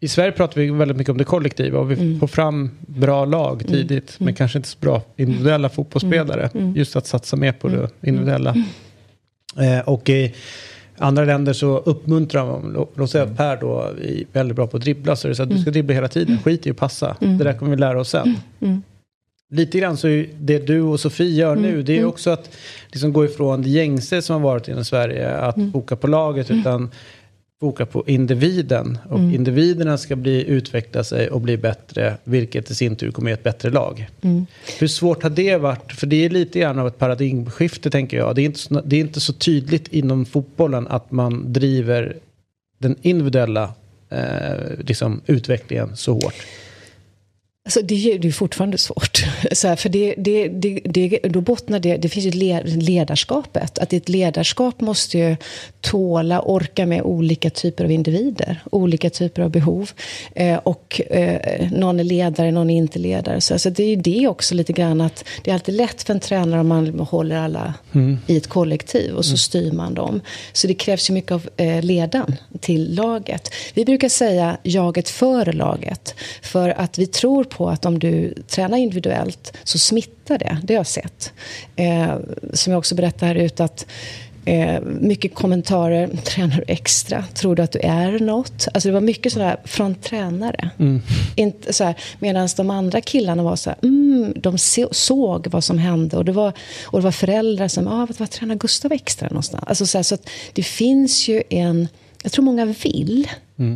i 0.00 0.08
Sverige 0.08 0.32
pratar 0.32 0.60
vi 0.60 0.70
väldigt 0.70 0.96
mycket 0.96 1.10
om 1.10 1.18
det 1.18 1.24
kollektiva 1.24 1.78
och 1.78 1.90
vi 1.90 2.18
får 2.18 2.26
fram 2.26 2.70
bra 2.80 3.24
lag 3.24 3.66
tidigt 3.68 4.16
men 4.20 4.34
kanske 4.34 4.58
inte 4.58 4.68
så 4.68 4.78
bra 4.80 5.02
individuella 5.16 5.68
fotbollsspelare. 5.68 6.50
Just 6.74 6.96
att 6.96 7.06
satsa 7.06 7.36
mer 7.36 7.52
på 7.52 7.68
det 7.68 7.88
individuella. 8.02 8.54
Eh, 9.58 9.88
och 9.88 10.08
i, 10.08 10.34
andra 10.98 11.24
länder 11.24 11.52
så 11.52 11.78
uppmuntrar 11.78 12.46
man, 12.46 12.76
lå- 12.76 12.88
låt 12.94 13.10
säga 13.10 13.24
att 13.24 13.36
Per 13.36 13.56
då 13.60 13.80
är 13.82 14.24
väldigt 14.32 14.56
bra 14.56 14.66
på 14.66 14.76
att 14.76 14.82
dribbla, 14.82 15.16
så 15.16 15.26
är 15.26 15.28
det 15.28 15.34
så 15.34 15.42
att 15.42 15.50
du 15.50 15.58
ska 15.58 15.70
dribbla 15.70 15.94
hela 15.94 16.08
tiden, 16.08 16.38
skit 16.44 16.66
i 16.66 16.70
att 16.70 16.76
passa. 16.76 17.16
Det 17.20 17.44
där 17.44 17.52
kommer 17.52 17.70
vi 17.70 17.76
lära 17.76 18.00
oss 18.00 18.08
sen. 18.10 18.36
Lite 19.50 19.78
grann 19.78 19.96
så 19.96 20.08
är 20.08 20.28
det 20.40 20.66
du 20.66 20.80
och 20.80 21.00
Sofie 21.00 21.30
gör 21.34 21.56
nu, 21.56 21.82
det 21.82 21.98
är 21.98 22.04
också 22.04 22.30
att 22.30 22.50
liksom 22.92 23.12
gå 23.12 23.24
ifrån 23.24 23.62
det 23.62 23.68
gängse 23.68 24.22
som 24.22 24.34
har 24.42 24.50
varit 24.50 24.68
inom 24.68 24.84
Sverige, 24.84 25.36
att 25.36 25.56
foka 25.72 25.96
på 25.96 26.06
laget, 26.06 26.50
utan 26.50 26.90
foka 27.60 27.86
på 27.86 28.04
individen. 28.06 28.98
Och 29.08 29.18
individerna 29.18 29.98
ska 29.98 30.16
bli, 30.16 30.44
utveckla 30.46 31.04
sig 31.04 31.30
och 31.30 31.40
bli 31.40 31.56
bättre, 31.56 32.16
vilket 32.24 32.70
i 32.70 32.74
sin 32.74 32.96
tur 32.96 33.10
kommer 33.10 33.30
ge 33.30 33.34
ett 33.34 33.42
bättre 33.42 33.70
lag. 33.70 34.08
Hur 34.78 34.86
svårt 34.86 35.22
har 35.22 35.30
det 35.30 35.56
varit? 35.56 35.92
För 35.92 36.06
det 36.06 36.24
är 36.24 36.30
lite 36.30 36.60
grann 36.60 36.78
av 36.78 36.86
ett 36.86 36.98
paradigmskifte 36.98 37.90
tänker 37.90 38.16
jag. 38.16 38.34
Det 38.34 38.42
är 38.42 38.44
inte 38.44 38.58
så, 38.58 38.80
det 38.80 38.96
är 38.96 39.00
inte 39.00 39.20
så 39.20 39.32
tydligt 39.32 39.88
inom 39.88 40.24
fotbollen 40.24 40.86
att 40.88 41.10
man 41.10 41.52
driver 41.52 42.16
den 42.78 42.96
individuella 43.02 43.74
eh, 44.10 44.78
liksom, 44.78 45.20
utvecklingen 45.26 45.96
så 45.96 46.12
hårt. 46.12 46.34
Alltså 47.66 47.82
det, 47.82 47.94
är 47.94 48.18
ju- 48.18 48.32
fortfarande 48.32 48.78
svårt. 48.78 49.24
Så 49.52 49.68
här, 49.68 49.76
för 49.76 49.88
det, 49.88 50.14
det, 50.18 50.48
det, 50.48 50.80
det, 50.84 51.08
då 51.24 51.40
bottnar 51.40 51.78
det, 51.78 51.96
det 51.96 52.08
finns 52.08 52.26
ju 52.26 52.30
le- 52.30 52.62
ledarskapet. 52.64 53.78
Att 53.78 53.92
ett 53.92 54.08
ledarskap 54.08 54.80
måste 54.80 55.18
ju 55.18 55.36
tåla, 55.80 56.40
orka 56.42 56.86
med 56.86 57.02
olika 57.02 57.50
typer 57.50 57.84
av 57.84 57.90
individer. 57.90 58.60
Olika 58.70 59.10
typer 59.10 59.42
av 59.42 59.50
behov. 59.50 59.90
Eh, 60.34 60.56
och 60.56 61.00
eh, 61.10 61.70
någon 61.70 62.00
är 62.00 62.04
ledare, 62.04 62.50
någon 62.50 62.70
är 62.70 62.76
inte 62.76 62.98
ledare. 62.98 63.40
Så 63.40 63.54
alltså, 63.54 63.70
det 63.70 63.82
är 63.82 63.88
ju 63.88 63.96
det 63.96 64.28
också 64.28 64.54
lite 64.54 64.72
grann 64.72 65.00
att 65.00 65.24
det 65.44 65.50
är 65.50 65.54
alltid 65.54 65.74
lätt 65.74 66.02
för 66.02 66.14
en 66.14 66.20
tränare 66.20 66.60
om 66.60 66.68
man 66.68 67.00
håller 67.00 67.36
alla 67.36 67.74
i 68.26 68.36
ett 68.36 68.46
kollektiv 68.46 69.14
och 69.14 69.24
så 69.24 69.36
styr 69.36 69.72
man 69.72 69.94
dem. 69.94 70.20
Så 70.52 70.66
det 70.66 70.74
krävs 70.74 71.10
ju 71.10 71.14
mycket 71.14 71.32
av 71.32 71.48
eh, 71.56 71.82
ledaren 71.82 72.36
till 72.60 72.94
laget. 72.94 73.50
Vi 73.74 73.84
brukar 73.84 74.08
säga 74.08 74.56
jaget 74.62 75.08
för 75.08 75.52
laget. 75.52 76.14
För 76.42 76.68
att 76.68 76.98
vi 76.98 77.06
tror 77.06 77.44
på 77.44 77.55
att 77.60 77.86
om 77.86 77.98
du 77.98 78.34
tränar 78.48 78.78
individuellt 78.78 79.56
så 79.64 79.78
smittar 79.78 80.38
det. 80.38 80.58
Det 80.62 80.74
har 80.74 80.78
jag 80.78 80.86
sett. 80.86 81.32
Eh, 81.76 82.14
som 82.52 82.72
jag 82.72 82.78
också 82.78 82.94
berättade 82.94 83.26
här 83.26 83.34
ute 83.34 83.64
att 83.64 83.86
Eh, 84.48 84.80
mycket 84.82 85.34
kommentarer. 85.34 86.08
Tränar 86.24 86.56
du 86.56 86.64
extra? 86.72 87.24
Tror 87.34 87.56
du 87.56 87.62
att 87.62 87.72
du 87.72 87.78
är 87.78 88.18
något? 88.18 88.68
Alltså 88.74 88.88
det 88.88 88.92
var 88.92 89.00
mycket 89.00 89.32
sådär 89.32 89.56
från 89.64 89.94
tränare. 89.94 90.70
Inte 91.34 91.84
här, 91.84 91.94
Medan 92.18 92.48
de 92.56 92.70
andra 92.70 93.00
killarna 93.00 93.42
var 93.42 93.56
så 93.56 93.74
mm, 93.82 94.32
de 94.36 94.58
se, 94.58 94.86
såg 94.90 95.46
vad 95.46 95.64
som 95.64 95.78
hände. 95.78 96.16
Och 96.16 96.24
det 96.24 96.32
var, 96.32 96.52
och 96.84 96.98
det 96.98 97.04
var 97.04 97.12
föräldrar 97.12 97.68
som, 97.68 97.88
ah, 97.88 98.06
vad, 98.06 98.18
vad 98.18 98.30
tränar 98.30 98.54
Gustav 98.54 98.92
extra 98.92 99.28
någonstans? 99.28 99.64
Alltså 99.66 99.86
så, 99.86 99.98
här, 99.98 100.02
så 100.02 100.14
att 100.14 100.28
det 100.52 100.62
finns 100.62 101.28
ju 101.28 101.42
en, 101.50 101.88
jag 102.26 102.32
tror 102.32 102.44
många 102.44 102.64
vill 102.82 103.28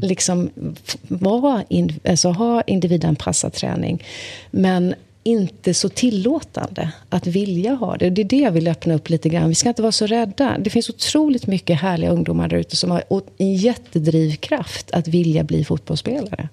liksom 0.03 0.51
f- 0.87 0.97
vara 1.09 1.65
in, 1.69 1.93
alltså, 2.09 2.29
ha 2.29 2.63
individanpassad 2.63 3.53
träning. 3.53 4.05
Men 4.51 4.95
inte 5.23 5.75
så 5.75 5.89
tillåtande 5.89 6.91
att 7.09 7.27
vilja 7.27 7.75
ha 7.75 7.97
det. 7.97 8.11
Det 8.11 8.23
är 8.23 8.25
det 8.25 8.37
jag 8.37 8.51
vill 8.53 8.69
öppna 8.69 8.95
upp 8.95 9.11
lite 9.11 9.29
grann. 9.29 9.49
Vi 9.49 9.55
ska 9.55 9.69
inte 9.69 9.83
vara 9.83 9.93
så 9.93 10.07
rädda. 10.07 10.57
Det 10.61 10.71
finns 10.71 10.91
otroligt 10.91 11.47
mycket 11.47 11.81
härliga 11.81 12.11
ungdomar 12.11 12.49
där 12.49 12.57
ute 12.57 12.77
som 12.77 12.91
har 12.91 13.03
en 13.39 13.55
jättedrivkraft 13.55 14.91
att 14.91 15.09
vilja 15.09 15.45
bli 15.45 15.65
fotbollsspelare. 15.65 16.49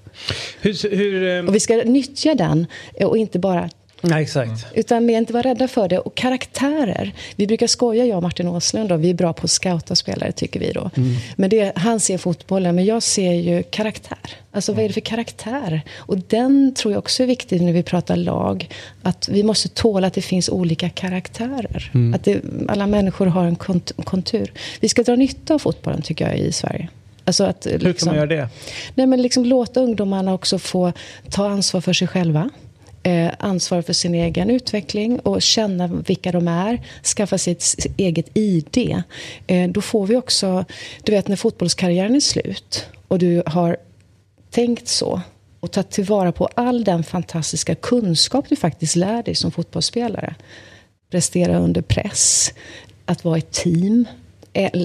Hur, 0.62 0.95
hur, 0.98 1.48
Och 1.48 1.56
vi 1.56 1.60
ska 1.60 1.76
nyttja 1.76 2.36
den 2.36 2.66
och 3.06 3.18
inte 3.18 3.39
bara 3.39 3.70
nej, 4.02 4.24
exakt. 4.24 4.66
utan 4.74 5.06
mer 5.06 5.18
inte 5.18 5.34
vara 5.34 5.43
rädda 5.43 5.68
för 5.68 5.88
det. 5.89 6.00
Och 6.00 6.16
karaktärer. 6.16 7.14
Vi 7.36 7.48
brukar 7.48 7.68
skoja, 7.68 8.06
jag 8.06 8.18
och 8.18 8.24
Martin 8.24 8.48
Åslund, 8.48 8.89
då, 8.89 8.95
vi 8.95 9.10
är 9.10 9.14
bra 9.14 9.34
på 9.34 9.43
att 9.43 9.52
scouta 9.52 9.95
spelare 9.95 10.32
tycker 10.32 10.60
vi 10.60 10.72
då. 10.72 10.89
Men 11.36 11.50
det, 11.50 11.72
han 11.78 12.00
ser 12.00 12.18
fotbollen, 12.18 12.76
men 12.76 12.86
jag 12.86 13.04
ser 13.04 13.32
ju 13.34 13.64
karaktär. 13.64 14.18
Alltså 14.52 14.74
vad 14.74 14.84
är 14.84 14.88
det 14.88 14.93
för 14.93 15.02
karaktär? 15.02 15.82
Och 15.95 16.18
den 16.18 16.74
tror 16.74 16.93
jag 16.93 17.00
också 17.00 17.24
är 17.24 17.28
viktig 17.28 17.62
när 17.62 17.74
vi 17.74 17.84
pratar 17.84 18.16
lag. 18.16 18.70
Att 19.02 19.30
vi 19.30 19.43
måste 19.43 19.70
tåla 19.70 20.08
att 20.08 20.14
det 20.14 20.22
finns 20.22 20.50
olika 20.50 20.89
karaktärer. 20.89 21.91
Att 22.16 22.24
det, 22.24 22.41
alla 22.68 22.88
människor 22.88 23.26
har 23.26 23.45
en 23.45 23.56
kont- 23.58 24.04
kontur. 24.04 24.52
Vi 24.80 24.89
ska 24.89 25.04
dra 25.04 25.16
nytta 25.16 25.54
av 25.54 25.60
fotbollen 25.60 26.02
tycker 26.02 26.28
jag 26.28 26.38
i 26.38 26.52
Sverige. 26.52 26.88
Alltså 27.26 27.43
att, 27.43 27.68
Hur 27.70 27.93
kan 27.93 28.06
man 28.06 28.16
göra 28.16 28.26
det? 28.26 28.50
Nej, 28.95 29.08
men 29.08 29.22
liksom 29.22 29.45
låta 29.45 29.80
ungdomarna 29.80 30.34
också 30.34 30.60
få 30.60 30.93
ta 31.30 31.50
ansvar 31.50 31.82
för 31.82 31.93
sig 31.93 32.08
själva. 32.08 32.50
Eh, 33.08 33.32
ansvar 33.39 33.82
för 33.82 33.93
sin 33.93 34.16
egen 34.16 34.49
utveckling 34.49 35.20
och 35.20 35.41
känna 35.41 35.88
vilka 35.88 36.32
de 36.32 36.47
är. 36.47 36.82
Skaffa 37.03 37.38
sig 37.38 37.53
ett 37.53 37.86
eget 37.97 38.38
ID. 38.38 39.03
Eh, 39.47 39.70
då 39.70 39.82
får 39.82 40.08
vi 40.08 40.16
också, 40.16 40.66
du 41.03 41.12
vet 41.12 41.28
när 41.28 41.36
fotbollskarriären 41.36 42.16
är 42.16 42.20
slut 42.20 42.86
och 43.08 43.20
du 43.20 43.43
har 43.45 43.78
tänkt 44.49 44.88
så 44.88 45.22
och 45.60 45.72
tagit 45.72 45.91
tillvara 45.91 46.32
på 46.32 46.49
all 46.55 46.84
den 46.84 47.03
fantastiska 47.03 47.76
kunskap 47.76 48.45
du 48.49 48.55
faktiskt 48.55 48.95
lär 48.95 49.24
dig 49.24 49.36
som 49.36 49.51
fotbollsspelare. 49.51 50.36
Prestera 51.12 51.60
under 51.60 51.82
press, 51.82 52.53
att 53.05 53.24
vara 53.24 53.38
ett 53.38 53.51
team, 53.51 54.05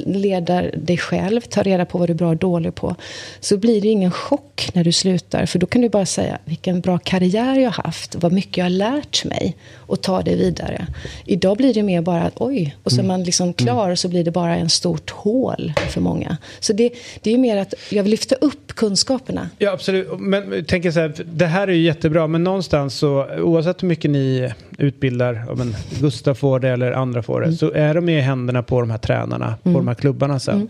leda 0.04 0.62
dig 0.62 0.98
själv, 0.98 1.40
ta 1.40 1.62
reda 1.62 1.84
på 1.84 1.98
vad 1.98 2.08
du 2.08 2.12
är 2.12 2.16
bra 2.16 2.28
och 2.28 2.36
dålig 2.36 2.74
på. 2.74 2.96
Så 3.40 3.56
blir 3.56 3.80
det 3.80 3.88
ingen 3.88 4.10
chock 4.10 4.70
när 4.72 4.84
du 4.84 4.92
slutar. 4.92 5.46
För 5.46 5.58
då 5.58 5.66
kan 5.66 5.82
du 5.82 5.88
bara 5.88 6.06
säga 6.06 6.38
vilken 6.44 6.80
bra 6.80 6.98
karriär 6.98 7.58
jag 7.58 7.70
har 7.70 7.84
haft, 7.84 8.14
vad 8.14 8.32
mycket 8.32 8.56
jag 8.56 8.64
har 8.64 8.70
lärt 8.70 9.24
mig 9.24 9.56
och 9.76 10.00
ta 10.00 10.22
det 10.22 10.34
vidare. 10.34 10.86
Idag 11.24 11.56
blir 11.56 11.74
det 11.74 11.82
mer 11.82 12.02
bara 12.02 12.22
att 12.22 12.34
oj, 12.36 12.76
och 12.82 12.92
så 12.92 13.00
är 13.00 13.04
man 13.04 13.24
liksom 13.24 13.52
klar 13.52 13.90
och 13.90 13.98
så 13.98 14.08
blir 14.08 14.24
det 14.24 14.30
bara 14.30 14.56
en 14.56 14.70
stort 14.70 15.10
hål 15.10 15.72
för 15.90 16.00
många. 16.00 16.36
Så 16.60 16.72
det, 16.72 16.90
det 17.20 17.32
är 17.32 17.38
mer 17.38 17.56
att 17.56 17.74
jag 17.90 18.02
vill 18.02 18.10
lyfta 18.10 18.34
upp 18.34 18.74
kunskaperna. 18.74 19.50
Ja, 19.58 19.70
absolut. 19.70 20.08
Men 20.18 20.64
tänker 20.64 20.90
så 20.90 21.00
här, 21.00 21.14
det 21.24 21.46
här 21.46 21.68
är 21.68 21.72
ju 21.72 21.82
jättebra, 21.82 22.26
men 22.26 22.44
någonstans 22.44 22.94
så 22.94 23.26
oavsett 23.38 23.82
hur 23.82 23.88
mycket 23.88 24.10
ni 24.10 24.52
utbildar, 24.82 25.44
ja, 25.48 25.54
men 25.54 25.74
Gustav 26.00 26.34
får 26.34 26.60
det 26.60 26.68
eller 26.68 26.92
andra 26.92 27.22
får 27.22 27.40
det, 27.40 27.52
så 27.52 27.72
är 27.72 27.94
de 27.94 28.08
i 28.08 28.20
händerna 28.20 28.62
på 28.62 28.80
de 28.80 28.90
här 28.90 28.98
tränarna, 28.98 29.54
på 29.62 29.70
de 29.70 29.88
här 29.88 29.94
klubbarna 29.94 30.38
sen. 30.38 30.68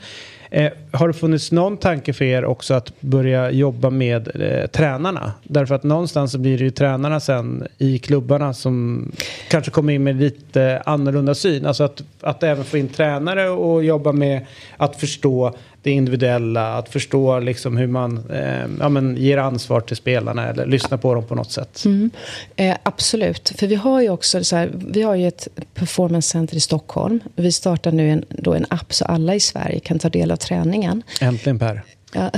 Eh, 0.55 0.73
har 0.91 1.09
det 1.09 1.15
funnits 1.15 1.53
någon 1.53 1.77
tanke 1.77 2.13
för 2.13 2.25
er 2.25 2.45
också 2.45 2.75
att 2.75 3.01
börja 3.01 3.51
jobba 3.51 3.91
med 3.91 4.29
eh, 4.35 4.67
tränarna? 4.67 5.33
Därför 5.43 5.75
att 5.75 5.83
någonstans 5.83 6.33
så 6.33 6.39
blir 6.39 6.59
det 6.59 6.65
ju 6.65 6.71
tränarna 6.71 7.21
sen 7.21 7.67
i 7.79 7.99
klubbarna 7.99 8.55
som 8.55 9.07
kanske 9.49 9.71
kommer 9.71 9.93
in 9.93 10.03
med 10.03 10.17
lite 10.17 10.83
annorlunda 10.87 11.35
syn. 11.35 11.67
Alltså 11.67 11.85
att, 11.85 12.03
att 12.21 12.43
även 12.43 12.65
få 12.65 12.79
in 12.79 12.89
tränare 12.89 13.49
och 13.49 13.85
jobba 13.85 14.13
med 14.13 14.47
att 14.77 14.97
förstå 14.97 15.55
det 15.83 15.91
individuella, 15.91 16.79
att 16.79 16.89
förstå 16.89 17.39
liksom 17.39 17.77
hur 17.77 17.87
man 17.87 18.31
eh, 18.31 18.67
ja, 18.81 18.89
men 18.89 19.17
ger 19.17 19.39
ansvar 19.39 19.81
till 19.81 19.97
spelarna 19.97 20.49
eller 20.49 20.67
lyssnar 20.67 20.99
på 20.99 21.15
dem 21.15 21.25
på 21.27 21.35
något 21.35 21.53
sätt. 21.53 21.85
Eh, 22.57 22.77
absolut, 22.83 23.53
för 23.59 23.67
vi 23.67 23.75
har 23.75 24.03
ju 24.03 24.11
också 24.11 24.45
så 24.45 24.57
här, 24.57 24.71
vi 24.75 25.03
har 25.03 25.15
ju 25.15 25.29
ett 25.29 25.49
performance 25.75 26.29
center 26.29 26.57
i 26.57 26.61
Stockholm. 26.61 27.21
Vi 27.37 27.53
startar 27.53 27.93
nu 27.93 28.11
en, 28.11 28.25
då 28.29 28.55
en 28.55 28.67
app 28.71 28.95
så 28.95 29.05
alla 29.05 29.35
i 29.35 29.41
Sverige 29.41 29.81
kan 29.81 29.99
ta 29.99 30.09
del 30.09 30.31
av 30.31 30.37
träningen. 30.37 31.03
Äntligen 31.21 31.59
Per. 31.59 31.83
Ja. 32.15 32.31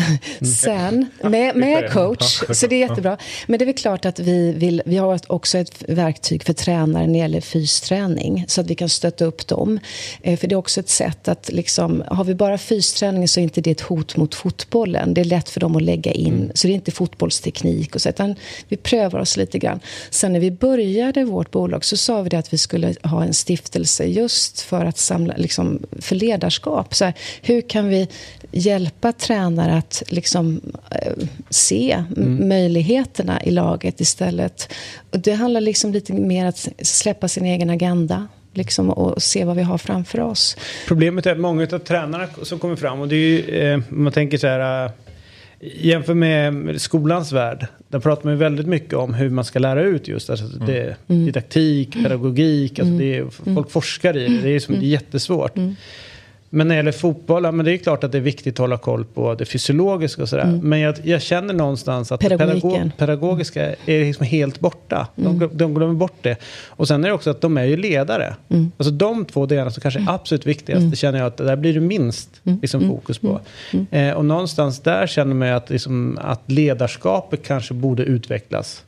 Sen, 0.46 1.06
med, 1.22 1.56
med 1.56 1.90
coach, 1.90 2.42
så 2.50 2.66
det 2.66 2.76
är 2.76 2.88
jättebra. 2.88 3.16
Men 3.46 3.58
det 3.58 3.64
är 3.64 3.66
väl 3.66 3.74
klart 3.74 4.04
att 4.04 4.18
vi 4.18 4.52
vill, 4.52 4.82
vi 4.86 4.96
har 4.96 5.20
också 5.32 5.58
ett 5.58 5.84
verktyg 5.88 6.44
för 6.44 6.52
tränare 6.52 7.06
när 7.06 7.12
det 7.12 7.18
gäller 7.18 7.40
fysträning. 7.40 8.44
Så 8.48 8.60
att 8.60 8.66
vi 8.66 8.74
kan 8.74 8.88
stötta 8.88 9.24
upp 9.24 9.46
dem. 9.46 9.80
Eh, 10.22 10.38
för 10.38 10.48
det 10.48 10.54
är 10.54 10.56
också 10.56 10.80
ett 10.80 10.88
sätt 10.88 11.28
att 11.28 11.52
liksom, 11.52 12.04
har 12.06 12.24
vi 12.24 12.34
bara 12.34 12.58
fysträning 12.58 13.28
så 13.28 13.40
är 13.40 13.44
inte 13.44 13.60
det 13.60 13.70
ett 13.70 13.80
hot 13.80 14.16
mot 14.16 14.34
fotbollen. 14.34 15.14
Det 15.14 15.20
är 15.20 15.24
lätt 15.24 15.48
för 15.48 15.60
dem 15.60 15.76
att 15.76 15.82
lägga 15.82 16.12
in, 16.12 16.50
så 16.54 16.66
det 16.66 16.72
är 16.72 16.74
inte 16.74 16.90
fotbollsteknik 16.90 17.94
och 17.94 18.02
så, 18.02 18.08
utan 18.08 18.34
vi 18.68 18.76
prövar 18.76 19.20
oss 19.20 19.36
lite 19.36 19.58
grann. 19.58 19.80
Sen 20.10 20.32
när 20.32 20.40
vi 20.40 20.50
började 20.50 21.24
vårt 21.24 21.50
bolag 21.50 21.84
så 21.84 21.96
sa 21.96 22.22
vi 22.22 22.28
det 22.28 22.38
att 22.38 22.52
vi 22.52 22.58
skulle 22.58 22.94
ha 23.02 23.24
en 23.24 23.34
stiftelse 23.34 24.04
just 24.04 24.60
för 24.60 24.84
att 24.84 24.98
samla, 24.98 25.34
liksom, 25.36 25.82
för 26.00 26.16
ledarskap. 26.16 26.94
Så 26.94 27.04
här, 27.04 27.14
hur 27.42 27.60
kan 27.60 27.88
vi 27.88 28.08
hjälpa 28.52 29.12
tränare 29.12 29.63
att 29.68 30.02
liksom, 30.08 30.60
eh, 30.90 31.12
se 31.50 32.04
m- 32.16 32.48
möjligheterna 32.48 33.42
i 33.42 33.50
laget 33.50 34.00
istället. 34.00 34.72
Och 35.10 35.18
det 35.18 35.32
handlar 35.32 35.60
liksom 35.60 35.92
lite 35.92 36.12
mer 36.12 36.46
att 36.46 36.68
släppa 36.82 37.28
sin 37.28 37.44
egen 37.44 37.70
agenda 37.70 38.26
liksom, 38.52 38.90
och 38.90 39.22
se 39.22 39.44
vad 39.44 39.56
vi 39.56 39.62
har 39.62 39.78
framför 39.78 40.20
oss. 40.20 40.56
Problemet 40.88 41.26
är 41.26 41.32
att 41.32 41.40
många 41.40 41.62
av 41.72 41.78
tränarna 41.78 42.26
som 42.42 42.58
kommer 42.58 42.76
fram 42.76 43.00
och 43.00 43.08
det 43.08 43.16
är 43.16 43.18
ju, 43.18 43.58
eh, 43.72 43.80
man 43.88 44.12
tänker 44.12 44.38
så 44.38 44.46
här, 44.46 44.84
eh, 44.84 44.90
jämför 45.80 46.14
med 46.14 46.80
skolans 46.80 47.32
värld, 47.32 47.66
där 47.88 47.98
pratar 47.98 48.24
man 48.24 48.32
ju 48.32 48.38
väldigt 48.38 48.66
mycket 48.66 48.94
om 48.94 49.14
hur 49.14 49.30
man 49.30 49.44
ska 49.44 49.58
lära 49.58 49.82
ut 49.82 50.08
just 50.08 50.30
alltså, 50.30 50.46
det, 50.46 50.96
didaktik, 51.06 51.92
pedagogik, 51.92 52.78
alltså 52.78 52.94
det 52.94 53.16
är, 53.16 53.26
folk 53.54 53.70
forskar 53.70 54.16
i 54.16 54.28
det, 54.28 54.42
det 54.42 54.48
är, 54.50 54.60
som, 54.60 54.74
det 54.74 54.80
är 54.86 54.88
jättesvårt. 54.88 55.52
Men 56.54 56.68
när 56.68 56.74
det 56.74 56.78
gäller 56.78 56.92
fotboll, 56.92 57.44
ja, 57.44 57.50
men 57.52 57.64
det 57.66 57.72
är 57.72 57.76
klart 57.76 58.04
att 58.04 58.12
det 58.12 58.18
är 58.18 58.22
viktigt 58.22 58.54
att 58.54 58.58
hålla 58.58 58.78
koll 58.78 59.04
på 59.04 59.34
det 59.34 59.44
fysiologiska 59.44 60.22
och 60.22 60.28
sådär. 60.28 60.60
Men 60.62 60.80
jag, 60.80 60.94
jag 61.02 61.22
känner 61.22 61.54
någonstans 61.54 62.12
att 62.12 62.20
det 62.20 62.26
Mm. 62.26 62.38
Pedagog, 62.38 62.90
pedagogiska 62.98 63.74
är 63.86 64.04
liksom 64.04 64.26
helt 64.26 64.60
borta. 64.60 65.06
Mm. 65.16 65.38
De, 65.38 65.50
de 65.52 65.74
glömmer 65.74 65.94
bort 65.94 66.16
det. 66.22 66.36
Och 66.68 66.88
sen 66.88 67.04
är 67.04 67.08
det 67.08 67.14
också 67.14 67.30
att 67.30 67.40
de 67.40 67.56
är 67.58 67.64
ju 67.64 67.76
ledare. 67.76 68.34
Mm. 68.48 68.72
Alltså 68.76 68.94
de 68.94 69.24
två 69.24 69.46
delarna 69.46 69.70
som 69.70 69.80
kanske 69.80 70.00
är 70.00 70.06
absolut 70.08 70.46
viktigast, 70.46 70.90
det 70.90 70.96
känner 70.96 71.18
jag 71.18 71.26
att 71.26 71.36
där 71.36 71.56
blir 71.56 71.74
det 71.74 71.80
minst 71.80 72.30
Mm. 72.46 72.58
liksom, 72.62 72.88
fokus 72.88 73.18
på. 73.18 73.40
Eh, 73.90 74.10
och 74.10 74.24
någonstans 74.24 74.80
där 74.80 75.06
känner 75.06 75.34
man 75.34 75.48
att, 75.48 75.70
liksom, 75.70 76.18
att 76.22 76.40
ledarskapet 76.46 77.46
kanske 77.46 77.74
borde 77.74 78.02
utvecklas. 78.02 78.82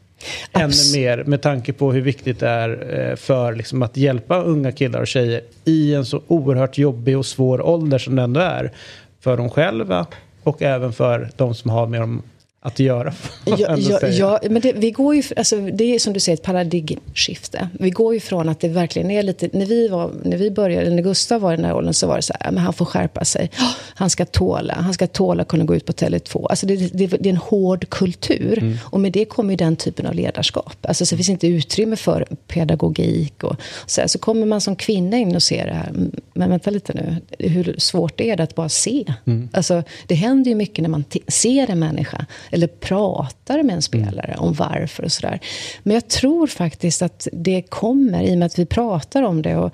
Abs- 0.53 0.95
Ännu 0.95 1.03
mer 1.03 1.25
med 1.25 1.43
tanke 1.43 1.73
på 1.73 1.93
hur 1.93 2.01
viktigt 2.01 2.41
det 2.41 2.49
är 2.49 2.95
eh, 3.11 3.17
för 3.17 3.55
liksom, 3.55 3.83
att 3.83 3.97
hjälpa 3.97 4.43
unga 4.43 4.73
killar 4.73 5.01
och 5.01 5.07
tjejer 5.07 5.41
i 5.64 5.95
en 5.95 6.05
så 6.07 6.23
oerhört 6.27 6.79
jobbig 6.79 7.19
och 7.19 7.27
svår 7.27 7.67
ålder 7.67 7.99
som 7.99 8.17
det 8.17 8.23
ändå 8.23 8.41
är. 8.41 8.73
För 9.21 9.37
dem 9.37 9.51
själva 9.51 10.07
och 10.43 10.62
även 10.62 10.93
för 10.93 11.29
de 11.37 11.55
som 11.55 11.71
har 11.71 11.87
med 11.87 12.01
dem 12.01 12.23
att 12.61 12.78
göra. 12.78 13.14
Ja, 13.44 13.76
ja, 13.78 14.09
ja, 14.09 14.40
men 14.50 14.62
det, 14.62 14.72
vi 14.72 14.90
går 14.90 15.14
ju, 15.14 15.22
alltså, 15.36 15.61
det 15.61 15.94
är 15.94 15.98
som 15.98 16.12
du 16.12 16.20
säger 16.20 16.36
ett 16.36 16.42
paradigmskifte. 16.42 17.68
Vi 17.72 17.90
går 17.90 18.14
ju 18.14 18.20
från 18.20 18.48
att 18.48 18.61
det 18.61 18.68
verkligen 18.68 19.11
är 19.11 19.22
lite, 19.22 19.48
när 19.52 19.66
vi, 19.66 19.88
var, 19.88 20.11
när 20.24 20.36
vi 20.36 20.50
började, 20.50 20.90
när 20.90 21.02
Gustav 21.02 21.40
var 21.40 21.52
i 21.52 21.57
den 21.57 21.64
här 21.64 21.74
åldern 21.74 21.94
så 21.94 22.07
var 22.07 22.16
det 22.16 22.22
så 22.22 22.34
här, 22.40 22.52
men 22.52 22.62
han 22.62 22.72
får 22.72 22.84
skärpa 22.84 23.24
sig. 23.24 23.50
Han 23.94 24.11
ska 24.11 24.24
tåla, 24.24 24.74
han 24.74 24.94
ska 24.94 25.07
tåla 25.07 25.44
kunna 25.44 25.64
gå 25.64 25.76
ut 25.76 25.84
på 25.84 25.92
Tele2. 25.92 26.46
Alltså 26.50 26.66
det, 26.66 26.76
det, 26.76 27.07
det 27.07 27.28
är 27.28 27.30
en 27.30 27.36
hård 27.36 27.90
kultur. 27.90 28.59
Mm. 28.59 28.78
Och 28.82 29.00
med 29.00 29.12
det 29.12 29.24
kommer 29.24 29.50
ju 29.50 29.57
den 29.57 29.76
typen 29.76 30.07
av 30.07 30.14
ledarskap. 30.14 30.76
Alltså 30.80 31.07
så 31.07 31.14
det 31.14 31.16
finns 31.16 31.28
inte 31.28 31.46
utrymme 31.46 31.96
för 31.96 32.26
pedagogik. 32.46 33.44
Och 33.44 33.57
så, 33.86 34.00
här, 34.00 34.09
så 34.09 34.18
kommer 34.18 34.46
man 34.46 34.61
som 34.61 34.76
kvinna 34.76 35.16
in 35.16 35.36
och 35.36 35.42
ser 35.42 35.66
det 35.66 35.74
här. 35.74 35.92
Men 36.34 36.50
vänta 36.50 36.70
lite 36.70 36.92
nu, 36.94 37.16
hur 37.48 37.74
svårt 37.78 38.20
är 38.20 38.36
det 38.36 38.42
att 38.42 38.54
bara 38.54 38.68
se? 38.68 39.04
Mm. 39.26 39.48
Alltså, 39.52 39.82
det 40.07 40.14
händer 40.14 40.50
ju 40.50 40.54
mycket 40.54 40.82
när 40.82 40.88
man 40.88 41.04
ser 41.28 41.70
en 41.70 41.78
människa. 41.78 42.26
Eller 42.57 42.66
pratar 42.66 43.62
med 43.62 43.74
en 43.74 43.82
spelare 43.82 44.34
om 44.38 44.52
varför 44.52 45.02
och 45.02 45.12
sådär. 45.12 45.40
Men 45.82 45.94
jag 45.94 46.09
tror 46.09 46.46
faktiskt 46.46 47.02
att 47.02 47.28
det 47.32 47.62
kommer 47.62 48.22
i 48.22 48.34
och 48.34 48.38
med 48.38 48.46
att 48.46 48.59
vi 48.59 48.66
pratar 48.66 49.22
om 49.22 49.42
det. 49.42 49.57
Och 49.57 49.70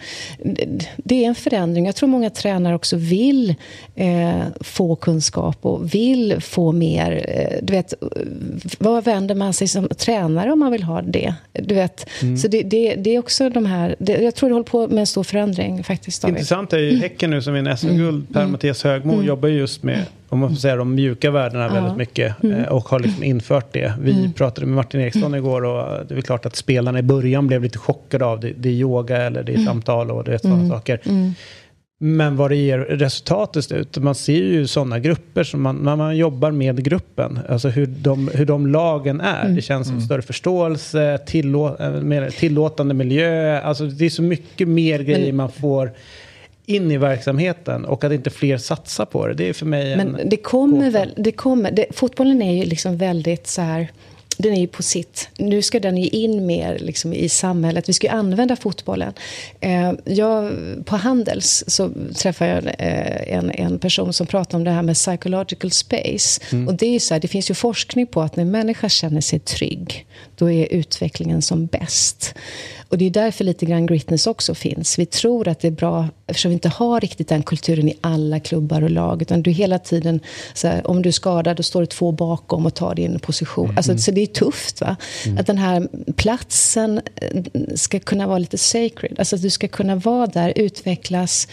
det- 0.97 1.25
är 1.25 1.29
en 1.29 1.35
förändring. 1.35 1.87
Jag 1.87 1.95
tror 1.97 2.09
många 2.09 2.31
tränare 2.31 2.75
också 2.75 2.97
vill 2.97 3.55
eh, 3.95 4.41
få 4.61 4.97
kunskap 4.97 5.59
och 5.61 5.95
vill 5.95 6.37
få 6.41 6.73
mer. 6.73 7.25
Eh, 7.29 7.59
du 7.63 7.73
vet, 7.73 7.95
vad 8.79 9.05
vänder 9.05 9.35
man 9.35 9.53
sig 9.53 9.69
som 9.69 9.89
tränare 9.89 10.53
om 10.53 10.59
man 10.59 10.73
vill 10.73 10.83
ha 10.83 11.03
det? 11.03 11.35
Du 11.53 11.75
vet, 11.75 12.07
Så 12.43 12.49
det, 12.49 12.63
det, 12.63 12.95
det 12.95 13.11
är 13.11 13.19
också 13.19 13.51
de 13.51 13.67
här... 13.67 13.97
Det, 13.99 14.13
jag 14.13 14.35
tror 14.35 14.49
det 14.49 14.55
håller 14.55 14.65
på 14.65 14.89
med 14.89 14.99
en 14.99 15.07
stor 15.07 15.25
förändring 15.25 15.85
faktiskt. 15.85 16.25
Intressant 16.25 16.73
är 16.73 16.79
ju 16.79 16.97
Häcken 16.97 17.31
nu 17.31 17.43
som 17.43 17.55
vinner 17.55 17.77
SM-guld. 17.77 18.17
Mm. 18.17 18.27
Per-Mattias 18.33 18.85
Högmo 18.85 19.23
jobbar 19.23 19.49
ju 19.49 19.59
just 19.59 19.83
med 19.83 20.05
om 20.33 20.39
man 20.39 20.49
får 20.49 20.57
säga 20.57 20.77
de 20.77 20.95
mjuka 20.95 21.31
värdena 21.31 21.69
väldigt 21.69 21.97
mycket 21.97 22.43
Mm. 22.43 22.61
eh, 22.61 22.69
och 22.69 22.89
har 22.89 23.01
liksom 23.01 23.23
infört 23.23 23.73
det. 23.73 23.93
Vi 24.01 24.33
pratade 24.37 24.67
med 24.67 24.77
Martin 24.77 25.01
Eriksson 25.01 25.35
igår 25.35 25.65
och 25.65 26.07
det 26.09 26.15
är 26.15 26.21
klart 26.21 26.47
att 26.47 26.57
spelarna 26.57 26.99
i 26.99 27.03
början 27.03 27.47
blev 27.47 27.63
lite 27.63 27.79
chockade 27.79 28.25
av 28.25 28.41
det. 28.41 28.53
Det 28.57 28.69
är 28.69 28.73
yoga 28.73 29.17
eller 29.17 29.43
det 29.43 29.53
är 29.53 29.55
Mm. 29.55 29.67
samtal 29.67 30.11
och 30.11 30.25
det 30.25 30.35
är 30.35 30.39
sådana 30.39 30.69
saker. 30.69 31.01
Men 32.05 32.37
vad 32.37 32.51
det 32.51 32.57
ger 32.57 32.79
resultat 32.79 33.53
till 33.53 33.63
slut. 33.63 33.97
Man 33.99 34.15
ser 34.15 34.33
ju 34.43 34.67
sådana 34.67 34.99
grupper 34.99 35.45
som 35.45 35.63
man, 35.63 35.77
när 35.77 35.97
man 35.97 36.17
jobbar 36.17 36.51
med 36.51 36.85
gruppen. 36.85 37.39
Alltså 37.49 37.69
hur 37.69 37.87
de, 37.87 38.31
hur 38.35 38.47
de 38.47 38.67
lagen 38.67 39.21
är. 39.21 39.43
Mm. 39.43 39.55
Det 39.57 39.63
känns 39.63 39.89
som 39.89 40.01
större 40.01 40.23
förståelse, 40.23 41.19
tillå, 41.27 41.77
eh, 41.81 41.91
mer 41.91 42.31
tillåtande 42.31 42.95
miljö. 42.95 43.61
Alltså 43.61 43.87
det 43.87 44.05
är 44.07 44.11
så 44.11 44.23
mycket 44.23 44.69
mer 44.69 44.99
grejer 45.03 45.33
man 45.33 45.53
får 45.53 45.91
in 46.77 46.91
i 46.91 46.97
verksamheten 46.97 47.85
och 47.85 48.05
att 48.05 48.13
inte 48.13 48.31
fler 48.31 48.59
satsar 48.59 49.05
på 49.05 49.27
det. 49.27 49.35
Det 49.35 49.49
är 49.49 49.53
för 49.53 49.67
mig 49.67 49.93
en... 49.93 49.99
Men 49.99 50.29
det 50.29 50.37
kommer 50.37 50.87
gåta. 50.87 50.91
väl, 50.91 51.15
det 51.17 51.33
kommer, 51.33 51.71
det, 51.71 51.87
fotbollen 51.91 52.43
är 52.43 52.53
ju 52.53 52.65
liksom 52.65 52.97
väldigt 52.97 53.47
så 53.47 53.63
här, 53.63 53.89
den 54.43 54.53
är 54.53 54.61
ju 54.61 54.67
på 54.67 54.83
sitt. 54.83 55.29
Nu 55.39 55.63
ska 55.63 55.81
den 55.81 55.97
ju 55.97 56.09
in 56.09 56.47
mer 56.47 56.79
liksom, 56.79 57.13
i 57.13 57.29
samhället. 57.29 57.89
Vi 57.89 57.93
ska 57.93 58.07
ju 58.07 58.13
använda 58.13 58.57
fotbollen. 58.57 59.13
Eh, 59.61 59.93
jag, 60.05 60.53
på 60.85 60.97
Handels 60.97 61.65
så 61.67 61.91
träffade 62.17 62.51
jag 62.51 62.67
eh, 62.67 63.37
en, 63.39 63.51
en 63.51 63.79
person 63.79 64.13
som 64.13 64.27
pratade 64.27 64.57
om 64.57 64.65
det 64.65 64.71
här 64.71 64.83
med 64.83 64.95
psychological 64.95 65.71
space. 65.71 66.41
Och 66.67 66.75
det 66.75 66.87
är 66.87 66.91
ju 66.91 67.01
så 67.01 67.15
här, 67.15 67.21
det 67.21 67.29
finns 67.29 67.51
ju 67.51 67.55
forskning 67.55 68.07
på 68.07 68.21
att 68.21 68.37
när 68.37 68.43
en 68.43 68.51
människa 68.51 68.89
känner 68.89 69.21
sig 69.21 69.39
trygg, 69.39 70.07
då 70.37 70.51
är 70.51 70.73
utvecklingen 70.73 71.43
som 71.43 71.67
bäst. 71.67 72.35
Och 72.93 72.99
det 72.99 73.05
är 73.05 73.11
därför 73.11 73.45
lite 73.45 73.67
grann 73.67 73.87
gritness 73.87 74.27
också 74.27 74.55
finns. 74.55 74.99
Vi 74.99 75.07
tror 75.07 75.49
att 75.49 75.61
det 75.61 75.69
är 75.69 75.73
bra, 75.73 76.09
eftersom 76.27 76.49
vi 76.49 76.53
inte 76.53 76.69
har 76.69 77.01
riktigt 77.01 77.29
den 77.29 77.43
kulturen 77.43 77.89
i 77.89 77.99
alla 78.01 78.41
klubbar 78.41 78.83
och 78.83 78.91
lag. 78.91 79.23
Utan 79.23 79.43
du 79.43 79.51
hela 79.51 79.79
tiden, 79.79 80.21
här, 80.63 80.87
om 80.91 81.03
du 81.03 81.09
är 81.09 81.13
skadad, 81.13 81.57
då 81.57 81.63
står 81.63 81.81
det 81.81 81.87
två 81.87 82.13
bakom 82.13 82.67
och 82.67 82.75
tar 82.75 82.95
din 82.95 83.19
position. 83.19 83.77
Alltså, 83.77 83.99
så 83.99 84.11
det 84.11 84.21
är 84.21 84.27
tufft. 84.27 84.81
va? 84.81 84.97
Att 85.39 85.47
den 85.47 85.59
här 85.59 85.89
platsen 86.17 87.01
eh, 87.17 87.43
ska 87.75 87.99
kunna 87.99 88.27
vara 88.27 88.39
lite 88.39 88.59
sacred. 88.59 89.19
Alltså 89.19 89.37
att 89.37 89.43
du 89.43 89.51
ska 89.51 89.69
kunna 89.69 89.97
vara 89.97 90.27
där, 90.27 90.53
utvecklas 90.57 91.49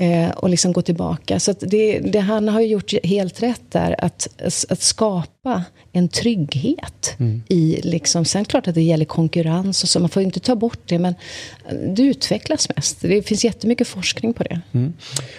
eh, 0.00 0.30
och 0.30 0.48
liksom 0.48 0.72
gå 0.72 0.82
tillbaka. 0.82 1.40
Så 1.40 1.54
det, 1.60 1.98
det, 1.98 2.20
han 2.20 2.48
har 2.48 2.60
gjort 2.60 2.92
helt 3.04 3.42
rätt 3.42 3.62
där, 3.68 4.04
att, 4.04 4.28
att 4.68 4.80
skapa 4.80 5.64
en 5.92 6.08
trygghet. 6.08 7.16
i 7.48 7.80
liksom, 7.82 8.24
Sen 8.24 8.44
klart 8.44 8.68
att 8.68 8.74
det 8.74 8.82
gäller 8.82 9.04
konkurrens 9.04 9.82
och 9.82 9.88
så, 9.88 10.00
man 10.00 10.08
får 10.08 10.22
ju 10.22 10.26
inte 10.26 10.40
ta 10.40 10.54
bort 10.54 10.78
det, 10.86 10.98
men 10.98 11.14
det 11.96 12.02
utvecklas 12.02 12.68
mest. 12.76 13.00
Det 13.00 13.22
finns 13.22 13.44
jättemycket 13.44 13.88
forskning 13.88 14.34
på 14.34 14.42
det. 14.42 14.60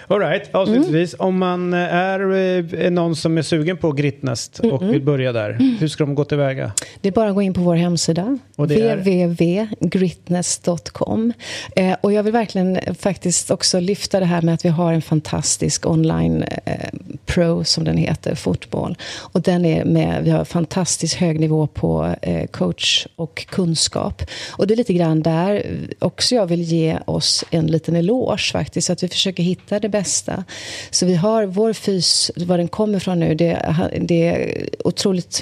All 0.07 0.19
right, 0.19 0.55
avslutningsvis. 0.55 1.15
Om 1.19 1.37
man 1.37 1.73
är, 1.73 2.19
eh, 2.19 2.85
är 2.85 2.89
någon 2.89 3.15
som 3.15 3.37
är 3.37 3.41
sugen 3.41 3.77
på 3.77 3.91
Gritnest 3.91 4.59
och 4.59 4.93
vill 4.93 5.01
börja 5.01 5.31
där. 5.31 5.77
Hur 5.79 5.87
ska 5.87 6.05
de 6.05 6.15
gå 6.15 6.25
tillväga? 6.25 6.71
Det 7.01 7.07
är 7.07 7.11
bara 7.13 7.29
att 7.29 7.35
gå 7.35 7.41
in 7.41 7.53
på 7.53 7.61
vår 7.61 7.75
hemsida. 7.75 8.37
Www.gritness.com. 8.55 11.33
Eh, 11.75 11.95
och 12.01 12.13
jag 12.13 12.23
vill 12.23 12.33
verkligen 12.33 12.79
faktiskt 12.95 13.51
också 13.51 13.79
lyfta 13.79 14.19
det 14.19 14.25
här 14.25 14.41
med 14.41 14.50
att 14.51 14.65
vi 14.65 14.69
har 14.69 14.93
en 14.93 15.01
fantastisk 15.01 15.85
online 15.85 16.43
eh, 16.65 16.89
pro, 17.25 17.63
som 17.63 17.83
den 17.83 17.97
heter, 17.97 18.35
fotboll. 18.35 18.97
Och 19.17 19.41
den 19.41 19.65
är 19.65 19.85
med, 19.85 20.23
vi 20.23 20.29
har 20.29 20.45
fantastiskt 20.45 21.13
hög 21.13 21.39
nivå 21.39 21.67
på 21.67 22.15
eh, 22.21 22.47
coach 22.47 23.07
och 23.15 23.45
kunskap. 23.49 24.23
Och 24.51 24.67
det 24.67 24.73
är 24.73 24.75
lite 24.75 24.93
grann 24.93 25.21
där 25.21 25.65
också 25.99 26.35
jag 26.35 26.45
vill 26.45 26.61
ge 26.61 26.97
oss 27.05 27.43
en 27.51 27.67
liten 27.67 27.95
eloge 27.95 28.51
faktiskt, 28.51 28.89
att 28.89 29.03
vi 29.03 29.07
försöker 29.07 29.43
hitta 29.43 29.79
det 29.79 29.89
bästa. 29.89 30.43
Så 30.91 31.05
vi 31.05 31.15
har 31.15 31.45
vår 31.45 31.73
fys, 31.73 32.31
var 32.35 32.57
den 32.57 32.67
kommer 32.67 32.99
från 32.99 33.19
nu, 33.19 33.35
det, 33.35 33.75
det 34.01 34.27
är 34.27 34.69
otroligt... 34.83 35.41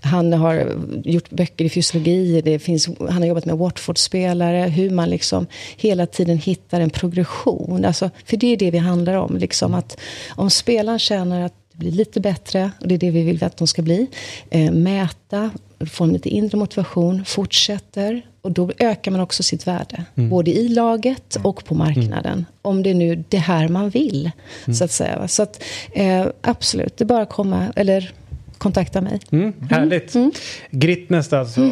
Han 0.00 0.32
har 0.32 0.72
gjort 1.04 1.30
böcker 1.30 1.64
i 1.64 1.70
fysiologi, 1.70 2.40
det 2.40 2.58
finns, 2.58 2.88
han 2.98 3.22
har 3.22 3.26
jobbat 3.26 3.44
med 3.44 3.58
Watford-spelare, 3.58 4.68
hur 4.68 4.90
man 4.90 5.10
liksom 5.10 5.46
hela 5.76 6.06
tiden 6.06 6.38
hittar 6.38 6.80
en 6.80 6.90
progression. 6.90 7.84
Alltså, 7.84 8.10
för 8.26 8.36
det 8.36 8.46
är 8.46 8.56
det 8.56 8.70
vi 8.70 8.78
handlar 8.78 9.14
om, 9.14 9.36
liksom 9.36 9.74
att 9.74 10.00
om 10.28 10.50
spelaren 10.50 10.98
känner 10.98 11.44
att 11.46 11.52
det 11.72 11.78
blir 11.78 11.92
lite 11.92 12.20
bättre, 12.20 12.70
och 12.80 12.88
det 12.88 12.94
är 12.94 12.98
det 12.98 13.10
vi 13.10 13.22
vill 13.22 13.44
att 13.44 13.56
de 13.56 13.66
ska 13.66 13.82
bli, 13.82 14.06
eh, 14.50 14.72
mäta, 14.72 15.50
få 15.90 16.04
en 16.04 16.12
lite 16.12 16.28
inre 16.28 16.58
motivation, 16.58 17.24
fortsätter, 17.24 18.22
och 18.42 18.52
då 18.52 18.70
ökar 18.78 19.10
man 19.10 19.20
också 19.20 19.42
sitt 19.42 19.66
värde. 19.66 20.04
Både 20.30 20.50
i 20.50 20.68
laget 20.68 21.36
och 21.42 21.64
på 21.64 21.74
marknaden. 21.74 22.46
Om 22.62 22.82
det 22.82 22.90
är 22.90 22.94
nu 22.94 23.24
det 23.28 23.38
här 23.38 23.68
man 23.68 23.90
vill, 23.90 24.30
så 24.74 24.84
att 24.84 24.90
säga. 24.90 25.18
va. 25.18 25.28
Så 25.28 25.42
att, 25.42 25.62
eh, 25.92 26.26
absolut, 26.40 26.96
det 26.96 27.04
är 27.04 27.06
bara 27.06 27.22
att 27.22 27.30
komma, 27.30 27.66
eller 27.76 28.12
kontakta 28.58 29.00
mig. 29.00 29.20
Mm, 29.32 29.52
härligt. 29.70 30.14
Mm. 30.14 30.32
Gritnest 30.70 31.32
alltså. 31.32 31.70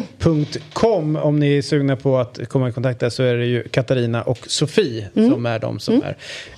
.com 0.73 1.15
om 1.15 1.39
ni 1.39 1.57
är 1.57 1.61
sugna 1.61 1.95
på 1.95 2.17
att 2.17 2.39
komma 2.49 2.69
i 2.69 2.71
kontakt 2.71 2.99
där 2.99 3.09
så 3.09 3.23
är 3.23 3.35
det 3.35 3.45
ju 3.45 3.63
Katarina 3.63 4.21
och 4.21 4.39
Sofie 4.47 5.07
Mm. 5.15 5.29
som 5.31 5.45
är 5.45 5.59
de 5.59 5.79
som 5.79 6.01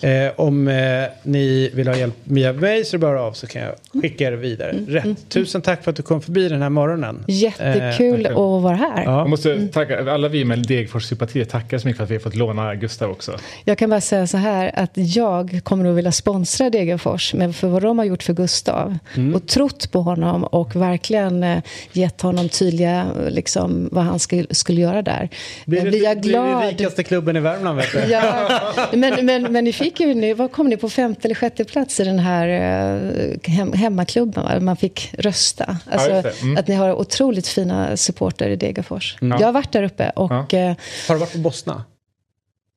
är. 0.02 0.26
Eh, 0.26 0.32
om 0.36 0.68
eh, 0.68 0.76
ni 1.24 1.72
vill 1.74 1.88
ha 1.88 1.96
hjälp 1.96 2.16
via 2.24 2.54
mig 2.54 2.86
så 2.86 2.96
är 2.96 3.00
det 3.00 3.06
bara 3.06 3.22
av 3.22 3.34
så 3.34 3.48
kan 3.48 3.62
jag 3.62 4.02
skicka 4.02 4.28
er 4.28 4.32
vidare. 4.32 4.70
Mm. 4.72 4.86
Rätt. 4.88 5.30
Tusen 5.30 5.62
tack 5.62 5.84
för 5.84 5.92
att 5.92 5.98
du 5.98 6.04
kom 6.04 6.22
förbi 6.22 6.50
den 6.50 6.62
här 6.62 6.70
morgonen. 6.70 7.24
Jättekul 7.28 8.26
Eh, 8.26 8.32
att 8.32 8.38
vara 8.64 8.76
här. 8.76 9.04
Ja. 9.06 9.18
Jag 9.20 9.30
måste 9.30 9.68
tacka, 9.68 10.12
alla 10.12 10.28
vi 10.28 10.46
med 10.46 10.60
Degerfors-sympatier 10.68 11.46
tackar 11.46 11.78
så 11.78 11.88
mycket 11.88 11.98
för 11.98 12.04
att 12.04 12.10
vi 12.12 12.16
har 12.16 12.22
fått 12.22 12.36
låna 12.36 12.76
Gustav 12.76 13.12
också. 13.12 13.38
Jag 13.66 13.78
kan 13.78 13.90
bara 13.90 14.02
säga 14.02 14.28
så 14.28 14.38
här 14.38 14.72
att 14.76 14.92
jag 14.94 15.60
kommer 15.64 15.90
att 15.90 15.96
vilja 15.98 16.12
sponsra 16.12 16.70
Degerfors 16.70 17.34
men 17.34 17.54
för 17.54 17.68
vad 17.68 17.82
de 17.82 17.98
har 17.98 18.06
gjort 18.06 18.24
för 18.24 18.34
Gustav 18.34 18.98
Mm. 19.16 19.36
och 19.36 19.48
trott 19.48 19.92
på 19.92 20.02
honom 20.02 20.17
och 20.24 20.76
verkligen 20.76 21.44
eh, 21.44 21.64
gett 21.92 22.22
honom 22.22 22.50
tydliga 22.50 23.08
eh, 23.20 23.30
liksom, 23.30 23.90
vad 23.92 24.04
han 24.04 24.20
skulle, 24.20 24.48
skulle 24.52 24.82
göra 24.82 25.02
där. 25.02 25.30
Blir 25.66 25.82
det, 25.82 25.90
blir 25.90 26.04
jag 26.04 26.22
blir 26.22 26.32
glad. 26.32 26.64
det 26.64 26.72
rikaste 26.72 27.04
klubben 27.04 27.36
i 27.36 27.40
Värmland 27.40 27.78
vet 27.78 27.92
du. 27.92 28.00
Ja, 28.00 28.50
men, 28.94 29.26
men, 29.26 29.44
men 29.44 29.64
ni 29.64 29.74
fick 29.74 30.00
ju, 30.00 30.14
ni, 30.14 30.34
vad 30.34 30.52
kom 30.52 30.68
ni 30.68 30.78
på 30.78 30.90
femte 30.90 31.28
eller 31.28 31.36
sjätte 31.36 31.66
plats 31.66 32.00
i 32.00 32.04
den 32.04 32.20
här 32.20 32.48
eh, 32.48 33.52
hem, 33.52 33.74
hemmaklubben? 33.74 34.44
Va? 34.44 34.60
Man 34.60 34.78
fick 34.78 35.14
rösta. 35.18 35.78
Alltså, 35.92 36.10
det. 36.10 36.42
Mm. 36.42 36.58
Att 36.58 36.68
ni 36.68 36.76
har 36.76 36.94
otroligt 36.94 37.48
fina 37.48 37.98
supporter 37.98 38.50
i 38.50 38.56
Degerfors. 38.56 39.18
Jag 39.22 39.44
har 39.44 39.52
varit 39.52 39.72
där 39.72 39.84
uppe 39.84 40.10
och 40.10 40.54
eh, 40.54 40.76
Har 41.08 41.16
du 41.16 41.20
varit 41.20 41.34
på 41.34 41.38
Bosna? 41.38 41.84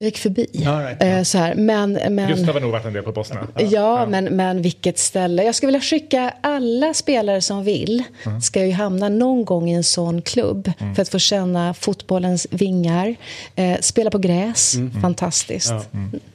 Jag 0.02 0.06
gick 0.06 0.18
förbi. 0.18 0.46
Right, 0.52 1.02
Eh, 1.02 1.22
så 1.22 1.38
här. 1.38 1.54
Men, 1.54 1.92
men, 1.92 2.28
Gustav 2.28 2.54
har 2.54 2.60
nog 2.60 2.70
varit 2.70 2.84
en 2.84 2.92
del 2.92 3.02
på 3.02 3.12
posterna. 3.12 3.46
Ja, 3.58 4.06
Men, 4.06 4.24
men 4.24 4.62
vilket 4.62 4.98
ställe. 4.98 5.44
Jag 5.44 5.54
skulle 5.54 5.68
vilja 5.68 5.80
skicka 5.80 6.34
alla 6.40 6.94
spelare 6.94 7.40
som 7.40 7.64
vill. 7.64 8.02
Ska 8.42 8.66
ju 8.66 8.72
hamna 8.72 9.08
någon 9.08 9.44
gång 9.44 9.70
i 9.70 9.74
en 9.74 9.84
sån 9.84 10.22
klubb. 10.22 10.72
För 10.94 11.02
att 11.02 11.08
få 11.08 11.18
känna 11.18 11.74
fotbollens 11.74 12.46
vingar. 12.50 13.14
Eh, 13.56 13.78
spela 13.80 14.10
på 14.10 14.18
gräs. 14.18 14.74
Fantastiskt. 15.02 15.72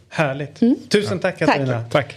Härligt. 0.09 0.59
Tusen 0.89 1.19
tack 1.19 1.39
Tack. 1.39 1.47
Katarina. 1.47 1.83
Tack. 1.91 2.15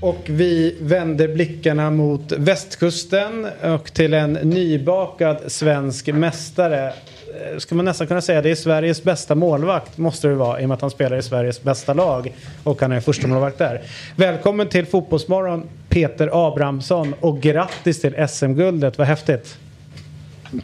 Och 0.00 0.20
vi 0.26 0.76
vänder 0.80 1.28
blickarna 1.28 1.90
mot 1.90 2.32
västkusten 2.32 3.46
och 3.62 3.92
till 3.92 4.14
en 4.14 4.32
nybakad 4.32 5.38
svensk 5.46 6.06
mästare. 6.06 6.92
Eh, 7.34 7.58
Ska 7.58 7.74
man 7.74 7.84
nästan 7.84 8.06
kunna 8.06 8.20
säga 8.20 8.42
det 8.42 8.50
är 8.50 8.54
Sveriges 8.54 9.02
bästa 9.04 9.34
målvakt 9.34 9.98
måste 9.98 10.28
det 10.28 10.34
vara 10.34 10.60
i 10.60 10.64
och 10.64 10.68
med 10.68 10.74
att 10.74 10.80
han 10.80 10.90
spelar 10.90 11.16
i 11.16 11.22
Sveriges 11.22 11.62
bästa 11.62 11.94
lag 11.94 12.34
och 12.64 12.80
han 12.80 12.92
är 12.92 13.00
första 13.00 13.28
målvakt 13.28 13.58
där. 13.58 13.80
Välkommen 14.16 14.68
till 14.68 14.86
Fotbollsmorgon 14.86 15.68
Peter 15.88 16.48
Abrahamsson 16.48 17.14
och 17.20 17.40
grattis 17.40 18.00
till 18.00 18.28
SM-guldet, 18.28 18.98
vad 18.98 19.06
häftigt. 19.06 19.58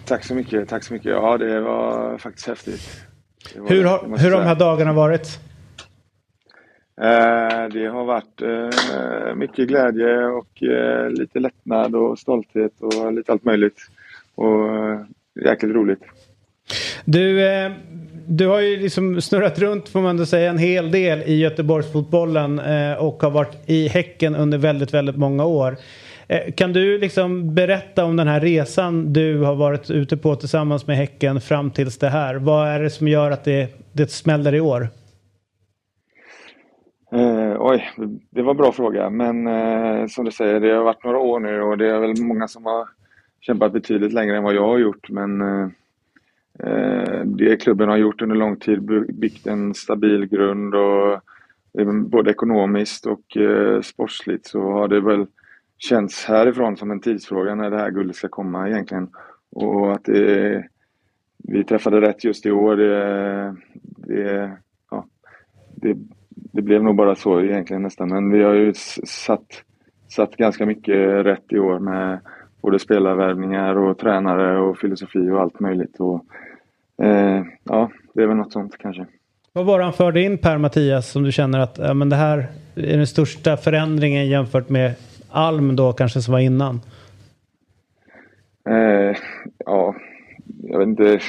Tack 0.05 0.25
så 0.25 0.35
mycket, 0.35 0.69
tack 0.69 0.85
så 0.85 0.93
mycket. 0.93 1.11
Ja, 1.11 1.39
det 1.39 1.61
var 1.61 2.19
faktiskt 2.19 2.47
häftigt. 2.47 2.91
Var, 3.57 3.69
Hur 3.69 3.85
har, 3.85 4.19
hur 4.19 4.31
de 4.31 4.43
här 4.43 4.55
dagarna 4.55 4.93
varit? 4.93 5.39
Eh, 7.01 7.69
det 7.73 7.87
har 7.87 8.05
varit 8.05 8.43
eh, 8.43 9.35
mycket 9.35 9.69
glädje 9.69 10.27
och 10.27 10.63
eh, 10.63 11.11
lite 11.11 11.39
lättnad 11.39 11.95
och 11.95 12.19
stolthet 12.19 12.73
och 12.81 13.13
lite 13.13 13.33
allt 13.33 13.45
möjligt. 13.45 13.79
Och 14.35 14.69
jäkligt 15.45 15.75
roligt. 15.75 16.03
Du, 17.05 17.49
eh, 17.49 17.73
du 18.27 18.47
har 18.47 18.61
ju 18.61 18.77
liksom 18.77 19.21
snurrat 19.21 19.59
runt 19.59 19.89
får 19.89 20.01
man 20.01 20.11
ändå 20.11 20.27
säga 20.27 20.51
en 20.51 20.59
hel 20.59 20.91
del 20.91 21.23
i 21.23 21.39
Göteborgsfotbollen 21.39 22.59
eh, 22.59 22.95
och 22.95 23.23
har 23.23 23.31
varit 23.31 23.57
i 23.67 23.89
Häcken 23.89 24.35
under 24.35 24.59
väldigt, 24.59 24.95
väldigt 24.95 25.17
många 25.17 25.45
år. 25.45 25.77
Eh, 26.29 26.53
kan 26.53 26.73
du 26.73 26.99
liksom 26.99 27.55
berätta 27.55 28.05
om 28.05 28.17
den 28.17 28.29
här 28.29 28.41
resan 28.41 29.13
du 29.13 29.43
har 29.43 29.55
varit 29.55 29.91
ute 29.91 30.17
på 30.17 30.37
tillsammans 30.37 30.87
med 30.87 30.97
Häcken 30.97 31.41
fram 31.41 31.71
tills 31.71 31.99
det 31.99 32.09
här? 32.09 32.35
Vad 32.35 32.69
är 32.69 32.81
det 32.81 32.91
som 32.91 33.09
gör 33.09 33.31
att 33.31 33.45
det, 33.45 33.69
det 33.93 34.11
smäller 34.11 34.55
i 34.55 34.61
år? 34.61 34.89
Eh, 37.13 37.57
oj, 37.59 37.91
det 38.31 38.43
var 38.43 38.51
en 38.51 38.57
bra 38.57 38.73
fråga. 38.73 39.11
Men 39.11 39.47
eh, 39.47 40.07
som 40.07 40.25
du 40.25 40.31
säger, 40.31 40.61
det 40.61 40.71
har 40.71 40.85
varit 40.85 41.05
några 41.05 41.19
år 41.19 41.41
nu 41.41 41.63
och 41.63 41.79
det 41.79 41.91
är 41.91 41.99
väl 41.99 42.23
många 42.23 42.49
som 42.49 42.65
har 42.65 42.89
kämpat 43.41 43.73
betydligt 43.73 44.13
längre 44.13 44.37
än 44.37 44.43
vad 44.43 44.55
jag 44.55 44.67
har 44.67 44.79
gjort. 44.79 45.11
Men 45.11 45.41
eh, 45.41 45.69
Eh, 46.65 47.21
det 47.25 47.57
klubben 47.57 47.89
har 47.89 47.97
gjort 47.97 48.23
under 48.23 48.37
lång 48.37 48.57
tid, 48.57 48.83
byggt 49.15 49.47
en 49.47 49.75
stabil 49.75 50.27
grund 50.27 50.75
och 50.75 51.13
eh, 51.79 51.93
både 51.93 52.31
ekonomiskt 52.31 53.07
och 53.07 53.37
eh, 53.37 53.81
sportsligt 53.81 54.47
så 54.47 54.73
har 54.73 54.89
det 54.89 55.01
väl 55.01 55.27
känts 55.79 56.25
härifrån 56.25 56.77
som 56.77 56.91
en 56.91 57.01
tidsfråga 57.01 57.55
när 57.55 57.71
det 57.71 57.77
här 57.77 57.91
guldet 57.91 58.17
ska 58.17 58.29
komma 58.29 58.69
egentligen. 58.69 59.09
Och 59.51 59.93
att 59.93 60.05
det, 60.05 60.65
vi 61.39 61.65
träffade 61.65 62.01
rätt 62.01 62.25
just 62.25 62.47
i 62.47 62.51
år, 62.51 62.77
det, 62.77 63.57
det, 63.83 64.53
ja, 64.91 65.07
det, 65.75 65.97
det 66.33 66.63
blev 66.63 66.83
nog 66.83 66.97
bara 66.97 67.15
så 67.15 67.41
egentligen 67.41 67.83
nästan. 67.83 68.09
Men 68.09 68.31
vi 68.31 68.43
har 68.43 68.55
ju 68.55 68.73
satt, 69.05 69.63
satt 70.09 70.37
ganska 70.37 70.67
mycket 70.67 71.27
rätt 71.27 71.53
i 71.53 71.59
år 71.59 71.79
med 71.79 72.21
både 72.63 72.79
spelarvärvningar 72.79 73.77
och 73.77 73.99
tränare 73.99 74.59
och 74.59 74.79
filosofi 74.79 75.31
och 75.31 75.41
allt 75.41 75.61
möjligt. 75.61 76.01
Och, 76.01 76.25
eh, 77.03 77.43
ja, 77.65 77.91
det 78.15 78.23
är 78.23 78.27
väl 78.27 78.37
något 78.37 78.53
sånt 78.53 78.79
kanske. 78.79 79.07
Vad 79.53 79.67
var 79.67 79.79
det 79.79 79.85
han 79.85 79.93
förde 79.93 80.23
in 80.23 80.39
Per 80.39 80.59
Mattias 80.59 81.11
som 81.11 81.23
du 81.23 81.33
känner 81.33 81.59
att 81.59 81.79
ja, 81.79 81.95
men 81.95 82.09
det 82.09 82.17
här 82.17 82.49
är 82.75 82.97
den 82.97 83.07
största 83.07 83.57
förändringen 83.57 84.29
jämfört 84.29 84.69
med 84.69 84.95
Alm 85.31 85.77
då 85.77 85.93
kanske 85.93 86.21
som 86.21 86.33
var 86.33 86.41
innan? 86.41 86.81
Eh, 88.69 89.17
ja, 89.67 89.95
jag 90.63 90.79
vet 90.79 90.89
inte 90.89 91.21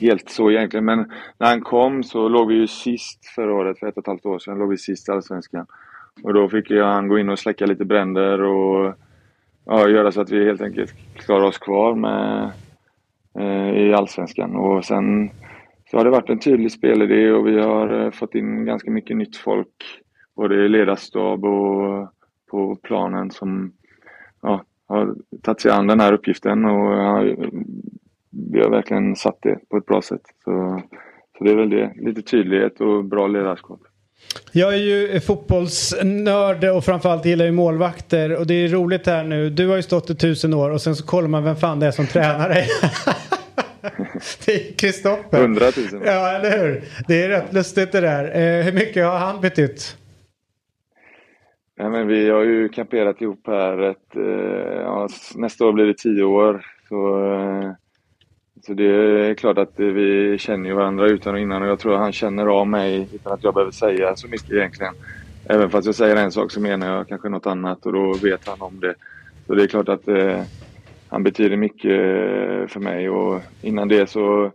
helt 0.00 0.30
så 0.30 0.50
egentligen, 0.50 0.84
men 0.84 1.12
när 1.38 1.46
han 1.46 1.60
kom 1.60 2.02
så 2.02 2.28
låg 2.28 2.48
vi 2.48 2.54
ju 2.54 2.66
sist 2.66 3.26
förra 3.26 3.54
året, 3.54 3.78
för 3.78 3.86
ett 3.86 3.96
och 3.96 4.02
ett 4.02 4.06
halvt 4.06 4.26
år 4.26 4.38
sedan, 4.38 4.58
låg 4.58 4.70
vi 4.70 4.78
sist 4.78 5.08
i 5.08 5.12
Allsvenskan. 5.12 5.66
Och 6.22 6.34
då 6.34 6.48
fick 6.48 6.70
jag 6.70 6.86
han 6.86 7.08
gå 7.08 7.18
in 7.18 7.28
och 7.28 7.38
släcka 7.38 7.66
lite 7.66 7.84
bränder 7.84 8.42
och 8.42 8.94
ja, 9.64 9.88
göra 9.88 10.12
så 10.12 10.20
att 10.20 10.30
vi 10.30 10.44
helt 10.44 10.62
enkelt 10.62 10.94
klarar 11.16 11.44
oss 11.44 11.58
kvar 11.58 11.94
med, 11.94 12.50
Eh, 13.38 13.70
i 13.76 13.94
Allsvenskan. 13.94 14.56
Och 14.56 14.84
sen 14.84 15.30
så 15.90 15.96
har 15.96 16.04
det 16.04 16.10
varit 16.10 16.30
en 16.30 16.38
tydlig 16.38 16.72
spelidé 16.72 17.30
och 17.30 17.46
vi 17.46 17.60
har 17.60 18.04
eh, 18.04 18.10
fått 18.10 18.34
in 18.34 18.64
ganska 18.64 18.90
mycket 18.90 19.16
nytt 19.16 19.36
folk, 19.36 20.02
både 20.36 20.64
i 20.64 20.68
ledarstab 20.68 21.44
och 21.44 22.08
på 22.50 22.76
planen 22.82 23.30
som 23.30 23.72
ja, 24.42 24.64
har 24.88 25.14
tagit 25.42 25.60
sig 25.60 25.70
an 25.70 25.86
den 25.86 26.00
här 26.00 26.12
uppgiften 26.12 26.64
och 26.64 26.92
ja, 26.92 27.34
vi 28.52 28.60
har 28.60 28.70
verkligen 28.70 29.16
satt 29.16 29.38
det 29.42 29.58
på 29.68 29.76
ett 29.76 29.86
bra 29.86 30.02
sätt. 30.02 30.22
Så, 30.44 30.82
så 31.38 31.44
det 31.44 31.50
är 31.50 31.56
väl 31.56 31.70
det, 31.70 31.92
lite 31.96 32.22
tydlighet 32.22 32.80
och 32.80 33.04
bra 33.04 33.26
ledarskap. 33.26 33.80
Jag 34.52 34.74
är 34.74 34.78
ju 34.78 35.20
fotbollsnörd 35.20 36.64
och 36.64 36.84
framförallt 36.84 37.26
gillar 37.26 37.44
ju 37.44 37.52
målvakter 37.52 38.36
och 38.36 38.46
det 38.46 38.54
är 38.54 38.68
roligt 38.68 39.06
här 39.06 39.24
nu. 39.24 39.50
Du 39.50 39.68
har 39.68 39.76
ju 39.76 39.82
stått 39.82 40.10
i 40.10 40.14
tusen 40.14 40.54
år 40.54 40.70
och 40.70 40.82
sen 40.82 40.96
så 40.96 41.06
kollar 41.06 41.28
man 41.28 41.44
vem 41.44 41.56
fan 41.56 41.80
det 41.80 41.86
är 41.86 41.90
som 41.90 42.06
tränar 42.06 42.48
dig. 42.48 42.68
det 44.46 44.52
är 44.52 44.72
Kristoffer. 44.72 45.38
Hundratusen. 45.38 46.02
Ja, 46.04 46.30
eller 46.30 46.58
hur? 46.58 46.84
Det 47.08 47.22
är 47.22 47.28
rätt 47.28 47.52
lustigt 47.52 47.92
det 47.92 48.00
där. 48.00 48.24
Eh, 48.24 48.64
hur 48.64 48.72
mycket 48.72 49.04
har 49.04 49.18
han 49.18 49.40
betytt? 49.40 49.96
Ja, 51.76 51.88
men 51.88 52.06
vi 52.06 52.30
har 52.30 52.42
ju 52.42 52.68
kamperat 52.68 53.20
ihop 53.20 53.46
här 53.46 53.78
ett, 53.78 54.16
eh, 54.16 54.82
ja, 54.82 55.08
nästa 55.34 55.66
år 55.66 55.72
blir 55.72 55.86
det 55.86 55.98
tio 55.98 56.24
år. 56.24 56.66
Så, 56.88 57.24
eh, 57.32 57.72
så 58.66 58.74
det 58.74 58.84
är 59.30 59.34
klart 59.34 59.58
att 59.58 59.72
vi 59.76 60.36
känner 60.38 60.68
ju 60.68 60.74
varandra 60.74 61.06
utan 61.06 61.34
och 61.34 61.40
innan 61.40 61.62
och 61.62 61.68
jag 61.68 61.78
tror 61.78 61.94
att 61.94 62.00
han 62.00 62.12
känner 62.12 62.46
av 62.46 62.66
mig 62.66 63.08
utan 63.12 63.32
att 63.32 63.44
jag 63.44 63.54
behöver 63.54 63.72
säga 63.72 64.16
så 64.16 64.28
mycket 64.28 64.50
egentligen. 64.50 64.94
Även 65.48 65.70
fast 65.70 65.86
jag 65.86 65.94
säger 65.94 66.16
en 66.16 66.32
sak 66.32 66.50
så 66.50 66.60
menar 66.60 66.96
jag 66.96 67.08
kanske 67.08 67.28
något 67.28 67.46
annat 67.46 67.86
och 67.86 67.92
då 67.92 68.14
vet 68.22 68.46
han 68.46 68.62
om 68.62 68.80
det. 68.80 68.94
Så 69.46 69.54
det 69.54 69.62
är 69.62 69.66
klart 69.66 69.88
att 69.88 70.08
eh, 70.08 70.42
han 71.08 71.22
betyder 71.22 71.56
mycket 71.56 71.90
eh, 71.90 72.66
för 72.68 72.80
mig 72.80 73.10
och 73.10 73.40
innan 73.62 73.88
det 73.88 74.10
så 74.10 74.52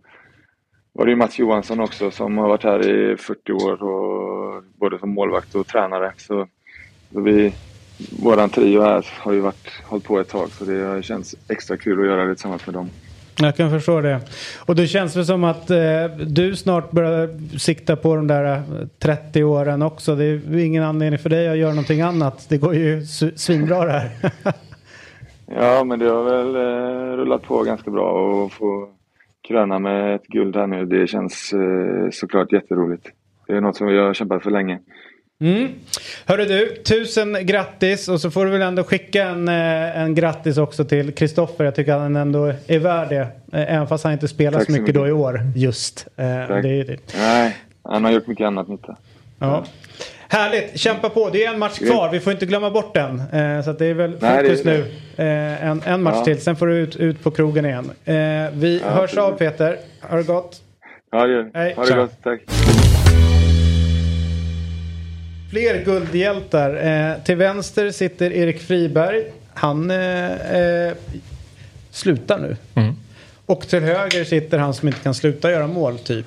var 0.93 1.05
det 1.05 1.11
ju 1.11 1.17
Mats 1.17 1.39
Johansson 1.39 1.79
också 1.79 2.11
som 2.11 2.37
har 2.37 2.47
varit 2.47 2.63
här 2.63 2.89
i 2.89 3.17
40 3.17 3.51
år 3.51 3.83
och 3.83 4.63
både 4.79 4.99
som 4.99 5.09
målvakt 5.09 5.55
och 5.55 5.67
tränare. 5.67 6.13
Så 6.17 6.47
så 7.13 7.21
vi, 7.21 7.53
våran 8.23 8.49
trio 8.49 8.81
här 8.81 9.07
har 9.19 9.33
ju 9.33 9.39
varit, 9.39 9.69
hållit 9.85 10.05
på 10.05 10.19
ett 10.19 10.29
tag 10.29 10.49
så 10.49 10.65
det 10.65 10.81
har 10.81 11.01
känts 11.01 11.35
extra 11.49 11.77
kul 11.77 11.99
att 11.99 12.05
göra 12.07 12.25
det 12.25 12.35
tillsammans 12.35 12.65
med 12.65 12.75
dem. 12.75 12.89
Jag 13.41 13.55
kan 13.55 13.69
förstå 13.69 14.01
det. 14.01 14.19
Och 14.65 14.75
det 14.75 14.87
känns 14.87 15.15
väl 15.15 15.25
som 15.25 15.43
att 15.43 15.69
eh, 15.69 16.05
du 16.27 16.55
snart 16.55 16.91
börjar 16.91 17.57
sikta 17.57 17.95
på 17.95 18.15
de 18.15 18.27
där 18.27 18.55
eh, 18.55 18.61
30 18.99 19.43
åren 19.43 19.81
också. 19.81 20.15
Det 20.15 20.25
är 20.25 20.57
ingen 20.57 20.83
anledning 20.83 21.19
för 21.19 21.29
dig 21.29 21.49
att 21.49 21.57
göra 21.57 21.69
någonting 21.69 22.01
annat. 22.01 22.45
Det 22.49 22.57
går 22.57 22.75
ju 22.75 23.05
svinbra 23.35 23.85
det 23.85 23.91
här. 23.91 24.09
Ja, 25.55 25.83
men 25.83 25.99
det 25.99 26.05
har 26.09 26.23
väl 26.23 26.55
eh, 26.55 27.17
rullat 27.17 27.43
på 27.43 27.63
ganska 27.63 27.91
bra 27.91 28.11
och 28.11 28.51
få 28.51 28.89
kröna 29.47 29.79
med 29.79 30.15
ett 30.15 30.27
guld 30.27 30.55
här 30.55 30.67
nu. 30.67 30.85
Det 30.85 31.07
känns 31.07 31.53
eh, 31.53 32.09
såklart 32.11 32.51
jätteroligt. 32.51 33.07
Det 33.47 33.53
är 33.55 33.61
något 33.61 33.75
som 33.75 33.87
vi 33.87 33.97
har 33.97 34.13
kämpat 34.13 34.43
för 34.43 34.51
länge. 34.51 34.79
Mm. 35.41 35.67
Hörru 36.25 36.45
du, 36.45 36.75
tusen 36.83 37.37
grattis 37.45 38.07
och 38.07 38.21
så 38.21 38.31
får 38.31 38.45
du 38.45 38.51
väl 38.51 38.61
ändå 38.61 38.83
skicka 38.83 39.23
en, 39.23 39.47
eh, 39.47 40.01
en 40.01 40.15
grattis 40.15 40.57
också 40.57 40.85
till 40.85 41.11
Kristoffer. 41.11 41.63
Jag 41.65 41.75
tycker 41.75 41.93
att 41.93 41.99
han 42.01 42.15
ändå 42.15 42.53
är 42.67 42.79
värd 42.79 43.09
det. 43.09 43.19
Eh, 43.53 43.73
Även 43.75 43.87
fast 43.87 44.03
han 44.03 44.13
inte 44.13 44.27
spelar 44.27 44.59
Tack 44.59 44.67
så 44.67 44.73
så 44.73 44.79
mycket 44.81 44.95
då 44.95 45.01
mycket. 45.01 45.09
i 45.09 45.13
år 45.13 45.41
just. 45.55 46.07
Eh, 46.17 46.25
Tack. 46.47 46.63
det 46.63 46.69
är 46.69 46.83
det. 46.85 46.97
Nej, 47.17 47.57
han 47.83 48.03
har 48.05 48.11
gjort 48.11 48.27
mycket 48.27 48.45
annat 48.47 48.67
nytta. 48.67 48.97
Ja. 49.39 49.63
Härligt, 50.29 50.79
kämpa 50.79 51.09
på. 51.09 51.29
Det 51.29 51.45
är 51.45 51.53
en 51.53 51.59
match 51.59 51.79
kvar, 51.79 52.09
vi 52.11 52.19
får 52.19 52.33
inte 52.33 52.45
glömma 52.45 52.69
bort 52.71 52.93
den. 52.93 53.17
Så 53.63 53.71
det 53.73 53.85
är 53.85 53.93
väl 53.93 54.11
fokus 54.19 54.63
nu. 54.65 54.85
En, 55.17 55.81
en 55.85 56.03
match 56.03 56.15
Ja. 56.17 56.23
till, 56.25 56.41
sen 56.41 56.55
får 56.55 56.67
du 56.67 56.75
ut, 56.77 56.95
ut 56.95 57.23
på 57.23 57.31
krogen 57.31 57.65
igen. 57.65 57.91
Vi 58.53 58.81
Ja, 58.85 58.89
hörs 58.91 59.17
av 59.17 59.31
Peter. 59.31 59.77
Ha 60.01 60.17
det 60.17 60.23
gott. 60.23 60.61
Ja, 61.11 61.25
det 61.27 61.33
gör. 61.33 61.51
Hej. 61.53 61.73
Ha 61.73 61.85
det 61.85 61.93
gott. 61.95 62.13
Tack. 62.23 62.39
Fler 65.49 65.83
guldhjältar. 65.85 66.75
Eh, 66.87 67.23
till 67.23 67.35
vänster 67.35 67.91
sitter 67.91 68.31
Erik 68.31 68.61
Friberg. 68.61 69.31
Han 69.53 69.91
eh, 69.91 70.55
eh, 70.55 70.93
slutar 71.91 72.39
nu. 72.39 72.57
Mm. 72.75 72.95
Och 73.45 73.67
till 73.67 73.79
höger 73.79 74.23
sitter 74.23 74.57
han 74.57 74.73
som 74.73 74.87
inte 74.87 74.99
kan 74.99 75.13
sluta 75.13 75.51
göra 75.51 75.67
mål, 75.67 75.99
typ. 75.99 76.25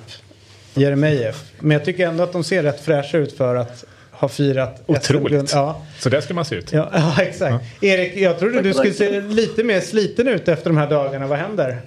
Jeremejeff. 0.73 1.51
Men 1.59 1.71
jag 1.71 1.85
tycker 1.85 2.07
ändå 2.07 2.23
att 2.23 2.33
de 2.33 2.43
ser 2.43 2.63
rätt 2.63 2.81
fräscha 2.81 3.17
ut 3.17 3.37
för 3.37 3.55
att 3.55 3.85
ha 4.11 4.27
firat. 4.27 4.83
Otroligt. 4.85 5.51
Ja. 5.53 5.81
Så 5.99 6.09
där 6.09 6.21
ska 6.21 6.33
man 6.33 6.45
se 6.45 6.55
ut. 6.55 6.73
Ja, 6.73 6.89
ja, 6.93 7.21
exakt. 7.21 7.83
Erik, 7.83 8.17
jag 8.17 8.39
trodde 8.39 8.61
du 8.61 8.73
skulle 8.73 8.93
se 8.93 9.21
lite 9.21 9.63
mer 9.63 9.79
sliten 9.79 10.27
ut 10.27 10.47
efter 10.47 10.69
de 10.69 10.77
här 10.77 10.89
dagarna. 10.89 11.27
Vad 11.27 11.37
händer? 11.37 11.81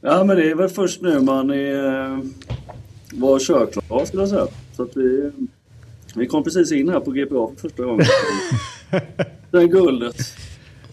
Ja, 0.00 0.24
men 0.24 0.36
det 0.36 0.50
är 0.50 0.54
väl 0.54 0.68
först 0.68 1.02
nu 1.02 1.20
man 1.20 1.50
är, 1.50 2.04
eh, 2.04 2.18
var 3.12 3.38
körklar 3.38 4.04
skulle 4.04 4.22
jag 4.22 4.28
säga. 4.28 4.46
Så 4.76 4.82
att 4.82 4.96
vi, 4.96 5.30
vi 6.16 6.26
kom 6.26 6.44
precis 6.44 6.72
in 6.72 6.88
här 6.88 7.00
på 7.00 7.10
GPA 7.10 7.48
för 7.48 7.68
första 7.68 7.82
gången. 7.82 8.06
Den 9.50 9.70
guldet. 9.70 10.16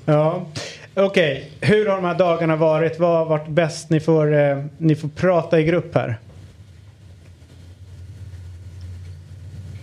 Ja, 0.05 0.47
okej. 0.93 1.51
Hur 1.61 1.85
har 1.85 1.95
de 1.95 2.05
här 2.05 2.17
dagarna 2.17 2.55
varit? 2.55 2.99
Vad 2.99 3.17
har 3.17 3.25
varit 3.25 3.47
bäst? 3.47 3.89
Ni 3.89 3.99
får, 3.99 4.33
eh, 4.33 4.65
ni 4.77 4.95
får 4.95 5.07
prata 5.07 5.59
i 5.59 5.63
grupp 5.63 5.95
här. 5.95 6.19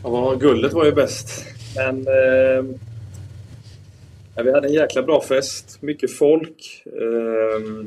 Ja, 0.03 0.35
guldet 0.35 0.73
var 0.73 0.85
ju 0.85 0.93
bäst. 0.93 1.45
Men 1.77 2.07
eh, 2.07 2.65
ja, 4.35 4.43
vi 4.43 4.53
hade 4.53 4.69
en 4.69 4.75
jäkla 4.75 5.03
bra 5.03 5.21
fest. 5.21 5.79
Mycket 5.81 6.17
folk. 6.17 6.83
Eh, 6.87 7.85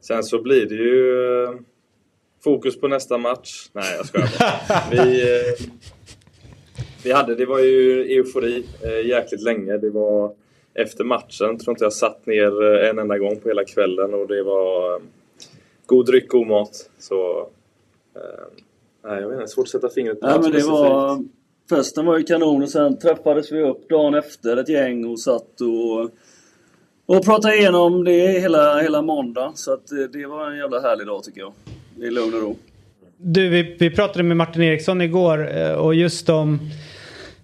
sen 0.00 0.22
så 0.24 0.42
blir 0.42 0.66
det 0.66 0.74
ju 0.74 1.44
eh, 1.44 1.50
fokus 2.44 2.80
på 2.80 2.88
nästa 2.88 3.18
match. 3.18 3.68
Nej, 3.72 3.96
jag 3.96 4.06
skojar 4.06 4.30
bara. 4.38 4.82
Vi, 5.04 5.22
eh, 5.22 5.66
vi 7.04 7.12
hade, 7.12 7.34
det 7.34 7.46
var 7.46 7.58
ju 7.58 8.02
eufori 8.02 8.64
eh, 8.84 9.06
jäkligt 9.06 9.42
länge. 9.42 9.76
Det 9.76 9.90
var 9.90 10.32
efter 10.74 11.04
matchen. 11.04 11.58
tror 11.58 11.70
inte 11.70 11.84
jag 11.84 11.92
satt 11.92 12.26
ner 12.26 12.82
eh, 12.82 12.88
en 12.88 12.98
enda 12.98 13.18
gång 13.18 13.40
på 13.40 13.48
hela 13.48 13.64
kvällen 13.64 14.14
och 14.14 14.28
det 14.28 14.42
var 14.42 14.94
eh, 14.94 15.00
god 15.86 16.06
dryck, 16.06 16.28
god 16.28 16.46
mat. 16.46 16.90
Så... 16.98 17.48
Eh, 18.16 18.20
nej, 19.04 19.20
jag 19.20 19.28
vet 19.28 19.40
inte. 19.40 19.52
Svårt 19.52 19.64
att 19.64 19.70
sätta 19.70 19.88
fingret 19.88 20.20
på 20.20 20.26
Nej, 20.26 20.38
men 20.42 20.52
det 20.52 20.62
var... 20.62 21.24
Festen 21.70 22.06
var 22.06 22.18
ju 22.18 22.24
kanon 22.24 22.62
och 22.62 22.68
sen 22.68 22.98
träffades 22.98 23.52
vi 23.52 23.62
upp 23.62 23.88
dagen 23.88 24.14
efter 24.14 24.56
ett 24.56 24.68
gäng 24.68 25.04
och 25.04 25.20
satt 25.20 25.60
och, 25.60 26.10
och 27.16 27.24
pratade 27.24 27.56
igenom 27.56 28.04
det 28.04 28.40
hela, 28.40 28.80
hela 28.80 29.02
måndag. 29.02 29.52
Så 29.54 29.72
att 29.72 29.86
det, 29.86 30.08
det 30.08 30.26
var 30.26 30.50
en 30.50 30.58
jävla 30.58 30.80
härlig 30.80 31.06
dag 31.06 31.24
tycker 31.24 31.40
jag. 31.40 31.52
I 32.00 32.10
lugn 32.10 32.34
och 32.34 32.40
ro. 32.40 32.56
Du, 33.16 33.48
vi, 33.48 33.76
vi 33.78 33.90
pratade 33.90 34.22
med 34.22 34.36
Martin 34.36 34.62
Eriksson 34.62 35.00
igår 35.00 35.56
eh, 35.56 35.72
och 35.72 35.94
just 35.94 36.28
om 36.28 36.58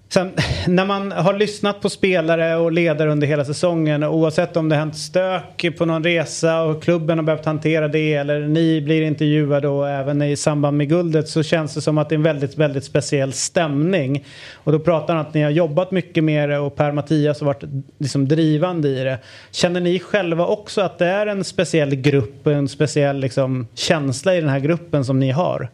Sen, 0.08 0.32
när 0.66 0.84
man 0.84 1.12
har 1.12 1.34
lyssnat 1.34 1.80
på 1.80 1.90
spelare 1.90 2.56
och 2.56 2.72
ledare 2.72 3.10
under 3.10 3.26
hela 3.26 3.44
säsongen 3.44 4.04
oavsett 4.04 4.56
om 4.56 4.68
det 4.68 4.76
hänt 4.76 4.96
stök 4.96 5.78
på 5.78 5.84
någon 5.84 6.04
resa 6.04 6.62
och 6.62 6.82
klubben 6.82 7.18
har 7.18 7.24
behövt 7.24 7.44
hantera 7.44 7.88
det 7.88 8.14
eller 8.14 8.40
ni 8.40 8.80
blir 8.80 9.02
intervjuade 9.02 9.68
och 9.68 9.88
även 9.88 10.22
i 10.22 10.36
samband 10.36 10.76
med 10.76 10.88
guldet 10.88 11.28
så 11.28 11.42
känns 11.42 11.74
det 11.74 11.80
som 11.80 11.98
att 11.98 12.08
det 12.08 12.14
är 12.14 12.16
en 12.16 12.22
väldigt, 12.22 12.58
väldigt 12.58 12.84
speciell 12.84 13.32
stämning. 13.32 14.24
Och 14.54 14.72
då 14.72 14.78
pratar 14.78 15.14
han 15.14 15.26
att 15.26 15.34
ni 15.34 15.42
har 15.42 15.50
jobbat 15.50 15.90
mycket 15.90 16.24
med 16.24 16.48
det 16.48 16.58
och 16.58 16.76
Per-Mattias 16.76 17.40
har 17.40 17.46
varit 17.46 17.64
liksom 17.98 18.28
drivande 18.28 18.88
i 18.88 19.04
det. 19.04 19.18
Känner 19.50 19.80
ni 19.80 19.98
själva 19.98 20.46
också 20.46 20.80
att 20.80 20.98
det 20.98 21.06
är 21.06 21.26
en 21.26 21.44
speciell 21.44 21.94
grupp, 21.94 22.46
en 22.46 22.68
speciell 22.68 23.20
liksom, 23.20 23.66
känsla 23.74 24.34
i 24.34 24.40
den 24.40 24.50
här 24.50 24.60
gruppen 24.60 25.04
som 25.04 25.18
ni 25.18 25.30
har? 25.30 25.70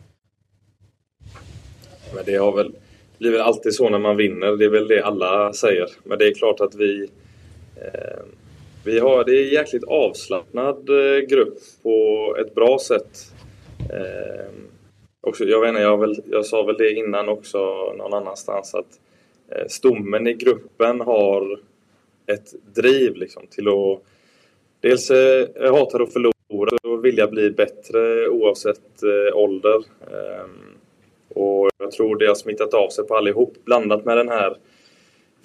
Men 2.15 2.25
det 2.27 2.37
har 2.37 2.57
väl, 2.57 2.73
blir 3.23 3.33
väl 3.33 3.41
alltid 3.41 3.75
så 3.75 3.89
när 3.89 3.99
man 3.99 4.17
vinner. 4.17 4.57
Det 4.57 4.65
är 4.65 4.69
väl 4.69 4.89
det 4.89 5.05
alla 5.05 5.53
säger. 5.53 5.89
Men 6.05 6.19
det 6.19 6.27
är 6.27 6.35
klart 6.35 6.61
att 6.61 6.75
vi... 6.75 7.11
Eh, 7.77 8.23
vi 8.85 8.99
har, 8.99 9.25
det 9.25 9.37
är 9.37 9.43
en 9.43 9.55
jäkligt 9.55 9.85
avslappnad 9.85 10.89
eh, 10.89 11.19
grupp 11.19 11.59
på 11.83 12.37
ett 12.41 12.55
bra 12.55 12.79
sätt. 12.79 13.33
Eh, 13.91 14.51
också, 15.21 15.45
jag, 15.45 15.61
vet 15.61 15.69
inte, 15.69 15.81
jag, 15.83 15.99
väl, 15.99 16.17
jag 16.31 16.47
sa 16.47 16.63
väl 16.63 16.77
det 16.77 16.93
innan 16.93 17.29
också 17.29 17.59
någon 17.99 18.15
annanstans 18.15 18.75
att 18.75 19.01
eh, 19.49 19.67
stommen 19.69 20.27
i 20.27 20.35
gruppen 20.35 21.01
har 21.01 21.61
ett 22.27 22.75
driv 22.75 23.17
liksom, 23.17 23.43
till 23.51 23.69
att 23.69 24.03
dels 24.81 25.11
eh, 25.11 25.75
hatar 25.75 26.01
att 26.01 26.13
förlora 26.13 26.79
och 26.83 27.05
vilja 27.05 27.27
bli 27.27 27.51
bättre 27.51 28.29
oavsett 28.29 29.03
eh, 29.03 29.37
ålder. 29.37 29.79
Eh, 30.01 30.47
och 31.35 31.71
jag 31.79 31.91
tror 31.93 32.17
det 32.17 32.27
har 32.27 32.35
smittat 32.35 32.75
av 32.75 32.89
sig 32.89 33.07
på 33.07 33.17
allihop, 33.17 33.55
blandat 33.65 34.05
med 34.05 34.17
den 34.17 34.29
här 34.29 34.57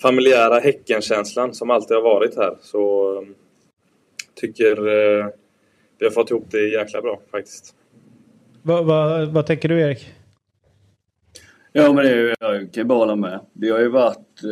familjära 0.01 0.59
Häckenkänslan 0.59 1.53
som 1.53 1.69
alltid 1.72 1.97
har 1.97 2.03
varit 2.03 2.35
här. 2.38 2.55
Så 2.61 3.14
eh, 3.15 3.27
tycker 4.35 4.77
eh, 4.88 5.26
vi 5.99 6.05
har 6.05 6.11
fått 6.11 6.31
ihop 6.31 6.45
det 6.51 6.68
jäkla 6.69 7.01
bra 7.01 7.19
faktiskt. 7.31 7.76
Vad, 8.64 8.85
vad, 8.85 9.27
vad 9.27 9.45
tänker 9.45 9.69
du 9.69 9.81
Erik? 9.81 10.07
Ja 11.73 11.93
men 11.93 12.05
det, 12.05 12.11
är- 12.11 12.35
jag 12.39 12.59
kan 12.73 12.81
ju 12.81 12.84
bara 12.84 12.99
hålla 12.99 13.15
med. 13.15 13.39
Det 13.53 13.69
har 13.69 13.80
ju 13.80 13.88
varit... 13.89 14.43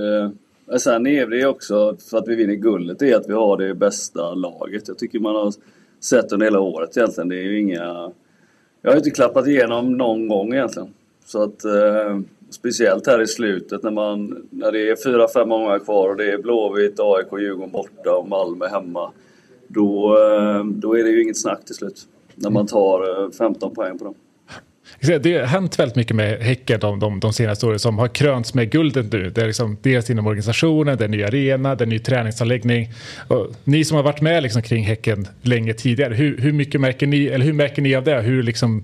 Eh, 0.71 0.77
sen 0.77 1.07
är 1.07 1.27
det 1.27 1.37
ju 1.37 1.45
också, 1.47 1.97
för 2.09 2.17
att 2.17 2.27
vi 2.27 2.35
vinner 2.35 2.53
guldet, 2.55 2.99
det 2.99 3.11
är 3.11 3.15
att 3.15 3.29
vi 3.29 3.33
har 3.33 3.57
det 3.57 3.75
bästa 3.75 4.33
laget. 4.33 4.87
Jag 4.87 4.97
tycker 4.97 5.19
man 5.19 5.35
har 5.35 5.53
sett 5.99 6.31
under 6.31 6.45
hela 6.45 6.59
året 6.59 6.97
egentligen. 6.97 7.29
Det 7.29 7.35
är 7.35 7.43
ju 7.43 7.59
inga... 7.59 8.11
Jag 8.81 8.91
har 8.91 8.97
inte 8.97 9.09
klappat 9.09 9.47
igenom 9.47 9.97
någon 9.97 10.27
gång 10.27 10.53
egentligen. 10.53 10.93
Så 11.25 11.43
att... 11.43 11.65
Eh, 11.65 12.19
speciellt 12.49 13.07
här 13.07 13.21
i 13.21 13.27
slutet 13.27 13.83
när 13.83 13.91
man... 13.91 14.47
När 14.49 14.71
det 14.71 14.89
är 14.89 14.95
fyra, 15.03 15.27
fem 15.27 15.49
månader 15.49 15.79
kvar 15.79 16.09
och 16.09 16.17
det 16.17 16.31
är 16.31 16.37
Blåvitt, 16.37 16.99
AIK, 16.99 17.27
Djurgården 17.39 17.71
borta 17.71 18.15
och 18.17 18.29
Malmö 18.29 18.67
hemma. 18.67 19.11
Då, 19.67 20.17
eh, 20.17 20.65
då 20.65 20.97
är 20.97 21.03
det 21.03 21.09
ju 21.09 21.23
inget 21.23 21.37
snack 21.37 21.65
till 21.65 21.75
slut. 21.75 22.07
När 22.35 22.49
man 22.49 22.67
tar 22.67 23.23
eh, 23.23 23.29
15 23.31 23.75
poäng 23.75 23.97
på 23.97 24.05
dem. 24.05 24.15
Det 25.05 25.37
har 25.37 25.45
hänt 25.45 25.79
väldigt 25.79 25.95
mycket 25.95 26.15
med 26.15 26.39
Häcken 26.39 26.79
de, 26.79 26.99
de, 26.99 27.19
de 27.19 27.33
senaste 27.33 27.65
åren 27.65 27.79
som 27.79 27.97
har 27.97 28.07
krönts 28.07 28.53
med 28.53 28.69
guldet 28.71 29.11
nu. 29.11 29.29
Det 29.29 29.41
är 29.41 29.47
liksom 29.47 29.77
dels 29.81 30.09
inom 30.09 30.27
organisationen, 30.27 30.97
det 30.97 31.03
är 31.03 31.05
en 31.05 31.11
ny 31.11 31.23
arena, 31.23 31.75
det 31.75 31.81
är 31.81 31.85
en 31.85 31.89
ny 31.89 31.99
träningsanläggning. 31.99 32.89
Och 33.27 33.47
ni 33.63 33.85
som 33.85 33.95
har 33.95 34.03
varit 34.03 34.21
med 34.21 34.43
liksom 34.43 34.61
kring 34.61 34.83
Häcken 34.83 35.27
länge 35.41 35.73
tidigare, 35.73 36.13
hur, 36.13 36.37
hur 36.37 36.51
mycket 36.53 36.81
märker 36.81 37.07
ni, 37.07 37.25
eller 37.25 37.45
hur 37.45 37.53
märker 37.53 37.81
ni 37.81 37.95
av 37.95 38.03
det? 38.03 38.21
Hur 38.21 38.43
liksom 38.43 38.83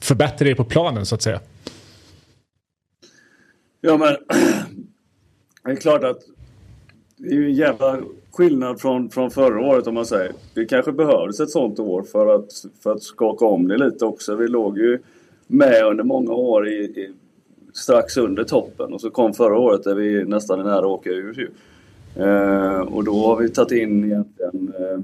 förbättrar 0.00 0.48
det 0.48 0.54
på 0.54 0.64
planen 0.64 1.06
så 1.06 1.14
att 1.14 1.22
säga? 1.22 1.40
Ja 3.80 3.96
men 3.96 4.16
det 5.64 5.70
är 5.70 5.76
klart 5.76 6.04
att 6.04 6.18
det 7.16 7.28
är 7.28 7.34
ju 7.34 7.44
en 7.44 7.54
jävla 7.54 8.00
skillnad 8.32 8.80
från, 8.80 9.10
från 9.10 9.30
förra 9.30 9.60
året 9.60 9.86
om 9.86 9.94
man 9.94 10.06
säger. 10.06 10.32
Det 10.54 10.64
kanske 10.64 10.92
behövdes 10.92 11.40
ett 11.40 11.50
sånt 11.50 11.78
år 11.78 12.02
för 12.02 12.34
att, 12.34 12.48
för 12.82 12.92
att 12.92 13.02
skaka 13.02 13.44
om 13.44 13.68
det 13.68 13.76
lite 13.76 14.04
också. 14.04 14.34
Vi 14.34 14.48
låg 14.48 14.78
ju 14.78 14.98
med 15.48 15.84
under 15.84 16.04
många 16.04 16.32
år 16.32 16.68
i, 16.68 16.84
i, 16.84 17.10
strax 17.72 18.16
under 18.16 18.44
toppen 18.44 18.92
och 18.92 19.00
så 19.00 19.10
kom 19.10 19.34
förra 19.34 19.58
året 19.58 19.84
där 19.84 19.94
vi 19.94 20.24
nästan 20.24 20.60
är 20.60 20.64
nära 20.64 20.78
att 20.78 20.84
åka 20.84 21.10
ur 21.10 21.34
ju. 21.34 21.48
Eh, 22.24 22.80
och 22.80 23.04
då 23.04 23.26
har 23.26 23.36
vi 23.36 23.48
tagit 23.48 23.72
in 23.72 24.04
egentligen 24.04 24.72
eh, 24.78 25.00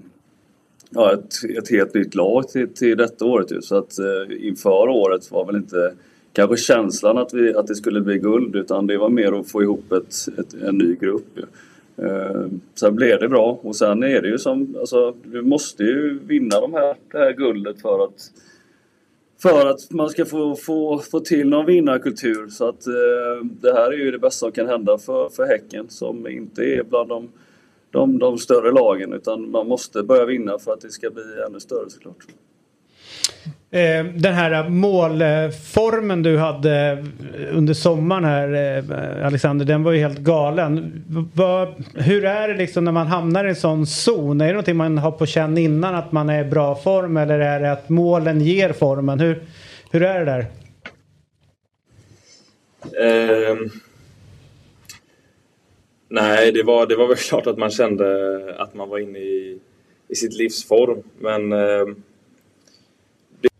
ja, 0.91 1.13
ett, 1.13 1.59
ett 1.59 1.71
helt 1.71 1.95
nytt 1.95 2.15
lag 2.15 2.49
till, 2.49 2.69
till 2.69 2.97
detta 2.97 3.25
året 3.25 3.53
ju. 3.53 3.63
Så 3.63 3.77
att 3.77 3.99
eh, 3.99 4.47
inför 4.47 4.89
året 4.89 5.31
var 5.31 5.47
väl 5.47 5.57
inte 5.57 5.95
kanske 6.33 6.57
känslan 6.57 7.19
att, 7.19 7.35
vi, 7.35 7.55
att 7.55 7.67
det 7.67 7.75
skulle 7.75 8.01
bli 8.01 8.19
guld 8.19 8.57
utan 8.57 8.87
det 8.87 8.99
var 8.99 9.09
mer 9.09 9.41
att 9.41 9.51
få 9.51 9.63
ihop 9.63 9.93
ett, 9.93 10.15
ett, 10.39 10.55
en 10.63 10.79
ny 10.79 10.95
grupp. 10.95 11.27
Ju. 11.35 11.45
Eh, 12.07 12.47
sen 12.75 12.95
blev 12.95 13.21
det 13.21 13.29
bra 13.29 13.59
och 13.63 13.77
sen 13.77 14.03
är 14.03 14.23
det 14.23 14.29
ju 14.29 14.39
som, 14.39 14.77
alltså 14.81 15.15
du 15.25 15.43
måste 15.43 15.83
ju 15.83 16.19
vinna 16.27 16.61
de 16.61 16.75
här, 16.75 16.95
det 17.13 17.19
här 17.19 17.33
guldet 17.33 17.81
för 17.83 18.05
att 18.05 18.31
för 19.49 19.67
att 19.67 19.91
man 19.91 20.11
ska 20.11 20.25
få, 20.25 20.57
få, 20.57 20.99
få 20.99 21.21
till 21.21 21.49
någon 21.49 21.67
vinnarkultur. 21.67 22.49
Så 22.49 22.69
att 22.69 22.87
eh, 22.87 23.45
det 23.61 23.73
här 23.73 23.91
är 23.93 23.97
ju 23.97 24.11
det 24.11 24.19
bästa 24.19 24.39
som 24.39 24.53
kan 24.53 24.69
hända 24.69 24.99
för, 24.99 25.29
för 25.29 25.47
Häcken 25.47 25.89
som 25.89 26.27
inte 26.27 26.63
är 26.63 26.85
bland 26.85 27.09
de, 27.09 27.33
de, 27.91 28.19
de 28.19 28.39
större 28.39 28.73
lagen 28.73 29.13
utan 29.13 29.51
man 29.51 29.69
måste 29.69 30.03
börja 30.03 30.25
vinna 30.25 30.59
för 30.59 30.73
att 30.73 30.81
det 30.81 30.91
ska 30.91 31.11
bli 31.11 31.23
ännu 31.47 31.61
större 31.61 31.91
såklart. 31.91 32.27
Eh, 33.75 34.05
den 34.05 34.35
här 34.35 34.69
målformen 34.69 36.23
du 36.23 36.39
hade 36.39 37.05
under 37.51 37.75
sommaren 37.75 38.25
här 38.25 38.79
eh, 38.79 39.27
Alexander, 39.27 39.65
den 39.65 39.83
var 39.83 39.93
ju 39.93 39.99
helt 39.99 40.19
galen. 40.19 41.05
Hur 41.95 42.25
är 42.25 42.49
det 42.49 42.55
liksom 42.55 42.85
när 42.85 42.93
man 42.93 43.07
hamnar 43.07 43.45
i 43.45 43.49
en 43.49 43.57
sån 43.57 43.87
zon? 43.87 44.41
Är 44.41 44.47
det 44.47 44.53
någonting 44.53 44.77
man 44.77 44.99
har 44.99 45.11
på 45.11 45.27
känn 45.27 45.59
innan 45.59 45.95
att 45.95 46.13
man 46.13 46.29
är 46.29 46.45
i 46.45 46.51
bra 46.51 46.75
form 46.75 47.17
eller 47.17 47.39
är 47.39 47.61
det 47.61 47.73
att 47.73 47.89
målen 47.89 48.41
ger 48.41 48.73
formen? 48.73 49.21
Hur, 49.21 49.43
hur 49.91 50.03
är 50.03 50.25
det 50.25 50.25
där? 50.25 50.47
Ehm, 53.03 53.71
nej, 56.09 56.53
det 56.53 56.63
var, 56.63 56.87
det 56.87 56.97
var 56.97 57.09
väl 57.09 57.17
klart 57.29 57.47
att 57.47 57.59
man 57.59 57.71
kände 57.71 58.39
att 58.59 58.75
man 58.75 58.89
var 58.89 58.99
inne 58.99 59.19
i, 59.19 59.59
i 60.09 60.15
sitt 60.15 60.35
livsform. 60.35 61.03
Men 61.19 61.53
ehm 61.53 62.03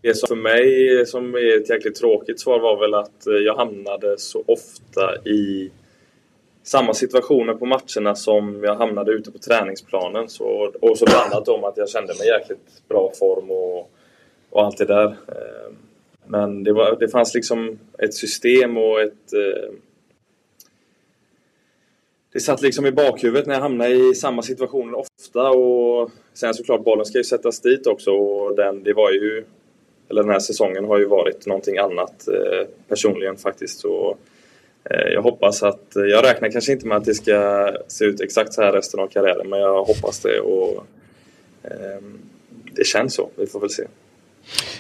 det 0.05 0.15
som 0.15 0.27
för 0.27 0.37
mig 0.37 1.07
som 1.07 1.35
är 1.35 1.57
ett 1.57 1.71
jäkligt 1.71 1.95
tråkigt 1.95 2.41
svar 2.41 2.59
var 2.59 2.81
väl 2.81 2.95
att 2.95 3.27
eh, 3.27 3.35
jag 3.35 3.57
hamnade 3.57 4.19
så 4.19 4.45
ofta 4.47 5.17
i 5.29 5.71
samma 6.63 6.95
situationer 6.95 7.55
på 7.55 7.67
matcherna 7.67 8.15
som 8.15 8.65
jag 8.65 8.75
hamnade 8.75 9.13
ute 9.13 9.31
på 9.31 9.39
träningsplanen. 9.39 10.29
Så, 10.29 10.73
och 10.81 10.99
så 10.99 11.05
blandat 11.05 11.49
om 11.49 11.65
att 11.65 11.77
jag 11.77 11.89
kände 11.89 12.15
mig 12.19 12.27
i 12.27 12.31
jäkligt 12.31 12.89
bra 12.89 13.13
form 13.19 13.51
och, 13.51 13.91
och 14.51 14.65
allt 14.65 14.79
det 14.79 14.85
där. 14.85 15.07
Eh, 15.07 15.73
men 16.27 16.65
det, 16.65 16.73
var, 16.73 16.97
det 17.01 17.09
fanns 17.09 17.35
liksom 17.35 17.79
ett 17.99 18.15
system 18.15 18.77
och 18.77 19.01
ett... 19.01 19.33
Eh, 19.33 19.73
det 22.33 22.41
satt 22.41 22.63
liksom 22.63 22.87
i 22.87 22.93
bakhuvudet 22.93 23.47
när 23.47 23.55
jag 23.55 23.63
hamnade 23.63 23.91
i 23.91 24.15
samma 24.15 24.43
situationer 24.43 24.99
ofta 24.99 25.51
och 25.51 26.11
sen 26.35 26.55
såklart 26.55 26.85
bollen 26.85 27.05
ska 27.05 27.19
ju 27.19 27.25
sättas 27.25 27.61
dit 27.61 27.87
också 27.87 28.11
och 28.11 28.57
den, 28.57 28.83
det 28.83 28.93
var 28.93 29.11
ju 29.11 29.45
eller 30.11 30.23
den 30.23 30.33
här 30.33 30.39
säsongen 30.39 30.85
har 30.85 30.99
ju 30.99 31.05
varit 31.05 31.47
någonting 31.47 31.79
annat 31.79 32.29
eh, 32.29 32.69
personligen 32.89 33.37
faktiskt 33.37 33.79
så 33.79 34.17
eh, 34.91 35.13
jag 35.13 35.23
hoppas 35.23 35.63
att, 35.63 35.97
eh, 35.97 36.03
jag 36.03 36.25
räknar 36.25 36.49
kanske 36.51 36.73
inte 36.73 36.87
med 36.87 36.97
att 36.97 37.05
det 37.05 37.15
ska 37.15 37.71
se 37.89 38.05
ut 38.05 38.21
exakt 38.21 38.53
så 38.53 38.63
här 38.63 38.73
resten 38.73 39.01
av 39.01 39.07
karriären 39.07 39.49
men 39.49 39.61
jag 39.61 39.85
hoppas 39.85 40.21
det 40.21 40.41
och 40.41 40.87
eh, 41.63 42.03
det 42.73 42.85
känns 42.85 43.15
så, 43.15 43.29
vi 43.37 43.47
får 43.47 43.61
väl 43.61 43.71
se. 43.71 43.85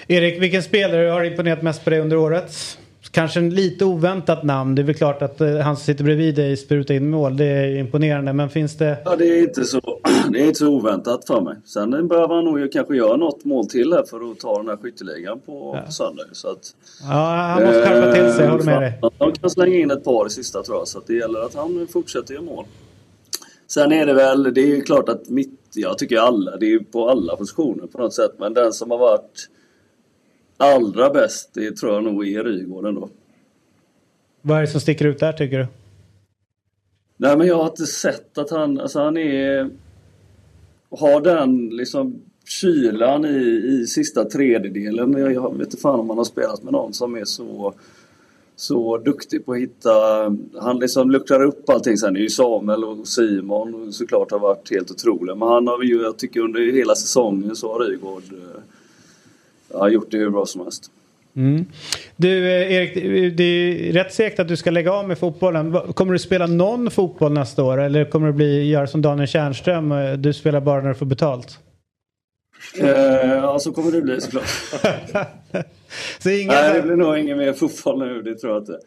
Erik, 0.09 0.43
vilken 0.43 0.63
spelare 0.63 1.09
har 1.09 1.25
imponerat 1.25 1.63
mest 1.63 1.85
på 1.85 1.91
dig 1.91 2.01
under 2.01 2.17
året? 2.17 2.79
Kanske 3.15 3.41
en 3.41 3.51
lite 3.51 3.85
oväntat 3.85 4.43
namn. 4.43 4.75
Det 4.75 4.83
är 4.83 4.85
väl 4.85 4.95
klart 4.95 5.23
att 5.23 5.41
eh, 5.41 5.57
han 5.57 5.77
som 5.77 5.85
sitter 5.85 6.05
bredvid 6.05 6.35
dig 6.35 6.57
sprutar 6.57 6.95
in 6.95 7.11
mål. 7.11 7.37
Det 7.37 7.45
är 7.45 7.77
imponerande. 7.77 8.33
Men 8.33 8.51
finns 8.51 8.77
det... 8.77 8.99
Ja, 9.05 9.17
det 9.17 9.25
är 9.27 9.43
inte 9.43 9.65
så, 9.65 9.81
det 10.33 10.41
är 10.41 10.47
inte 10.47 10.59
så 10.59 10.69
oväntat 10.69 11.27
för 11.27 11.41
mig. 11.41 11.57
Sen 11.65 12.09
behöver 12.09 12.35
han 12.35 12.45
nog 12.45 12.73
kanske 12.73 12.97
göra 12.97 13.17
något 13.17 13.45
mål 13.45 13.67
till 13.67 13.93
här 13.93 14.05
för 14.11 14.31
att 14.31 14.39
ta 14.41 14.59
den 14.59 14.69
här 14.69 14.77
skytteligan 14.77 15.41
på, 15.47 15.75
Ja. 15.77 15.87
på 15.87 15.93
söndag. 15.93 16.23
Så 16.33 16.49
att, 16.49 16.75
Ja, 17.03 17.15
han 17.55 17.63
måste 17.63 17.83
skärpa 17.83 18.13
till 18.15 18.33
sig. 18.33 18.49
Håller 18.49 18.65
med 18.65 18.83
dig. 18.83 19.01
Han 19.19 19.33
kan 19.33 19.51
slänga 19.51 19.77
in 19.77 19.91
ett 19.91 20.05
par 20.05 20.27
i 20.27 20.31
sista 20.31 20.63
tror 20.63 20.77
jag. 20.79 20.89
Så 20.89 21.01
det 21.07 21.15
gäller 21.15 21.41
att 21.41 21.55
han 21.55 21.87
fortsätter 21.93 22.35
göra 22.35 22.45
mål. 22.45 22.65
Sen 23.67 23.93
är 23.93 24.07
det 24.07 24.15
väl, 24.15 24.55
det 24.55 24.61
är 24.61 24.67
ju 24.67 24.81
klart 24.81 25.09
att 25.09 25.29
mitt, 25.29 25.61
jag 25.75 25.99
tycker 25.99 26.19
alla, 26.19 26.57
det 26.57 26.67
är 26.67 26.71
ju 26.71 26.85
på 26.85 27.11
alla 27.11 27.37
positioner 27.37 27.87
på 27.87 27.99
något 27.99 28.15
sätt. 28.15 28.33
Men 28.39 28.55
den 28.55 28.73
som 28.73 28.91
har 28.91 28.99
varit 28.99 29.49
allra 30.57 31.11
bäst, 31.11 31.51
det 31.55 31.77
tror 31.77 31.95
jag 31.95 32.05
nog 32.05 32.29
är 32.29 32.45
Rygaard 32.45 32.87
ändå. 32.87 33.09
Vad 34.43 34.57
är 34.57 34.61
det 34.61 34.67
som 34.67 34.81
sticker 34.81 35.05
ut 35.05 35.19
där 35.19 35.33
tycker 35.33 35.59
du? 35.59 35.67
Nej 37.17 37.37
men 37.37 37.47
jag 37.47 37.57
har 37.57 37.67
inte 37.67 37.87
sett 37.87 38.39
att 38.39 38.51
han, 38.51 38.81
alltså 38.81 39.01
han 39.01 39.17
är... 39.17 39.71
Har 40.91 41.21
den 41.21 41.69
liksom 41.69 42.23
kylan 42.45 43.25
i, 43.25 43.67
i 43.67 43.87
sista 43.87 44.25
tredjedelen. 44.25 45.13
Jag, 45.13 45.33
jag 45.33 45.59
vet 45.59 45.67
inte 45.67 45.77
fan 45.77 46.01
om 46.01 46.07
man 46.07 46.19
har 46.19 46.25
spelat 46.25 46.63
med 46.63 46.73
någon 46.73 46.93
som 46.93 47.15
är 47.17 47.25
så 47.25 47.75
så 48.57 48.99
duktig 48.99 49.47
på 49.47 49.53
att 49.53 49.59
hitta, 49.59 49.91
han 50.61 50.79
liksom 50.79 51.11
luckrar 51.11 51.45
upp 51.45 51.69
allting. 51.69 51.97
Sen 51.97 52.17
är 52.17 52.21
ju 52.21 52.29
Samuel 52.29 52.85
och 52.85 53.09
Simon 53.09 53.93
såklart 53.93 54.31
har 54.31 54.39
varit 54.39 54.71
helt 54.71 54.91
otroliga. 54.91 55.35
Men 55.35 55.49
han 55.49 55.67
har 55.67 55.83
ju, 55.83 56.03
jag 56.03 56.19
tycker 56.19 56.41
under 56.41 56.73
hela 56.73 56.95
säsongen 56.95 57.57
så 57.57 57.73
har 57.73 57.81
Rygaard 57.81 58.23
eh, 58.33 58.61
ja, 59.79 59.89
gjort 59.89 60.11
det 60.11 60.19
hur 60.19 60.31
bra 60.31 60.47
som 60.47 60.61
helst. 60.61 60.91
Mm. 61.37 61.65
Du 62.17 62.47
eh, 62.47 62.73
Erik, 62.73 62.95
det- 63.37 63.89
är 63.89 63.93
rätt 63.93 64.15
säkert 64.15 64.39
att 64.41 64.49
du 64.49 64.57
ska 64.57 64.71
lägga 64.71 64.93
av 64.93 65.09
med 65.09 65.19
fotbollen. 65.19 65.73
Kommer 65.95 66.13
du 66.13 66.19
spela 66.19 66.47
någon 66.47 66.91
fotboll 66.91 67.33
nästa 67.33 67.65
år 67.65 67.81
eller 67.81 68.05
kommer 68.05 68.27
det 68.27 68.33
bli 68.33 68.71
göra 68.71 68.87
som 68.87 69.03
Daniel 69.03 69.29
Tjärnström? 69.29 69.93
eh, 69.93 70.13
Du 70.13 70.33
spelar 70.33 70.61
bara 70.61 70.81
när 70.81 70.89
du 70.89 70.95
får 70.95 71.07
betalt? 71.07 71.59
Eh, 72.81 72.89
ja, 73.33 73.59
så 73.59 73.73
kommer 73.73 73.93
det 73.93 74.01
bli 74.03 74.21
såklart. 74.21 74.45
Så 76.19 76.31
inga 76.31 76.53
Nej, 76.53 76.73
det 76.75 76.83
blir 76.83 76.97
nog 76.97 77.19
ingen 77.19 77.39
mer 77.39 77.53
fotboll 77.53 77.99
nu, 77.99 78.23
det 78.23 78.35
tror 78.35 78.53
jag 78.53 78.63
inte. 78.63 78.79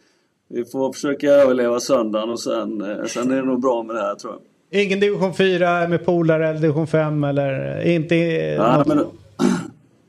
Vi 0.49 0.65
får 0.65 0.93
försöka 0.93 1.27
överleva 1.27 1.79
söndagen 1.79 2.29
och 2.29 2.39
sen, 2.39 2.83
sen 3.07 3.31
är 3.31 3.35
det 3.35 3.41
nog 3.45 3.61
bra 3.61 3.83
med 3.83 3.95
det 3.95 4.01
här 4.01 4.15
tror 4.15 4.33
jag. 4.33 4.41
Ingen 4.83 4.99
division 4.99 5.33
4 5.33 5.87
med 5.87 6.05
polare 6.05 6.47
eller 6.49 6.59
division 6.59 6.87
5 6.87 7.23
eller 7.23 7.81
inte... 7.87 8.15
Nej, 8.15 8.57
något- 8.77 8.87
men, 8.87 9.05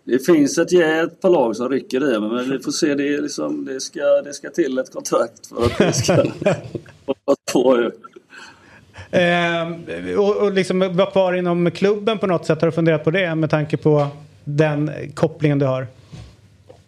det 0.08 0.18
finns 0.18 0.58
ett, 0.58 0.72
ett 0.72 1.20
par 1.20 1.30
lag 1.30 1.56
som 1.56 1.68
rycker 1.68 2.14
i 2.14 2.20
men 2.20 2.34
men 2.34 2.50
vi 2.50 2.58
får 2.58 2.72
se. 2.72 2.94
Det, 2.94 3.20
liksom, 3.20 3.64
det, 3.64 3.80
ska, 3.80 4.00
det 4.00 4.32
ska 4.32 4.50
till 4.50 4.78
ett 4.78 4.92
kontrakt 4.92 5.46
för 5.46 5.64
att 5.64 5.78
det 5.78 5.92
ska 5.92 6.14
hoppas 7.06 7.36
på. 7.52 7.90
Eh, 9.10 10.18
och, 10.18 10.36
och 10.36 10.52
liksom 10.52 10.78
vara 10.78 11.10
kvar 11.10 11.32
inom 11.32 11.70
klubben 11.70 12.18
på 12.18 12.26
något 12.26 12.46
sätt. 12.46 12.60
Har 12.60 12.68
du 12.68 12.72
funderat 12.72 13.04
på 13.04 13.10
det 13.10 13.34
med 13.34 13.50
tanke 13.50 13.76
på 13.76 14.06
den 14.44 14.90
kopplingen 15.14 15.58
du 15.58 15.66
har? 15.66 15.86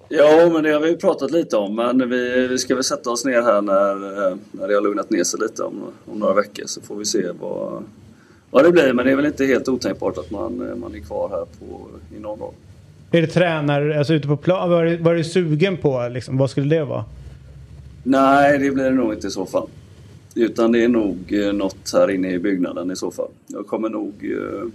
Ja, 0.08 0.50
men 0.52 0.62
det 0.62 0.72
har 0.72 0.80
vi 0.80 0.88
ju 0.88 0.96
pratat 0.96 1.30
lite 1.30 1.56
om. 1.56 1.74
Men 1.74 2.10
vi, 2.10 2.46
vi 2.46 2.58
ska 2.58 2.74
väl 2.74 2.84
sätta 2.84 3.10
oss 3.10 3.24
ner 3.24 3.42
här 3.42 3.62
när, 3.62 4.26
eh, 4.28 4.36
när 4.50 4.68
det 4.68 4.74
har 4.74 4.80
lugnat 4.80 5.10
ner 5.10 5.24
sig 5.24 5.40
lite 5.40 5.62
om, 5.62 5.82
om 6.12 6.18
några 6.18 6.34
veckor. 6.34 6.64
Så 6.66 6.80
får 6.80 6.96
vi 6.96 7.04
se 7.04 7.22
vad, 7.40 7.84
vad 8.50 8.64
det 8.64 8.72
blir. 8.72 8.92
Men 8.92 9.06
det 9.06 9.12
är 9.12 9.16
väl 9.16 9.26
inte 9.26 9.44
helt 9.44 9.68
otänkbart 9.68 10.18
att 10.18 10.30
man, 10.30 10.80
man 10.80 10.94
är 10.94 10.98
kvar 10.98 11.28
här 11.28 11.44
på, 11.58 11.88
i 12.16 12.20
någon 12.20 12.38
roll. 12.38 12.54
Är 13.12 13.20
det 13.20 13.26
tränare, 13.26 13.98
alltså 13.98 14.14
ute 14.14 14.28
på 14.28 14.36
plan? 14.36 14.70
Vad 14.70 14.86
är, 14.86 14.98
vad 14.98 15.12
är 15.12 15.18
du 15.18 15.24
sugen 15.24 15.76
på? 15.76 16.08
Liksom? 16.10 16.38
Vad 16.38 16.50
skulle 16.50 16.76
det 16.76 16.84
vara? 16.84 17.04
Nej, 18.02 18.58
det 18.58 18.70
blir 18.70 18.84
det 18.84 18.90
nog 18.90 19.12
inte 19.12 19.26
i 19.26 19.30
så 19.30 19.46
fall. 19.46 19.68
Utan 20.34 20.72
det 20.72 20.84
är 20.84 20.88
nog 20.88 21.32
eh, 21.32 21.52
något 21.52 21.92
här 21.92 22.10
inne 22.10 22.30
i 22.30 22.38
byggnaden 22.38 22.90
i 22.90 22.96
så 22.96 23.10
fall. 23.10 23.28
Jag 23.46 23.66
kommer 23.66 23.88
nog... 23.88 24.14
Eh, 24.22 24.68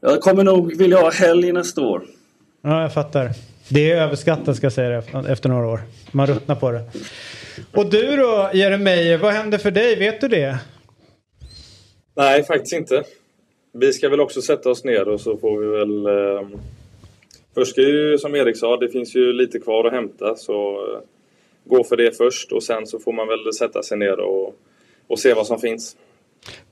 jag 0.00 0.20
kommer 0.20 0.44
nog 0.44 0.76
vilja 0.76 1.00
ha 1.00 1.10
helg 1.10 1.52
nästa 1.52 1.80
år. 1.80 2.02
Ja, 2.62 2.82
jag 2.82 2.94
fattar. 2.94 3.30
Det 3.68 3.90
är 3.90 4.02
överskattat 4.02 4.56
ska 4.56 4.66
jag 4.66 4.72
säga 4.72 4.88
det 4.88 5.28
efter, 5.28 5.48
några 5.48 5.66
år. 5.66 5.80
Man 6.12 6.26
ruttnar 6.26 6.54
på 6.54 6.72
det. 6.72 6.82
Och 7.72 7.90
du 7.90 8.16
då, 8.16 8.50
Jeremejeff, 8.54 9.22
vad 9.22 9.32
händer 9.32 9.58
för 9.58 9.70
dig? 9.70 9.96
Vet 9.96 10.20
du 10.20 10.28
det? 10.28 10.58
Nej, 12.16 12.44
faktiskt 12.44 12.72
inte. 12.72 13.02
Vi 13.72 13.92
ska 13.92 14.08
väl 14.08 14.20
också 14.20 14.42
sätta 14.42 14.70
oss 14.70 14.84
ner 14.84 15.08
och 15.08 15.20
så 15.20 15.36
får 15.36 15.60
vi 15.60 15.66
väl... 15.66 16.06
Eh, 16.06 16.58
först 17.56 17.70
ska 17.70 17.80
ju, 17.80 18.18
som 18.18 18.34
Erik 18.34 18.56
sa, 18.56 18.76
det 18.76 18.88
finns 18.88 19.16
ju 19.16 19.32
lite 19.32 19.58
kvar 19.58 19.84
att 19.84 19.92
hämta 19.92 20.36
så 20.36 20.72
eh, 20.72 21.00
gå 21.64 21.84
för 21.84 21.96
det 21.96 22.16
först 22.16 22.52
och 22.52 22.62
sen 22.62 22.86
så 22.86 22.98
får 22.98 23.12
man 23.12 23.28
väl 23.28 23.52
sätta 23.52 23.82
sig 23.82 23.98
ner 23.98 24.20
och, 24.20 24.54
och 25.06 25.18
se 25.18 25.34
vad 25.34 25.46
som 25.46 25.58
finns. 25.58 25.96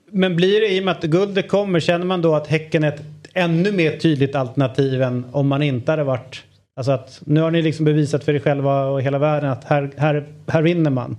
Men 0.07 0.37
blir 0.37 0.61
det 0.61 0.69
i 0.69 0.81
och 0.81 0.85
med 0.85 0.93
att 0.97 1.05
guldet 1.05 1.49
kommer, 1.49 1.81
känner 1.81 2.07
man 2.07 2.23
då 2.23 2.35
att 2.35 2.47
Häcken 2.47 2.85
är 2.85 2.89
ett 2.89 3.03
ännu 3.35 3.73
mer 3.73 3.99
tydligt 3.99 4.35
alternativ 4.35 5.03
än 5.03 5.27
om 5.33 5.49
man 5.49 5.63
inte 5.63 5.91
hade 5.93 6.05
varit... 6.05 6.43
Alltså 6.77 6.93
att 6.93 7.21
nu 7.27 7.41
har 7.41 7.51
ni 7.51 7.63
liksom 7.63 7.85
bevisat 7.85 8.25
för 8.25 8.35
er 8.35 8.39
själva 8.39 8.87
och 8.87 9.03
hela 9.03 9.19
världen 9.19 9.51
att 9.51 9.65
här, 9.65 9.91
här, 9.97 10.25
här 10.47 10.63
vinner 10.63 10.91
man. 10.91 11.17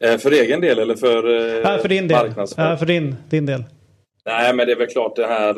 Eh, 0.00 0.18
för 0.18 0.30
egen 0.30 0.60
del 0.60 0.78
eller 0.78 0.94
för, 0.94 1.28
eh, 1.28 1.72
Ja, 1.72 1.78
för 1.78 1.88
din 1.88 2.08
del. 2.08 2.26
marknadsföring? 2.26 2.70
Ja, 2.70 2.76
för 2.76 2.86
din, 2.86 3.16
din 3.30 3.46
del. 3.46 3.64
Nej, 4.24 4.54
men 4.54 4.66
det 4.66 4.72
är 4.72 4.76
väl 4.76 4.86
klart 4.86 5.16
det 5.16 5.26
här 5.26 5.54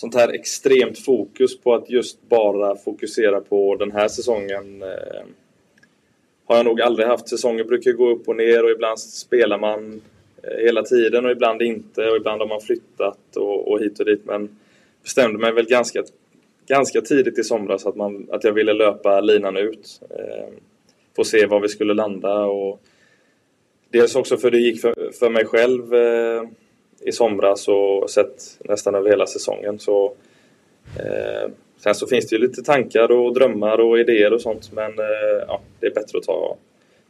sånt 0.00 0.14
här 0.14 0.28
extremt 0.28 0.98
fokus 0.98 1.60
på 1.60 1.74
att 1.74 1.90
just 1.90 2.28
bara 2.28 2.76
fokusera 2.76 3.40
på 3.40 3.76
den 3.76 3.92
här 3.92 4.08
säsongen 4.08 4.82
eh, 4.82 5.22
har 6.44 6.56
jag 6.56 6.64
nog 6.64 6.80
aldrig 6.80 7.08
haft. 7.08 7.28
Säsonger 7.28 7.64
brukar 7.64 7.92
gå 7.92 8.10
upp 8.10 8.28
och 8.28 8.36
ner 8.36 8.64
och 8.64 8.70
ibland 8.70 9.00
spelar 9.00 9.58
man 9.58 10.00
eh, 10.42 10.64
hela 10.64 10.82
tiden 10.82 11.24
och 11.24 11.30
ibland 11.30 11.62
inte 11.62 12.06
och 12.06 12.16
ibland 12.16 12.40
har 12.40 12.48
man 12.48 12.60
flyttat 12.60 13.36
och, 13.36 13.72
och 13.72 13.80
hit 13.80 14.00
och 14.00 14.06
dit. 14.06 14.24
Men 14.24 14.58
bestämde 15.02 15.38
mig 15.38 15.52
väl 15.52 15.66
ganska, 15.66 16.04
ganska 16.66 17.00
tidigt 17.00 17.38
i 17.38 17.44
somras 17.44 17.86
att, 17.86 17.96
man, 17.96 18.28
att 18.30 18.44
jag 18.44 18.52
ville 18.52 18.72
löpa 18.72 19.20
linan 19.20 19.56
ut. 19.56 20.00
Eh, 20.10 20.54
få 21.16 21.24
se 21.24 21.46
var 21.46 21.60
vi 21.60 21.68
skulle 21.68 21.94
landa 21.94 22.44
och 22.44 22.82
dels 23.90 24.16
också 24.16 24.36
för 24.36 24.50
det 24.50 24.58
gick 24.58 24.80
för, 24.80 25.12
för 25.18 25.30
mig 25.30 25.44
själv 25.44 25.94
eh, 25.94 26.42
i 27.06 27.12
somras 27.12 27.68
och 27.68 28.10
sett 28.10 28.58
nästan 28.64 28.94
över 28.94 29.10
hela 29.10 29.26
säsongen. 29.26 29.78
Så, 29.78 30.12
eh, 30.96 31.50
sen 31.82 31.94
så 31.94 32.06
finns 32.06 32.28
det 32.28 32.36
ju 32.36 32.42
lite 32.42 32.62
tankar 32.62 33.12
och 33.12 33.34
drömmar 33.34 33.80
och 33.80 33.98
idéer 33.98 34.32
och 34.32 34.40
sånt 34.40 34.72
men 34.72 34.98
eh, 34.98 35.44
ja, 35.48 35.60
det 35.80 35.86
är 35.86 35.94
bättre 35.94 36.18
att 36.18 36.24
ta, 36.24 36.56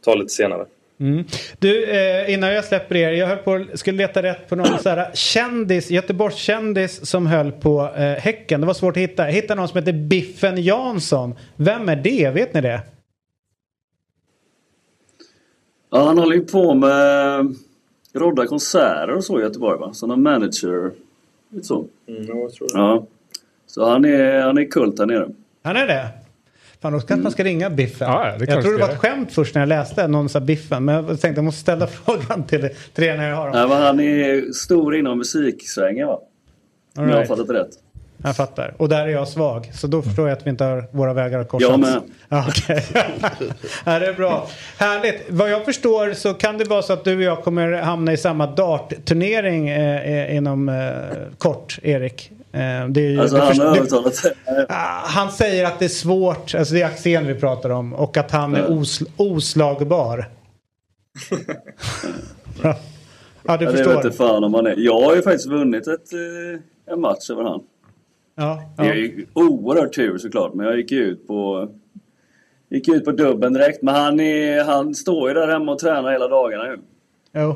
ta 0.01 0.15
lite 0.15 0.33
senare. 0.33 0.65
Mm. 0.99 1.23
Du, 1.59 1.85
eh, 1.85 2.33
innan 2.33 2.53
jag 2.53 2.65
släpper 2.65 2.95
er. 2.95 3.11
Jag 3.11 3.27
höll 3.27 3.37
på, 3.37 3.65
skulle 3.73 3.97
leta 3.97 4.23
rätt 4.23 4.49
på 4.49 4.55
någon 4.55 4.79
så 4.79 4.89
här 4.89 5.11
kändis, 5.13 5.91
Göteborgs 5.91 6.35
kändis 6.35 7.09
som 7.09 7.27
höll 7.27 7.51
på 7.51 7.89
eh, 7.95 8.01
Häcken. 8.01 8.61
Det 8.61 8.67
var 8.67 8.73
svårt 8.73 8.97
att 8.97 9.03
hitta. 9.03 9.25
Jag 9.25 9.31
hittade 9.31 9.55
någon 9.55 9.67
som 9.67 9.77
heter 9.77 9.93
Biffen 9.93 10.63
Jansson. 10.63 11.35
Vem 11.55 11.89
är 11.89 11.95
det? 11.95 12.29
Vet 12.33 12.53
ni 12.53 12.61
det? 12.61 12.81
Ja, 15.91 16.03
han 16.03 16.17
håller 16.17 16.35
ju 16.35 16.45
på 16.45 16.73
med 16.73 17.55
rodda 18.13 18.47
konserter 18.47 19.15
och 19.15 19.23
så 19.23 19.39
i 19.39 19.43
Göteborg 19.43 19.79
va? 19.79 19.93
Som 19.93 20.09
någon 20.09 20.21
manager. 20.23 20.91
Lite 21.49 21.67
så. 21.67 21.85
Mm, 22.07 22.25
jag 22.27 22.53
tror 22.53 22.67
det. 22.67 22.73
Ja. 22.73 23.05
Så 23.67 23.89
han 23.89 24.05
är, 24.05 24.41
han 24.41 24.57
är 24.57 24.65
kult 24.65 24.99
här 24.99 25.05
nere. 25.05 25.29
Han 25.63 25.75
är 25.75 25.87
det? 25.87 26.07
Fan, 26.81 26.93
då 26.93 26.99
kanske 26.99 27.23
man 27.23 27.31
ska 27.31 27.43
ringa 27.43 27.69
Biffen. 27.69 28.07
Ja, 28.07 28.35
jag 28.39 28.61
trodde 28.61 28.77
det 28.77 28.81
var 28.81 28.89
ett 28.89 28.99
skämt 28.99 29.31
först 29.33 29.55
när 29.55 29.61
jag 29.61 29.69
läste 29.69 30.07
någon 30.07 30.29
sa 30.29 30.39
Biffen. 30.39 30.85
Men 30.85 30.95
jag 30.95 31.07
tänkte 31.07 31.29
jag 31.39 31.43
måste 31.43 31.61
ställa 31.61 31.87
frågan 32.05 32.43
till, 32.43 32.69
till 32.93 33.03
er 33.03 33.17
när 33.17 33.29
jag 33.29 33.35
har 33.35 33.45
dem. 33.45 33.55
Nej, 33.55 33.67
men 33.67 33.81
han 33.81 33.99
är 33.99 34.51
stor 34.51 34.95
inom 34.95 35.17
musiksvängen 35.17 36.07
va? 36.07 36.13
Om 36.13 36.23
jag 36.95 37.03
har 37.03 37.09
All 37.09 37.17
right. 37.17 37.27
fattat 37.27 37.47
det 37.47 37.53
rätt. 37.53 37.69
Jag 38.23 38.35
fattar. 38.35 38.73
Och 38.77 38.89
där 38.89 39.01
är 39.07 39.07
jag 39.11 39.27
svag. 39.27 39.69
Så 39.73 39.87
då 39.87 40.01
förstår 40.01 40.27
jag 40.29 40.37
att 40.37 40.45
vi 40.45 40.49
inte 40.49 40.63
har 40.63 40.87
våra 40.91 41.13
vägar 41.13 41.39
att 41.39 41.49
korsas. 41.49 41.69
Jag 41.69 41.79
med. 41.79 42.01
Okej. 42.29 42.83
ja, 43.85 43.99
det 43.99 44.05
är 44.07 44.13
bra. 44.13 44.47
Härligt. 44.77 45.23
Vad 45.29 45.49
jag 45.49 45.65
förstår 45.65 46.13
så 46.13 46.33
kan 46.33 46.57
det 46.57 46.63
vara 46.63 46.81
så 46.81 46.93
att 46.93 47.03
du 47.03 47.15
och 47.15 47.21
jag 47.21 47.43
kommer 47.43 47.71
hamna 47.71 48.13
i 48.13 48.17
samma 48.17 48.47
dartturnering 48.47 49.69
eh, 49.69 50.11
eh, 50.11 50.35
inom 50.35 50.69
eh, 50.69 50.75
kort, 51.37 51.79
Erik. 51.83 52.31
Eh, 52.53 52.87
det 52.89 53.01
ju, 53.01 53.21
Alltså 53.21 53.35
du 53.35 53.41
han 53.41 53.59
har 53.59 53.73
du- 53.73 53.77
övertalat 53.79 54.15
sig. 54.15 54.31
Ah, 54.69 55.01
Han 55.05 55.31
säger 55.31 55.65
att 55.65 55.79
det 55.79 55.85
är 55.85 55.89
svårt, 55.89 56.55
alltså 56.55 56.73
det 56.73 56.81
är 56.81 56.85
Axén 56.85 57.27
vi 57.27 57.35
pratar 57.35 57.69
om, 57.69 57.93
och 57.93 58.17
att 58.17 58.31
han 58.31 58.55
är 58.55 58.59
Ja. 58.59 58.65
os, 58.67 58.99
oslagbar. 59.17 60.29
ja, 62.63 62.73
du 62.73 62.75
Ja, 63.43 63.57
det 63.57 63.71
förstår. 63.71 63.95
vet 63.95 64.05
inte 64.05 64.17
fan 64.17 64.43
om 64.43 64.51
man 64.51 64.67
är. 64.67 64.75
Jag 64.77 65.01
har 65.01 65.15
ju 65.15 65.21
faktiskt 65.21 65.47
vunnit 65.47 65.87
ett, 65.87 66.13
eh, 66.13 66.93
en 66.93 67.01
match 67.01 67.29
över 67.29 67.43
han. 67.43 67.61
Ja, 68.41 68.63
Det 68.77 68.83
är 68.83 68.87
ja. 68.87 68.95
ju 68.95 69.25
oerhört 69.33 69.95
tur 69.95 70.17
såklart, 70.17 70.53
men 70.53 70.65
jag 70.65 70.77
gick 70.77 70.91
ut 70.91 71.27
på 71.27 71.69
Gick 72.69 72.87
ut 72.87 73.05
på 73.05 73.11
dubben 73.11 73.53
direkt, 73.53 73.81
men 73.81 73.95
han, 73.95 74.19
är, 74.19 74.63
han 74.63 74.95
står 74.95 75.29
ju 75.29 75.33
där 75.33 75.47
hemma 75.47 75.71
och 75.71 75.79
tränar 75.79 76.11
hela 76.11 76.27
dagarna 76.27 76.67
ju. 76.67 76.77
Jo. 77.33 77.55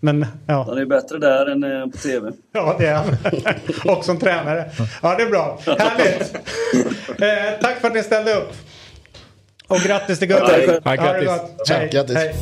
Men 0.00 0.26
ja. 0.46 0.64
Han 0.68 0.78
är 0.78 0.84
bättre 0.84 1.18
där 1.18 1.46
än 1.46 1.64
eh, 1.64 1.86
på 1.86 1.96
TV. 1.98 2.32
Ja, 2.52 2.76
det 2.78 2.86
är 2.86 2.94
han. 2.94 3.16
Och 3.96 4.04
som 4.04 4.18
tränare. 4.18 4.70
Ja, 5.02 5.14
det 5.16 5.22
är 5.22 5.30
bra. 5.30 5.58
Härligt. 5.66 6.34
Eh, 7.22 7.60
tack 7.60 7.80
för 7.80 7.88
att 7.88 7.94
ni 7.94 8.02
ställde 8.02 8.34
upp. 8.34 8.52
Och 9.68 9.78
grattis 9.78 10.18
till 10.18 10.28
guldet. 10.28 10.84
Tack. 10.84 11.00
Ja, 11.00 11.06
Ha 11.06 11.12
det 11.12 11.24
grattis. 11.24 11.70
Hej. 11.70 11.90
Grattis. 11.92 12.16
Hej. 12.16 12.34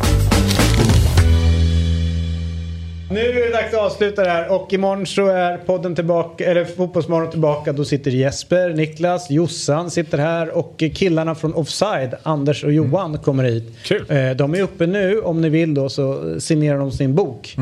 Nu 3.13 3.21
är 3.21 3.47
det 3.47 3.53
dags 3.53 3.75
att 3.75 3.81
avsluta 3.81 4.25
det 4.25 4.31
här 4.31 4.53
och 4.53 4.73
imorgon 4.73 5.07
så 5.07 5.27
är 5.27 5.57
podden 5.57 5.95
tillbaka, 5.95 6.45
eller 6.51 6.65
Fotbollsmorgon 6.65 7.31
tillbaka. 7.31 7.73
Då 7.73 7.85
sitter 7.85 8.11
Jesper, 8.11 8.71
Niklas, 8.71 9.31
Jossan 9.31 9.91
sitter 9.91 10.19
här 10.19 10.51
och 10.59 10.83
killarna 10.95 11.35
från 11.35 11.55
Offside, 11.55 12.15
Anders 12.23 12.65
och 12.65 12.73
Johan 12.73 13.19
kommer 13.19 13.45
hit. 13.45 13.73
Kul. 13.85 14.05
Eh, 14.09 14.31
De 14.31 14.55
är 14.55 14.63
uppe 14.63 14.87
nu, 14.87 15.21
om 15.21 15.41
ni 15.41 15.49
vill 15.49 15.75
då 15.75 15.89
så 15.89 16.35
signerar 16.41 16.79
de 16.79 16.91
sin 16.93 17.15
bok. 17.15 17.57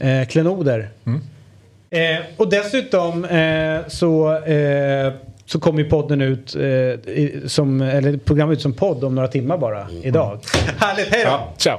Eh, 0.00 0.26
Klenoder. 0.28 0.88
Eh, 1.90 2.00
och 2.36 2.50
dessutom 2.50 3.24
eh, 3.24 3.88
så, 3.88 4.36
eh, 4.36 5.12
så 5.46 5.60
kommer 5.60 5.78
ju 5.82 5.88
podden 5.90 6.20
ut, 6.20 6.56
i, 6.56 7.40
som, 7.46 7.80
eller 7.80 8.16
programmet 8.16 8.56
ut 8.56 8.62
som 8.62 8.72
podd 8.72 9.04
om 9.04 9.14
några 9.14 9.28
timmar 9.28 9.58
bara 9.58 9.86
idag. 10.02 10.38
Härligt, 10.78 11.08
hej 11.08 11.24
då! 11.24 11.30
Ja, 11.30 11.52
ciao. 11.56 11.78